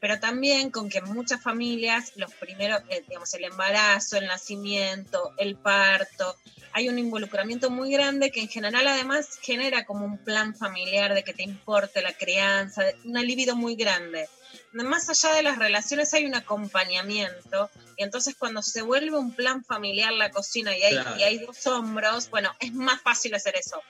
pero 0.00 0.18
también 0.18 0.70
con 0.70 0.88
que 0.88 1.00
muchas 1.02 1.40
familias, 1.40 2.12
los 2.16 2.32
primeros, 2.34 2.82
eh, 2.88 3.04
digamos, 3.06 3.32
el 3.34 3.44
embarazo, 3.44 4.16
el 4.16 4.26
nacimiento, 4.26 5.34
el 5.38 5.56
parto, 5.56 6.36
hay 6.72 6.88
un 6.88 6.98
involucramiento 6.98 7.70
muy 7.70 7.92
grande 7.92 8.30
que 8.30 8.40
en 8.40 8.48
general 8.48 8.86
además 8.88 9.38
genera 9.42 9.84
como 9.84 10.04
un 10.04 10.18
plan 10.18 10.54
familiar 10.56 11.14
de 11.14 11.22
que 11.24 11.34
te 11.34 11.42
importe 11.42 12.00
la 12.02 12.12
crianza, 12.12 12.82
una 13.04 13.22
libido 13.22 13.56
muy 13.56 13.76
grande. 13.76 14.28
Más 14.72 15.08
allá 15.08 15.34
de 15.34 15.42
las 15.42 15.58
relaciones 15.58 16.12
hay 16.14 16.24
un 16.26 16.34
acompañamiento 16.34 17.70
y 17.96 18.02
entonces 18.04 18.34
cuando 18.38 18.62
se 18.62 18.82
vuelve 18.82 19.16
un 19.16 19.34
plan 19.34 19.64
familiar 19.64 20.12
la 20.12 20.30
cocina 20.30 20.76
y 20.76 20.82
hay, 20.82 20.92
Claro. 20.94 21.16
y 21.18 21.22
hay 21.22 21.38
dos 21.38 21.66
hombros, 21.66 22.30
bueno, 22.30 22.50
es 22.60 22.72
más 22.72 23.00
fácil 23.02 23.34
hacer 23.34 23.54
eso. 23.56 23.80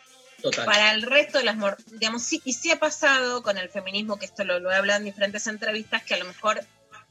Total. 0.41 0.65
Para 0.65 0.93
el 0.93 1.03
resto 1.03 1.39
de 1.39 1.45
las, 1.45 1.57
mor- 1.57 1.77
digamos, 1.87 2.23
sí, 2.25 2.41
y 2.45 2.53
sí 2.55 2.71
ha 2.73 2.79
pasado 2.81 3.43
con 3.45 3.59
el 3.59 3.69
feminismo, 3.69 4.19
que 4.19 4.25
esto 4.27 4.43
lo, 4.45 4.59
lo 4.59 4.73
he 4.73 4.75
hablado 4.75 4.99
en 4.99 5.05
diferentes 5.05 5.47
entrevistas, 5.47 6.03
que 6.03 6.15
a 6.15 6.19
lo 6.19 6.25
mejor 6.25 6.61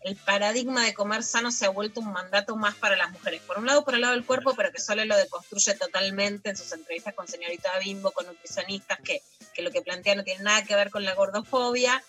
el 0.03 0.15
paradigma 0.15 0.83
de 0.85 0.93
comer 0.93 1.23
sano 1.23 1.51
se 1.51 1.65
ha 1.65 1.69
vuelto 1.69 1.99
un 1.99 2.11
mandato 2.11 2.55
más 2.55 2.75
para 2.75 2.95
las 2.95 3.11
mujeres. 3.11 3.41
Por 3.41 3.59
un 3.59 3.67
lado, 3.67 3.85
por 3.85 3.93
el 3.93 4.01
lado 4.01 4.13
del 4.13 4.25
cuerpo, 4.25 4.55
pero 4.55 4.71
que 4.71 4.81
solo 4.81 5.05
lo 5.05 5.15
deconstruye 5.15 5.75
totalmente 5.75 6.49
en 6.49 6.57
sus 6.57 6.71
entrevistas 6.71 7.13
con 7.13 7.27
señorita 7.27 7.77
Bimbo, 7.79 8.11
con 8.11 8.25
nutricionistas, 8.25 8.99
que, 9.01 9.21
que 9.53 9.61
lo 9.61 9.71
que 9.71 9.81
plantea 9.81 10.15
no 10.15 10.23
tiene 10.23 10.43
nada 10.43 10.63
que 10.63 10.75
ver 10.75 10.89
con 10.89 11.05
la 11.05 11.13
gordofobia, 11.13 12.03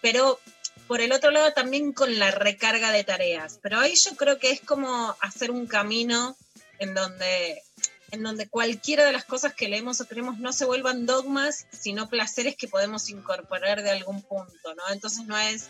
pero 0.00 0.40
por 0.88 1.00
el 1.00 1.12
otro 1.12 1.30
lado 1.30 1.52
también 1.52 1.92
con 1.92 2.18
la 2.18 2.30
recarga 2.32 2.90
de 2.90 3.04
tareas. 3.04 3.60
Pero 3.62 3.78
ahí 3.78 3.94
yo 3.94 4.16
creo 4.16 4.38
que 4.38 4.50
es 4.50 4.60
como 4.60 5.14
hacer 5.20 5.52
un 5.52 5.66
camino 5.66 6.36
en 6.80 6.94
donde, 6.94 7.62
en 8.10 8.22
donde 8.22 8.48
cualquiera 8.48 9.04
de 9.04 9.12
las 9.12 9.24
cosas 9.24 9.54
que 9.54 9.68
leemos 9.68 10.00
o 10.00 10.06
creemos 10.06 10.38
no 10.38 10.52
se 10.52 10.64
vuelvan 10.64 11.06
dogmas, 11.06 11.66
sino 11.70 12.08
placeres 12.08 12.56
que 12.56 12.68
podemos 12.68 13.10
incorporar 13.10 13.82
de 13.82 13.90
algún 13.90 14.22
punto, 14.22 14.74
¿no? 14.74 14.82
Entonces 14.90 15.26
no 15.26 15.38
es 15.38 15.68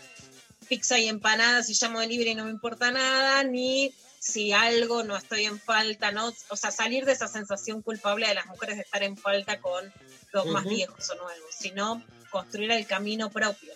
pizza 0.69 0.97
y 0.97 1.07
empanadas 1.07 1.69
y 1.69 1.73
llamo 1.73 1.99
de 1.99 2.07
libre 2.07 2.29
y 2.29 2.35
no 2.35 2.45
me 2.45 2.51
importa 2.51 2.91
nada, 2.91 3.43
ni 3.43 3.93
si 4.19 4.51
algo 4.51 5.03
no 5.03 5.17
estoy 5.17 5.45
en 5.45 5.59
falta, 5.59 6.11
¿no? 6.11 6.33
O 6.49 6.55
sea, 6.55 6.71
salir 6.71 7.05
de 7.05 7.13
esa 7.13 7.27
sensación 7.27 7.81
culpable 7.81 8.27
de 8.27 8.35
las 8.35 8.45
mujeres 8.45 8.75
de 8.75 8.83
estar 8.83 9.01
en 9.01 9.17
falta 9.17 9.59
con 9.59 9.91
dogmas 10.31 10.65
Ujú. 10.65 10.75
viejos 10.75 11.09
o 11.09 11.15
nuevos, 11.15 11.55
sino 11.57 12.03
construir 12.29 12.71
el 12.71 12.85
camino 12.85 13.31
propio. 13.31 13.73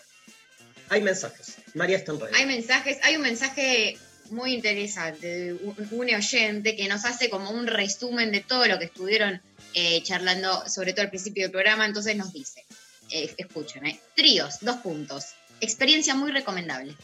Hay 0.90 1.02
mensajes. 1.02 1.56
María 1.74 1.98
está 1.98 2.12
en 2.12 2.20
red. 2.20 2.34
Hay 2.36 2.46
mensajes, 2.46 3.00
hay 3.04 3.16
un 3.16 3.24
mensaje 3.24 3.98
muy 4.30 4.54
interesante 4.54 5.28
de 5.28 5.54
un, 5.54 5.88
un 5.92 6.14
oyente 6.14 6.76
que 6.76 6.88
nos 6.88 7.06
hace 7.06 7.30
como 7.30 7.50
un 7.52 7.68
resumen 7.68 8.32
de 8.32 8.42
todo 8.42 8.68
lo 8.68 8.78
que 8.80 8.86
estuvieron 8.86 9.42
eh, 9.74 10.04
charlando, 10.04 10.68
sobre 10.70 10.94
todo 10.94 11.04
al 11.04 11.10
principio 11.10 11.44
del 11.44 11.52
programa. 11.52 11.86
Entonces 11.86 12.16
nos 12.16 12.32
dice, 12.32 12.66
eh, 13.10 13.34
escuchen, 13.38 13.86
eh, 13.86 14.00
tríos, 14.16 14.60
dos 14.62 14.78
puntos, 14.78 15.34
experiencia 15.64 16.16
muy 16.16 16.32
recomendable. 16.32 16.96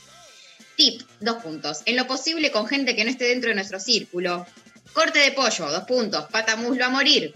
Tip, 0.76 1.02
dos 1.20 1.44
puntos, 1.44 1.82
en 1.86 1.96
lo 1.96 2.08
posible 2.08 2.52
con 2.52 2.68
gente 2.68 2.96
que 2.96 3.04
no 3.04 3.10
esté 3.10 3.26
dentro 3.26 3.50
de 3.50 3.56
nuestro 3.56 3.80
círculo. 3.80 4.46
Corte 4.94 5.20
de 5.20 5.32
pollo, 5.32 5.72
dos 5.72 5.84
puntos, 5.84 6.26
pata 6.32 6.56
muslo 6.56 6.86
a 6.86 6.90
morir. 6.90 7.34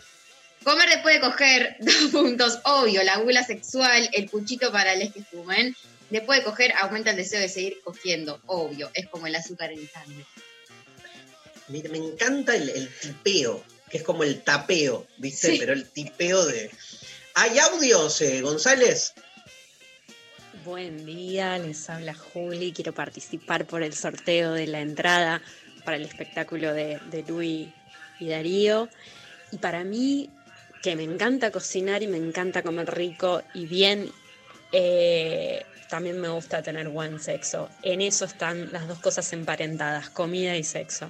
Comer 0.63 0.89
después 0.89 1.15
de 1.15 1.21
coger, 1.21 1.75
dos 1.79 2.11
puntos, 2.11 2.59
obvio, 2.63 3.03
la 3.03 3.17
gula 3.17 3.43
sexual, 3.43 4.09
el 4.13 4.29
puchito 4.29 4.71
para 4.71 4.95
les 4.95 5.13
que 5.13 5.23
fumen. 5.23 5.75
Después 6.09 6.39
de 6.39 6.45
coger, 6.45 6.73
aumenta 6.73 7.09
el 7.09 7.17
deseo 7.17 7.39
de 7.39 7.49
seguir 7.49 7.81
cogiendo, 7.83 8.39
obvio, 8.45 8.91
es 8.93 9.07
como 9.07 9.27
el 9.27 9.35
azúcar 9.35 9.71
en 9.71 9.89
sangre. 9.89 10.25
Mira, 11.69 11.89
me 11.89 11.97
encanta 11.97 12.55
el, 12.55 12.69
el 12.69 12.89
tipeo, 12.89 13.63
que 13.89 13.97
es 13.97 14.03
como 14.03 14.23
el 14.23 14.41
tapeo, 14.41 15.07
¿viste? 15.17 15.51
Sí. 15.51 15.57
Pero 15.59 15.73
el 15.73 15.89
tipeo 15.89 16.45
de. 16.45 16.69
¿Hay 17.35 17.57
audios, 17.57 18.21
eh, 18.21 18.41
González? 18.41 19.13
Buen 20.65 21.05
día, 21.05 21.57
les 21.57 21.89
habla 21.89 22.13
Juli. 22.13 22.71
Quiero 22.71 22.93
participar 22.93 23.65
por 23.65 23.83
el 23.83 23.93
sorteo 23.93 24.53
de 24.53 24.67
la 24.67 24.79
entrada 24.79 25.41
para 25.83 25.97
el 25.97 26.03
espectáculo 26.05 26.73
de, 26.73 26.99
Luis 27.27 27.67
y 28.19 28.29
Darío. 28.29 28.87
Y 29.51 29.57
para 29.57 29.83
mí, 29.83 30.29
que 30.81 30.95
me 30.95 31.03
encanta 31.03 31.51
cocinar 31.51 32.01
y 32.01 32.07
me 32.07 32.17
encanta 32.17 32.61
comer 32.61 32.93
rico 32.95 33.41
y 33.53 33.65
bien, 33.65 34.09
eh, 34.71 35.65
también 35.89 36.21
me 36.21 36.29
gusta 36.29 36.61
tener 36.61 36.87
buen 36.87 37.19
sexo. 37.19 37.69
En 37.81 37.99
eso 37.99 38.23
están 38.23 38.71
las 38.71 38.87
dos 38.87 38.99
cosas 38.99 39.33
emparentadas, 39.33 40.09
comida 40.09 40.55
y 40.55 40.63
sexo. 40.63 41.09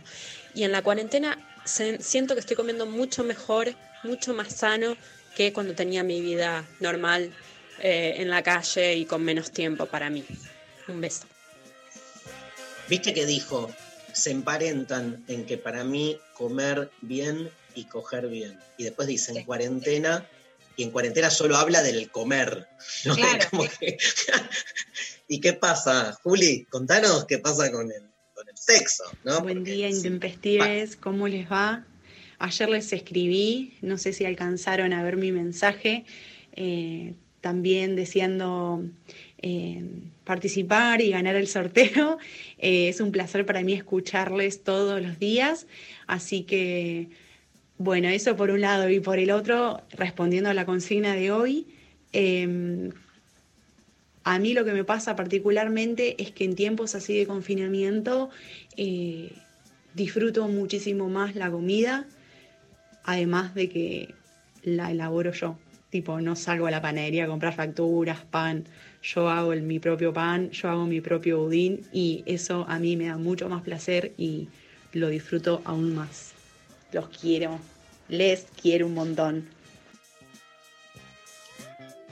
Y 0.56 0.64
en 0.64 0.72
la 0.72 0.82
cuarentena 0.82 1.38
se- 1.64 2.02
siento 2.02 2.34
que 2.34 2.40
estoy 2.40 2.56
comiendo 2.56 2.88
mucho 2.88 3.24
mejor, 3.24 3.76
mucho 4.04 4.34
más 4.34 4.54
sano 4.54 4.98
que 5.36 5.54
cuando 5.54 5.76
tenía 5.76 6.04
mi 6.04 6.22
vida 6.22 6.66
normal 6.80 7.30
eh, 7.80 8.16
en 8.18 8.30
la 8.30 8.44
calle 8.44 8.96
y 8.96 9.06
con 9.06 9.24
menos 9.24 9.52
tiempo 9.52 9.86
para 9.86 10.10
mí. 10.10 10.24
Un 10.88 11.02
beso. 11.02 11.26
¿Viste 12.90 13.14
que 13.14 13.26
dijo? 13.26 13.72
Se 14.14 14.32
emparentan 14.32 15.24
en 15.28 15.46
que 15.46 15.58
para 15.58 15.84
mí 15.84 16.18
comer 16.36 16.92
bien 17.02 17.50
y 17.76 17.86
coger 17.86 18.28
bien. 18.28 18.60
Y 18.78 18.84
después 18.84 19.08
dice 19.08 19.32
en 19.32 19.44
cuarentena, 19.46 20.28
y 20.76 20.84
en 20.84 20.92
cuarentena 20.92 21.30
solo 21.30 21.58
habla 21.58 21.82
del 21.82 22.10
comer. 22.12 22.68
¿no? 23.06 23.16
Claro. 23.16 23.46
Como 23.50 23.64
que- 23.80 23.98
¿Y 25.28 25.40
qué 25.40 25.54
pasa, 25.54 26.18
Juli? 26.22 26.66
Contanos 26.66 27.26
qué 27.26 27.40
pasa 27.40 27.72
con 27.72 27.92
el, 27.92 28.04
con 28.34 28.48
el 28.50 28.58
sexo, 28.58 29.04
¿no? 29.24 29.40
Buen 29.42 29.64
día, 29.64 29.90
intempestives, 29.90 30.96
¿cómo 30.98 31.28
les 31.28 31.50
va? 31.50 31.86
Ayer 32.40 32.70
les 32.70 32.92
escribí, 32.92 33.78
no 33.82 33.98
sé 33.98 34.12
si 34.12 34.26
alcanzaron 34.26 34.92
a 34.94 35.02
ver 35.02 35.16
mi 35.16 35.32
mensaje, 35.32 36.04
eh, 36.52 37.14
también 37.44 37.98
deseando 37.98 38.86
eh, 39.40 39.84
participar 40.24 41.02
y 41.02 41.12
ganar 41.12 41.36
el 41.36 41.48
sorteo. 41.48 42.18
Eh, 42.66 42.88
es 42.88 43.02
un 43.02 43.12
placer 43.12 43.46
para 43.46 43.62
mí 43.62 43.74
escucharles 43.74 44.64
todos 44.64 45.02
los 45.02 45.20
días, 45.20 45.68
así 46.08 46.44
que, 46.44 47.10
bueno, 47.78 48.08
eso 48.08 48.38
por 48.38 48.52
un 48.52 48.62
lado 48.62 48.90
y 48.90 49.02
por 49.02 49.20
el 49.20 49.32
otro, 49.32 49.82
respondiendo 49.92 50.50
a 50.50 50.54
la 50.54 50.66
consigna 50.66 51.14
de 51.14 51.30
hoy. 51.32 51.68
em, 52.14 52.92
a 54.24 54.40
mí 54.40 54.54
lo 54.54 54.64
que 54.64 54.72
me 54.72 54.86
pasa 54.86 55.18
particularmente 55.18 56.16
es 56.24 56.32
que 56.32 56.46
en 56.46 56.56
tiempos 56.56 56.96
así 56.96 57.18
de 57.18 57.28
confinamiento 57.28 58.30
eh, 58.78 59.34
disfruto 59.94 60.48
muchísimo 60.48 61.10
más 61.10 61.36
la 61.36 61.52
comida, 61.52 62.06
además 63.04 63.54
de 63.56 63.68
que 63.68 64.16
la 64.64 64.90
elaboro 64.92 65.34
yo. 65.34 65.58
Tipo, 65.94 66.20
no 66.20 66.36
salgo 66.36 66.66
a 66.66 66.72
la 66.72 66.82
panadería 66.82 67.26
a 67.26 67.28
comprar 67.28 67.54
facturas, 67.54 68.18
pan. 68.32 68.66
Yo 69.04 69.30
hago 69.30 69.54
el- 69.54 69.62
mi 69.62 69.78
propio 69.78 70.12
pan, 70.12 70.50
yo 70.50 70.68
hago 70.70 70.88
mi 70.88 71.02
propio 71.02 71.38
budín 71.42 71.88
y 71.94 72.24
eso 72.26 72.66
a 72.68 72.80
mí 72.80 72.98
me 72.98 73.10
da 73.10 73.18
mucho 73.18 73.48
más 73.48 73.62
placer 73.62 74.12
y 74.18 74.50
lo 74.94 75.10
disfruto 75.10 75.62
aún 75.66 75.94
más. 75.94 76.32
Los 76.94 77.10
quiero, 77.10 77.60
les 78.10 78.48
quiero 78.60 78.88
un 78.88 78.96
montón. 78.96 79.48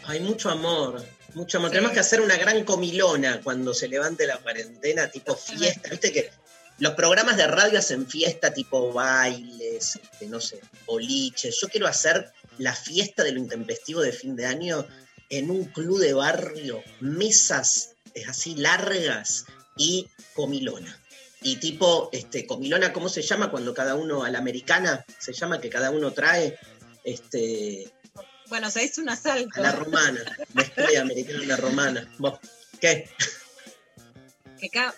Hay 0.06 0.20
mucho 0.20 0.52
amor, 0.52 1.04
mucho 1.34 1.58
amor. 1.58 1.72
Tenemos 1.72 1.92
que 1.94 2.02
hacer 2.02 2.22
una 2.22 2.38
gran 2.38 2.64
comilona 2.64 3.42
cuando 3.44 3.74
se 3.74 3.88
levante 3.88 4.28
la 4.28 4.38
cuarentena, 4.38 5.08
tipo 5.10 5.34
fiesta. 5.36 5.90
Viste 5.90 6.12
que 6.12 6.30
los 6.78 6.94
programas 6.94 7.36
de 7.36 7.48
radio 7.48 7.80
hacen 7.80 8.06
fiesta, 8.06 8.54
tipo 8.54 8.94
bailes, 8.94 9.96
este, 9.96 10.28
no 10.28 10.40
sé, 10.40 10.60
boliches. 10.86 11.58
Yo 11.60 11.68
quiero 11.68 11.88
hacer 11.88 12.32
la 12.62 12.76
fiesta 12.76 13.24
de 13.24 13.32
lo 13.32 13.40
intempestivo 13.40 14.02
de 14.02 14.12
fin 14.12 14.36
de 14.36 14.46
año 14.46 14.86
en 15.30 15.50
un 15.50 15.66
club 15.66 16.00
de 16.00 16.14
barrio, 16.14 16.84
mesas 17.00 17.96
así 18.28 18.56
largas 18.56 19.46
y 19.78 20.08
comilona. 20.34 20.98
Y 21.42 21.56
tipo, 21.56 22.10
este, 22.12 22.46
comilona, 22.46 22.94
¿cómo 22.94 23.10
se 23.10 23.24
llama? 23.24 23.50
Cuando 23.50 23.74
cada 23.74 23.96
uno, 23.96 24.24
a 24.24 24.30
la 24.30 24.38
americana, 24.38 25.04
se 25.18 25.34
llama 25.34 25.60
que 25.60 25.70
cada 25.70 25.90
uno 25.90 26.12
trae, 26.12 26.60
este, 27.04 27.92
Bueno, 28.48 28.70
se 28.70 28.84
hizo 28.84 29.02
un 29.02 29.10
asalto. 29.10 29.60
a 29.60 29.64
la 29.64 29.72
romana, 29.72 30.22
mezcla 30.54 31.02
americana 31.02 31.44
a 31.44 31.48
la 31.48 31.58
romana. 31.58 32.14
¿Vos 32.20 32.40
qué? 32.80 33.10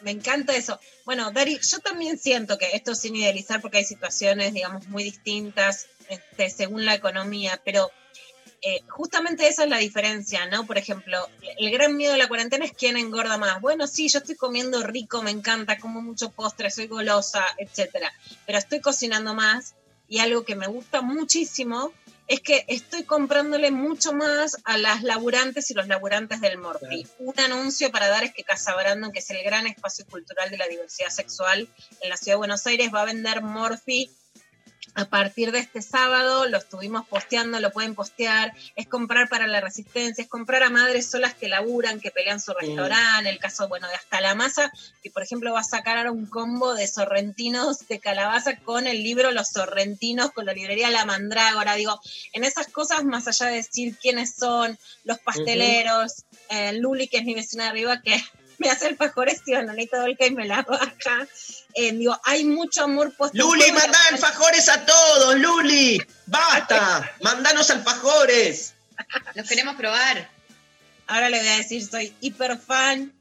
Me 0.02 0.11
encanta 0.11 0.56
eso. 0.56 0.80
Bueno, 1.06 1.31
Dari, 1.31 1.60
yo 1.60 1.80
también 1.80 2.18
siento 2.18 2.57
que 2.57 2.72
esto 2.73 2.95
sin 2.95 3.15
idealizar, 3.15 3.61
porque 3.61 3.77
hay 3.77 3.85
situaciones, 3.85 4.53
digamos, 4.53 4.88
muy 4.88 5.03
distintas 5.03 5.88
este, 6.10 6.49
según 6.49 6.85
la 6.85 6.95
economía, 6.95 7.61
pero 7.64 7.91
eh, 8.61 8.81
justamente 8.88 9.48
esa 9.48 9.65
es 9.65 9.69
la 9.69 9.77
diferencia, 9.77 10.45
¿no? 10.45 10.65
Por 10.65 10.77
ejemplo, 10.77 11.27
el 11.57 11.69
gran 11.69 11.98
miedo 11.98 12.14
de 12.14 12.19
la 12.19 12.30
cuarentena 12.30 12.65
es 12.65 12.72
quién 12.72 12.95
engorda 12.95 13.38
más. 13.38 13.60
Bueno, 13.60 13.88
sí, 13.88 14.07
yo 14.07 14.19
estoy 14.19 14.35
comiendo 14.35 14.81
rico, 14.84 15.22
me 15.22 15.31
encanta, 15.31 15.77
como 15.77 16.02
mucho 16.02 16.31
postre, 16.31 16.72
soy 16.72 16.88
golosa, 16.88 17.44
etcétera, 17.57 18.14
pero 18.45 18.57
estoy 18.57 18.80
cocinando 18.80 19.34
más 19.34 19.76
y 20.07 20.19
algo 20.19 20.44
que 20.45 20.56
me 20.56 20.68
gusta 20.68 21.02
muchísimo 21.02 21.91
es 22.28 22.41
que 22.41 22.66
estoy 22.68 23.04
comprándole 23.04 23.72
mucho 23.72 24.14
más 24.14 24.58
a 24.64 24.78
las 24.78 25.04
laburantes 25.04 25.70
y 25.72 25.74
los 25.74 25.88
laburantes 25.88 26.41
del 26.41 26.58
Morphy. 26.58 27.06
Un 27.20 27.40
anuncio 27.40 27.91
para 27.91 28.08
dar 28.08 28.24
es 28.24 28.34
que 28.34 28.44
Casa 28.44 28.76
Brandon, 28.76 29.12
que 29.12 29.20
es 29.20 29.30
el 29.30 29.44
gran 29.44 29.68
espacio 29.68 30.06
cultural 30.06 30.50
de 30.50 30.58
la 30.58 30.68
diversidad 30.68 31.10
sexual 31.10 31.68
en 32.02 32.10
la 32.10 32.18
ciudad 32.18 32.34
de 32.34 32.38
Buenos 32.38 32.66
Aires, 32.66 32.91
va 32.94 33.02
a 33.02 33.06
vender 33.06 33.41
Morphy 33.41 34.10
a 34.95 35.06
partir 35.06 35.52
de 35.52 35.60
este 35.60 35.82
sábado, 35.82 36.48
lo 36.48 36.57
estuvimos 36.57 37.07
posteando, 37.07 37.60
lo 37.60 37.72
pueden 37.72 37.95
postear, 37.95 38.53
es 38.76 38.88
comprar 38.88 39.30
para 39.30 39.48
la 39.48 39.61
resistencia, 39.61 40.24
es 40.24 40.30
comprar 40.30 40.64
a 40.64 40.70
madres 40.70 41.10
solas 41.10 41.34
que 41.34 41.49
laburan, 41.49 41.99
que 41.99 42.11
pelean 42.11 42.40
su 42.40 42.53
restaurante, 42.53 43.30
el 43.30 43.40
caso, 43.40 43.68
bueno, 43.68 43.88
de 43.88 43.95
hasta 43.95 44.22
la 44.22 44.36
masa, 44.36 44.72
que 45.02 45.10
por 45.10 45.24
ejemplo 45.24 45.53
va 45.53 45.61
a 45.61 45.64
sacar 45.64 45.98
ahora 45.98 46.11
un 46.11 46.28
combo 46.28 46.76
de 46.76 46.88
sorrentinos 46.88 47.88
de 47.88 47.99
calabaza 47.99 48.57
con 48.57 48.88
el 48.88 49.03
libro 49.03 49.32
Los 49.32 49.49
Sorrentinos, 49.49 50.32
con 50.32 50.45
la 50.45 50.53
librería 50.53 50.90
La 50.90 51.06
Mandrágora, 51.06 51.76
digo, 51.76 51.99
en 52.34 52.44
esas 52.44 52.68
cosas, 52.68 53.03
más 53.03 53.28
allá 53.28 53.48
de 53.48 53.56
decir 53.57 53.98
quiénes 53.98 54.36
son, 54.36 54.78
los 55.03 55.20
pasteleros, 55.20 56.26
eh, 56.49 56.74
Luli, 56.74 57.07
que 57.07 57.18
es 57.18 57.24
mi 57.24 57.34
vecina 57.34 57.64
de 57.64 57.70
arriba, 57.70 58.02
que 58.02 58.22
me 58.58 58.70
hace 58.70 58.88
alfajores 58.88 59.42
y 59.46 59.54
bananita 59.54 60.00
dolca 60.00 60.26
y 60.26 60.32
me 60.32 60.46
la 60.46 60.62
baja. 60.64 61.28
Eh, 61.74 61.92
digo, 61.94 62.20
hay 62.24 62.44
mucho 62.46 62.84
amor 62.84 63.14
positivo. 63.16 63.48
Luli, 63.50 63.72
mandá 63.72 63.98
alfajores 64.12 64.70
a 64.70 64.86
todos, 64.86 65.36
Luli. 65.40 66.02
¡Basta! 66.28 67.12
¡Mandanos 67.22 67.70
alfajores! 67.70 68.74
Los 69.36 69.48
queremos 69.48 69.76
probar. 69.76 70.30
Ahora 71.08 71.30
le 71.30 71.40
voy 71.40 71.48
a 71.50 71.58
decir, 71.58 71.86
soy 71.86 72.14
hiper 72.22 72.58
fan. 72.58 73.12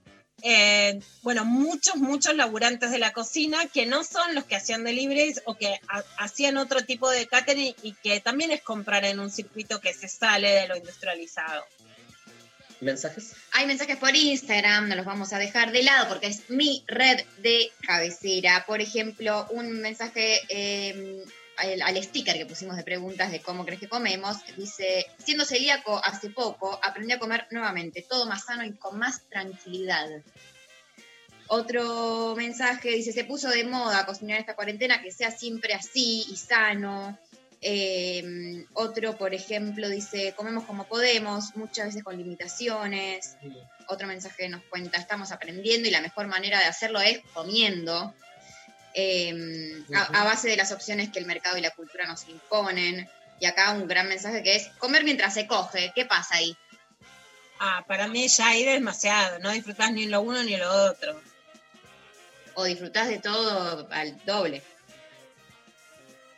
eh, 0.45 0.99
bueno, 1.23 1.45
muchos, 1.45 1.95
muchos 1.97 2.35
laburantes 2.35 2.91
de 2.91 2.99
la 2.99 3.13
cocina 3.13 3.59
que 3.73 3.87
no 3.87 4.03
son 4.03 4.35
los 4.35 4.45
que 4.45 4.57
hacían 4.57 4.83
deliveries 4.83 5.41
o 5.45 5.55
que 5.57 5.79
ha- 5.89 6.05
hacían 6.19 6.57
otro 6.57 6.83
tipo 6.85 7.09
de 7.11 7.29
catering 7.29 7.75
y 7.83 7.93
que 7.95 8.19
también 8.21 8.51
es 8.51 8.61
comprar 8.63 9.05
en 9.05 9.21
un 9.21 9.31
circuito 9.31 9.81
que 9.81 9.95
se 9.95 10.09
sale 10.09 10.51
de 10.51 10.67
lo 10.69 10.77
industrializado. 10.77 11.65
¿Mensajes? 12.83 13.37
Hay 13.53 13.67
mensajes 13.67 13.97
por 13.97 14.15
Instagram, 14.15 14.89
no 14.89 14.97
los 14.97 15.07
vamos 15.07 15.33
a 15.33 15.39
dejar 15.39 15.71
de 15.71 15.85
lado 15.85 16.09
porque 16.09 16.27
es 16.27 16.51
mi 16.51 16.83
red 16.89 17.21
de 17.39 17.71
cabecera. 17.87 18.65
Por 18.67 18.81
ejemplo, 18.81 19.47
un 19.51 19.81
mensaje 19.81 20.41
eh, 20.49 21.25
al, 21.59 21.81
al 21.81 22.03
sticker 22.03 22.37
que 22.37 22.45
pusimos 22.45 22.77
de 22.77 22.83
preguntas 22.83 23.31
de 23.31 23.41
cómo 23.41 23.65
crees 23.65 23.79
que 23.79 23.89
comemos. 23.89 24.39
Dice, 24.57 25.07
siendo 25.25 25.45
celíaco 25.45 25.97
hace 26.03 26.31
poco, 26.31 26.77
aprendí 26.83 27.13
a 27.13 27.21
comer 27.21 27.47
nuevamente, 27.53 28.03
todo 28.03 28.27
más 28.27 28.47
sano 28.47 28.65
y 28.65 28.73
con 28.73 28.99
más 28.99 29.23
tranquilidad. 29.29 30.09
Otro 31.47 32.35
mensaje 32.37 32.91
dice, 32.91 33.13
se 33.13 33.23
puso 33.23 33.49
de 33.49 33.63
moda 33.63 34.07
cocinar 34.07 34.41
esta 34.41 34.57
cuarentena, 34.57 35.01
que 35.01 35.13
sea 35.13 35.31
siempre 35.31 35.75
así 35.75 36.27
y 36.29 36.37
sano. 36.37 37.17
Eh, 37.65 38.67
otro, 38.75 39.17
por 39.17 39.35
ejemplo, 39.35 39.89
dice, 39.89 40.35
comemos 40.37 40.65
como 40.65 40.85
podemos, 40.85 41.55
muchas 41.55 41.87
veces 41.87 42.03
con 42.03 42.17
limitaciones. 42.17 43.37
Otro 43.87 44.09
mensaje 44.09 44.49
nos 44.49 44.63
cuenta, 44.65 44.99
estamos 44.99 45.31
aprendiendo 45.31 45.89
y 45.89 45.93
la 45.93 46.01
mejor 46.01 46.27
manera 46.27 46.59
de 46.59 46.67
hacerlo 46.67 47.01
es 47.01 47.21
comiendo. 47.33 48.13
Eh, 48.95 49.85
a, 49.95 50.21
a 50.21 50.25
base 50.25 50.49
de 50.49 50.57
las 50.57 50.73
opciones 50.73 51.11
que 51.11 51.21
el 51.21 51.27
mercado 51.27 51.57
y 51.57 51.63
la 51.63 51.71
cultura 51.71 52.07
nos 52.07 52.29
imponen. 52.29 53.09
Y 53.39 53.47
acá 53.47 53.73
un 53.73 53.89
gran 53.89 54.09
mensaje 54.09 54.43
que 54.43 54.57
es 54.57 54.69
comer 54.79 55.05
mientras 55.05 55.35
se 55.35 55.47
coge. 55.47 55.93
¿Qué 55.95 56.05
pasa 56.05 56.37
ahí? 56.37 56.57
Ah, 57.65 57.85
para 57.87 58.09
mí 58.09 58.27
ya 58.27 58.49
hay 58.49 58.65
demasiado, 58.65 59.39
no 59.39 59.51
disfrutás 59.51 59.93
ni 59.93 60.07
lo 60.07 60.21
uno 60.21 60.43
ni 60.43 60.57
lo 60.57 60.69
otro. 60.91 61.21
O 62.55 62.65
disfrutás 62.65 63.09
de 63.09 63.19
todo 63.19 63.89
al 63.93 64.25
doble. 64.25 64.63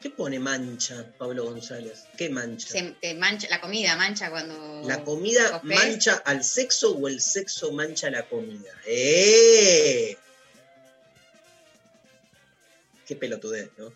¿Qué 0.04 0.10
pone 0.10 0.38
mancha, 0.38 1.02
Pablo 1.16 1.44
González? 1.44 2.04
¿Qué 2.18 2.28
mancha? 2.28 2.68
Se 2.68 2.94
te 3.00 3.14
mancha 3.14 3.48
la 3.48 3.58
comida, 3.58 3.96
mancha 3.96 4.28
cuando. 4.28 4.82
¿La 4.86 5.02
comida 5.02 5.62
mancha 5.62 6.20
al 6.26 6.44
sexo 6.44 6.94
o 6.94 7.08
el 7.08 7.22
sexo 7.22 7.72
mancha 7.72 8.10
la 8.10 8.28
comida? 8.28 8.70
¡Eh! 8.84 10.14
Qué 13.06 13.16
pelotudez, 13.16 13.70
¿no? 13.78 13.94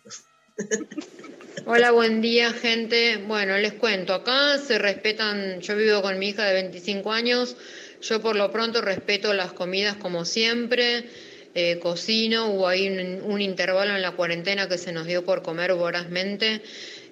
Hola, 1.67 1.91
buen 1.91 2.21
día, 2.21 2.53
gente. 2.53 3.17
Bueno, 3.17 3.59
les 3.59 3.73
cuento, 3.73 4.15
acá 4.15 4.57
se 4.57 4.79
respetan, 4.79 5.61
yo 5.61 5.75
vivo 5.75 6.01
con 6.01 6.17
mi 6.17 6.29
hija 6.29 6.43
de 6.43 6.53
25 6.53 7.11
años, 7.11 7.55
yo 8.01 8.19
por 8.19 8.35
lo 8.35 8.51
pronto 8.51 8.81
respeto 8.81 9.35
las 9.35 9.53
comidas 9.53 9.95
como 9.97 10.25
siempre, 10.25 11.07
eh, 11.55 11.79
cocino, 11.79 12.51
hubo 12.51 12.67
ahí 12.67 12.87
un, 12.87 13.41
intervalo 13.41 13.95
en 13.95 14.03
la 14.03 14.11
cuarentena 14.11 14.69
que 14.69 14.77
se 14.77 14.91
nos 14.91 15.07
dio 15.07 15.25
por 15.25 15.41
comer 15.41 15.73
vorazmente, 15.73 16.61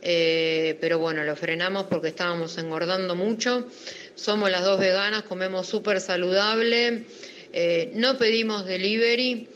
eh, 0.03 0.77
pero 0.79 0.99
bueno, 0.99 1.23
lo 1.23 1.35
frenamos 1.35 1.85
porque 1.85 2.09
estábamos 2.09 2.57
engordando 2.59 3.15
mucho. 3.15 3.67
Somos 4.13 4.51
las 4.51 4.63
dos 4.63 4.79
veganas, 4.79 5.23
comemos 5.23 5.67
súper 5.67 5.99
saludable, 6.01 7.05
eh, 7.51 7.91
no 7.95 8.17
pedimos 8.17 8.65
delivery. 8.65 9.49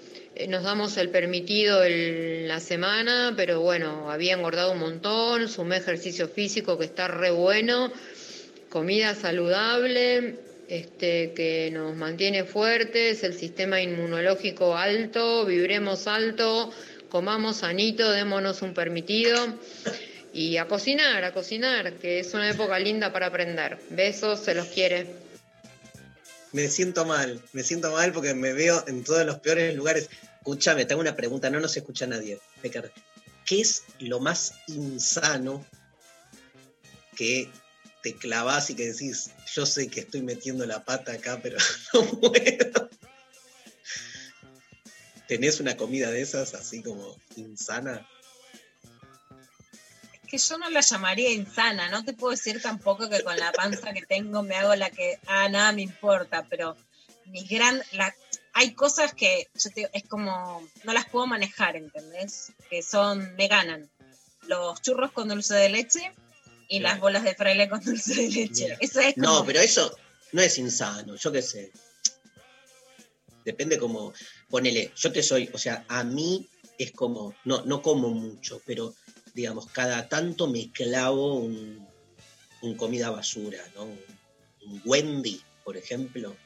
Nos 0.47 0.63
damos 0.63 0.97
el 0.97 1.09
permitido 1.09 1.81
la 1.87 2.59
semana, 2.59 3.33
pero 3.35 3.59
bueno, 3.59 4.09
había 4.09 4.33
engordado 4.33 4.71
un 4.71 4.79
montón, 4.79 5.47
sumé 5.49 5.77
ejercicio 5.77 6.27
físico 6.27 6.79
que 6.79 6.85
está 6.85 7.07
re 7.07 7.29
bueno, 7.29 7.91
comida 8.69 9.13
saludable, 9.13 10.39
este, 10.71 11.33
que 11.33 11.69
nos 11.69 11.97
mantiene 11.97 12.45
fuertes, 12.45 13.25
el 13.25 13.33
sistema 13.33 13.81
inmunológico 13.81 14.77
alto, 14.77 15.45
vibremos 15.45 16.07
alto, 16.07 16.71
comamos 17.09 17.57
sanito, 17.57 18.09
démonos 18.09 18.61
un 18.61 18.73
permitido 18.73 19.35
y 20.31 20.55
a 20.55 20.69
cocinar, 20.69 21.25
a 21.25 21.33
cocinar, 21.33 21.95
que 21.95 22.21
es 22.21 22.33
una 22.33 22.49
época 22.49 22.79
linda 22.79 23.11
para 23.11 23.27
aprender. 23.27 23.79
Besos, 23.89 24.39
se 24.39 24.55
los 24.55 24.67
quiere. 24.67 25.07
Me 26.53 26.69
siento 26.69 27.03
mal, 27.03 27.41
me 27.51 27.63
siento 27.63 27.91
mal 27.91 28.13
porque 28.13 28.33
me 28.33 28.53
veo 28.53 28.81
en 28.87 29.03
todos 29.03 29.25
los 29.25 29.39
peores 29.39 29.75
lugares. 29.75 30.09
Escúchame, 30.37 30.85
te 30.85 30.93
hago 30.93 31.01
una 31.01 31.17
pregunta, 31.17 31.49
no 31.49 31.59
nos 31.59 31.75
escucha 31.75 32.07
nadie, 32.07 32.39
Becker. 32.63 32.93
¿Qué 33.45 33.59
es 33.59 33.83
lo 33.99 34.21
más 34.21 34.53
insano 34.67 35.65
que 37.17 37.49
te 38.01 38.15
clavas 38.15 38.69
y 38.69 38.75
que 38.75 38.87
decís, 38.91 39.31
yo 39.53 39.65
sé 39.65 39.87
que 39.87 40.01
estoy 40.01 40.21
metiendo 40.21 40.65
la 40.65 40.83
pata 40.83 41.13
acá, 41.13 41.39
pero 41.41 41.57
no 41.93 42.05
puedo? 42.19 42.89
¿Tenés 45.27 45.59
una 45.59 45.77
comida 45.77 46.11
de 46.11 46.21
esas 46.21 46.53
así 46.53 46.81
como 46.81 47.15
insana? 47.35 48.07
que 50.31 50.37
yo 50.37 50.57
no 50.57 50.69
la 50.69 50.79
llamaría 50.79 51.29
insana, 51.33 51.89
no 51.89 52.05
te 52.05 52.13
puedo 52.13 52.31
decir 52.31 52.61
tampoco 52.61 53.09
que 53.09 53.21
con 53.21 53.35
la 53.35 53.51
panza 53.51 53.91
que 53.91 54.05
tengo 54.05 54.41
me 54.43 54.55
hago 54.55 54.73
la 54.75 54.89
que, 54.89 55.19
ah, 55.27 55.49
nada 55.49 55.73
me 55.73 55.81
importa, 55.81 56.47
pero 56.49 56.77
mis 57.25 57.49
gran, 57.49 57.81
la, 57.91 58.15
hay 58.53 58.73
cosas 58.73 59.13
que 59.13 59.49
yo 59.53 59.69
te, 59.71 59.89
es 59.91 60.03
como, 60.07 60.65
no 60.85 60.93
las 60.93 61.09
puedo 61.09 61.27
manejar, 61.27 61.75
¿entendés? 61.75 62.53
Que 62.69 62.81
son, 62.81 63.35
me 63.35 63.49
ganan. 63.49 63.89
Los 64.47 64.81
churros 64.81 65.11
con 65.11 65.27
dulce 65.27 65.53
de 65.53 65.67
leche 65.67 66.13
y 66.71 66.79
las 66.79 67.01
bolas 67.01 67.23
de 67.23 67.35
fraile 67.35 67.67
con 67.67 67.81
dulce 67.83 68.15
de 68.15 68.29
leche. 68.29 68.63
Mira. 68.63 68.77
Eso 68.79 69.01
es 69.01 69.13
como, 69.15 69.27
No, 69.27 69.45
pero 69.45 69.59
eso 69.59 69.93
no 70.31 70.41
es 70.41 70.57
insano, 70.57 71.17
yo 71.17 71.29
qué 71.29 71.41
sé. 71.41 71.69
Depende 73.43 73.77
como, 73.77 74.13
ponele, 74.49 74.93
yo 74.95 75.11
te 75.11 75.21
soy, 75.21 75.49
o 75.51 75.57
sea, 75.57 75.83
a 75.89 76.05
mí 76.05 76.47
es 76.77 76.93
como, 76.93 77.35
no, 77.43 77.65
no 77.65 77.81
como 77.81 78.09
mucho, 78.09 78.61
pero 78.65 78.95
digamos, 79.33 79.67
cada 79.67 80.07
tanto 80.07 80.47
me 80.47 80.71
clavo 80.71 81.35
un, 81.35 81.85
un 82.61 82.75
comida 82.77 83.09
basura, 83.09 83.61
¿no? 83.75 83.83
Un, 83.83 84.81
Wendy, 84.85 85.41
por 85.65 85.75
ejemplo. 85.75 86.37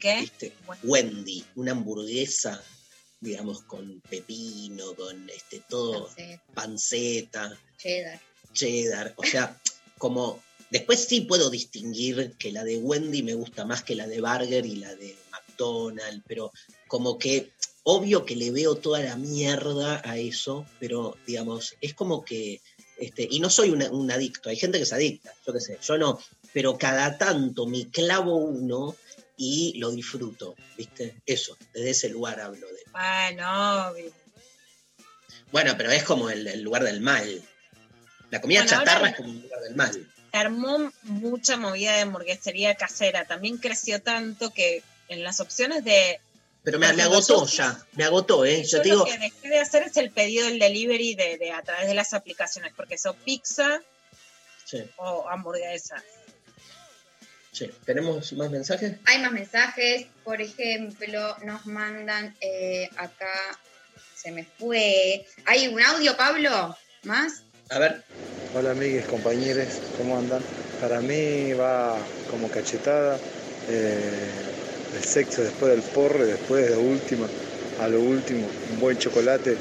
¿qué? 0.00 0.22
¿viste? 0.22 0.52
Wendy, 0.82 1.44
una 1.54 1.70
hamburguesa, 1.70 2.60
digamos, 3.20 3.62
con 3.62 4.00
pepino, 4.00 4.94
con 4.96 5.30
este 5.30 5.62
todo, 5.68 6.10
panceta, 6.52 7.56
Cheddar. 7.76 8.31
Cheddar, 8.52 9.14
o 9.16 9.24
sea, 9.24 9.58
como 9.98 10.42
después 10.70 11.04
sí 11.04 11.22
puedo 11.22 11.50
distinguir 11.50 12.32
que 12.38 12.52
la 12.52 12.64
de 12.64 12.78
Wendy 12.78 13.22
me 13.22 13.34
gusta 13.34 13.64
más 13.64 13.82
que 13.82 13.94
la 13.94 14.06
de 14.06 14.20
Burger 14.20 14.64
y 14.66 14.76
la 14.76 14.94
de 14.94 15.16
McDonald's, 15.30 16.22
pero 16.26 16.52
como 16.88 17.18
que 17.18 17.50
obvio 17.84 18.24
que 18.24 18.36
le 18.36 18.50
veo 18.50 18.76
toda 18.76 19.00
la 19.00 19.16
mierda 19.16 20.00
a 20.04 20.16
eso, 20.16 20.66
pero 20.78 21.16
digamos, 21.26 21.74
es 21.80 21.94
como 21.94 22.24
que, 22.24 22.60
este, 22.98 23.26
y 23.30 23.40
no 23.40 23.50
soy 23.50 23.70
una- 23.70 23.90
un 23.90 24.10
adicto, 24.10 24.48
hay 24.50 24.56
gente 24.56 24.78
que 24.78 24.84
es 24.84 24.92
adicta, 24.92 25.32
yo 25.46 25.52
qué 25.52 25.60
sé, 25.60 25.78
yo 25.82 25.98
no, 25.98 26.18
pero 26.52 26.78
cada 26.78 27.18
tanto 27.18 27.66
me 27.66 27.88
clavo 27.90 28.36
uno 28.36 28.94
y 29.36 29.74
lo 29.78 29.90
disfruto, 29.90 30.54
¿viste? 30.76 31.20
Eso, 31.26 31.56
desde 31.74 31.90
ese 31.90 32.08
lugar 32.10 32.40
hablo 32.40 32.66
de. 32.68 32.82
Bueno. 32.92 33.92
Bueno, 35.50 35.74
pero 35.76 35.90
es 35.90 36.04
como 36.04 36.30
el, 36.30 36.46
el 36.46 36.62
lugar 36.62 36.84
del 36.84 37.00
mal. 37.00 37.42
La 38.32 38.40
comida 38.40 38.62
Bueno, 38.62 38.78
chatarra 38.78 39.08
es 39.10 39.16
como 39.16 39.28
un 39.28 39.42
lugar 39.42 39.60
del 39.60 39.76
mal. 39.76 39.92
se 39.92 40.36
armó 40.38 40.90
mucha 41.02 41.58
movida 41.58 41.92
de 41.92 42.00
hamburguesería 42.00 42.74
casera, 42.76 43.26
también 43.26 43.58
creció 43.58 44.00
tanto 44.00 44.50
que 44.54 44.82
en 45.08 45.22
las 45.22 45.38
opciones 45.40 45.84
de 45.84 46.18
Pero 46.62 46.78
me, 46.78 46.86
agotó 46.86 47.46
ya, 47.46 47.78
me 47.92 48.04
agotó, 48.04 48.46
¿eh? 48.46 48.62
Yo 48.64 48.78
Yo 48.78 48.82
te 48.82 48.88
digo, 48.88 48.98
lo 49.00 49.04
que 49.04 49.18
dejé 49.18 49.48
de 49.50 49.58
hacer 49.60 49.82
es 49.82 49.98
el 49.98 50.10
pedido 50.10 50.46
del 50.46 50.58
delivery 50.58 51.14
de, 51.14 51.36
de 51.36 51.52
a 51.52 51.60
través 51.60 51.86
de 51.88 51.94
las 51.94 52.14
aplicaciones, 52.14 52.72
porque 52.74 52.96
son 52.96 53.14
pizza 53.16 53.82
sí, 54.64 54.82
o 54.96 55.28
hamburguesa. 55.28 56.02
sí. 57.52 57.70
¿tenemos 57.84 58.32
más 58.32 58.50
mensajes? 58.50 58.94
Hay 59.04 59.18
más 59.20 59.32
mensajes, 59.32 60.06
por 60.24 60.40
ejemplo, 60.40 61.36
nos 61.44 61.66
mandan 61.66 62.34
eh, 62.40 62.88
acá, 62.96 63.58
se 64.14 64.30
me 64.30 64.46
fue. 64.58 65.26
¿Hay 65.44 65.68
un 65.68 65.82
audio, 65.82 66.16
Pablo? 66.16 66.74
¿Más? 67.02 67.42
A 67.72 67.78
ver. 67.78 68.04
Hola 68.54 68.72
amigues, 68.72 69.06
compañeros, 69.06 69.66
¿cómo 69.96 70.18
andan? 70.18 70.42
Para 70.78 71.00
mí 71.00 71.54
va 71.54 71.96
como 72.30 72.50
cachetada 72.50 73.18
eh, 73.66 74.30
el 74.94 75.02
sexo 75.02 75.42
después 75.42 75.72
del 75.72 75.80
porre, 75.80 76.26
después 76.26 76.68
de 76.68 76.76
lo 76.76 76.82
último, 76.82 77.26
a 77.80 77.88
lo 77.88 77.98
último, 78.00 78.46
un 78.72 78.78
buen 78.78 78.98
chocolate 78.98 79.56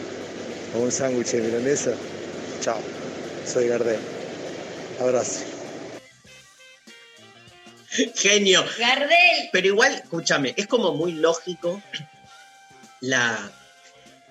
o 0.75 0.79
un 0.79 0.91
sándwich 0.91 1.27
de 1.27 1.41
milanesa. 1.41 1.93
Chao, 2.59 2.81
soy 3.45 3.69
Gardel. 3.69 4.01
Abrazo. 4.99 5.45
Genio. 8.15 8.65
Gardel. 8.77 9.49
Pero 9.53 9.67
igual, 9.67 9.93
escúchame, 9.93 10.53
es 10.57 10.67
como 10.67 10.95
muy 10.95 11.13
lógico 11.13 11.81
la 12.99 13.51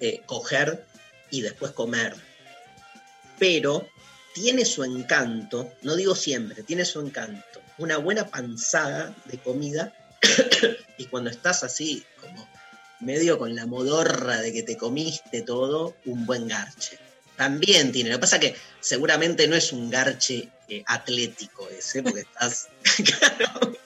eh, 0.02 0.20
coger 0.26 0.84
y 1.30 1.40
después 1.40 1.72
comer. 1.72 2.14
Pero 3.40 3.88
tiene 4.32 4.64
su 4.64 4.84
encanto, 4.84 5.72
no 5.82 5.96
digo 5.96 6.14
siempre, 6.14 6.62
tiene 6.62 6.84
su 6.84 7.00
encanto. 7.00 7.60
Una 7.78 7.96
buena 7.96 8.28
panzada 8.28 9.12
de 9.24 9.38
comida 9.38 9.92
y 10.98 11.06
cuando 11.06 11.30
estás 11.30 11.64
así, 11.64 12.04
como 12.20 12.48
medio 13.00 13.38
con 13.38 13.56
la 13.56 13.66
modorra 13.66 14.40
de 14.40 14.52
que 14.52 14.62
te 14.62 14.76
comiste 14.76 15.42
todo, 15.42 15.96
un 16.04 16.26
buen 16.26 16.46
garche. 16.46 16.98
También 17.36 17.90
tiene. 17.90 18.10
Lo 18.10 18.16
que 18.16 18.20
pasa 18.20 18.38
que 18.38 18.54
seguramente 18.80 19.48
no 19.48 19.56
es 19.56 19.72
un 19.72 19.88
garche 19.90 20.48
eh, 20.68 20.84
atlético 20.86 21.68
ese, 21.70 22.02
porque 22.02 22.20
estás. 22.20 22.68
Claro. 23.04 23.76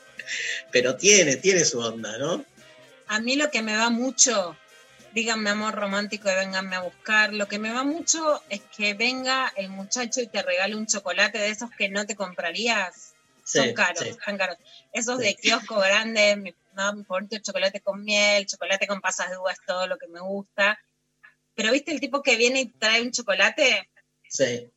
Pero 0.72 0.96
tiene, 0.96 1.36
tiene 1.36 1.64
su 1.64 1.78
onda, 1.78 2.18
¿no? 2.18 2.44
A 3.06 3.20
mí 3.20 3.36
lo 3.36 3.50
que 3.50 3.62
me 3.62 3.76
va 3.76 3.90
mucho, 3.90 4.56
díganme 5.14 5.50
amor 5.50 5.74
romántico 5.74 6.30
y 6.30 6.34
vénganme 6.34 6.76
a 6.76 6.80
buscar, 6.82 7.32
lo 7.32 7.46
que 7.46 7.58
me 7.58 7.72
va 7.72 7.84
mucho 7.84 8.42
es 8.48 8.60
que 8.76 8.94
venga 8.94 9.52
el 9.56 9.68
muchacho 9.68 10.20
y 10.20 10.26
te 10.26 10.42
regale 10.42 10.74
un 10.74 10.86
chocolate 10.86 11.38
de 11.38 11.50
esos 11.50 11.70
que 11.70 11.88
no 11.88 12.04
te 12.04 12.16
comprarías. 12.16 13.12
Sí, 13.44 13.58
son 13.58 13.74
caros, 13.74 14.02
sí. 14.02 14.08
están 14.08 14.36
caros. 14.38 14.56
Esos 14.92 15.18
Sí. 15.18 15.24
de 15.26 15.34
kiosco 15.36 15.76
grande, 15.78 16.34
mi, 16.36 16.54
no, 16.74 16.92
mi 16.94 17.04
favorito 17.04 17.36
es 17.36 17.42
chocolate 17.42 17.80
con 17.80 18.02
miel, 18.02 18.46
chocolate 18.46 18.86
con 18.86 19.00
pasas 19.00 19.30
de 19.30 19.36
uva 19.38 19.52
es 19.52 19.58
todo 19.66 19.86
lo 19.86 19.98
que 19.98 20.08
me 20.08 20.20
gusta. 20.20 20.78
Pero 21.54 21.70
viste 21.70 21.92
el 21.92 22.00
tipo 22.00 22.22
que 22.22 22.36
viene 22.36 22.62
y 22.62 22.66
trae 22.66 23.02
un 23.02 23.12
chocolate, 23.12 23.88
Sí. 24.28 24.68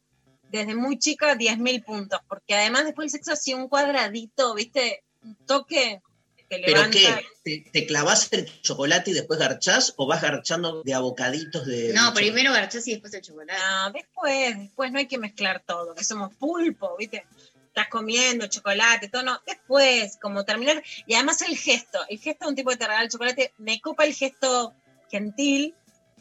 desde 0.43 0.75
muy 0.75 0.99
chica 0.99 1.33
10.000 1.35 1.83
puntos, 1.83 2.21
porque 2.27 2.53
además 2.55 2.85
después 2.85 3.05
el 3.05 3.09
sexo 3.11 3.33
hacía 3.33 3.55
un 3.55 3.67
cuadradito, 3.69 4.53
viste, 4.53 5.03
un 5.23 5.35
toque, 5.47 6.01
te 6.49 6.61
¿Pero 6.65 6.89
qué? 6.89 7.25
¿Te, 7.43 7.69
te 7.71 7.85
clavas 7.85 8.31
el 8.31 8.45
chocolate 8.61 9.11
y 9.11 9.13
después 9.13 9.39
garchás 9.39 9.93
o 9.97 10.07
vas 10.07 10.21
garchando 10.21 10.81
de 10.83 10.93
abocaditos 10.93 11.65
de. 11.65 11.93
No, 11.93 12.13
primero 12.13 12.53
garchás 12.53 12.87
y 12.87 12.91
después 12.91 13.13
el 13.13 13.21
chocolate. 13.21 13.59
No, 13.59 13.91
después, 13.91 14.57
después 14.57 14.91
no 14.91 14.99
hay 14.99 15.07
que 15.07 15.17
mezclar 15.17 15.63
todo, 15.65 15.93
que 15.93 16.03
somos 16.03 16.33
pulpo, 16.35 16.95
¿viste? 16.97 17.25
Estás 17.67 17.89
comiendo 17.89 18.47
chocolate, 18.47 19.09
todo, 19.09 19.23
no. 19.23 19.41
Después, 19.45 20.17
como 20.21 20.45
terminar. 20.45 20.81
Y 21.05 21.15
además 21.15 21.41
el 21.41 21.57
gesto, 21.57 21.99
el 22.09 22.19
gesto 22.19 22.45
de 22.45 22.49
un 22.49 22.55
tipo 22.55 22.69
que 22.69 22.77
te 22.77 22.85
regala 22.85 23.03
el 23.03 23.11
chocolate, 23.11 23.53
me 23.57 23.79
copa 23.81 24.05
el 24.05 24.13
gesto 24.13 24.73
gentil 25.11 25.75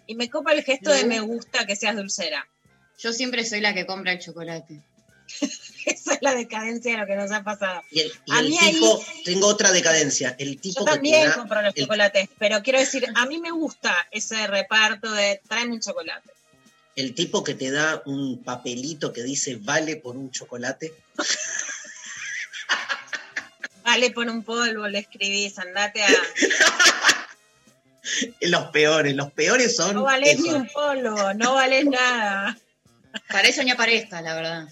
y 0.06 0.16
me 0.16 0.28
copa 0.28 0.52
el 0.52 0.62
gesto 0.62 0.90
de 0.90 1.04
me 1.04 1.20
gusta 1.20 1.66
que 1.66 1.76
seas 1.76 1.96
dulcera. 1.96 2.48
Yo 2.98 3.12
siempre 3.12 3.44
soy 3.44 3.60
la 3.60 3.74
que 3.74 3.86
compra 3.86 4.12
el 4.12 4.18
chocolate. 4.18 4.82
Esa 5.86 6.14
es 6.14 6.18
la 6.22 6.34
decadencia 6.34 6.92
de 6.92 6.98
lo 6.98 7.06
que 7.06 7.14
nos 7.16 7.30
ha 7.30 7.42
pasado. 7.44 7.82
Y 7.90 8.00
el, 8.00 8.12
y 8.26 8.32
A 8.32 8.40
el 8.40 8.48
mí 8.50 8.58
tipo, 8.58 8.96
ahí- 9.06 9.22
tengo 9.24 9.46
otra 9.46 9.70
decadencia, 9.72 10.34
el 10.38 10.58
tipo 10.60 10.80
Yo 10.80 10.84
que 10.84 10.90
te 10.90 10.94
también 10.96 11.28
da 11.28 11.34
compro 11.36 11.62
los 11.62 11.74
el- 11.76 11.82
chocolates, 11.82 12.28
pero 12.38 12.62
quiero 12.62 12.78
decir, 12.80 13.06
a 13.14 13.26
mí 13.26 13.38
me 13.38 13.50
gusta 13.52 13.94
ese 14.10 14.46
reparto 14.46 15.10
de 15.12 15.40
tráeme 15.48 15.74
un 15.74 15.80
chocolate. 15.80 16.30
el 16.96 17.14
tipo 17.14 17.44
que 17.44 17.54
te 17.54 17.70
da 17.70 18.02
un 18.06 18.42
papelito 18.42 19.12
que 19.12 19.22
dice 19.22 19.56
vale 19.60 19.96
por 19.96 20.16
un 20.16 20.30
chocolate. 20.30 20.92
Vale, 23.84 24.10
pon 24.10 24.28
un 24.30 24.42
polvo, 24.42 24.88
le 24.88 24.98
escribís, 24.98 25.58
andate 25.60 26.02
a. 26.02 26.08
Los 28.40 28.68
peores, 28.70 29.14
los 29.14 29.30
peores 29.32 29.76
son. 29.76 29.94
No 29.94 30.02
valés 30.04 30.34
esos. 30.34 30.44
ni 30.44 30.52
un 30.52 30.68
polvo, 30.68 31.34
no 31.34 31.54
valés 31.54 31.84
nada. 31.86 32.56
Para 33.28 33.48
eso 33.48 33.62
ni 33.64 33.70
aparezca, 33.72 34.20
la 34.22 34.34
verdad. 34.34 34.68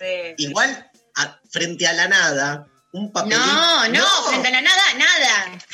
Sí. 0.00 0.34
Igual, 0.38 0.90
a- 1.16 1.38
frente 1.50 1.86
a 1.86 1.92
la 1.92 2.08
nada, 2.08 2.66
un 2.92 3.12
papelito. 3.12 3.38
No, 3.44 3.88
no, 3.88 4.06
frente 4.28 4.48
a 4.48 4.50
la 4.50 4.62
nada, 4.62 4.82
nada. 4.98 5.58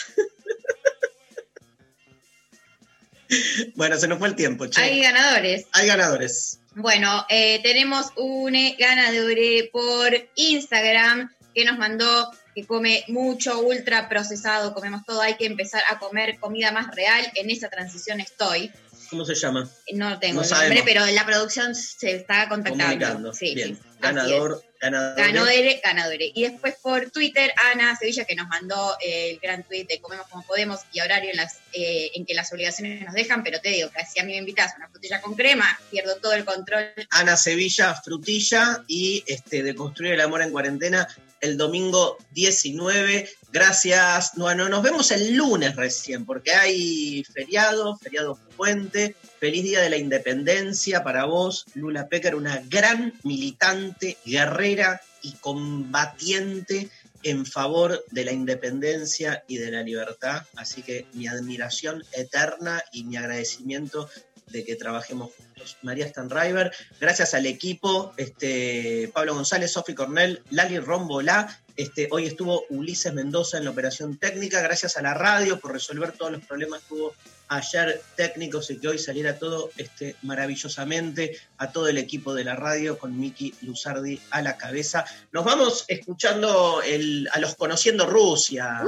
Bueno, 3.75 3.99
se 3.99 4.07
nos 4.07 4.19
fue 4.19 4.29
el 4.29 4.37
tiempo, 4.37 4.67
che. 4.67 4.81
Hay 4.81 5.03
ganadores. 5.03 5.67
Hay 5.73 5.87
ganadores. 5.87 6.61
Bueno, 6.77 7.27
eh, 7.29 7.61
tenemos 7.63 8.13
un 8.17 8.55
eh, 8.55 8.77
ganador 8.79 9.37
por 9.73 10.13
Instagram 10.37 11.35
que 11.55 11.65
nos 11.65 11.79
mandó 11.79 12.31
que 12.55 12.67
come 12.67 13.05
mucho, 13.09 13.59
ultra 13.61 14.09
procesado, 14.09 14.73
comemos 14.75 15.05
todo, 15.05 15.21
hay 15.21 15.37
que 15.37 15.47
empezar 15.47 15.83
a 15.91 15.99
comer 15.99 16.39
comida 16.39 16.71
más 16.73 16.95
real. 16.95 17.31
En 17.35 17.51
esa 17.51 17.69
transición 17.69 18.21
estoy. 18.21 18.71
¿Cómo 19.11 19.25
se 19.25 19.35
llama? 19.35 19.69
No 19.93 20.19
tengo 20.19 20.43
No 20.43 20.47
el 20.47 20.51
nombre, 20.51 20.83
pero 20.85 21.07
la 21.07 21.27
producción 21.27 21.75
se 21.75 22.17
está 22.17 22.49
contactando. 22.49 23.33
Sí, 23.33 23.55
Bien. 23.55 23.77
sí, 23.77 23.86
Ganador, 24.01 24.63
ganador. 24.81 25.17
Ganadore, 25.17 25.81
ganadore. 25.83 26.33
Y 26.35 26.43
después 26.43 26.77
por 26.83 27.11
Twitter, 27.11 27.53
Ana 27.73 27.97
Sevilla, 27.97 28.25
que 28.25 28.35
nos 28.35 28.49
mandó 28.49 28.97
eh, 29.01 29.31
el 29.31 29.39
gran 29.39 29.63
tweet 29.65 29.87
de 29.87 30.01
Comemos 30.01 30.27
como 30.29 30.45
podemos 30.45 30.81
y 30.93 31.01
horario 31.01 31.31
en, 31.31 31.37
las, 31.37 31.61
eh, 31.73 32.11
en 32.15 32.27
que 32.27 32.35
las 32.35 32.53
obligaciones 32.53 33.03
nos 33.05 33.15
dejan, 33.15 33.43
pero 33.43 33.61
te 33.61 33.71
digo 33.71 33.91
que 33.91 34.05
si 34.05 34.21
a 34.21 34.25
mí 34.25 34.33
me 34.33 34.39
invitas 34.39 34.75
una 34.77 34.89
frutilla 34.89 35.21
con 35.21 35.35
crema, 35.35 35.79
pierdo 35.91 36.17
todo 36.17 36.35
el 36.35 36.45
control. 36.45 36.93
Ana 37.11 37.37
Sevilla, 37.37 37.95
frutilla 37.95 38.85
y 38.87 39.25
este, 39.27 39.63
de 39.63 39.75
construir 39.75 40.13
el 40.13 40.21
amor 40.21 40.43
en 40.43 40.51
cuarentena 40.51 41.09
el 41.41 41.57
domingo 41.57 42.19
19. 42.33 43.29
Gracias. 43.57 44.33
Bueno, 44.37 44.69
nos 44.69 44.83
vemos 44.83 45.11
el 45.13 45.35
lunes 45.35 45.77
recién, 45.77 46.27
porque 46.27 46.53
hay 46.53 47.25
feriado, 47.25 47.97
feriado 47.97 48.39
puente. 48.55 49.17
Feliz 49.41 49.65
Día 49.65 49.81
de 49.81 49.89
la 49.89 49.97
Independencia 49.97 51.03
para 51.03 51.25
vos, 51.25 51.65
Lula 51.73 52.07
Pecker, 52.07 52.35
una 52.35 52.63
gran 52.69 53.15
militante, 53.23 54.19
guerrera 54.27 55.01
y 55.23 55.33
combatiente 55.37 56.91
en 57.23 57.47
favor 57.47 58.05
de 58.11 58.27
la 58.27 58.33
independencia 58.33 59.43
y 59.49 59.57
de 59.57 59.71
la 59.71 59.83
libertad. 59.83 60.43
Así 60.57 60.83
que 60.83 61.07
mi 61.15 61.27
admiración 61.27 62.05
eterna 62.13 62.83
y 62.93 63.05
mi 63.05 63.17
agradecimiento 63.17 64.11
de 64.49 64.67
que 64.67 64.77
trabajemos 64.77 65.31
juntos. 65.35 65.79
María 65.81 66.07
Stanriver, 66.07 66.73
gracias 67.01 67.33
al 67.33 67.47
equipo, 67.47 68.13
este, 68.19 69.11
Pablo 69.15 69.35
González, 69.35 69.73
Sofi 69.73 69.95
Cornell, 69.95 70.43
Lali 70.51 70.79
Rombolá, 70.79 71.59
este, 71.77 72.09
hoy 72.11 72.27
estuvo 72.27 72.65
Ulises 72.71 73.13
Mendoza 73.13 73.59
en 73.59 73.65
la 73.65 73.71
operación 73.71 74.17
técnica, 74.17 74.61
gracias 74.61 74.97
a 74.97 75.03
la 75.03 75.15
radio 75.15 75.61
por 75.61 75.73
resolver 75.73 76.13
todos 76.13 76.33
los 76.33 76.45
problemas 76.45 76.83
que 76.83 76.95
hubo 76.95 77.15
ayer 77.49 78.03
técnicos 78.17 78.71
y 78.71 78.79
que 78.79 78.89
hoy 78.89 78.99
saliera 78.99 79.39
todo 79.39 79.71
este, 79.77 80.17
maravillosamente, 80.23 81.39
a 81.59 81.71
todo 81.71 81.89
el 81.89 81.99
equipo 81.99 82.35
de 82.35 82.45
la 82.45 82.57
radio 82.57 82.99
con 82.99 83.19
Miki 83.19 83.55
Luzardi 83.63 84.21
a 84.31 84.43
la 84.43 84.57
cabeza. 84.57 85.05
Nos 85.33 85.45
vamos 85.45 85.85
escuchando 85.89 86.81
a 86.81 87.39
los 87.39 87.55
Conociendo 87.55 88.07
Rusia. 88.07 88.83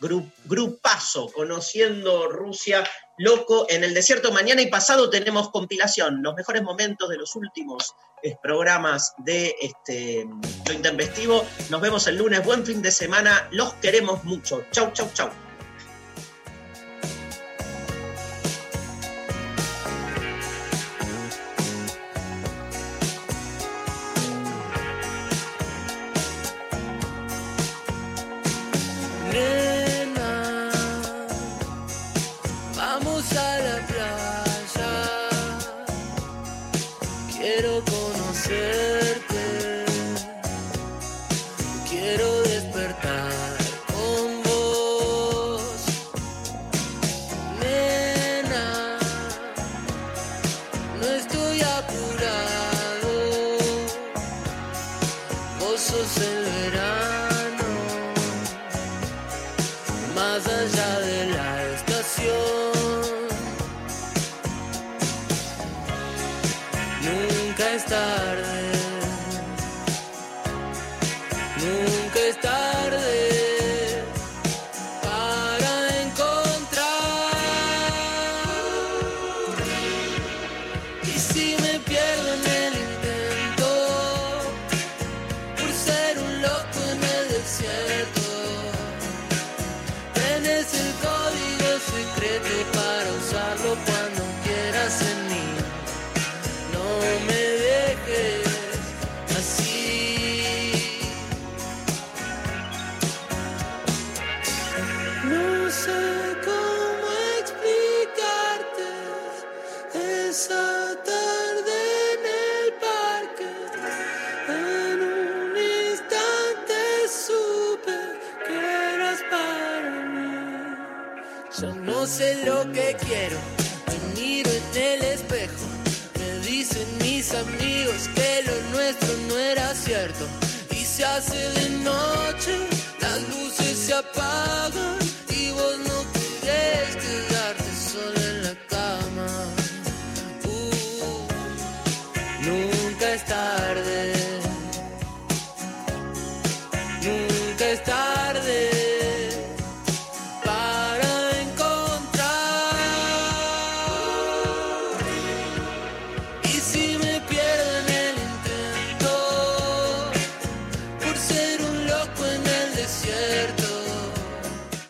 Gru- 0.00 0.30
grupazo, 0.44 1.28
conociendo 1.32 2.28
Rusia, 2.28 2.84
loco, 3.18 3.66
en 3.68 3.82
el 3.84 3.94
desierto. 3.94 4.30
Mañana 4.32 4.62
y 4.62 4.66
pasado 4.66 5.10
tenemos 5.10 5.50
compilación, 5.50 6.22
los 6.22 6.34
mejores 6.34 6.62
momentos 6.62 7.08
de 7.08 7.16
los 7.16 7.34
últimos 7.34 7.94
eh, 8.22 8.36
programas 8.42 9.12
de 9.18 9.54
este, 9.60 10.26
Lo 10.66 10.72
Intempestivo. 10.72 11.44
Nos 11.70 11.80
vemos 11.80 12.06
el 12.06 12.16
lunes, 12.16 12.44
buen 12.44 12.64
fin 12.64 12.80
de 12.82 12.90
semana, 12.92 13.48
los 13.50 13.74
queremos 13.74 14.22
mucho. 14.24 14.64
Chau, 14.72 14.92
chau, 14.92 15.08
chau. 15.14 15.30